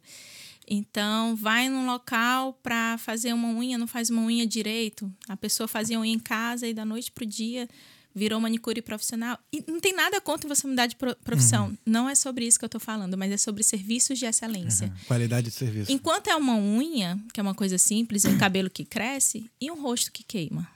Então, 0.67 1.35
vai 1.35 1.69
num 1.69 1.85
local 1.85 2.53
para 2.63 2.97
fazer 2.97 3.33
uma 3.33 3.49
unha, 3.49 3.77
não 3.77 3.87
faz 3.87 4.09
uma 4.09 4.21
unha 4.21 4.45
direito. 4.45 5.11
A 5.27 5.35
pessoa 5.35 5.67
fazia 5.67 5.99
unha 5.99 6.13
em 6.13 6.19
casa 6.19 6.67
e 6.67 6.73
da 6.73 6.85
noite 6.85 7.11
pro 7.11 7.25
dia 7.25 7.67
virou 8.13 8.39
manicure 8.41 8.81
profissional. 8.81 9.39
E 9.53 9.63
não 9.67 9.79
tem 9.79 9.93
nada 9.93 10.19
contra 10.19 10.47
você 10.47 10.67
mudar 10.67 10.85
de 10.85 10.95
pro- 10.95 11.15
profissão. 11.23 11.75
Não 11.85 12.09
é 12.09 12.15
sobre 12.15 12.45
isso 12.45 12.59
que 12.59 12.65
eu 12.65 12.69
tô 12.69 12.79
falando, 12.79 13.17
mas 13.17 13.31
é 13.31 13.37
sobre 13.37 13.63
serviços 13.63 14.19
de 14.19 14.25
excelência. 14.25 14.93
Qualidade 15.07 15.47
de 15.49 15.53
serviço. 15.53 15.91
Enquanto 15.91 16.27
é 16.29 16.35
uma 16.35 16.55
unha, 16.57 17.17
que 17.33 17.39
é 17.39 17.43
uma 17.43 17.55
coisa 17.55 17.77
simples, 17.77 18.25
um 18.25 18.37
cabelo 18.37 18.69
que 18.69 18.83
cresce, 18.83 19.49
e 19.59 19.71
um 19.71 19.81
rosto 19.81 20.11
que 20.11 20.23
queima. 20.23 20.67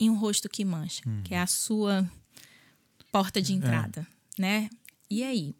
E 0.00 0.10
um 0.10 0.16
rosto 0.16 0.48
que 0.48 0.64
mancha, 0.64 1.02
que 1.24 1.32
é 1.34 1.38
a 1.40 1.46
sua 1.46 2.08
porta 3.14 3.40
de 3.40 3.52
entrada, 3.52 4.04
né? 4.36 4.68
E 5.08 5.22
aí? 5.22 5.54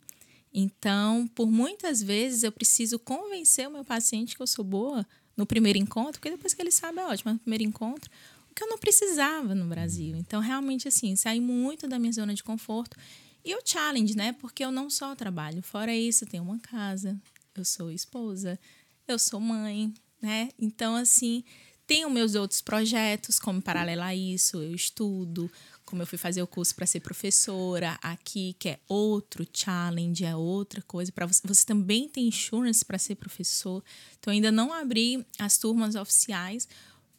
Então, 0.52 1.24
por 1.36 1.48
muitas 1.48 2.02
vezes 2.02 2.42
eu 2.42 2.50
preciso 2.50 2.98
convencer 2.98 3.68
o 3.68 3.70
meu 3.70 3.84
paciente 3.84 4.34
que 4.34 4.42
eu 4.42 4.46
sou 4.48 4.64
boa 4.64 5.06
no 5.36 5.46
primeiro 5.46 5.78
encontro, 5.78 6.14
porque 6.14 6.30
depois 6.30 6.52
que 6.52 6.60
ele 6.60 6.72
sabe 6.72 6.98
é 6.98 7.06
ótimo, 7.06 7.26
mas 7.26 7.34
no 7.34 7.38
primeiro 7.38 7.62
encontro, 7.62 8.10
o 8.50 8.54
que 8.56 8.64
eu 8.64 8.68
não 8.68 8.76
precisava 8.76 9.54
no 9.54 9.66
Brasil. 9.66 10.16
Então, 10.16 10.40
realmente 10.40 10.88
assim, 10.88 11.14
saí 11.14 11.40
muito 11.40 11.86
da 11.86 11.96
minha 11.96 12.12
zona 12.12 12.34
de 12.34 12.42
conforto. 12.42 12.96
E 13.44 13.54
o 13.54 13.60
challenge, 13.64 14.16
né? 14.16 14.32
Porque 14.32 14.64
eu 14.64 14.72
não 14.72 14.90
só 14.90 15.14
trabalho, 15.14 15.62
fora 15.62 15.94
isso, 15.94 16.24
eu 16.24 16.28
tenho 16.28 16.42
uma 16.42 16.58
casa, 16.58 17.16
eu 17.54 17.64
sou 17.64 17.88
esposa, 17.88 18.58
eu 19.06 19.16
sou 19.16 19.38
mãe, 19.38 19.94
né? 20.20 20.48
Então, 20.58 20.96
assim, 20.96 21.44
tenho 21.86 22.10
meus 22.10 22.34
outros 22.34 22.60
projetos, 22.60 23.38
como 23.38 23.60
paralelo 23.60 24.02
a 24.02 24.14
isso, 24.14 24.56
eu 24.56 24.74
estudo, 24.74 25.50
como 25.84 26.02
eu 26.02 26.06
fui 26.06 26.18
fazer 26.18 26.42
o 26.42 26.46
curso 26.46 26.74
para 26.74 26.86
ser 26.86 27.00
professora 27.00 27.98
aqui, 28.02 28.56
que 28.58 28.70
é 28.70 28.80
outro 28.88 29.46
challenge, 29.52 30.24
é 30.24 30.34
outra 30.34 30.82
coisa 30.82 31.12
para 31.12 31.26
você. 31.26 31.40
Você 31.44 31.64
também 31.64 32.08
tem 32.08 32.28
insurance 32.28 32.84
para 32.84 32.98
ser 32.98 33.16
professor. 33.16 33.82
Então, 34.18 34.32
ainda 34.32 34.50
não 34.50 34.72
abri 34.72 35.24
as 35.38 35.58
turmas 35.58 35.94
oficiais, 35.94 36.66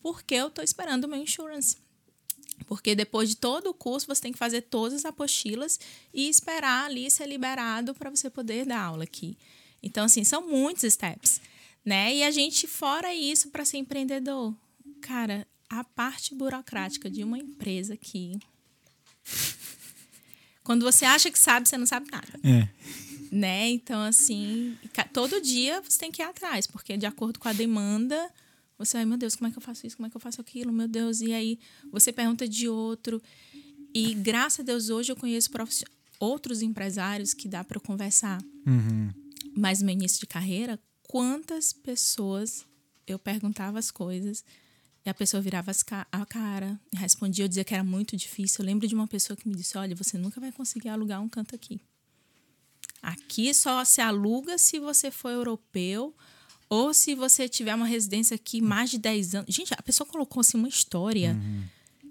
porque 0.02 0.36
eu 0.36 0.48
estou 0.48 0.64
esperando 0.64 1.06
o 1.06 1.08
meu 1.08 1.20
insurance. 1.20 1.78
Porque 2.66 2.96
depois 2.96 3.30
de 3.30 3.36
todo 3.36 3.70
o 3.70 3.74
curso, 3.74 4.08
você 4.08 4.22
tem 4.22 4.32
que 4.32 4.38
fazer 4.38 4.62
todas 4.62 4.94
as 4.94 5.06
apostilas 5.06 5.80
e 6.14 6.28
esperar 6.30 6.86
ali 6.86 7.10
ser 7.12 7.28
liberado 7.28 7.94
para 7.94 8.10
você 8.10 8.30
poder 8.30 8.66
dar 8.66 8.82
aula 8.82 9.04
aqui. 9.04 9.38
Então, 9.84 10.06
assim, 10.06 10.24
são 10.24 10.48
muitos 10.48 10.92
steps, 10.92 11.40
né? 11.84 12.16
E 12.16 12.24
a 12.24 12.32
gente, 12.32 12.66
fora 12.66 13.14
isso, 13.14 13.50
para 13.50 13.66
ser 13.66 13.78
empreendedor, 13.78 14.56
cara, 15.02 15.48
a 15.70 15.84
parte 15.84 16.34
burocrática 16.34 17.10
de 17.10 17.24
uma 17.24 17.38
empresa 17.38 17.94
aqui. 17.94 18.40
Quando 20.66 20.84
você 20.84 21.06
acha 21.06 21.32
que 21.32 21.40
sabe, 21.40 21.70
você 21.70 21.78
não 21.78 21.86
sabe 21.86 22.10
nada 22.12 22.28
É. 22.44 22.68
né? 23.32 23.70
Então, 23.70 24.02
assim, 24.02 24.76
todo 25.14 25.40
dia 25.40 25.80
você 25.82 25.98
tem 26.00 26.12
que 26.12 26.22
ir 26.22 26.26
atrás, 26.26 26.68
porque 26.68 26.98
de 26.98 27.06
acordo 27.06 27.40
com 27.40 27.48
a 27.48 27.54
demanda, 27.54 28.30
você 28.78 28.98
vai, 28.98 29.06
meu 29.06 29.18
Deus, 29.18 29.36
como 29.36 29.48
é 29.48 29.52
que 29.52 29.58
eu 29.58 29.62
faço 29.62 29.86
isso? 29.86 29.96
Como 29.96 30.08
é 30.08 30.10
que 30.10 30.18
eu 30.18 30.22
faço 30.22 30.42
aquilo? 30.42 30.74
Meu 30.74 30.88
Deus, 30.88 31.22
e 31.22 31.32
aí 31.34 31.60
você 31.92 32.12
pergunta 32.12 32.48
de 32.48 32.68
outro. 32.68 33.22
E 33.94 34.14
graças 34.16 34.62
a 34.62 34.64
Deus, 34.64 34.90
hoje 34.90 35.12
eu 35.12 35.16
conheço 35.16 35.50
outros 36.20 36.62
empresários 36.62 37.34
que 37.34 37.48
dá 37.48 37.64
para 37.64 37.80
conversar. 37.80 38.42
Uhum. 38.66 39.12
Mas 39.56 39.80
no 39.80 39.86
meu 39.86 39.94
início 39.94 40.20
de 40.20 40.26
carreira, 40.28 40.80
quantas 41.04 41.72
pessoas 41.72 42.66
eu 43.06 43.20
perguntava 43.20 43.78
as 43.78 43.92
coisas 43.92 44.44
e 45.06 45.10
a 45.10 45.14
pessoa 45.14 45.40
virava 45.42 45.72
ca- 45.86 46.08
a 46.12 46.26
cara 46.26 46.80
e 46.92 46.98
respondia, 46.98 47.46
eu 47.46 47.48
dizia 47.48 47.64
que 47.64 47.74
era 47.74 47.84
muito 47.84 48.18
difícil. 48.18 48.64
Eu 48.64 48.66
lembro 48.66 48.88
de 48.88 48.96
uma 48.96 49.08
pessoa 49.08 49.38
que 49.38 49.48
me 49.48 49.56
disse: 49.56 49.78
Olha, 49.78 49.96
você 49.96 50.18
nunca 50.18 50.42
vai 50.42 50.52
conseguir 50.52 50.90
alugar 50.90 51.22
um 51.22 51.30
canto 51.30 51.54
aqui. 51.54 51.80
Aqui 53.02 53.54
só 53.54 53.84
se 53.86 54.02
aluga 54.02 54.58
se 54.58 54.80
você 54.80 55.12
for 55.12 55.30
europeu 55.30 56.16
ou 56.68 56.94
se 56.94 57.14
você 57.14 57.48
tiver 57.48 57.76
uma 57.76 57.86
residência 57.86 58.34
aqui 58.34 58.60
mais 58.62 58.90
de 58.90 58.98
10 58.98 59.36
anos. 59.36 59.54
Gente, 59.54 59.74
a 59.74 59.82
pessoa 59.84 60.08
colocou 60.08 60.42
assim 60.42 60.58
uma 60.58 60.68
história 60.68 61.38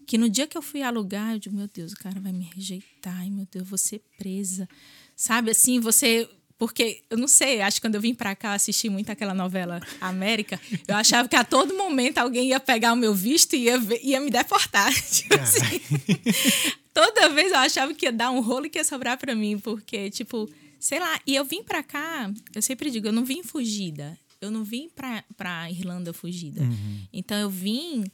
que 0.07 0.17
no 0.17 0.29
dia 0.29 0.47
que 0.47 0.57
eu 0.57 0.63
fui 0.63 0.83
alugar, 0.83 1.33
eu 1.33 1.39
digo, 1.41 1.57
meu 1.57 1.67
Deus, 1.67 1.93
o 1.93 1.97
cara 1.97 2.21
vai 2.21 2.31
me 2.31 2.45
rejeitar, 2.55 3.17
ai 3.19 3.31
meu 3.31 3.47
Deus, 3.51 3.65
eu 3.65 3.69
vou 3.69 3.79
ser 3.79 4.01
presa. 4.17 4.69
Sabe 5.17 5.51
assim, 5.51 5.81
você. 5.81 6.29
Porque, 6.57 7.03
eu 7.11 7.19
não 7.19 7.27
sei, 7.27 7.61
acho 7.61 7.77
que 7.77 7.81
quando 7.87 7.97
eu 7.97 8.01
vim 8.01 8.15
pra 8.15 8.35
cá 8.37 8.55
assistir 8.55 8.89
muito 8.89 9.11
aquela 9.11 9.35
novela 9.35 9.81
América, 10.01 10.61
eu 10.87 10.95
achava 10.95 11.29
que 11.29 11.35
a 11.37 11.45
todo 11.45 11.77
momento 11.77 12.19
alguém 12.19 12.49
ia 12.51 12.61
pegar 12.61 12.93
o 12.93 12.97
meu 12.97 13.13
visto 13.15 13.55
e 13.57 13.65
ia, 13.65 13.79
ver- 13.79 14.01
ia 14.03 14.21
me 14.21 14.31
deportar. 14.31 14.93
Tipo 15.11 15.35
assim, 15.35 15.81
toda 16.93 17.29
vez 17.31 17.51
eu 17.53 17.59
achava 17.59 17.93
que 17.95 18.07
ia 18.07 18.13
dar 18.13 18.31
um 18.31 18.41
rolo 18.41 18.67
e 18.67 18.71
que 18.71 18.79
ia 18.79 18.85
sobrar 18.85 19.19
pra 19.19 19.35
mim, 19.35 19.59
porque, 19.59 20.11
tipo, 20.11 20.49
sei 20.79 21.01
lá. 21.01 21.21
E 21.27 21.35
eu 21.35 21.45
vim 21.45 21.63
pra 21.63 21.83
cá, 21.83 22.31
eu 22.55 22.63
sempre 22.63 22.91
digo, 22.91 23.09
eu 23.09 23.13
não 23.13 23.25
vim 23.25 23.43
fugida. 23.43 24.19
Eu 24.41 24.51
não 24.51 24.63
vim 24.63 24.89
pra, 24.91 25.25
pra 25.37 25.71
Irlanda 25.71 26.13
fugida. 26.13 26.61
Então 27.13 27.37
eu 27.39 27.49
vim 27.51 28.05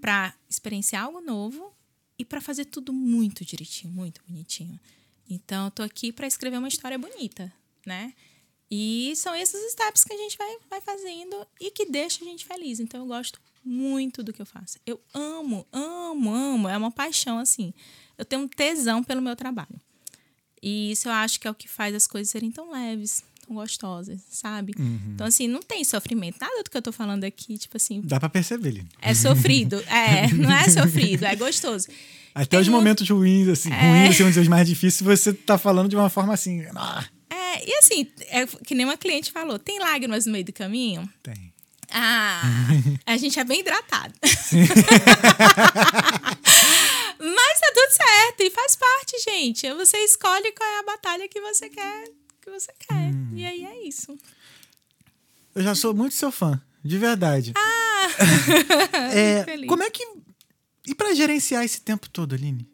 pra 0.00 0.32
experienciar 0.48 1.04
algo 1.04 1.20
novo 1.20 1.72
e 2.18 2.24
pra 2.24 2.40
fazer 2.40 2.64
tudo 2.66 2.92
muito 2.92 3.44
direitinho, 3.44 3.92
muito 3.92 4.20
bonitinho. 4.26 4.78
Então 5.28 5.66
eu 5.66 5.70
tô 5.70 5.82
aqui 5.82 6.12
pra 6.12 6.26
escrever 6.26 6.58
uma 6.58 6.68
história 6.68 6.96
bonita, 6.98 7.52
né? 7.86 8.12
E 8.70 9.12
são 9.16 9.34
esses 9.34 9.72
steps 9.72 10.02
que 10.04 10.12
a 10.12 10.16
gente 10.16 10.38
vai, 10.38 10.56
vai 10.70 10.80
fazendo 10.80 11.46
e 11.60 11.70
que 11.70 11.84
deixa 11.86 12.24
a 12.24 12.26
gente 12.26 12.44
feliz. 12.44 12.80
Então 12.80 13.00
eu 13.00 13.06
gosto 13.06 13.38
muito 13.64 14.22
do 14.22 14.32
que 14.32 14.40
eu 14.40 14.46
faço. 14.46 14.78
Eu 14.86 15.00
amo, 15.12 15.66
amo, 15.72 16.32
amo. 16.34 16.68
É 16.68 16.76
uma 16.76 16.90
paixão, 16.90 17.38
assim. 17.38 17.72
Eu 18.16 18.24
tenho 18.24 18.42
um 18.42 18.48
tesão 18.48 19.02
pelo 19.04 19.20
meu 19.20 19.36
trabalho. 19.36 19.78
E 20.62 20.92
isso 20.92 21.08
eu 21.08 21.12
acho 21.12 21.38
que 21.40 21.46
é 21.46 21.50
o 21.50 21.54
que 21.54 21.68
faz 21.68 21.94
as 21.94 22.06
coisas 22.06 22.30
serem 22.30 22.50
tão 22.50 22.70
leves, 22.70 23.22
tão 23.46 23.56
gostosas, 23.56 24.20
sabe? 24.30 24.72
Então, 25.12 25.26
assim, 25.26 25.48
não 25.48 25.60
tem 25.60 25.82
sofrimento. 25.84 26.38
Nada 26.40 26.62
do 26.62 26.70
que 26.70 26.76
eu 26.76 26.82
tô 26.82 26.92
falando 26.92 27.24
aqui, 27.24 27.58
tipo 27.58 27.76
assim, 27.76 28.00
Dá 28.02 28.18
pra 28.20 28.28
perceber, 28.28 28.70
Lili. 28.70 28.88
é 29.00 29.12
sofrido. 29.12 29.82
É, 29.90 30.32
não 30.32 30.50
é 30.50 30.68
sofrido, 30.70 31.24
é 31.24 31.34
gostoso. 31.36 31.88
Até 32.34 32.58
os 32.58 32.64
Tem 32.66 32.72
um- 32.72 32.76
momentos 32.78 33.08
ruins, 33.10 33.48
assim, 33.48 33.68
ruins, 33.70 34.08
assim, 34.10 34.18
vamos 34.18 34.30
dizer, 34.34 34.40
os 34.40 34.48
mais 34.48 34.66
difíceis, 34.68 35.02
você 35.02 35.32
tá 35.34 35.58
falando 35.58 35.88
de 35.88 35.96
uma 35.96 36.08
forma 36.08 36.32
assim. 36.32 36.64
Ah, 36.76 37.04
É, 37.52 37.68
e 37.68 37.74
assim, 37.78 38.06
é 38.28 38.46
que 38.46 38.74
nem 38.74 38.86
uma 38.86 38.96
cliente 38.96 39.30
falou, 39.30 39.58
tem 39.58 39.78
lágrimas 39.78 40.24
no 40.26 40.32
meio 40.32 40.44
do 40.44 40.52
caminho? 40.52 41.08
tem. 41.22 41.52
Ah, 41.94 42.42
a 43.04 43.16
gente 43.18 43.38
é 43.38 43.44
bem 43.44 43.60
hidratado. 43.60 44.14
Mas 47.18 47.60
tá 47.60 47.72
tudo 47.74 47.90
certo 47.90 48.40
e 48.40 48.50
faz 48.50 48.74
parte, 48.76 49.18
gente. 49.28 49.70
Você 49.74 49.98
escolhe 49.98 50.52
qual 50.52 50.68
é 50.68 50.78
a 50.78 50.84
batalha 50.84 51.28
que 51.28 51.38
você 51.40 51.68
quer, 51.68 52.04
que 52.40 52.50
você 52.50 52.72
quer. 52.78 53.12
E 53.34 53.44
aí 53.44 53.64
é 53.66 53.86
isso. 53.86 54.18
Eu 55.54 55.62
já 55.62 55.74
sou 55.74 55.92
muito 55.94 56.14
seu 56.14 56.32
fã, 56.32 56.58
de 56.82 56.96
verdade. 56.96 57.52
Ah! 57.54 58.08
É, 59.14 59.44
feliz. 59.44 59.68
como 59.68 59.82
é 59.82 59.90
que. 59.90 60.02
E 60.86 60.94
pra 60.94 61.14
gerenciar 61.14 61.62
esse 61.62 61.82
tempo 61.82 62.08
todo, 62.08 62.34
Aline? 62.34 62.66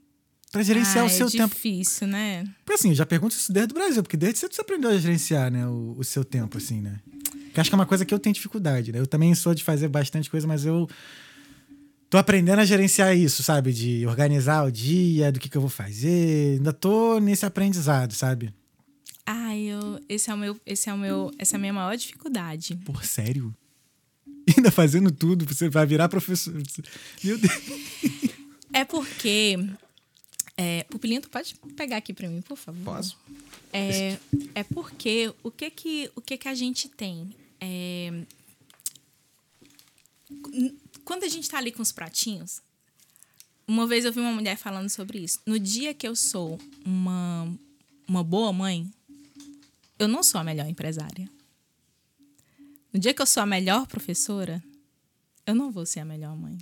Pra 0.51 0.63
gerenciar 0.63 1.05
Ah, 1.05 1.07
o 1.07 1.11
seu 1.11 1.27
é 1.27 1.31
tempo. 1.31 1.55
difícil, 1.55 2.07
né? 2.07 2.45
Porque 2.65 2.73
assim, 2.75 2.89
eu 2.91 2.95
já 2.95 3.05
pergunto 3.05 3.35
isso 3.35 3.53
desde 3.53 3.73
o 3.73 3.75
Brasil, 3.75 4.03
porque 4.03 4.17
desde 4.17 4.39
cedo 4.41 4.55
você 4.55 4.61
aprendeu 4.63 4.91
a 4.91 4.97
gerenciar, 4.99 5.51
né, 5.51 5.67
o, 5.67 5.95
o 5.99 6.05
seu 6.05 6.25
tempo, 6.25 6.57
assim, 6.57 6.81
né? 6.81 6.99
Que 7.53 7.61
acho 7.61 7.69
que 7.71 7.75
é 7.75 7.79
uma 7.79 7.85
coisa 7.87 8.05
que 8.05 8.15
eu 8.15 8.19
tenho 8.19 8.35
dificuldade, 8.35 8.91
né? 8.93 8.99
Eu 8.99 9.07
também 9.07 9.35
sou 9.35 9.55
de 9.55 9.63
fazer 9.63 9.89
bastante 9.89 10.31
coisa, 10.31 10.47
mas 10.47 10.65
eu 10.65 10.89
tô 12.09 12.17
aprendendo 12.17 12.61
a 12.61 12.65
gerenciar 12.65 13.15
isso, 13.17 13.43
sabe? 13.43 13.73
De 13.73 14.07
organizar 14.07 14.65
o 14.65 14.71
dia, 14.73 15.31
do 15.31 15.39
que, 15.39 15.49
que 15.51 15.57
eu 15.57 15.61
vou 15.61 15.69
fazer. 15.71 16.57
Ainda 16.59 16.73
tô 16.73 17.19
nesse 17.19 17.45
aprendizado, 17.45 18.13
sabe? 18.15 18.53
Ah, 19.27 19.55
eu, 19.55 20.01
esse 20.09 20.31
é 20.31 20.35
o 20.35 20.39
meu, 20.39 20.59
esse 20.65 20.89
é 20.89 20.95
o 20.95 20.97
meu, 20.99 21.31
essa 21.39 21.57
é 21.57 21.59
a 21.59 21.61
minha 21.61 21.73
maior 21.75 21.95
dificuldade. 21.95 22.77
Por 22.87 23.05
sério? 23.05 23.55
Ainda 24.57 24.71
fazendo 24.71 25.11
tudo, 25.11 25.45
você 25.45 25.69
vai 25.69 25.85
virar 25.85 26.09
professor. 26.09 26.55
Meu 27.23 27.37
Deus. 27.37 27.53
É 28.73 28.85
porque. 28.85 29.59
É, 30.61 30.83
Pupilinho, 30.85 31.21
tu 31.23 31.31
pode 31.31 31.55
pegar 31.77 31.99
aqui 31.99 32.13
pra 32.13 32.29
mim, 32.29 32.43
por 32.43 32.57
favor? 32.57 32.97
Posso? 32.97 33.17
É, 33.73 34.19
é 34.57 34.65
porque 34.65 35.33
o 35.41 35.53
que 35.53 35.71
que, 35.71 36.11
o 36.17 36.21
que 36.21 36.37
que 36.37 36.49
a 36.49 36.55
gente 36.55 36.89
tem? 36.89 37.33
É, 37.61 38.25
quando 41.05 41.23
a 41.23 41.29
gente 41.29 41.49
tá 41.49 41.59
ali 41.59 41.71
com 41.71 41.81
os 41.81 41.93
pratinhos, 41.93 42.61
uma 43.69 43.87
vez 43.87 44.05
eu 44.05 44.13
vi 44.13 44.19
uma 44.19 44.33
mulher 44.33 44.57
falando 44.57 44.89
sobre 44.89 45.21
isso. 45.21 45.39
No 45.47 45.61
dia 45.61 45.95
que 45.95 46.09
eu 46.09 46.17
sou 46.17 46.59
uma, 46.85 47.57
uma 48.09 48.25
boa 48.25 48.53
mãe, 48.53 48.91
eu 49.97 50.09
não 50.09 50.25
sou 50.25 50.41
a 50.41 50.45
melhor 50.45 50.67
empresária. 50.69 51.31
No 52.93 52.99
dia 52.99 53.15
que 53.15 53.23
eu 53.23 53.27
sou 53.27 53.45
a 53.45 53.47
melhor 53.47 53.87
professora, 53.87 54.61
eu 55.47 55.55
não 55.55 55.71
vou 55.71 55.87
ser 55.87 56.01
a 56.01 56.05
melhor 56.05 56.37
mãe. 56.37 56.59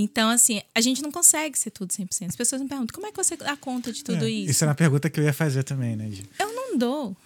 Então, 0.00 0.30
assim, 0.30 0.62
a 0.72 0.80
gente 0.80 1.02
não 1.02 1.10
consegue 1.10 1.58
ser 1.58 1.72
tudo 1.72 1.90
100%. 1.90 2.28
As 2.28 2.36
pessoas 2.36 2.62
me 2.62 2.68
perguntam, 2.68 2.94
como 2.94 3.08
é 3.08 3.10
que 3.10 3.16
você 3.16 3.36
dá 3.36 3.56
conta 3.56 3.92
de 3.92 4.04
tudo 4.04 4.24
É, 4.24 4.30
isso? 4.30 4.52
Isso 4.52 4.64
era 4.64 4.70
uma 4.70 4.76
pergunta 4.76 5.10
que 5.10 5.18
eu 5.18 5.24
ia 5.24 5.32
fazer 5.32 5.64
também, 5.64 5.96
né, 5.96 6.08
Gi? 6.08 6.24
Eu 6.38 6.54
não 6.54 6.78
dou. 6.78 7.16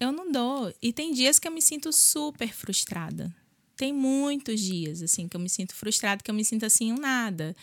Eu 0.00 0.10
não 0.10 0.32
dou. 0.32 0.72
E 0.80 0.90
tem 0.90 1.12
dias 1.12 1.38
que 1.38 1.46
eu 1.46 1.52
me 1.52 1.60
sinto 1.60 1.92
super 1.92 2.48
frustrada. 2.48 3.30
Tem 3.76 3.92
muitos 3.92 4.58
dias, 4.60 5.02
assim, 5.02 5.28
que 5.28 5.36
eu 5.36 5.40
me 5.40 5.50
sinto 5.50 5.74
frustrada, 5.74 6.22
que 6.22 6.30
eu 6.30 6.34
me 6.34 6.44
sinto 6.44 6.64
assim, 6.64 6.92
um 6.92 6.96
nada. 6.96 7.54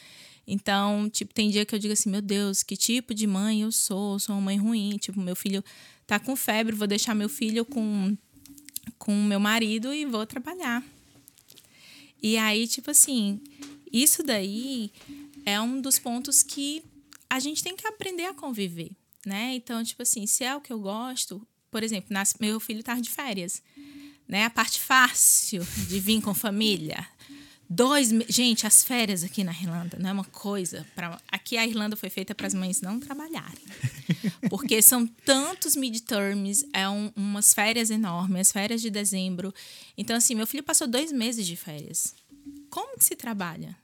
Então, 0.45 1.09
tipo, 1.09 1.33
tem 1.33 1.49
dia 1.49 1.65
que 1.65 1.73
eu 1.73 1.79
digo 1.79 1.93
assim, 1.93 2.09
meu 2.09 2.21
Deus, 2.21 2.61
que 2.61 2.77
tipo 2.77 3.13
de 3.15 3.25
mãe 3.25 3.61
eu 3.63 3.71
sou? 3.71 4.19
Sou 4.19 4.35
uma 4.35 4.41
mãe 4.41 4.57
ruim. 4.57 4.97
Tipo, 4.97 5.19
meu 5.19 5.35
filho 5.35 5.63
tá 6.05 6.19
com 6.19 6.35
febre, 6.35 6.75
vou 6.75 6.87
deixar 6.87 7.15
meu 7.15 7.29
filho 7.29 7.65
com 7.65 8.15
com 8.97 9.23
meu 9.23 9.39
marido 9.39 9.93
e 9.93 10.05
vou 10.05 10.25
trabalhar. 10.25 10.83
E 12.21 12.37
aí, 12.37 12.67
tipo 12.67 12.91
assim, 12.91 13.39
isso 13.91 14.23
daí 14.23 14.91
é 15.45 15.59
um 15.59 15.81
dos 15.81 15.97
pontos 15.99 16.43
que 16.43 16.83
a 17.29 17.39
gente 17.39 17.63
tem 17.63 17.75
que 17.75 17.87
aprender 17.87 18.25
a 18.25 18.33
conviver, 18.33 18.91
né? 19.25 19.53
Então, 19.55 19.83
tipo 19.83 20.01
assim, 20.01 20.25
se 20.25 20.43
é 20.43 20.55
o 20.55 20.61
que 20.61 20.73
eu 20.73 20.79
gosto, 20.79 21.45
por 21.69 21.83
exemplo, 21.83 22.09
meu 22.39 22.59
filho 22.59 22.83
tá 22.83 22.95
de 22.95 23.09
férias, 23.09 23.61
né? 24.27 24.45
A 24.45 24.49
parte 24.49 24.79
fácil 24.79 25.65
de 25.87 25.99
vir 25.99 26.21
com 26.21 26.33
família. 26.33 27.07
Dois, 27.71 28.09
gente, 28.27 28.65
as 28.65 28.83
férias 28.83 29.23
aqui 29.23 29.43
na 29.43 29.51
Irlanda 29.51 29.95
não 29.99 30.09
é 30.09 30.13
uma 30.13 30.23
coisa 30.23 30.87
para 30.95 31.21
aqui 31.31 31.55
a 31.55 31.67
Irlanda 31.67 31.95
foi 31.95 32.09
feita 32.09 32.33
para 32.33 32.47
as 32.47 32.53
mães 32.55 32.81
não 32.81 32.99
trabalharem. 32.99 33.63
Porque 34.49 34.81
são 34.81 35.05
tantos 35.05 35.75
midterms, 35.75 36.67
é 36.73 36.89
um, 36.89 37.11
umas 37.15 37.53
férias 37.53 37.91
enormes, 37.91 38.41
as 38.41 38.51
férias 38.51 38.81
de 38.81 38.89
dezembro. 38.89 39.53
Então, 39.95 40.15
assim, 40.15 40.33
meu 40.33 40.47
filho 40.47 40.63
passou 40.63 40.87
dois 40.87 41.11
meses 41.11 41.45
de 41.45 41.55
férias. 41.55 42.15
Como 42.69 42.97
que 42.97 43.03
se 43.05 43.15
trabalha? 43.15 43.75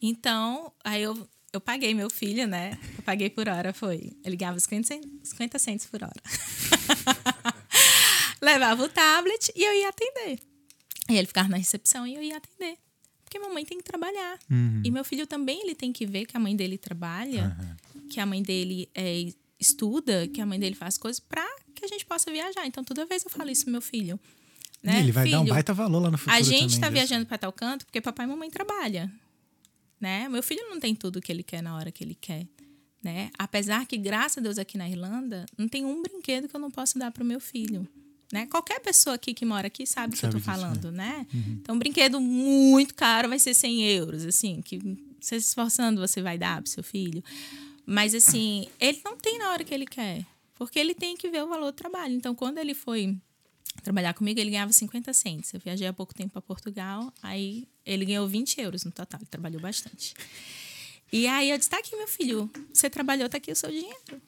Então, 0.00 0.72
aí 0.82 1.02
eu, 1.02 1.28
eu 1.52 1.60
paguei 1.60 1.92
meu 1.94 2.08
filho, 2.08 2.46
né? 2.46 2.78
Eu 2.96 3.02
paguei 3.02 3.28
por 3.28 3.48
hora, 3.48 3.72
foi. 3.72 4.16
Ele 4.24 4.36
ganhava 4.36 4.58
50, 4.58 4.86
cen- 4.86 5.20
50 5.22 5.58
centos 5.58 5.86
por 5.86 6.02
hora. 6.02 6.22
Levava 8.40 8.82
o 8.84 8.88
tablet 8.88 9.52
e 9.54 9.62
eu 9.62 9.72
ia 9.74 9.88
atender. 9.90 10.40
E 11.08 11.16
ele 11.18 11.26
ficava 11.26 11.48
na 11.48 11.58
recepção 11.58 12.06
e 12.06 12.14
eu 12.14 12.22
ia 12.22 12.38
atender. 12.38 12.78
Porque 13.24 13.38
mamãe 13.38 13.64
tem 13.64 13.78
que 13.78 13.84
trabalhar. 13.84 14.38
E 14.84 14.90
meu 14.90 15.04
filho 15.04 15.26
também 15.26 15.60
ele 15.62 15.74
tem 15.74 15.92
que 15.92 16.06
ver 16.06 16.24
que 16.26 16.36
a 16.36 16.40
mãe 16.40 16.56
dele 16.56 16.78
trabalha, 16.78 17.54
que 18.08 18.18
a 18.18 18.26
mãe 18.26 18.42
dele 18.42 18.88
é, 18.94 19.26
estuda, 19.58 20.26
que 20.28 20.40
a 20.40 20.46
mãe 20.46 20.58
dele 20.58 20.74
faz 20.74 20.96
coisas 20.96 21.20
para 21.20 21.46
que 21.74 21.84
a 21.84 21.88
gente 21.88 22.06
possa 22.06 22.30
viajar. 22.32 22.66
Então, 22.66 22.82
toda 22.82 23.04
vez 23.06 23.22
eu 23.24 23.30
falo 23.30 23.50
isso 23.50 23.64
pro 23.64 23.72
meu 23.72 23.82
filho. 23.82 24.18
Né? 24.82 24.96
E 24.96 25.00
ele 25.00 25.12
vai 25.12 25.30
dar 25.30 25.40
um 25.40 25.42
Filho, 25.42 25.54
baita 25.54 25.74
valor 25.74 26.00
lá 26.00 26.10
no 26.10 26.16
futuro 26.16 26.34
a 26.34 26.40
gente 26.40 26.72
está 26.72 26.88
viajando 26.88 27.26
para 27.26 27.36
tal 27.36 27.52
canto 27.52 27.84
porque 27.84 28.00
papai 28.00 28.24
e 28.24 28.28
mamãe 28.28 28.48
trabalham, 28.48 29.10
né? 30.00 30.26
Meu 30.28 30.42
filho 30.42 30.62
não 30.70 30.80
tem 30.80 30.94
tudo 30.94 31.20
que 31.20 31.30
ele 31.30 31.42
quer 31.42 31.62
na 31.62 31.76
hora 31.76 31.92
que 31.92 32.02
ele 32.02 32.14
quer, 32.14 32.46
né? 33.02 33.28
Apesar 33.38 33.84
que 33.86 33.98
graças 33.98 34.38
a 34.38 34.40
Deus 34.40 34.56
aqui 34.56 34.78
na 34.78 34.88
Irlanda 34.88 35.44
não 35.58 35.68
tem 35.68 35.84
um 35.84 36.00
brinquedo 36.00 36.48
que 36.48 36.56
eu 36.56 36.60
não 36.60 36.70
posso 36.70 36.98
dar 36.98 37.10
para 37.10 37.22
o 37.22 37.26
meu 37.26 37.38
filho, 37.38 37.86
né? 38.32 38.46
Qualquer 38.46 38.80
pessoa 38.80 39.16
aqui 39.16 39.34
que 39.34 39.44
mora 39.44 39.66
aqui 39.66 39.86
sabe 39.86 40.14
o 40.14 40.18
que 40.18 40.24
eu 40.24 40.30
tô 40.30 40.38
disso, 40.38 40.50
falando, 40.50 40.90
né? 40.90 41.26
Então 41.60 41.74
um 41.74 41.78
brinquedo 41.78 42.18
muito 42.18 42.94
caro 42.94 43.28
vai 43.28 43.38
ser 43.38 43.52
100 43.52 43.82
euros, 43.82 44.24
assim, 44.24 44.62
que 44.62 44.78
você 45.20 45.38
se 45.38 45.48
esforçando 45.48 46.00
você 46.00 46.22
vai 46.22 46.38
dar 46.38 46.62
pro 46.62 46.70
seu 46.70 46.82
filho, 46.82 47.22
mas 47.84 48.14
assim 48.14 48.66
ele 48.80 48.98
não 49.04 49.14
tem 49.14 49.38
na 49.38 49.50
hora 49.50 49.62
que 49.62 49.74
ele 49.74 49.86
quer, 49.86 50.24
porque 50.54 50.78
ele 50.78 50.94
tem 50.94 51.18
que 51.18 51.28
ver 51.28 51.42
o 51.42 51.48
valor 51.48 51.66
do 51.66 51.76
trabalho. 51.76 52.14
Então 52.14 52.34
quando 52.34 52.56
ele 52.56 52.72
foi 52.72 53.14
trabalhar 53.82 54.14
comigo, 54.14 54.38
ele 54.40 54.50
ganhava 54.50 54.72
50 54.72 55.12
cents. 55.12 55.54
Eu 55.54 55.60
viajei 55.60 55.86
há 55.86 55.92
pouco 55.92 56.14
tempo 56.14 56.32
para 56.32 56.42
Portugal, 56.42 57.12
aí 57.22 57.66
ele 57.84 58.04
ganhou 58.04 58.28
20 58.28 58.60
euros 58.60 58.84
no 58.84 58.90
total, 58.90 59.20
ele 59.20 59.28
trabalhou 59.30 59.60
bastante. 59.60 60.14
E 61.12 61.26
aí 61.26 61.50
eu 61.50 61.58
disse: 61.58 61.70
tá 61.70 61.78
aqui, 61.78 61.96
meu 61.96 62.08
filho, 62.08 62.50
você 62.72 62.88
trabalhou, 62.88 63.28
tá 63.28 63.38
aqui 63.38 63.50
o 63.50 63.56
seu 63.56 63.70
dinheiro. 63.70 64.22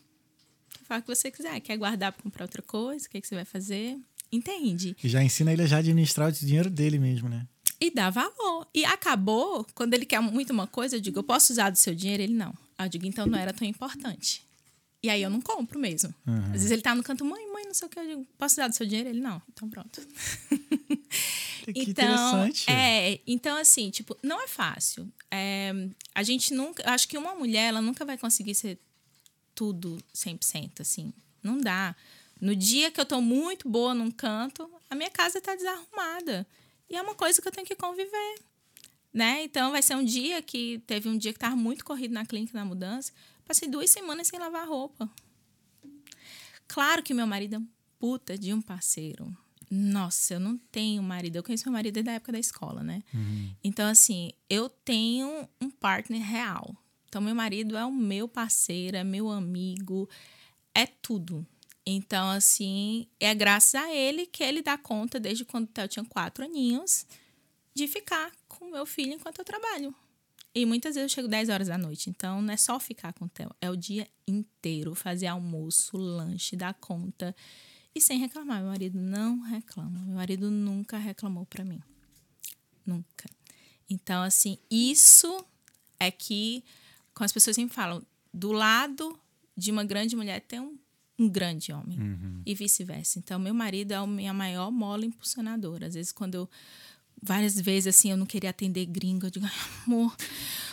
Fala 0.85 1.01
o 1.01 1.03
que 1.03 1.15
você 1.15 1.31
quiser. 1.31 1.61
Quer 1.61 1.77
guardar 1.77 2.13
para 2.13 2.23
comprar 2.23 2.45
outra 2.45 2.63
coisa? 2.63 3.07
O 3.07 3.11
que, 3.11 3.21
que 3.21 3.27
você 3.27 3.35
vai 3.35 3.45
fazer? 3.45 3.99
Entende? 4.31 4.97
E 5.03 5.09
já 5.09 5.23
ensina 5.23 5.53
ele 5.53 5.63
a 5.63 5.67
já 5.67 5.79
administrar 5.79 6.29
o 6.29 6.33
dinheiro 6.33 6.69
dele 6.69 6.99
mesmo, 6.99 7.29
né? 7.29 7.47
E 7.81 7.91
dá 7.91 8.11
valor. 8.11 8.67
E 8.75 8.85
acabou, 8.85 9.67
quando 9.75 9.95
ele 9.95 10.07
quer 10.07 10.21
muito 10.21 10.51
uma 10.51 10.67
coisa, 10.67 10.97
eu 10.97 11.01
digo: 11.01 11.19
eu 11.19 11.23
posso 11.23 11.53
usar 11.53 11.71
do 11.71 11.79
seu 11.79 11.95
dinheiro? 11.95 12.23
Ele 12.23 12.35
não. 12.35 12.55
Eu 12.79 12.89
digo: 12.89 13.07
então 13.07 13.27
não 13.27 13.39
era 13.39 13.53
tão 13.53 13.67
importante. 13.67 14.45
E 15.03 15.11
aí 15.11 15.23
eu 15.23 15.31
não 15.31 15.41
compro 15.41 15.79
mesmo. 15.79 16.15
Uhum. 16.27 16.45
Às 16.47 16.53
vezes 16.53 16.71
ele 16.71 16.83
tá 16.83 16.95
no 16.95 17.03
canto, 17.03 17.25
mãe, 17.25 17.45
mãe, 17.53 17.65
não 17.65 17.75
sei 17.75 17.87
o 17.87 17.91
que. 17.91 17.99
Eu 17.99 18.07
digo: 18.07 18.27
posso 18.39 18.55
usar 18.55 18.69
do 18.69 18.75
seu 18.75 18.87
dinheiro? 18.87 19.09
Ele 19.09 19.21
não. 19.21 19.43
Então 19.53 19.69
pronto. 19.69 20.01
Que 21.63 21.83
então, 21.83 22.47
interessante. 22.49 22.69
é, 22.69 23.21
então 23.25 23.57
assim, 23.57 23.89
tipo, 23.91 24.17
não 24.21 24.43
é 24.43 24.49
fácil. 24.49 25.09
É, 25.31 25.73
a 26.13 26.25
gente 26.25 26.53
nunca, 26.53 26.83
acho 26.91 27.07
que 27.07 27.17
uma 27.17 27.37
mulher, 27.37 27.69
ela 27.69 27.81
nunca 27.81 28.05
vai 28.05 28.19
conseguir 28.19 28.55
ser 28.57 28.81
tudo 29.55 30.03
100%, 30.13 30.81
assim. 30.81 31.13
Não 31.41 31.59
dá. 31.59 31.95
No 32.41 32.57
dia 32.57 32.91
que 32.91 33.01
eu 33.01 33.07
tô 33.07 33.21
muito 33.21 33.69
boa 33.69 33.95
num 33.95 34.11
canto, 34.11 34.69
a 34.91 34.97
minha 34.97 35.11
casa 35.11 35.41
tá 35.41 35.55
desarrumada. 35.55 36.45
E 36.91 36.97
é 36.97 37.03
uma 37.03 37.15
coisa 37.15 37.41
que 37.41 37.47
eu 37.47 37.53
tenho 37.53 37.67
que 37.67 37.77
conviver, 37.77 38.35
né? 39.15 39.45
Então 39.45 39.71
vai 39.71 39.83
ser 39.83 39.95
um 39.95 40.05
dia 40.05 40.43
que 40.43 40.83
teve 40.87 41.09
um 41.09 41.17
dia 41.17 41.33
que 41.33 41.39
tava 41.39 41.55
muito 41.55 41.85
corrido 41.85 42.13
na 42.13 42.27
clínica 42.27 42.59
na 42.59 42.65
mudança, 42.65 43.13
passei 43.53 43.69
duas 43.69 43.91
semanas 43.91 44.29
sem 44.29 44.39
lavar 44.39 44.67
roupa. 44.67 45.11
Claro 46.67 47.03
que 47.03 47.13
meu 47.13 47.27
marido 47.27 47.57
é 47.57 47.59
um 47.59 47.69
puta 47.99 48.39
de 48.39 48.55
um 48.55 48.63
parceiro. 48.63 49.31
Nossa, 49.71 50.35
eu 50.35 50.41
não 50.41 50.57
tenho 50.57 51.03
marido. 51.03 51.37
Eu 51.37 51.43
conheço 51.43 51.65
meu 51.67 51.75
marido 51.75 51.95
desde 51.95 52.09
a 52.09 52.15
época 52.15 52.33
da 52.33 52.39
escola, 52.39 52.83
né? 52.83 53.03
Então, 53.63 53.87
assim, 53.87 54.33
eu 54.49 54.71
tenho 54.71 55.47
um 55.61 55.69
partner 55.69 56.23
real. 56.23 56.75
Então, 57.07 57.21
meu 57.21 57.35
marido 57.35 57.77
é 57.77 57.85
o 57.85 57.93
meu 57.93 58.27
parceiro, 58.27 58.97
é 58.97 59.05
meu 59.05 59.31
amigo, 59.31 60.09
é 60.75 60.87
tudo. 60.87 61.47
Então, 61.85 62.31
assim, 62.31 63.07
é 63.21 63.35
graças 63.35 63.75
a 63.75 63.95
ele 63.95 64.25
que 64.25 64.43
ele 64.43 64.63
dá 64.63 64.79
conta, 64.79 65.21
desde 65.21 65.45
quando 65.45 65.69
eu 65.77 65.89
tinha 65.89 66.05
quatro 66.07 66.43
aninhos, 66.43 67.07
de 67.75 67.87
ficar 67.87 68.33
com 68.49 68.71
meu 68.71 68.87
filho 68.87 69.13
enquanto 69.13 69.41
eu 69.41 69.45
trabalho. 69.45 69.95
E 70.55 70.67
muitas 70.67 70.95
vezes 70.95 71.11
eu 71.11 71.15
chego 71.15 71.29
10 71.29 71.49
horas 71.49 71.69
da 71.69 71.79
noite. 71.79 72.11
Então, 72.11 72.43
não 72.43 72.53
é 72.53 72.57
só 72.57 72.79
ficar 72.79 73.13
com 73.15 73.25
o 73.25 73.29
Theo. 73.29 73.51
É 73.61 73.71
o 73.71 73.77
dia 73.77 74.07
inteiro. 74.27 74.95
Fazer 74.95 75.27
almoço, 75.27 75.97
lanche, 75.97 76.57
dar 76.57 76.75
conta. 76.75 77.35
E 77.95 78.01
sem 78.01 78.19
reclamar. 78.19 78.61
Meu 78.61 78.69
marido 78.69 78.99
não 78.99 79.41
reclama. 79.41 80.01
Meu 80.01 80.17
marido 80.17 80.51
nunca 80.51 80.99
reclamou 80.99 81.47
pra 81.47 81.65
mim. 81.65 81.81
Nunca. 82.85 83.29
Então, 83.89 84.23
assim, 84.23 84.59
isso 84.71 85.45
é 85.99 86.11
que, 86.11 86.63
como 87.15 87.25
as 87.25 87.33
pessoas 87.33 87.57
sempre 87.57 87.75
falam, 87.75 88.05
do 88.33 88.53
lado 88.53 89.19
de 89.57 89.71
uma 89.71 89.85
grande 89.85 90.17
mulher 90.17 90.41
tem 90.41 90.61
um, 90.61 90.79
um 91.19 91.29
grande 91.29 91.73
homem. 91.73 91.99
E 92.45 92.55
vice-versa. 92.55 93.19
Então, 93.19 93.39
meu 93.39 93.55
marido 93.55 93.93
é 93.93 93.97
a 93.97 94.07
minha 94.07 94.35
maior 94.35 94.71
mola 94.71 95.05
impulsionadora. 95.05 95.87
Às 95.87 95.95
vezes, 95.95 96.13
quando 96.13 96.35
eu 96.35 96.51
várias 97.23 97.59
vezes 97.61 97.95
assim 97.95 98.11
eu 98.11 98.17
não 98.17 98.27
queria 98.27 98.51
atender 98.51 98.85
gringa. 98.87 99.27
Eu 99.29 99.31
digo 99.31 99.47
"Ai, 99.47 99.53
amor 99.87 100.15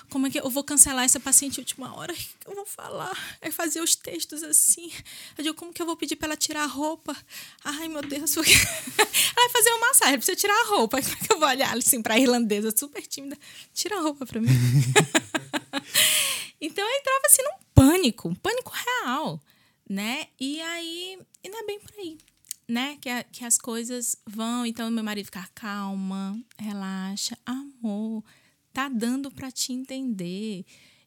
como 0.09 0.25
é 0.25 0.29
que 0.31 0.39
eu 0.39 0.49
vou 0.49 0.63
cancelar 0.63 1.05
essa 1.05 1.19
paciente 1.19 1.59
última 1.59 1.95
hora? 1.95 2.11
O 2.11 2.15
que 2.15 2.47
eu 2.47 2.55
vou 2.55 2.65
falar? 2.65 3.37
É 3.41 3.51
fazer 3.51 3.79
os 3.79 3.95
textos 3.95 4.41
assim. 4.41 4.91
Eu 5.37 5.43
digo 5.43 5.55
como 5.55 5.71
que 5.71 5.81
eu 5.81 5.85
vou 5.85 5.95
pedir 5.95 6.15
para 6.15 6.29
ela 6.29 6.37
tirar 6.37 6.63
a 6.63 6.67
roupa? 6.67 7.15
Ai 7.63 7.87
meu 7.87 8.01
Deus 8.01 8.33
porque 8.33 8.51
ela 8.97 9.35
vai 9.35 9.49
fazer 9.49 9.69
uma 9.69 9.87
massagem 9.87 10.17
precisa 10.17 10.35
tirar 10.35 10.59
a 10.61 10.67
roupa. 10.69 10.99
Como 11.01 11.13
é 11.13 11.27
que 11.27 11.31
eu 11.33 11.39
vou 11.39 11.47
olhar 11.47 11.77
assim 11.77 12.01
para 12.01 12.17
irlandesa 12.17 12.75
super 12.75 13.05
tímida? 13.05 13.37
Tira 13.73 13.97
a 13.97 14.01
roupa 14.01 14.25
para 14.25 14.41
mim. 14.41 14.49
Então 16.61 16.83
eu 16.85 16.97
entrava 16.99 17.21
assim 17.25 17.41
num 17.41 17.57
pânico 17.73 18.27
um 18.27 18.35
pânico 18.35 18.73
real 18.73 19.41
né? 19.89 20.27
E 20.37 20.61
aí 20.61 21.17
e 21.41 21.49
não 21.49 21.59
é 21.59 21.65
bem 21.65 21.79
por 21.79 21.91
aí 21.97 22.17
né, 22.69 22.97
que, 23.01 23.09
a- 23.09 23.23
que 23.23 23.43
as 23.43 23.57
coisas 23.57 24.15
vão. 24.27 24.65
Então, 24.65 24.89
meu 24.91 25.03
marido 25.03 25.25
ficar 25.25 25.49
calma, 25.55 26.39
relaxa, 26.57 27.37
amor, 27.45 28.23
tá 28.71 28.87
dando 28.87 29.31
pra 29.31 29.51
te 29.51 29.73
entender. 29.73 30.63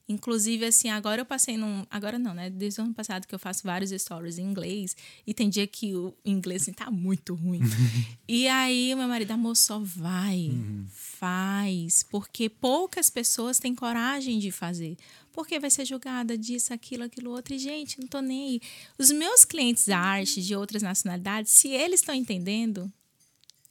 Inclusive, 0.09 0.65
assim, 0.65 0.89
agora 0.91 1.21
eu 1.21 1.25
passei 1.25 1.57
num. 1.57 1.87
Agora 1.91 2.19
não, 2.19 2.35
né? 2.35 2.51
Desde 2.51 2.81
o 2.81 2.85
ano 2.85 2.95
passado 2.95 3.27
que 3.27 3.35
eu 3.35 3.39
faço 3.39 3.63
vários 3.65 3.91
stories 3.91 4.39
em 4.39 4.43
inglês. 4.43 4.97
E 5.27 5.33
tem 5.33 5.49
dia 5.49 5.67
que 5.67 5.95
o 5.95 6.15
inglês, 6.25 6.63
assim, 6.63 6.73
tá 6.73 6.91
muito 6.91 7.35
ruim. 7.35 7.61
e 8.29 8.49
aí, 8.49 8.95
meu 8.95 9.07
marido, 9.09 9.31
amor, 9.31 9.57
só 9.57 9.79
vai. 9.79 10.51
Faz. 10.91 12.03
Porque 12.03 12.49
poucas 12.49 13.09
pessoas 13.09 13.59
têm 13.59 13.75
coragem 13.75 14.39
de 14.39 14.51
fazer. 14.51 14.97
Porque 15.33 15.59
vai 15.61 15.71
ser 15.71 15.85
julgada 15.85 16.37
disso, 16.37 16.75
aquilo, 16.75 17.05
aquilo 17.05 17.31
outro. 17.31 17.55
E, 17.55 17.59
gente, 17.59 18.01
não 18.01 18.09
tô 18.09 18.21
nem 18.21 18.51
aí. 18.51 18.61
Os 18.99 19.11
meus 19.11 19.45
clientes 19.45 19.87
da 19.87 19.99
arte 19.99 20.43
de 20.43 20.55
outras 20.55 20.83
nacionalidades, 20.83 21.53
se 21.53 21.69
eles 21.69 22.01
estão 22.01 22.15
entendendo, 22.15 22.93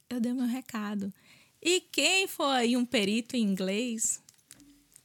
eu 0.08 0.20
dei 0.20 0.32
o 0.32 0.36
meu 0.36 0.46
recado. 0.46 1.12
E 1.62 1.80
quem 1.92 2.26
for 2.26 2.50
aí 2.50 2.76
um 2.76 2.84
perito 2.84 3.36
em 3.36 3.42
inglês, 3.42 4.20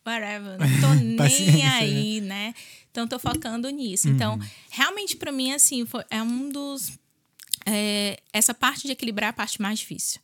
whatever, 0.08 0.58
não 0.60 0.82
tô 0.82 0.94
nem 0.96 1.16
Paciência, 1.18 1.70
aí, 1.72 2.22
né? 2.22 2.54
Então, 2.92 3.08
tô 3.08 3.20
focando 3.20 3.70
nisso. 3.70 4.10
Então, 4.10 4.40
realmente, 4.70 5.16
para 5.16 5.32
mim, 5.32 5.52
assim, 5.52 5.86
foi, 5.86 6.04
é 6.10 6.22
um 6.22 6.50
dos. 6.50 6.98
é, 7.66 8.20
essa 8.34 8.54
parte 8.54 8.88
de 8.88 8.94
equilibrar 8.94 9.28
é 9.28 9.30
a 9.30 9.34
parte 9.34 9.62
mais 9.62 9.80
difícil. 9.80 10.20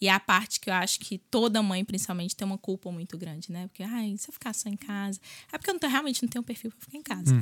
E 0.00 0.08
é 0.08 0.10
a 0.10 0.20
parte 0.20 0.60
que 0.60 0.68
eu 0.68 0.74
acho 0.74 0.98
que 1.00 1.18
toda 1.18 1.62
mãe, 1.62 1.84
principalmente, 1.84 2.34
tem 2.34 2.44
uma 2.44 2.58
culpa 2.58 2.90
muito 2.90 3.16
grande, 3.16 3.50
né? 3.50 3.66
Porque, 3.68 3.82
ai, 3.82 4.14
se 4.18 4.28
eu 4.28 4.32
ficar 4.32 4.52
só 4.52 4.68
em 4.68 4.76
casa. 4.76 5.20
É 5.52 5.56
porque 5.56 5.70
eu 5.70 5.78
não 5.80 5.88
realmente 5.88 6.22
não 6.22 6.28
tenho 6.28 6.42
perfil 6.42 6.70
pra 6.70 6.80
ficar 6.80 6.98
em 6.98 7.02
casa. 7.02 7.34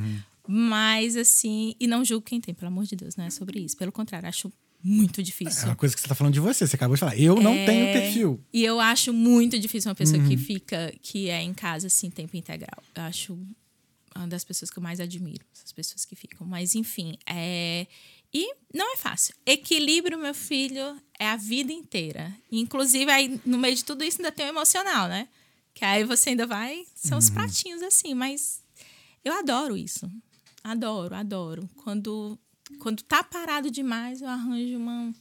Mas, 0.47 1.17
assim, 1.17 1.75
e 1.79 1.87
não 1.87 2.05
julgo 2.05 2.27
quem 2.27 2.41
tem, 2.41 2.55
pelo 2.55 2.69
amor 2.69 2.85
de 2.85 2.97
Deus, 2.97 3.17
não 3.17 3.25
é 3.25 3.31
sobre 3.31 3.61
isso. 3.61 3.77
Pelo 3.77 3.93
contrário, 3.93 4.29
acho 4.29 4.53
muito 4.83 5.21
É 5.21 5.25
difícil. 5.25 5.65
uma 5.69 5.77
coisa 5.77 5.95
que 5.95 6.01
você 6.01 6.09
tá 6.09 6.15
falando 6.15 6.35
de 6.35 6.41
você. 6.41 6.67
Você 6.67 6.77
acabou 6.77 6.95
de 6.97 7.01
falar. 7.01 7.17
Eu 7.17 7.37
não 7.41 7.55
É, 7.55 7.65
tenho 7.67 7.93
perfil. 7.93 8.45
E 8.53 8.65
eu 8.65 8.81
acho 8.81 9.13
muito 9.13 9.59
difícil 9.59 9.89
uma 9.91 9.95
pessoa 9.95 10.19
Uhum. 10.21 10.29
que 10.29 10.37
fica, 10.37 10.93
que 11.01 11.29
é 11.29 11.41
em 11.43 11.55
casa, 11.55 11.87
assim, 11.87 12.11
tempo 12.11 12.37
integral. 12.37 12.83
Eu 12.95 13.03
acho 13.03 13.39
uma 14.15 14.27
das 14.27 14.45
pessoas 14.45 14.71
que 14.71 14.79
eu 14.79 14.83
mais 14.83 15.01
admiro, 15.01 15.45
essas 15.55 15.73
pessoas 15.73 16.05
que 16.05 16.15
ficam. 16.15 16.47
Mas, 16.47 16.75
enfim, 16.75 17.17
é. 17.27 17.87
E 18.35 18.55
não 18.75 18.95
é 18.95 18.97
fácil. 18.97 19.35
Equilíbrio, 19.45 20.19
meu 20.19 20.35
filho, 20.35 20.97
é 21.19 21.29
a 21.29 21.37
vida 21.37 21.71
inteira. 21.73 22.35
Inclusive, 22.51 23.11
aí, 23.11 23.41
no 23.45 23.59
meio 23.59 23.77
de 23.77 23.85
tudo 23.85 24.03
isso, 24.05 24.19
ainda 24.19 24.33
tem 24.33 24.47
o 24.47 24.49
emocional, 24.49 25.07
né? 25.09 25.29
Que 25.75 25.85
aí 25.85 26.03
você 26.05 26.31
ainda 26.31 26.47
vai. 26.47 26.85
São 26.95 27.13
Uhum. 27.13 27.19
os 27.19 27.29
pratinhos, 27.31 27.83
assim, 27.83 28.15
mas 28.15 28.63
eu 29.25 29.33
adoro 29.39 29.77
isso. 29.77 30.11
Adoro, 30.65 31.15
adoro. 31.15 31.69
Quando, 31.83 32.39
quando 32.79 33.03
tá 33.03 33.23
parado 33.23 33.71
demais, 33.71 34.21
eu 34.21 34.29
arranjo 34.29 34.77
uma, 34.77 35.13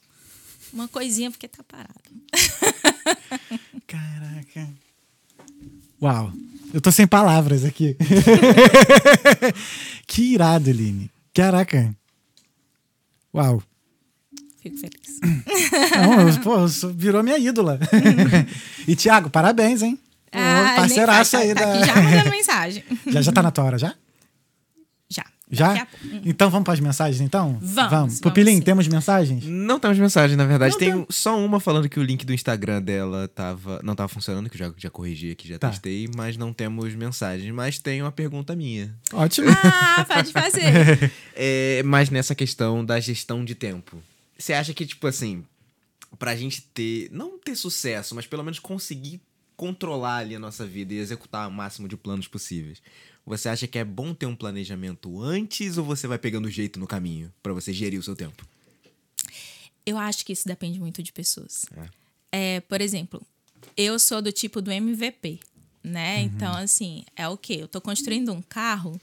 uma 0.74 0.88
coisinha 0.88 1.32
porque 1.32 1.48
tá 1.48 1.64
parado. 1.64 1.94
Caraca. 3.88 4.70
Uau. 6.02 6.34
Eu 6.74 6.80
tô 6.80 6.92
sem 6.92 7.06
palavras 7.06 7.66
aqui. 7.66 7.98
que 10.08 10.34
irado, 10.34 10.70
Eline. 10.70 11.12
Caraca. 11.34 11.94
Uau. 13.34 13.62
Fico 14.62 14.78
feliz. 14.78 15.20
Não, 15.92 16.42
pô, 16.42 16.68
virou 16.94 17.24
minha 17.24 17.38
ídola. 17.38 17.80
e, 18.88 18.96
Thiago, 18.96 19.30
parabéns, 19.30 19.82
hein? 19.82 20.00
Ah, 20.32 20.74
parceiraço 20.78 21.36
aí 21.36 21.54
tá, 21.54 21.66
da. 21.66 21.86
já 21.86 21.96
mandando 22.02 22.30
mensagem. 22.30 22.84
já, 23.08 23.22
já 23.22 23.32
tá 23.32 23.44
na 23.44 23.52
tua 23.52 23.66
hora, 23.66 23.78
já? 23.78 23.94
Já. 25.52 25.74
A 25.82 25.86
pouco. 25.86 26.06
Então 26.24 26.50
vamos 26.50 26.64
para 26.66 26.74
as 26.74 26.80
mensagens, 26.80 27.22
então? 27.22 27.54
Vamos, 27.60 27.74
Vamos. 27.76 27.90
vamos 27.92 28.20
Pupilim, 28.20 28.56
sim. 28.58 28.62
temos 28.62 28.88
mensagens? 28.88 29.44
Não 29.46 29.80
temos 29.80 29.98
mensagem, 30.00 30.36
na 30.38 30.46
verdade. 30.46 30.72
Não 30.74 30.80
tem 30.80 30.92
tem. 30.94 31.06
só 31.10 31.38
uma 31.38 31.60
falando 31.60 31.88
que 31.90 32.00
o 32.00 32.04
link 32.04 32.26
do 32.26 32.34
Instagram 32.34 32.82
dela 32.82 33.28
tava, 33.28 33.80
não 33.84 33.96
tava 33.96 34.08
funcionando, 34.08 34.50
que 34.50 34.56
eu 34.62 34.68
já, 34.68 34.74
já 34.78 34.90
corrigi 34.90 35.32
aqui, 35.32 35.48
já 35.48 35.60
Tá. 35.60 35.70
testei, 35.70 36.10
mas 36.16 36.38
não 36.38 36.54
temos 36.54 36.94
mensagens. 36.96 37.54
Mas 37.54 37.78
tem 37.80 38.02
uma 38.02 38.12
pergunta 38.12 38.56
minha. 38.56 38.96
Ótimo. 39.14 39.48
Ah, 39.64 40.06
pode 40.08 40.32
fazer. 40.32 41.12
É, 41.36 41.82
mas 41.84 42.10
nessa 42.10 42.36
questão 42.36 42.84
da 42.86 43.00
gestão 43.00 43.44
de 43.44 43.56
tempo. 43.56 43.98
Você 44.38 44.54
acha 44.54 44.74
que, 44.74 44.86
tipo 44.86 45.08
assim, 45.08 45.44
pra 46.20 46.36
gente 46.36 46.62
ter, 46.74 47.10
não 47.12 47.38
ter 47.40 47.56
sucesso, 47.56 48.14
mas 48.16 48.26
pelo 48.28 48.44
menos 48.44 48.60
conseguir 48.60 49.22
controlar 49.56 50.18
ali 50.18 50.36
a 50.36 50.40
nossa 50.40 50.66
vida 50.66 50.94
e 50.94 50.98
executar 50.98 51.48
o 51.48 51.52
máximo 51.52 51.88
de 51.88 51.96
planos 51.96 52.28
possíveis, 52.28 52.82
você 53.26 53.50
acha 53.50 53.68
que 53.68 53.78
é 53.78 53.84
bom 53.84 54.14
ter 54.14 54.26
um 54.26 54.36
planejamento 54.36 55.22
antes 55.22 55.78
ou 55.78 55.86
você 55.86 56.08
vai 56.08 56.18
pegando 56.18 56.50
jeito 56.50 56.80
no 56.80 56.88
caminho 56.88 57.32
pra 57.42 57.54
você 57.54 57.72
gerir 57.72 58.00
o 58.00 58.04
seu 58.04 58.16
tempo? 58.16 58.46
Eu 59.86 59.98
acho 59.98 60.26
que 60.26 60.34
isso 60.34 60.48
depende 60.48 60.80
muito 60.80 61.02
de 61.02 61.12
pessoas. 61.12 61.66
É, 62.32 62.60
por 62.62 62.82
exemplo, 62.82 63.22
eu 63.76 63.98
sou 64.00 64.22
do 64.22 64.32
tipo 64.32 64.62
do 64.62 64.72
MVP, 64.72 65.40
né? 65.84 66.18
Uhum. 66.18 66.24
Então, 66.24 66.54
assim, 66.54 67.04
é 67.16 67.28
o 67.28 67.38
quê? 67.38 67.58
Eu 67.62 67.68
tô 67.68 67.82
construindo 67.82 68.32
um 68.32 68.42
carro, 68.42 69.00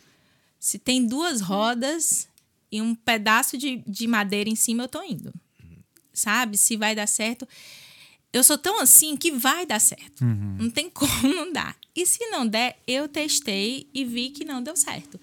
se 0.59 0.79
tem 0.79 1.07
duas 1.07 1.41
rodas 1.41 2.29
e 2.71 2.83
um 2.83 2.95
pedaço 2.95 3.57
de, 3.57 3.83
de 3.87 4.07
madeira 4.07 4.49
em 4.49 4.57
cima, 4.57 4.85
eu 4.85 4.89
tô 4.89 5.03
indo. 5.03 5.33
Sabe? 6.13 6.57
Se 6.57 6.77
vai 6.77 6.95
dar 6.95 7.07
certo. 7.07 7.47
Eu 8.33 8.45
sou 8.45 8.59
tão 8.59 8.81
assim 8.81 9.17
que 9.17 9.31
vai 9.31 9.65
dar 9.65 9.81
certo. 9.81 10.25
Não 10.25 10.69
tem 10.71 10.91
como 10.91 11.35
não 11.35 11.53
dar. 11.53 11.77
E 11.99 12.07
se 12.07 12.25
não 12.29 12.47
der, 12.47 12.81
eu 12.87 13.09
testei 13.09 13.91
e 13.93 14.05
vi 14.05 14.31
que 14.31 14.45
não 14.45 14.63
deu 14.63 14.77
certo. 14.77 15.19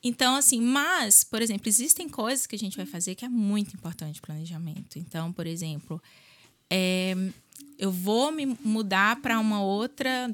Então, 0.00 0.36
assim, 0.36 0.60
mas, 0.60 1.24
por 1.24 1.42
exemplo, 1.42 1.68
existem 1.68 2.08
coisas 2.08 2.46
que 2.46 2.54
a 2.54 2.58
gente 2.58 2.76
vai 2.76 2.86
fazer 2.86 3.16
que 3.16 3.24
é 3.24 3.28
muito 3.28 3.74
importante 3.74 4.22
planejamento. 4.22 5.00
Então, 5.00 5.32
por 5.32 5.48
exemplo, 5.48 6.00
é, 6.70 7.12
eu 7.76 7.90
vou 7.90 8.30
me 8.30 8.46
mudar 8.46 9.20
para 9.20 9.40
uma 9.40 9.60
outra, 9.60 10.32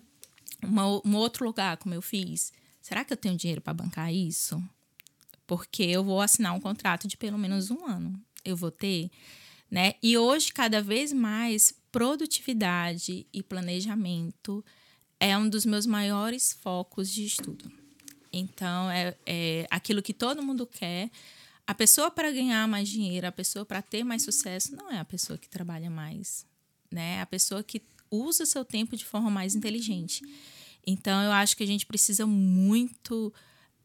uma, 0.62 1.00
um 1.06 1.16
outro 1.16 1.42
lugar, 1.42 1.78
como 1.78 1.94
eu 1.94 2.02
fiz. 2.02 2.52
Será 2.82 3.02
que 3.02 3.14
eu 3.14 3.16
tenho 3.16 3.34
dinheiro 3.34 3.62
para 3.62 3.72
bancar 3.72 4.12
isso? 4.12 4.62
Porque 5.46 5.84
eu 5.84 6.04
vou 6.04 6.20
assinar 6.20 6.54
um 6.54 6.60
contrato 6.60 7.08
de 7.08 7.16
pelo 7.16 7.38
menos 7.38 7.70
um 7.70 7.86
ano. 7.86 8.12
Eu 8.44 8.58
vou 8.58 8.70
ter, 8.70 9.10
né? 9.70 9.94
E 10.02 10.18
hoje, 10.18 10.52
cada 10.52 10.82
vez 10.82 11.14
mais, 11.14 11.72
produtividade 11.90 13.26
e 13.32 13.42
planejamento 13.42 14.62
é 15.22 15.38
um 15.38 15.48
dos 15.48 15.64
meus 15.64 15.86
maiores 15.86 16.52
focos 16.52 17.08
de 17.08 17.24
estudo. 17.24 17.70
Então, 18.32 18.90
é, 18.90 19.16
é 19.24 19.68
aquilo 19.70 20.02
que 20.02 20.12
todo 20.12 20.42
mundo 20.42 20.66
quer. 20.66 21.08
A 21.64 21.72
pessoa 21.72 22.10
para 22.10 22.32
ganhar 22.32 22.66
mais 22.66 22.88
dinheiro, 22.88 23.28
a 23.28 23.30
pessoa 23.30 23.64
para 23.64 23.80
ter 23.80 24.02
mais 24.02 24.24
sucesso, 24.24 24.74
não 24.74 24.90
é 24.90 24.98
a 24.98 25.04
pessoa 25.04 25.38
que 25.38 25.48
trabalha 25.48 25.88
mais, 25.88 26.44
né? 26.90 27.18
É 27.18 27.20
a 27.20 27.26
pessoa 27.26 27.62
que 27.62 27.80
usa 28.10 28.42
o 28.42 28.46
seu 28.46 28.64
tempo 28.64 28.96
de 28.96 29.04
forma 29.04 29.30
mais 29.30 29.54
inteligente. 29.54 30.22
Então, 30.84 31.22
eu 31.22 31.30
acho 31.30 31.56
que 31.56 31.62
a 31.62 31.68
gente 31.68 31.86
precisa 31.86 32.26
muito 32.26 33.32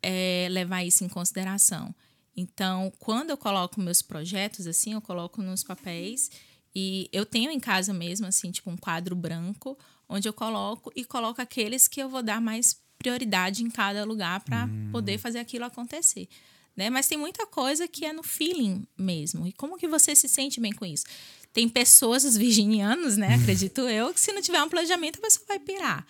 é, 0.02 0.48
levar 0.50 0.84
isso 0.84 1.04
em 1.04 1.08
consideração. 1.08 1.94
Então, 2.36 2.92
quando 2.98 3.30
eu 3.30 3.38
coloco 3.38 3.80
meus 3.80 4.02
projetos 4.02 4.66
assim, 4.66 4.94
eu 4.94 5.02
coloco 5.02 5.44
nos 5.44 5.64
papéis 5.64 6.32
e 6.74 7.08
eu 7.12 7.28
tenho 7.28 7.52
em 7.52 7.60
casa 7.60 7.94
mesmo 7.94 8.26
assim, 8.26 8.50
tipo 8.50 8.72
um 8.72 8.78
quadro 8.78 9.16
branco, 9.16 9.78
onde 10.10 10.28
eu 10.28 10.34
coloco 10.34 10.92
e 10.96 11.04
coloco 11.04 11.42
aqueles 11.42 11.88
que 11.88 12.02
eu 12.02 12.10
vou 12.10 12.24
dar 12.24 12.42
mais 12.42 12.80
prioridade 12.98 13.64
em 13.64 13.70
cada 13.70 14.04
lugar 14.04 14.40
para 14.42 14.68
poder 14.92 15.18
fazer 15.18 15.40
aquilo 15.40 15.66
acontecer. 15.66 16.28
Né? 16.76 16.90
Mas 16.90 17.08
tem 17.08 17.18
muita 17.18 17.46
coisa 17.48 17.88
que 17.88 18.06
é 18.06 18.14
no 18.14 18.24
feeling 18.24 18.86
mesmo. 18.98 19.48
E 19.48 19.52
como 19.52 19.78
que 19.78 19.88
você 19.88 20.16
se 20.16 20.28
sente 20.28 20.60
bem 20.60 20.72
com 20.72 20.86
isso? 20.86 21.06
Tem 21.52 21.68
pessoas, 21.68 22.24
os 22.24 22.38
virginianos, 22.38 23.18
né? 23.18 23.34
Acredito 23.34 23.82
eu, 23.90 24.14
que 24.14 24.20
se 24.20 24.32
não 24.32 24.42
tiver 24.42 24.62
um 24.62 24.70
planejamento, 24.70 25.18
a 25.18 25.22
pessoa 25.22 25.46
vai 25.48 25.58
pirar. 25.58 26.06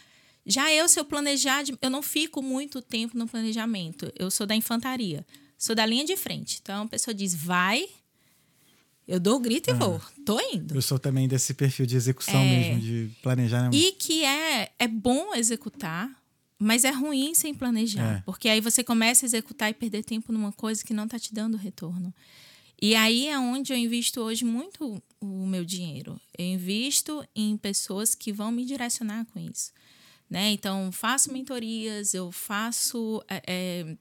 Já 0.46 0.72
eu, 0.74 0.88
se 0.90 1.00
eu 1.00 1.06
planejar, 1.06 1.64
eu 1.82 1.90
não 1.90 2.02
fico 2.02 2.42
muito 2.42 2.82
tempo 2.82 3.18
no 3.18 3.28
planejamento. 3.28 4.12
Eu 4.18 4.30
sou 4.30 4.46
da 4.46 4.56
infantaria, 4.56 5.26
sou 5.58 5.76
da 5.76 5.86
linha 5.86 6.04
de 6.04 6.18
frente. 6.18 6.60
Então 6.62 6.84
a 6.84 6.88
pessoa 6.88 7.14
diz, 7.14 7.34
vai, 7.34 7.88
eu 9.08 9.20
dou 9.20 9.38
o 9.38 9.40
grito 9.40 9.70
e 9.70 9.74
vou. 9.74 10.02
Tô 10.26 10.40
indo. 10.54 10.76
Eu 10.76 10.82
sou 10.82 11.00
também 11.00 11.28
desse 11.28 11.54
perfil 11.54 11.86
de 11.86 11.96
execução 11.96 12.40
É. 12.42 12.46
mesmo, 12.50 12.82
de 12.82 13.12
planejar. 13.22 13.64
né? 13.64 13.70
E 13.74 13.92
que 13.94 14.24
é, 14.26 14.72
é 14.78 14.88
bom 14.88 15.34
executar, 15.34 16.10
mas 16.60 16.84
é 16.84 16.92
ruim 16.92 17.34
sem 17.34 17.54
planejar. 17.54 18.18
É. 18.18 18.22
Porque 18.26 18.50
aí 18.50 18.60
você 18.60 18.84
começa 18.84 19.26
a 19.26 19.28
executar 19.28 19.70
e 19.70 19.74
perder 19.74 20.04
tempo 20.04 20.32
numa 20.34 20.52
coisa 20.52 20.84
que 20.84 20.94
não 20.94 21.06
está 21.06 21.18
te 21.18 21.34
dando 21.34 21.56
retorno. 21.58 22.14
E 22.82 22.94
aí 22.96 23.28
é 23.28 23.40
onde 23.40 23.74
eu 23.74 23.78
invisto 23.78 24.22
hoje 24.22 24.46
muito 24.46 25.02
o 25.20 25.48
meu 25.48 25.66
dinheiro. 25.66 26.20
Eu 26.38 26.46
invisto 26.46 27.26
em 27.36 27.58
pessoas 27.58 28.14
que 28.14 28.32
vão 28.32 28.52
me 28.52 28.64
direcionar 28.66 29.26
com 29.34 29.40
isso. 29.40 29.72
Né? 30.30 30.52
Então, 30.52 30.92
faço 30.92 31.32
mentorias, 31.32 32.14
eu 32.14 32.32
faço 32.32 33.24
é, 33.30 33.42
é, 33.48 33.98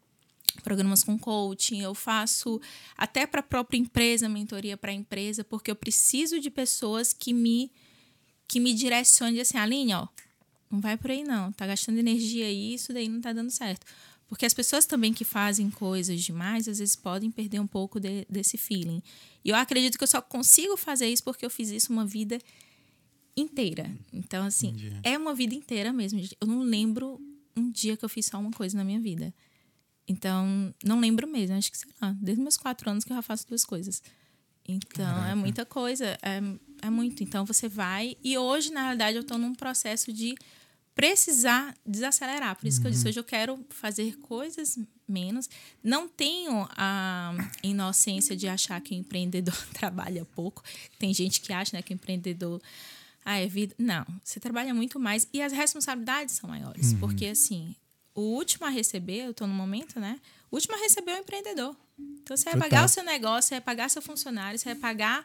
programas 0.62 1.02
com 1.04 1.18
coaching, 1.18 1.80
eu 1.80 1.94
faço 1.94 2.60
até 2.96 3.26
para 3.26 3.40
a 3.40 3.42
própria 3.42 3.78
empresa, 3.78 4.28
mentoria 4.28 4.76
para 4.76 4.90
a 4.90 4.94
empresa, 4.94 5.44
porque 5.44 5.70
eu 5.70 5.76
preciso 5.76 6.40
de 6.40 6.50
pessoas 6.50 7.12
que 7.12 7.32
me 7.32 7.70
que 8.48 8.60
me 8.60 8.72
direcione 8.72 9.40
assim, 9.40 9.58
Aline, 9.58 9.94
ó, 9.94 10.06
não 10.70 10.80
vai 10.80 10.96
por 10.96 11.10
aí 11.10 11.24
não, 11.24 11.50
tá 11.50 11.66
gastando 11.66 11.98
energia 11.98 12.46
aí, 12.46 12.74
isso 12.74 12.92
daí 12.92 13.08
não 13.08 13.20
tá 13.20 13.32
dando 13.32 13.50
certo. 13.50 13.84
Porque 14.28 14.44
as 14.44 14.54
pessoas 14.54 14.86
também 14.86 15.12
que 15.12 15.24
fazem 15.24 15.70
coisas 15.70 16.22
demais, 16.22 16.68
às 16.68 16.78
vezes 16.78 16.96
podem 16.96 17.30
perder 17.30 17.60
um 17.60 17.66
pouco 17.66 18.00
de, 18.00 18.26
desse 18.28 18.56
feeling. 18.56 19.02
E 19.44 19.50
eu 19.50 19.56
acredito 19.56 19.96
que 19.96 20.04
eu 20.04 20.08
só 20.08 20.20
consigo 20.20 20.76
fazer 20.76 21.08
isso 21.08 21.22
porque 21.22 21.46
eu 21.46 21.50
fiz 21.50 21.70
isso 21.70 21.92
uma 21.92 22.04
vida 22.04 22.38
inteira. 23.36 23.88
Então, 24.12 24.44
assim, 24.44 24.68
Entendi. 24.68 25.00
é 25.04 25.16
uma 25.16 25.34
vida 25.34 25.54
inteira 25.54 25.92
mesmo. 25.92 26.20
Eu 26.40 26.46
não 26.46 26.62
lembro 26.62 27.20
um 27.56 27.70
dia 27.70 27.96
que 27.96 28.04
eu 28.04 28.08
fiz 28.08 28.26
só 28.26 28.38
uma 28.38 28.50
coisa 28.50 28.76
na 28.76 28.84
minha 28.84 29.00
vida. 29.00 29.32
Então, 30.08 30.74
não 30.84 31.00
lembro 31.00 31.26
mesmo. 31.26 31.56
Acho 31.56 31.70
que, 31.70 31.78
sei 31.78 31.90
lá, 32.00 32.14
desde 32.20 32.42
meus 32.42 32.56
quatro 32.56 32.88
anos 32.88 33.04
que 33.04 33.12
eu 33.12 33.16
já 33.16 33.22
faço 33.22 33.46
duas 33.46 33.64
coisas. 33.64 34.02
Então, 34.68 35.24
é 35.24 35.34
muita 35.34 35.64
coisa. 35.64 36.18
É, 36.22 36.40
é 36.82 36.90
muito. 36.90 37.22
Então, 37.22 37.44
você 37.44 37.68
vai. 37.68 38.16
E 38.22 38.36
hoje, 38.38 38.70
na 38.72 38.82
realidade, 38.82 39.16
eu 39.16 39.22
estou 39.22 39.38
num 39.38 39.54
processo 39.54 40.12
de 40.12 40.34
precisar 40.94 41.76
desacelerar. 41.84 42.56
Por 42.56 42.66
isso 42.66 42.80
que 42.80 42.86
eu 42.86 42.90
disse, 42.90 43.06
hoje 43.06 43.20
eu 43.20 43.24
quero 43.24 43.62
fazer 43.68 44.16
coisas 44.18 44.78
menos. 45.06 45.48
Não 45.82 46.08
tenho 46.08 46.66
a 46.70 47.34
inocência 47.62 48.34
de 48.34 48.48
achar 48.48 48.80
que 48.80 48.94
o 48.94 48.98
empreendedor 48.98 49.54
trabalha 49.74 50.24
pouco. 50.34 50.62
Tem 50.98 51.12
gente 51.12 51.40
que 51.40 51.52
acha 51.52 51.76
né, 51.76 51.82
que 51.82 51.92
o 51.92 51.94
empreendedor. 51.94 52.60
Ah, 53.24 53.38
é 53.38 53.46
vida. 53.46 53.74
Não, 53.76 54.06
você 54.22 54.38
trabalha 54.40 54.72
muito 54.72 54.98
mais 54.98 55.28
e 55.32 55.42
as 55.42 55.52
responsabilidades 55.52 56.36
são 56.36 56.48
maiores. 56.48 56.94
Porque, 56.94 57.26
assim, 57.26 57.74
o 58.16 58.22
último 58.22 58.66
a 58.66 58.70
receber, 58.70 59.26
eu 59.26 59.30
estou 59.30 59.46
no 59.46 59.54
momento, 59.54 60.00
né? 60.00 60.18
O 60.50 60.56
último 60.56 60.74
a 60.74 60.78
receber 60.78 61.12
é 61.12 61.16
o 61.16 61.20
empreendedor. 61.20 61.76
Então, 61.98 62.36
você 62.36 62.44
vai 62.44 62.54
Total. 62.54 62.68
pagar 62.68 62.84
o 62.84 62.88
seu 62.88 63.04
negócio, 63.04 63.48
você 63.48 63.54
vai 63.56 63.60
pagar 63.60 63.90
seu 63.90 64.02
funcionário, 64.02 64.58
você 64.58 64.64
vai 64.66 64.74
pagar 64.74 65.24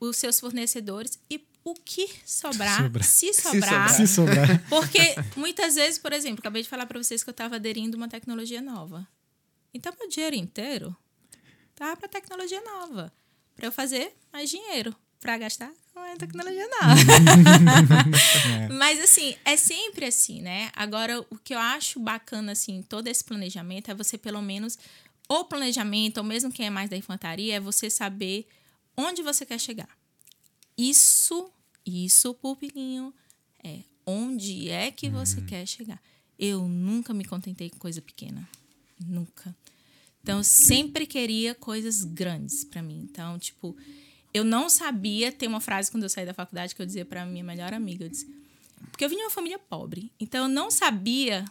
os 0.00 0.16
seus 0.16 0.40
fornecedores 0.40 1.18
e 1.30 1.40
o 1.62 1.74
que 1.74 2.08
sobrar, 2.24 2.82
Sobrar. 2.82 3.04
se 3.04 3.32
sobrar, 3.36 3.90
Se 3.94 4.06
sobrar. 4.06 4.64
porque 4.68 5.14
muitas 5.36 5.74
vezes, 5.74 5.98
por 5.98 6.12
exemplo, 6.12 6.40
acabei 6.40 6.62
de 6.62 6.68
falar 6.68 6.86
para 6.86 6.98
vocês 7.02 7.22
que 7.22 7.28
eu 7.28 7.32
estava 7.32 7.56
aderindo 7.56 7.96
uma 7.96 8.08
tecnologia 8.08 8.62
nova. 8.62 9.06
Então, 9.74 9.92
meu 9.98 10.08
dinheiro 10.08 10.34
inteiro 10.36 10.96
tá 11.74 11.94
para 11.96 12.08
tecnologia 12.08 12.60
nova, 12.62 13.12
para 13.54 13.66
eu 13.66 13.72
fazer 13.72 14.14
mais 14.32 14.48
dinheiro, 14.50 14.94
para 15.20 15.36
gastar 15.38 15.70
com 15.92 16.00
a 16.00 16.16
tecnologia 16.16 16.66
nova. 16.68 16.94
Mas 18.78 18.98
assim, 19.00 19.36
é 19.44 19.56
sempre 19.56 20.06
assim, 20.06 20.40
né? 20.40 20.70
Agora, 20.74 21.20
o 21.30 21.38
que 21.38 21.54
eu 21.54 21.58
acho 21.58 22.00
bacana 22.00 22.52
assim, 22.52 22.82
todo 22.82 23.06
esse 23.06 23.22
planejamento 23.22 23.90
é 23.90 23.94
você 23.94 24.16
pelo 24.16 24.40
menos 24.40 24.78
ou 25.28 25.44
planejamento, 25.44 26.18
ou 26.18 26.24
mesmo 26.24 26.50
quem 26.50 26.66
é 26.66 26.70
mais 26.70 26.90
da 26.90 26.96
infantaria, 26.96 27.54
é 27.54 27.60
você 27.60 27.88
saber 27.88 28.48
onde 28.96 29.22
você 29.22 29.46
quer 29.46 29.60
chegar. 29.60 29.88
Isso, 30.76 31.48
isso, 31.86 32.34
pupilinho, 32.34 33.14
é 33.62 33.80
onde 34.04 34.68
é 34.68 34.90
que 34.90 35.08
você 35.08 35.40
quer 35.42 35.66
chegar. 35.66 36.02
Eu 36.36 36.66
nunca 36.66 37.14
me 37.14 37.24
contentei 37.24 37.70
com 37.70 37.78
coisa 37.78 38.02
pequena. 38.02 38.48
Nunca. 38.98 39.54
Então, 40.22 40.38
eu 40.38 40.44
sempre 40.44 41.06
queria 41.06 41.54
coisas 41.54 42.02
grandes 42.02 42.64
pra 42.64 42.82
mim. 42.82 43.06
Então, 43.08 43.38
tipo, 43.38 43.76
eu 44.32 44.44
não 44.44 44.68
sabia. 44.68 45.32
Tem 45.32 45.48
uma 45.48 45.60
frase 45.60 45.90
quando 45.90 46.04
eu 46.04 46.08
saí 46.08 46.26
da 46.26 46.34
faculdade 46.34 46.74
que 46.74 46.82
eu 46.82 46.86
dizia 46.86 47.04
pra 47.04 47.24
minha 47.26 47.44
melhor 47.44 47.72
amiga: 47.72 48.04
eu 48.04 48.08
disse, 48.08 48.26
porque 48.90 49.04
eu 49.04 49.08
vim 49.08 49.16
de 49.16 49.22
uma 49.22 49.30
família 49.30 49.58
pobre. 49.58 50.12
Então, 50.18 50.44
eu 50.44 50.48
não 50.48 50.70
sabia 50.70 51.44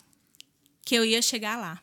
que 0.83 0.95
eu 0.95 1.05
ia 1.05 1.21
chegar 1.21 1.57
lá. 1.57 1.81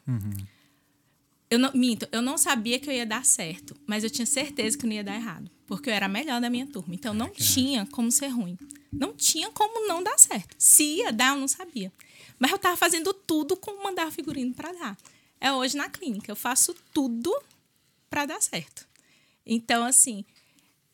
Eu 1.48 1.59
não, 1.60 1.73
minto, 1.73 2.09
eu 2.10 2.20
não 2.20 2.36
sabia 2.36 2.78
que 2.78 2.90
eu 2.90 2.94
ia 2.94 3.06
dar 3.06 3.24
certo, 3.24 3.77
mas 3.86 4.02
eu 4.02 4.10
tinha 4.10 4.27
certeza 4.27 4.77
que 4.77 4.85
não 4.85 4.93
ia 4.93 5.05
dar 5.05 5.14
errado, 5.14 5.48
porque 5.64 5.89
eu 5.89 5.94
era 5.94 6.06
a 6.06 6.09
melhor 6.09 6.40
da 6.40 6.51
minha 6.51 6.66
turma. 6.66 6.93
Então 6.93 7.14
não 7.14 7.31
tinha 7.31 7.86
como 7.86 8.10
ser 8.10 8.28
ruim. 8.28 8.59
Não 8.93 9.14
tinha 9.14 9.51
como 9.52 9.86
não 9.86 10.02
dar 10.02 10.18
certo. 10.18 10.56
Se 10.59 10.82
ia 10.82 11.12
dar, 11.12 11.35
eu 11.35 11.40
não 11.40 11.47
sabia. 11.47 11.93
Mas 12.39 12.51
eu 12.51 12.59
tava 12.59 12.77
fazendo 12.77 13.14
tudo 13.14 13.56
com 13.56 13.82
mandar 13.82 14.10
figurino 14.10 14.52
para 14.55 14.73
dar. 14.73 14.97
É 15.40 15.52
hoje 15.52 15.77
na 15.77 15.89
clínica, 15.89 16.32
eu 16.32 16.36
faço 16.36 16.74
tudo 16.93 17.32
para 18.10 18.27
dar 18.27 18.43
certo. 18.43 18.86
Então 19.44 19.85
assim, 19.85 20.24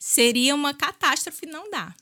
seria 0.02 0.52
uma 0.52 0.74
catástrofe 0.74 1.46
não 1.46 1.70
dar. 1.70 1.94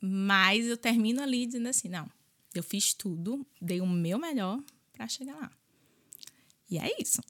Mas 0.00 0.66
eu 0.66 0.76
termino 0.76 1.22
ali 1.22 1.46
dizendo 1.46 1.68
assim, 1.68 1.88
não, 1.88 2.10
eu 2.52 2.64
fiz 2.64 2.92
tudo, 2.92 3.46
dei 3.60 3.80
o 3.80 3.86
meu 3.86 4.18
melhor 4.18 4.58
para 4.92 5.06
chegar 5.06 5.36
lá. 5.36 5.50
E 6.68 6.78
é 6.78 6.90
isso. 7.00 7.22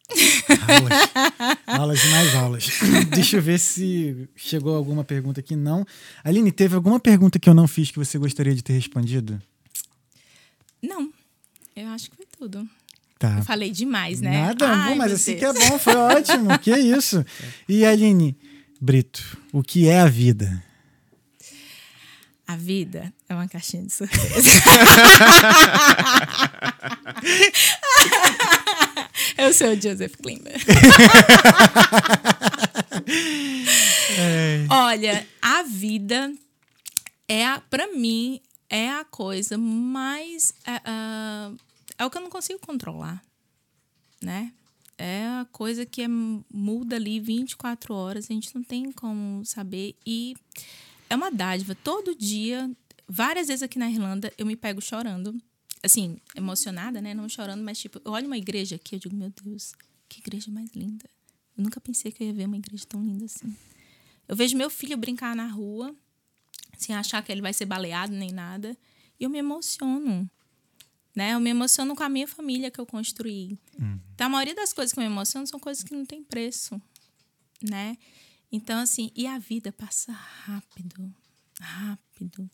Aulas. 0.67 1.59
aulas 1.67 2.05
e 2.05 2.09
mais 2.09 2.35
aulas. 2.37 2.69
Deixa 3.13 3.37
eu 3.37 3.43
ver 3.43 3.59
se 3.59 4.29
chegou 4.35 4.75
alguma 4.75 5.05
pergunta 5.05 5.41
aqui. 5.41 5.55
Não. 5.57 5.85
Aline, 6.25 6.51
teve 6.51 6.75
alguma 6.75 6.99
pergunta 6.99 7.39
que 7.39 7.49
eu 7.49 7.55
não 7.55 7.69
fiz 7.69 7.91
que 7.91 7.99
você 7.99 8.17
gostaria 8.19 8.55
de 8.55 8.63
ter 8.63 8.73
respondido? 8.73 9.43
Não, 10.81 11.13
eu 11.77 11.89
acho 11.89 12.09
que 12.11 12.17
foi 12.17 12.27
tudo. 12.39 12.67
Tá. 13.19 13.39
Eu 13.39 13.45
falei 13.45 13.71
demais, 13.71 14.21
né? 14.21 14.47
Nada, 14.47 14.69
Ai, 14.69 14.91
bom, 14.91 14.97
mas 14.97 15.13
assim 15.13 15.37
Deus. 15.37 15.57
que 15.57 15.65
é 15.65 15.69
bom, 15.69 15.79
foi 15.79 15.95
ótimo. 15.95 16.57
que 16.61 16.75
isso? 16.75 17.25
E 17.69 17.85
Aline, 17.85 18.37
Brito, 18.85 19.39
o 19.53 19.63
que 19.63 19.89
é 19.89 20.01
a 20.01 20.09
vida? 20.09 20.61
A 22.45 22.57
vida 22.57 23.15
é 23.29 23.35
uma 23.35 23.47
caixinha 23.47 23.85
de 23.85 23.93
surpresa. 23.93 24.51
Eu 29.39 29.55
sou 29.55 29.69
o 29.69 29.81
Joseph 29.81 30.17
Klimber. 30.17 30.61
Olha, 34.69 35.29
a 35.41 35.63
vida 35.63 36.35
é, 37.29 37.47
a, 37.47 37.61
pra 37.61 37.87
mim, 37.87 38.41
é 38.69 38.91
a 38.91 39.05
coisa 39.05 39.57
mais. 39.57 40.53
É, 40.67 40.81
ah, 40.85 41.53
é 41.99 42.05
o 42.05 42.11
que 42.11 42.19
eu 42.19 42.23
não 42.23 42.31
consigo 42.31 42.59
controlar, 42.59 43.23
né? 44.21 44.53
É 44.99 45.27
a 45.27 45.47
coisa 45.51 45.85
que 45.85 46.03
é, 46.03 46.09
muda 46.09 46.97
ali 46.97 47.19
24 47.19 47.95
horas, 47.95 48.31
a 48.31 48.35
gente 48.35 48.55
não 48.55 48.63
tem 48.63 48.93
como 48.93 49.45
saber. 49.45 49.97
E 50.07 50.35
é 51.09 51.17
uma 51.17 51.31
dádiva. 51.31 51.75
Todo 51.75 52.15
dia, 52.15 52.71
várias 53.09 53.49
vezes 53.49 53.63
aqui 53.63 53.79
na 53.79 53.91
Irlanda, 53.91 54.33
eu 54.39 54.47
me 54.47 54.57
pego 54.57 54.81
chorando. 54.81 55.37
Assim, 55.83 56.17
emocionada, 56.37 57.01
né? 57.01 57.13
Não 57.13 57.29
chorando, 57.29 57.63
mas 57.63 57.79
tipo, 57.79 58.01
eu 58.05 58.13
olho 58.13 58.27
uma 58.27 58.39
igreja 58.39 58.77
aqui, 58.77 58.95
eu 58.95 59.01
digo, 59.01 59.17
meu 59.17 59.33
Deus, 59.43 59.73
que 60.09 60.21
igreja 60.21 60.51
mais 60.51 60.71
linda. 60.71 61.05
Eu 61.57 61.65
nunca 61.65 61.81
pensei 61.81 62.13
que 62.13 62.23
eu 62.23 62.29
ia 62.29 62.33
ver 62.33 62.47
uma 62.47 62.57
igreja 62.57 62.85
tão 62.89 63.03
linda 63.03 63.25
assim. 63.25 63.55
Eu 64.29 64.37
vejo 64.37 64.57
meu 64.57 64.71
filho 64.71 64.97
brincar 64.97 65.35
na 65.35 65.47
rua, 65.47 65.95
sem 66.79 66.95
achar 66.95 67.23
que 67.23 67.33
ele 67.33 67.43
vai 67.43 67.53
ser 67.53 67.67
baleado 67.67 68.15
nem 68.15 68.31
nada, 68.31 68.77
e 69.19 69.25
eu 69.25 69.31
me 69.31 69.39
emociono. 69.39 70.31
Né? 71.15 71.35
Eu 71.35 71.41
me 71.41 71.51
emociono 71.51 71.95
com 71.95 72.03
a 72.03 72.09
minha 72.09 72.27
família 72.27 72.71
que 72.71 72.81
eu 72.81 72.87
construí. 72.87 73.59
Então, 74.15 74.27
a 74.27 74.31
maioria 74.31 74.55
das 74.55 74.73
coisas 74.73 74.93
que 74.93 74.99
eu 74.99 75.05
me 75.05 75.11
emociono 75.11 75.47
são 75.47 75.61
coisas 75.61 75.85
que 75.85 75.95
não 75.95 76.07
têm 76.07 76.23
preço, 76.23 76.81
né? 77.63 77.97
Então, 78.51 78.79
assim, 78.79 79.11
e 79.15 79.27
a 79.27 79.39
vida 79.39 79.73
passa 79.73 80.13
rápido, 80.13 81.15
rápido. 81.61 82.51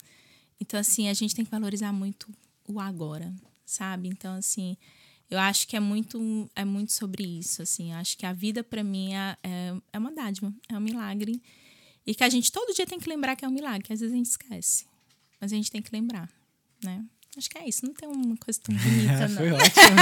Então, 0.60 0.78
assim, 0.78 1.08
a 1.08 1.14
gente 1.14 1.34
tem 1.34 1.44
que 1.44 1.50
valorizar 1.50 1.92
muito 1.92 2.32
o 2.66 2.80
agora, 2.80 3.32
sabe? 3.64 4.08
Então, 4.08 4.34
assim, 4.34 4.76
eu 5.30 5.38
acho 5.38 5.66
que 5.68 5.76
é 5.76 5.80
muito, 5.80 6.50
é 6.54 6.64
muito 6.64 6.92
sobre 6.92 7.24
isso, 7.24 7.62
assim. 7.62 7.92
Eu 7.92 7.98
acho 7.98 8.16
que 8.16 8.24
a 8.24 8.32
vida, 8.32 8.64
para 8.64 8.82
mim, 8.82 9.14
é, 9.14 9.36
é, 9.42 9.76
é 9.92 9.98
uma 9.98 10.12
dádiva, 10.12 10.52
é 10.68 10.76
um 10.76 10.80
milagre. 10.80 11.42
E 12.06 12.14
que 12.14 12.24
a 12.24 12.28
gente 12.28 12.50
todo 12.50 12.74
dia 12.74 12.86
tem 12.86 12.98
que 12.98 13.08
lembrar 13.08 13.36
que 13.36 13.44
é 13.44 13.48
um 13.48 13.52
milagre, 13.52 13.82
que 13.82 13.92
às 13.92 14.00
vezes 14.00 14.14
a 14.14 14.16
gente 14.16 14.30
esquece. 14.30 14.86
Mas 15.40 15.52
a 15.52 15.56
gente 15.56 15.70
tem 15.70 15.82
que 15.82 15.90
lembrar, 15.92 16.30
né? 16.82 17.04
Acho 17.38 17.48
que 17.50 17.58
é 17.58 17.68
isso, 17.68 17.86
não 17.86 17.94
tem 17.94 18.08
uma 18.08 18.36
coisa 18.36 18.58
tão 18.62 18.74
bonita, 18.76 19.28
não. 19.28 19.36
Foi 19.36 19.50
ótimo. 19.52 19.96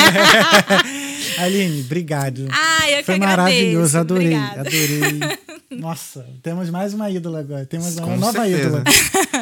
Aline, 1.38 1.80
obrigado. 1.82 2.46
Ah, 2.50 2.90
eu 2.90 2.96
que 2.98 3.04
Foi 3.04 3.14
agradeço. 3.16 3.36
maravilhoso, 3.36 3.98
adorei, 3.98 4.26
Obrigada. 4.34 4.60
adorei. 4.60 5.38
Nossa, 5.78 6.26
temos 6.42 6.70
mais 6.70 6.94
uma 6.94 7.10
ídola 7.10 7.40
agora. 7.40 7.66
Temos 7.66 7.96
uma 7.98 8.06
Com 8.06 8.16
nova 8.16 8.44
certeza. 8.46 8.66
ídola. 8.68 8.84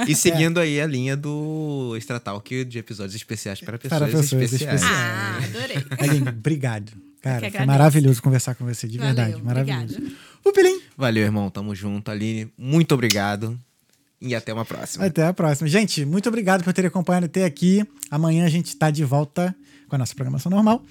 E 0.09 0.15
seguindo 0.17 0.59
aí 0.59 0.81
a 0.81 0.87
linha 0.87 1.17
do 1.17 1.95
Extra 1.97 2.19
Talk 2.19 2.65
de 2.65 2.79
episódios 2.79 3.15
especiais 3.15 3.61
para 3.61 3.79
pessoas, 3.79 3.99
Para 4.01 4.07
pessoas 4.11 4.33
especiais. 4.43 4.83
especiais. 4.83 4.83
Ah, 4.83 5.39
adorei. 5.45 5.77
Aline, 5.99 6.29
obrigado. 6.31 6.93
Cara, 7.23 7.51
foi 7.51 7.65
maravilhoso 7.67 8.21
conversar 8.23 8.55
com 8.55 8.65
você, 8.65 8.89
de 8.89 8.99
Valeu, 8.99 9.15
verdade. 9.15 9.43
Maravilhoso. 9.43 9.99
Pupilim, 10.43 10.81
Valeu, 10.97 11.23
irmão. 11.25 11.49
Tamo 11.49 11.75
junto. 11.75 12.11
Aline, 12.11 12.51
muito 12.59 12.93
obrigado. 12.93 13.59
E 14.25 14.35
até 14.35 14.55
uma 14.55 14.65
próxima. 14.65 15.05
até 15.05 15.27
a 15.27 15.35
próxima. 15.35 15.69
Gente, 15.69 16.05
muito 16.07 16.29
obrigado 16.29 16.65
por 16.65 16.73
ter 16.73 16.87
acompanhado 16.87 17.27
até 17.27 17.45
aqui. 17.45 17.87
Amanhã 18.11 18.47
a 18.47 18.49
gente 18.49 18.75
tá 18.75 18.91
de 18.91 19.05
volta 19.05 19.55
com 19.87 19.97
a 19.97 19.99
nossa 19.99 20.15
programação 20.15 20.51
normal. 20.51 20.83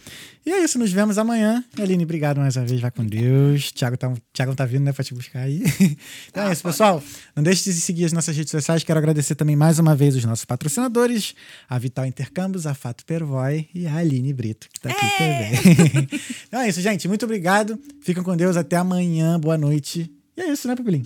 E 0.45 0.51
é 0.51 0.63
isso, 0.63 0.77
nos 0.77 0.91
vemos 0.91 1.17
amanhã. 1.17 1.63
Aline, 1.79 2.03
obrigado 2.03 2.37
mais 2.37 2.55
uma 2.55 2.65
vez, 2.65 2.79
vai 2.79 2.91
com 2.91 3.03
Deus. 3.03 3.71
Thiago 3.71 3.97
tá, 3.97 4.13
Thiago 4.31 4.53
tá 4.53 4.65
vindo, 4.65 4.83
né, 4.83 4.93
pra 4.93 5.03
te 5.03 5.15
buscar 5.15 5.39
aí. 5.39 5.63
Então 6.29 6.47
é 6.47 6.51
isso, 6.51 6.61
pessoal. 6.61 7.03
Não 7.35 7.41
deixe 7.43 7.63
de 7.63 7.73
seguir 7.81 8.05
as 8.05 8.13
nossas 8.13 8.35
redes 8.37 8.51
sociais. 8.51 8.83
Quero 8.83 8.99
agradecer 8.99 9.33
também 9.33 9.55
mais 9.55 9.79
uma 9.79 9.95
vez 9.95 10.15
os 10.15 10.23
nossos 10.25 10.45
patrocinadores, 10.45 11.33
a 11.67 11.79
Vital 11.79 12.05
Intercâmbios, 12.05 12.67
a 12.67 12.75
Fato 12.75 13.03
Pervoy 13.03 13.67
e 13.73 13.87
a 13.87 13.95
Aline 13.95 14.31
Brito, 14.31 14.67
que 14.71 14.79
tá 14.79 14.89
aqui 14.89 15.05
também. 15.17 16.19
então 16.47 16.61
é 16.61 16.69
isso, 16.69 16.81
gente. 16.81 17.07
Muito 17.07 17.25
obrigado. 17.25 17.79
Fiquem 18.01 18.21
com 18.21 18.37
Deus. 18.37 18.57
Até 18.57 18.77
amanhã. 18.77 19.39
Boa 19.39 19.57
noite. 19.57 20.11
E 20.37 20.41
é 20.41 20.51
isso, 20.51 20.67
né, 20.67 20.75
Pupilim? 20.75 21.03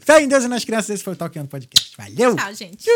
Fé 0.00 0.22
em 0.22 0.28
Deus 0.28 0.44
e 0.44 0.48
nas 0.48 0.64
crianças. 0.64 0.90
Esse 0.90 1.04
foi 1.04 1.12
o 1.12 1.16
Talkando 1.16 1.48
Podcast. 1.48 1.96
Valeu! 1.96 2.36
Tchau, 2.36 2.54
gente. 2.54 2.88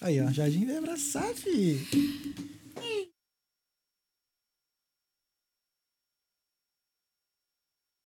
Aí, 0.00 0.20
ó. 0.20 0.30
Jardim 0.30 0.66
veio 0.66 0.78
abraçar, 0.78 1.32
fi. 1.34 2.51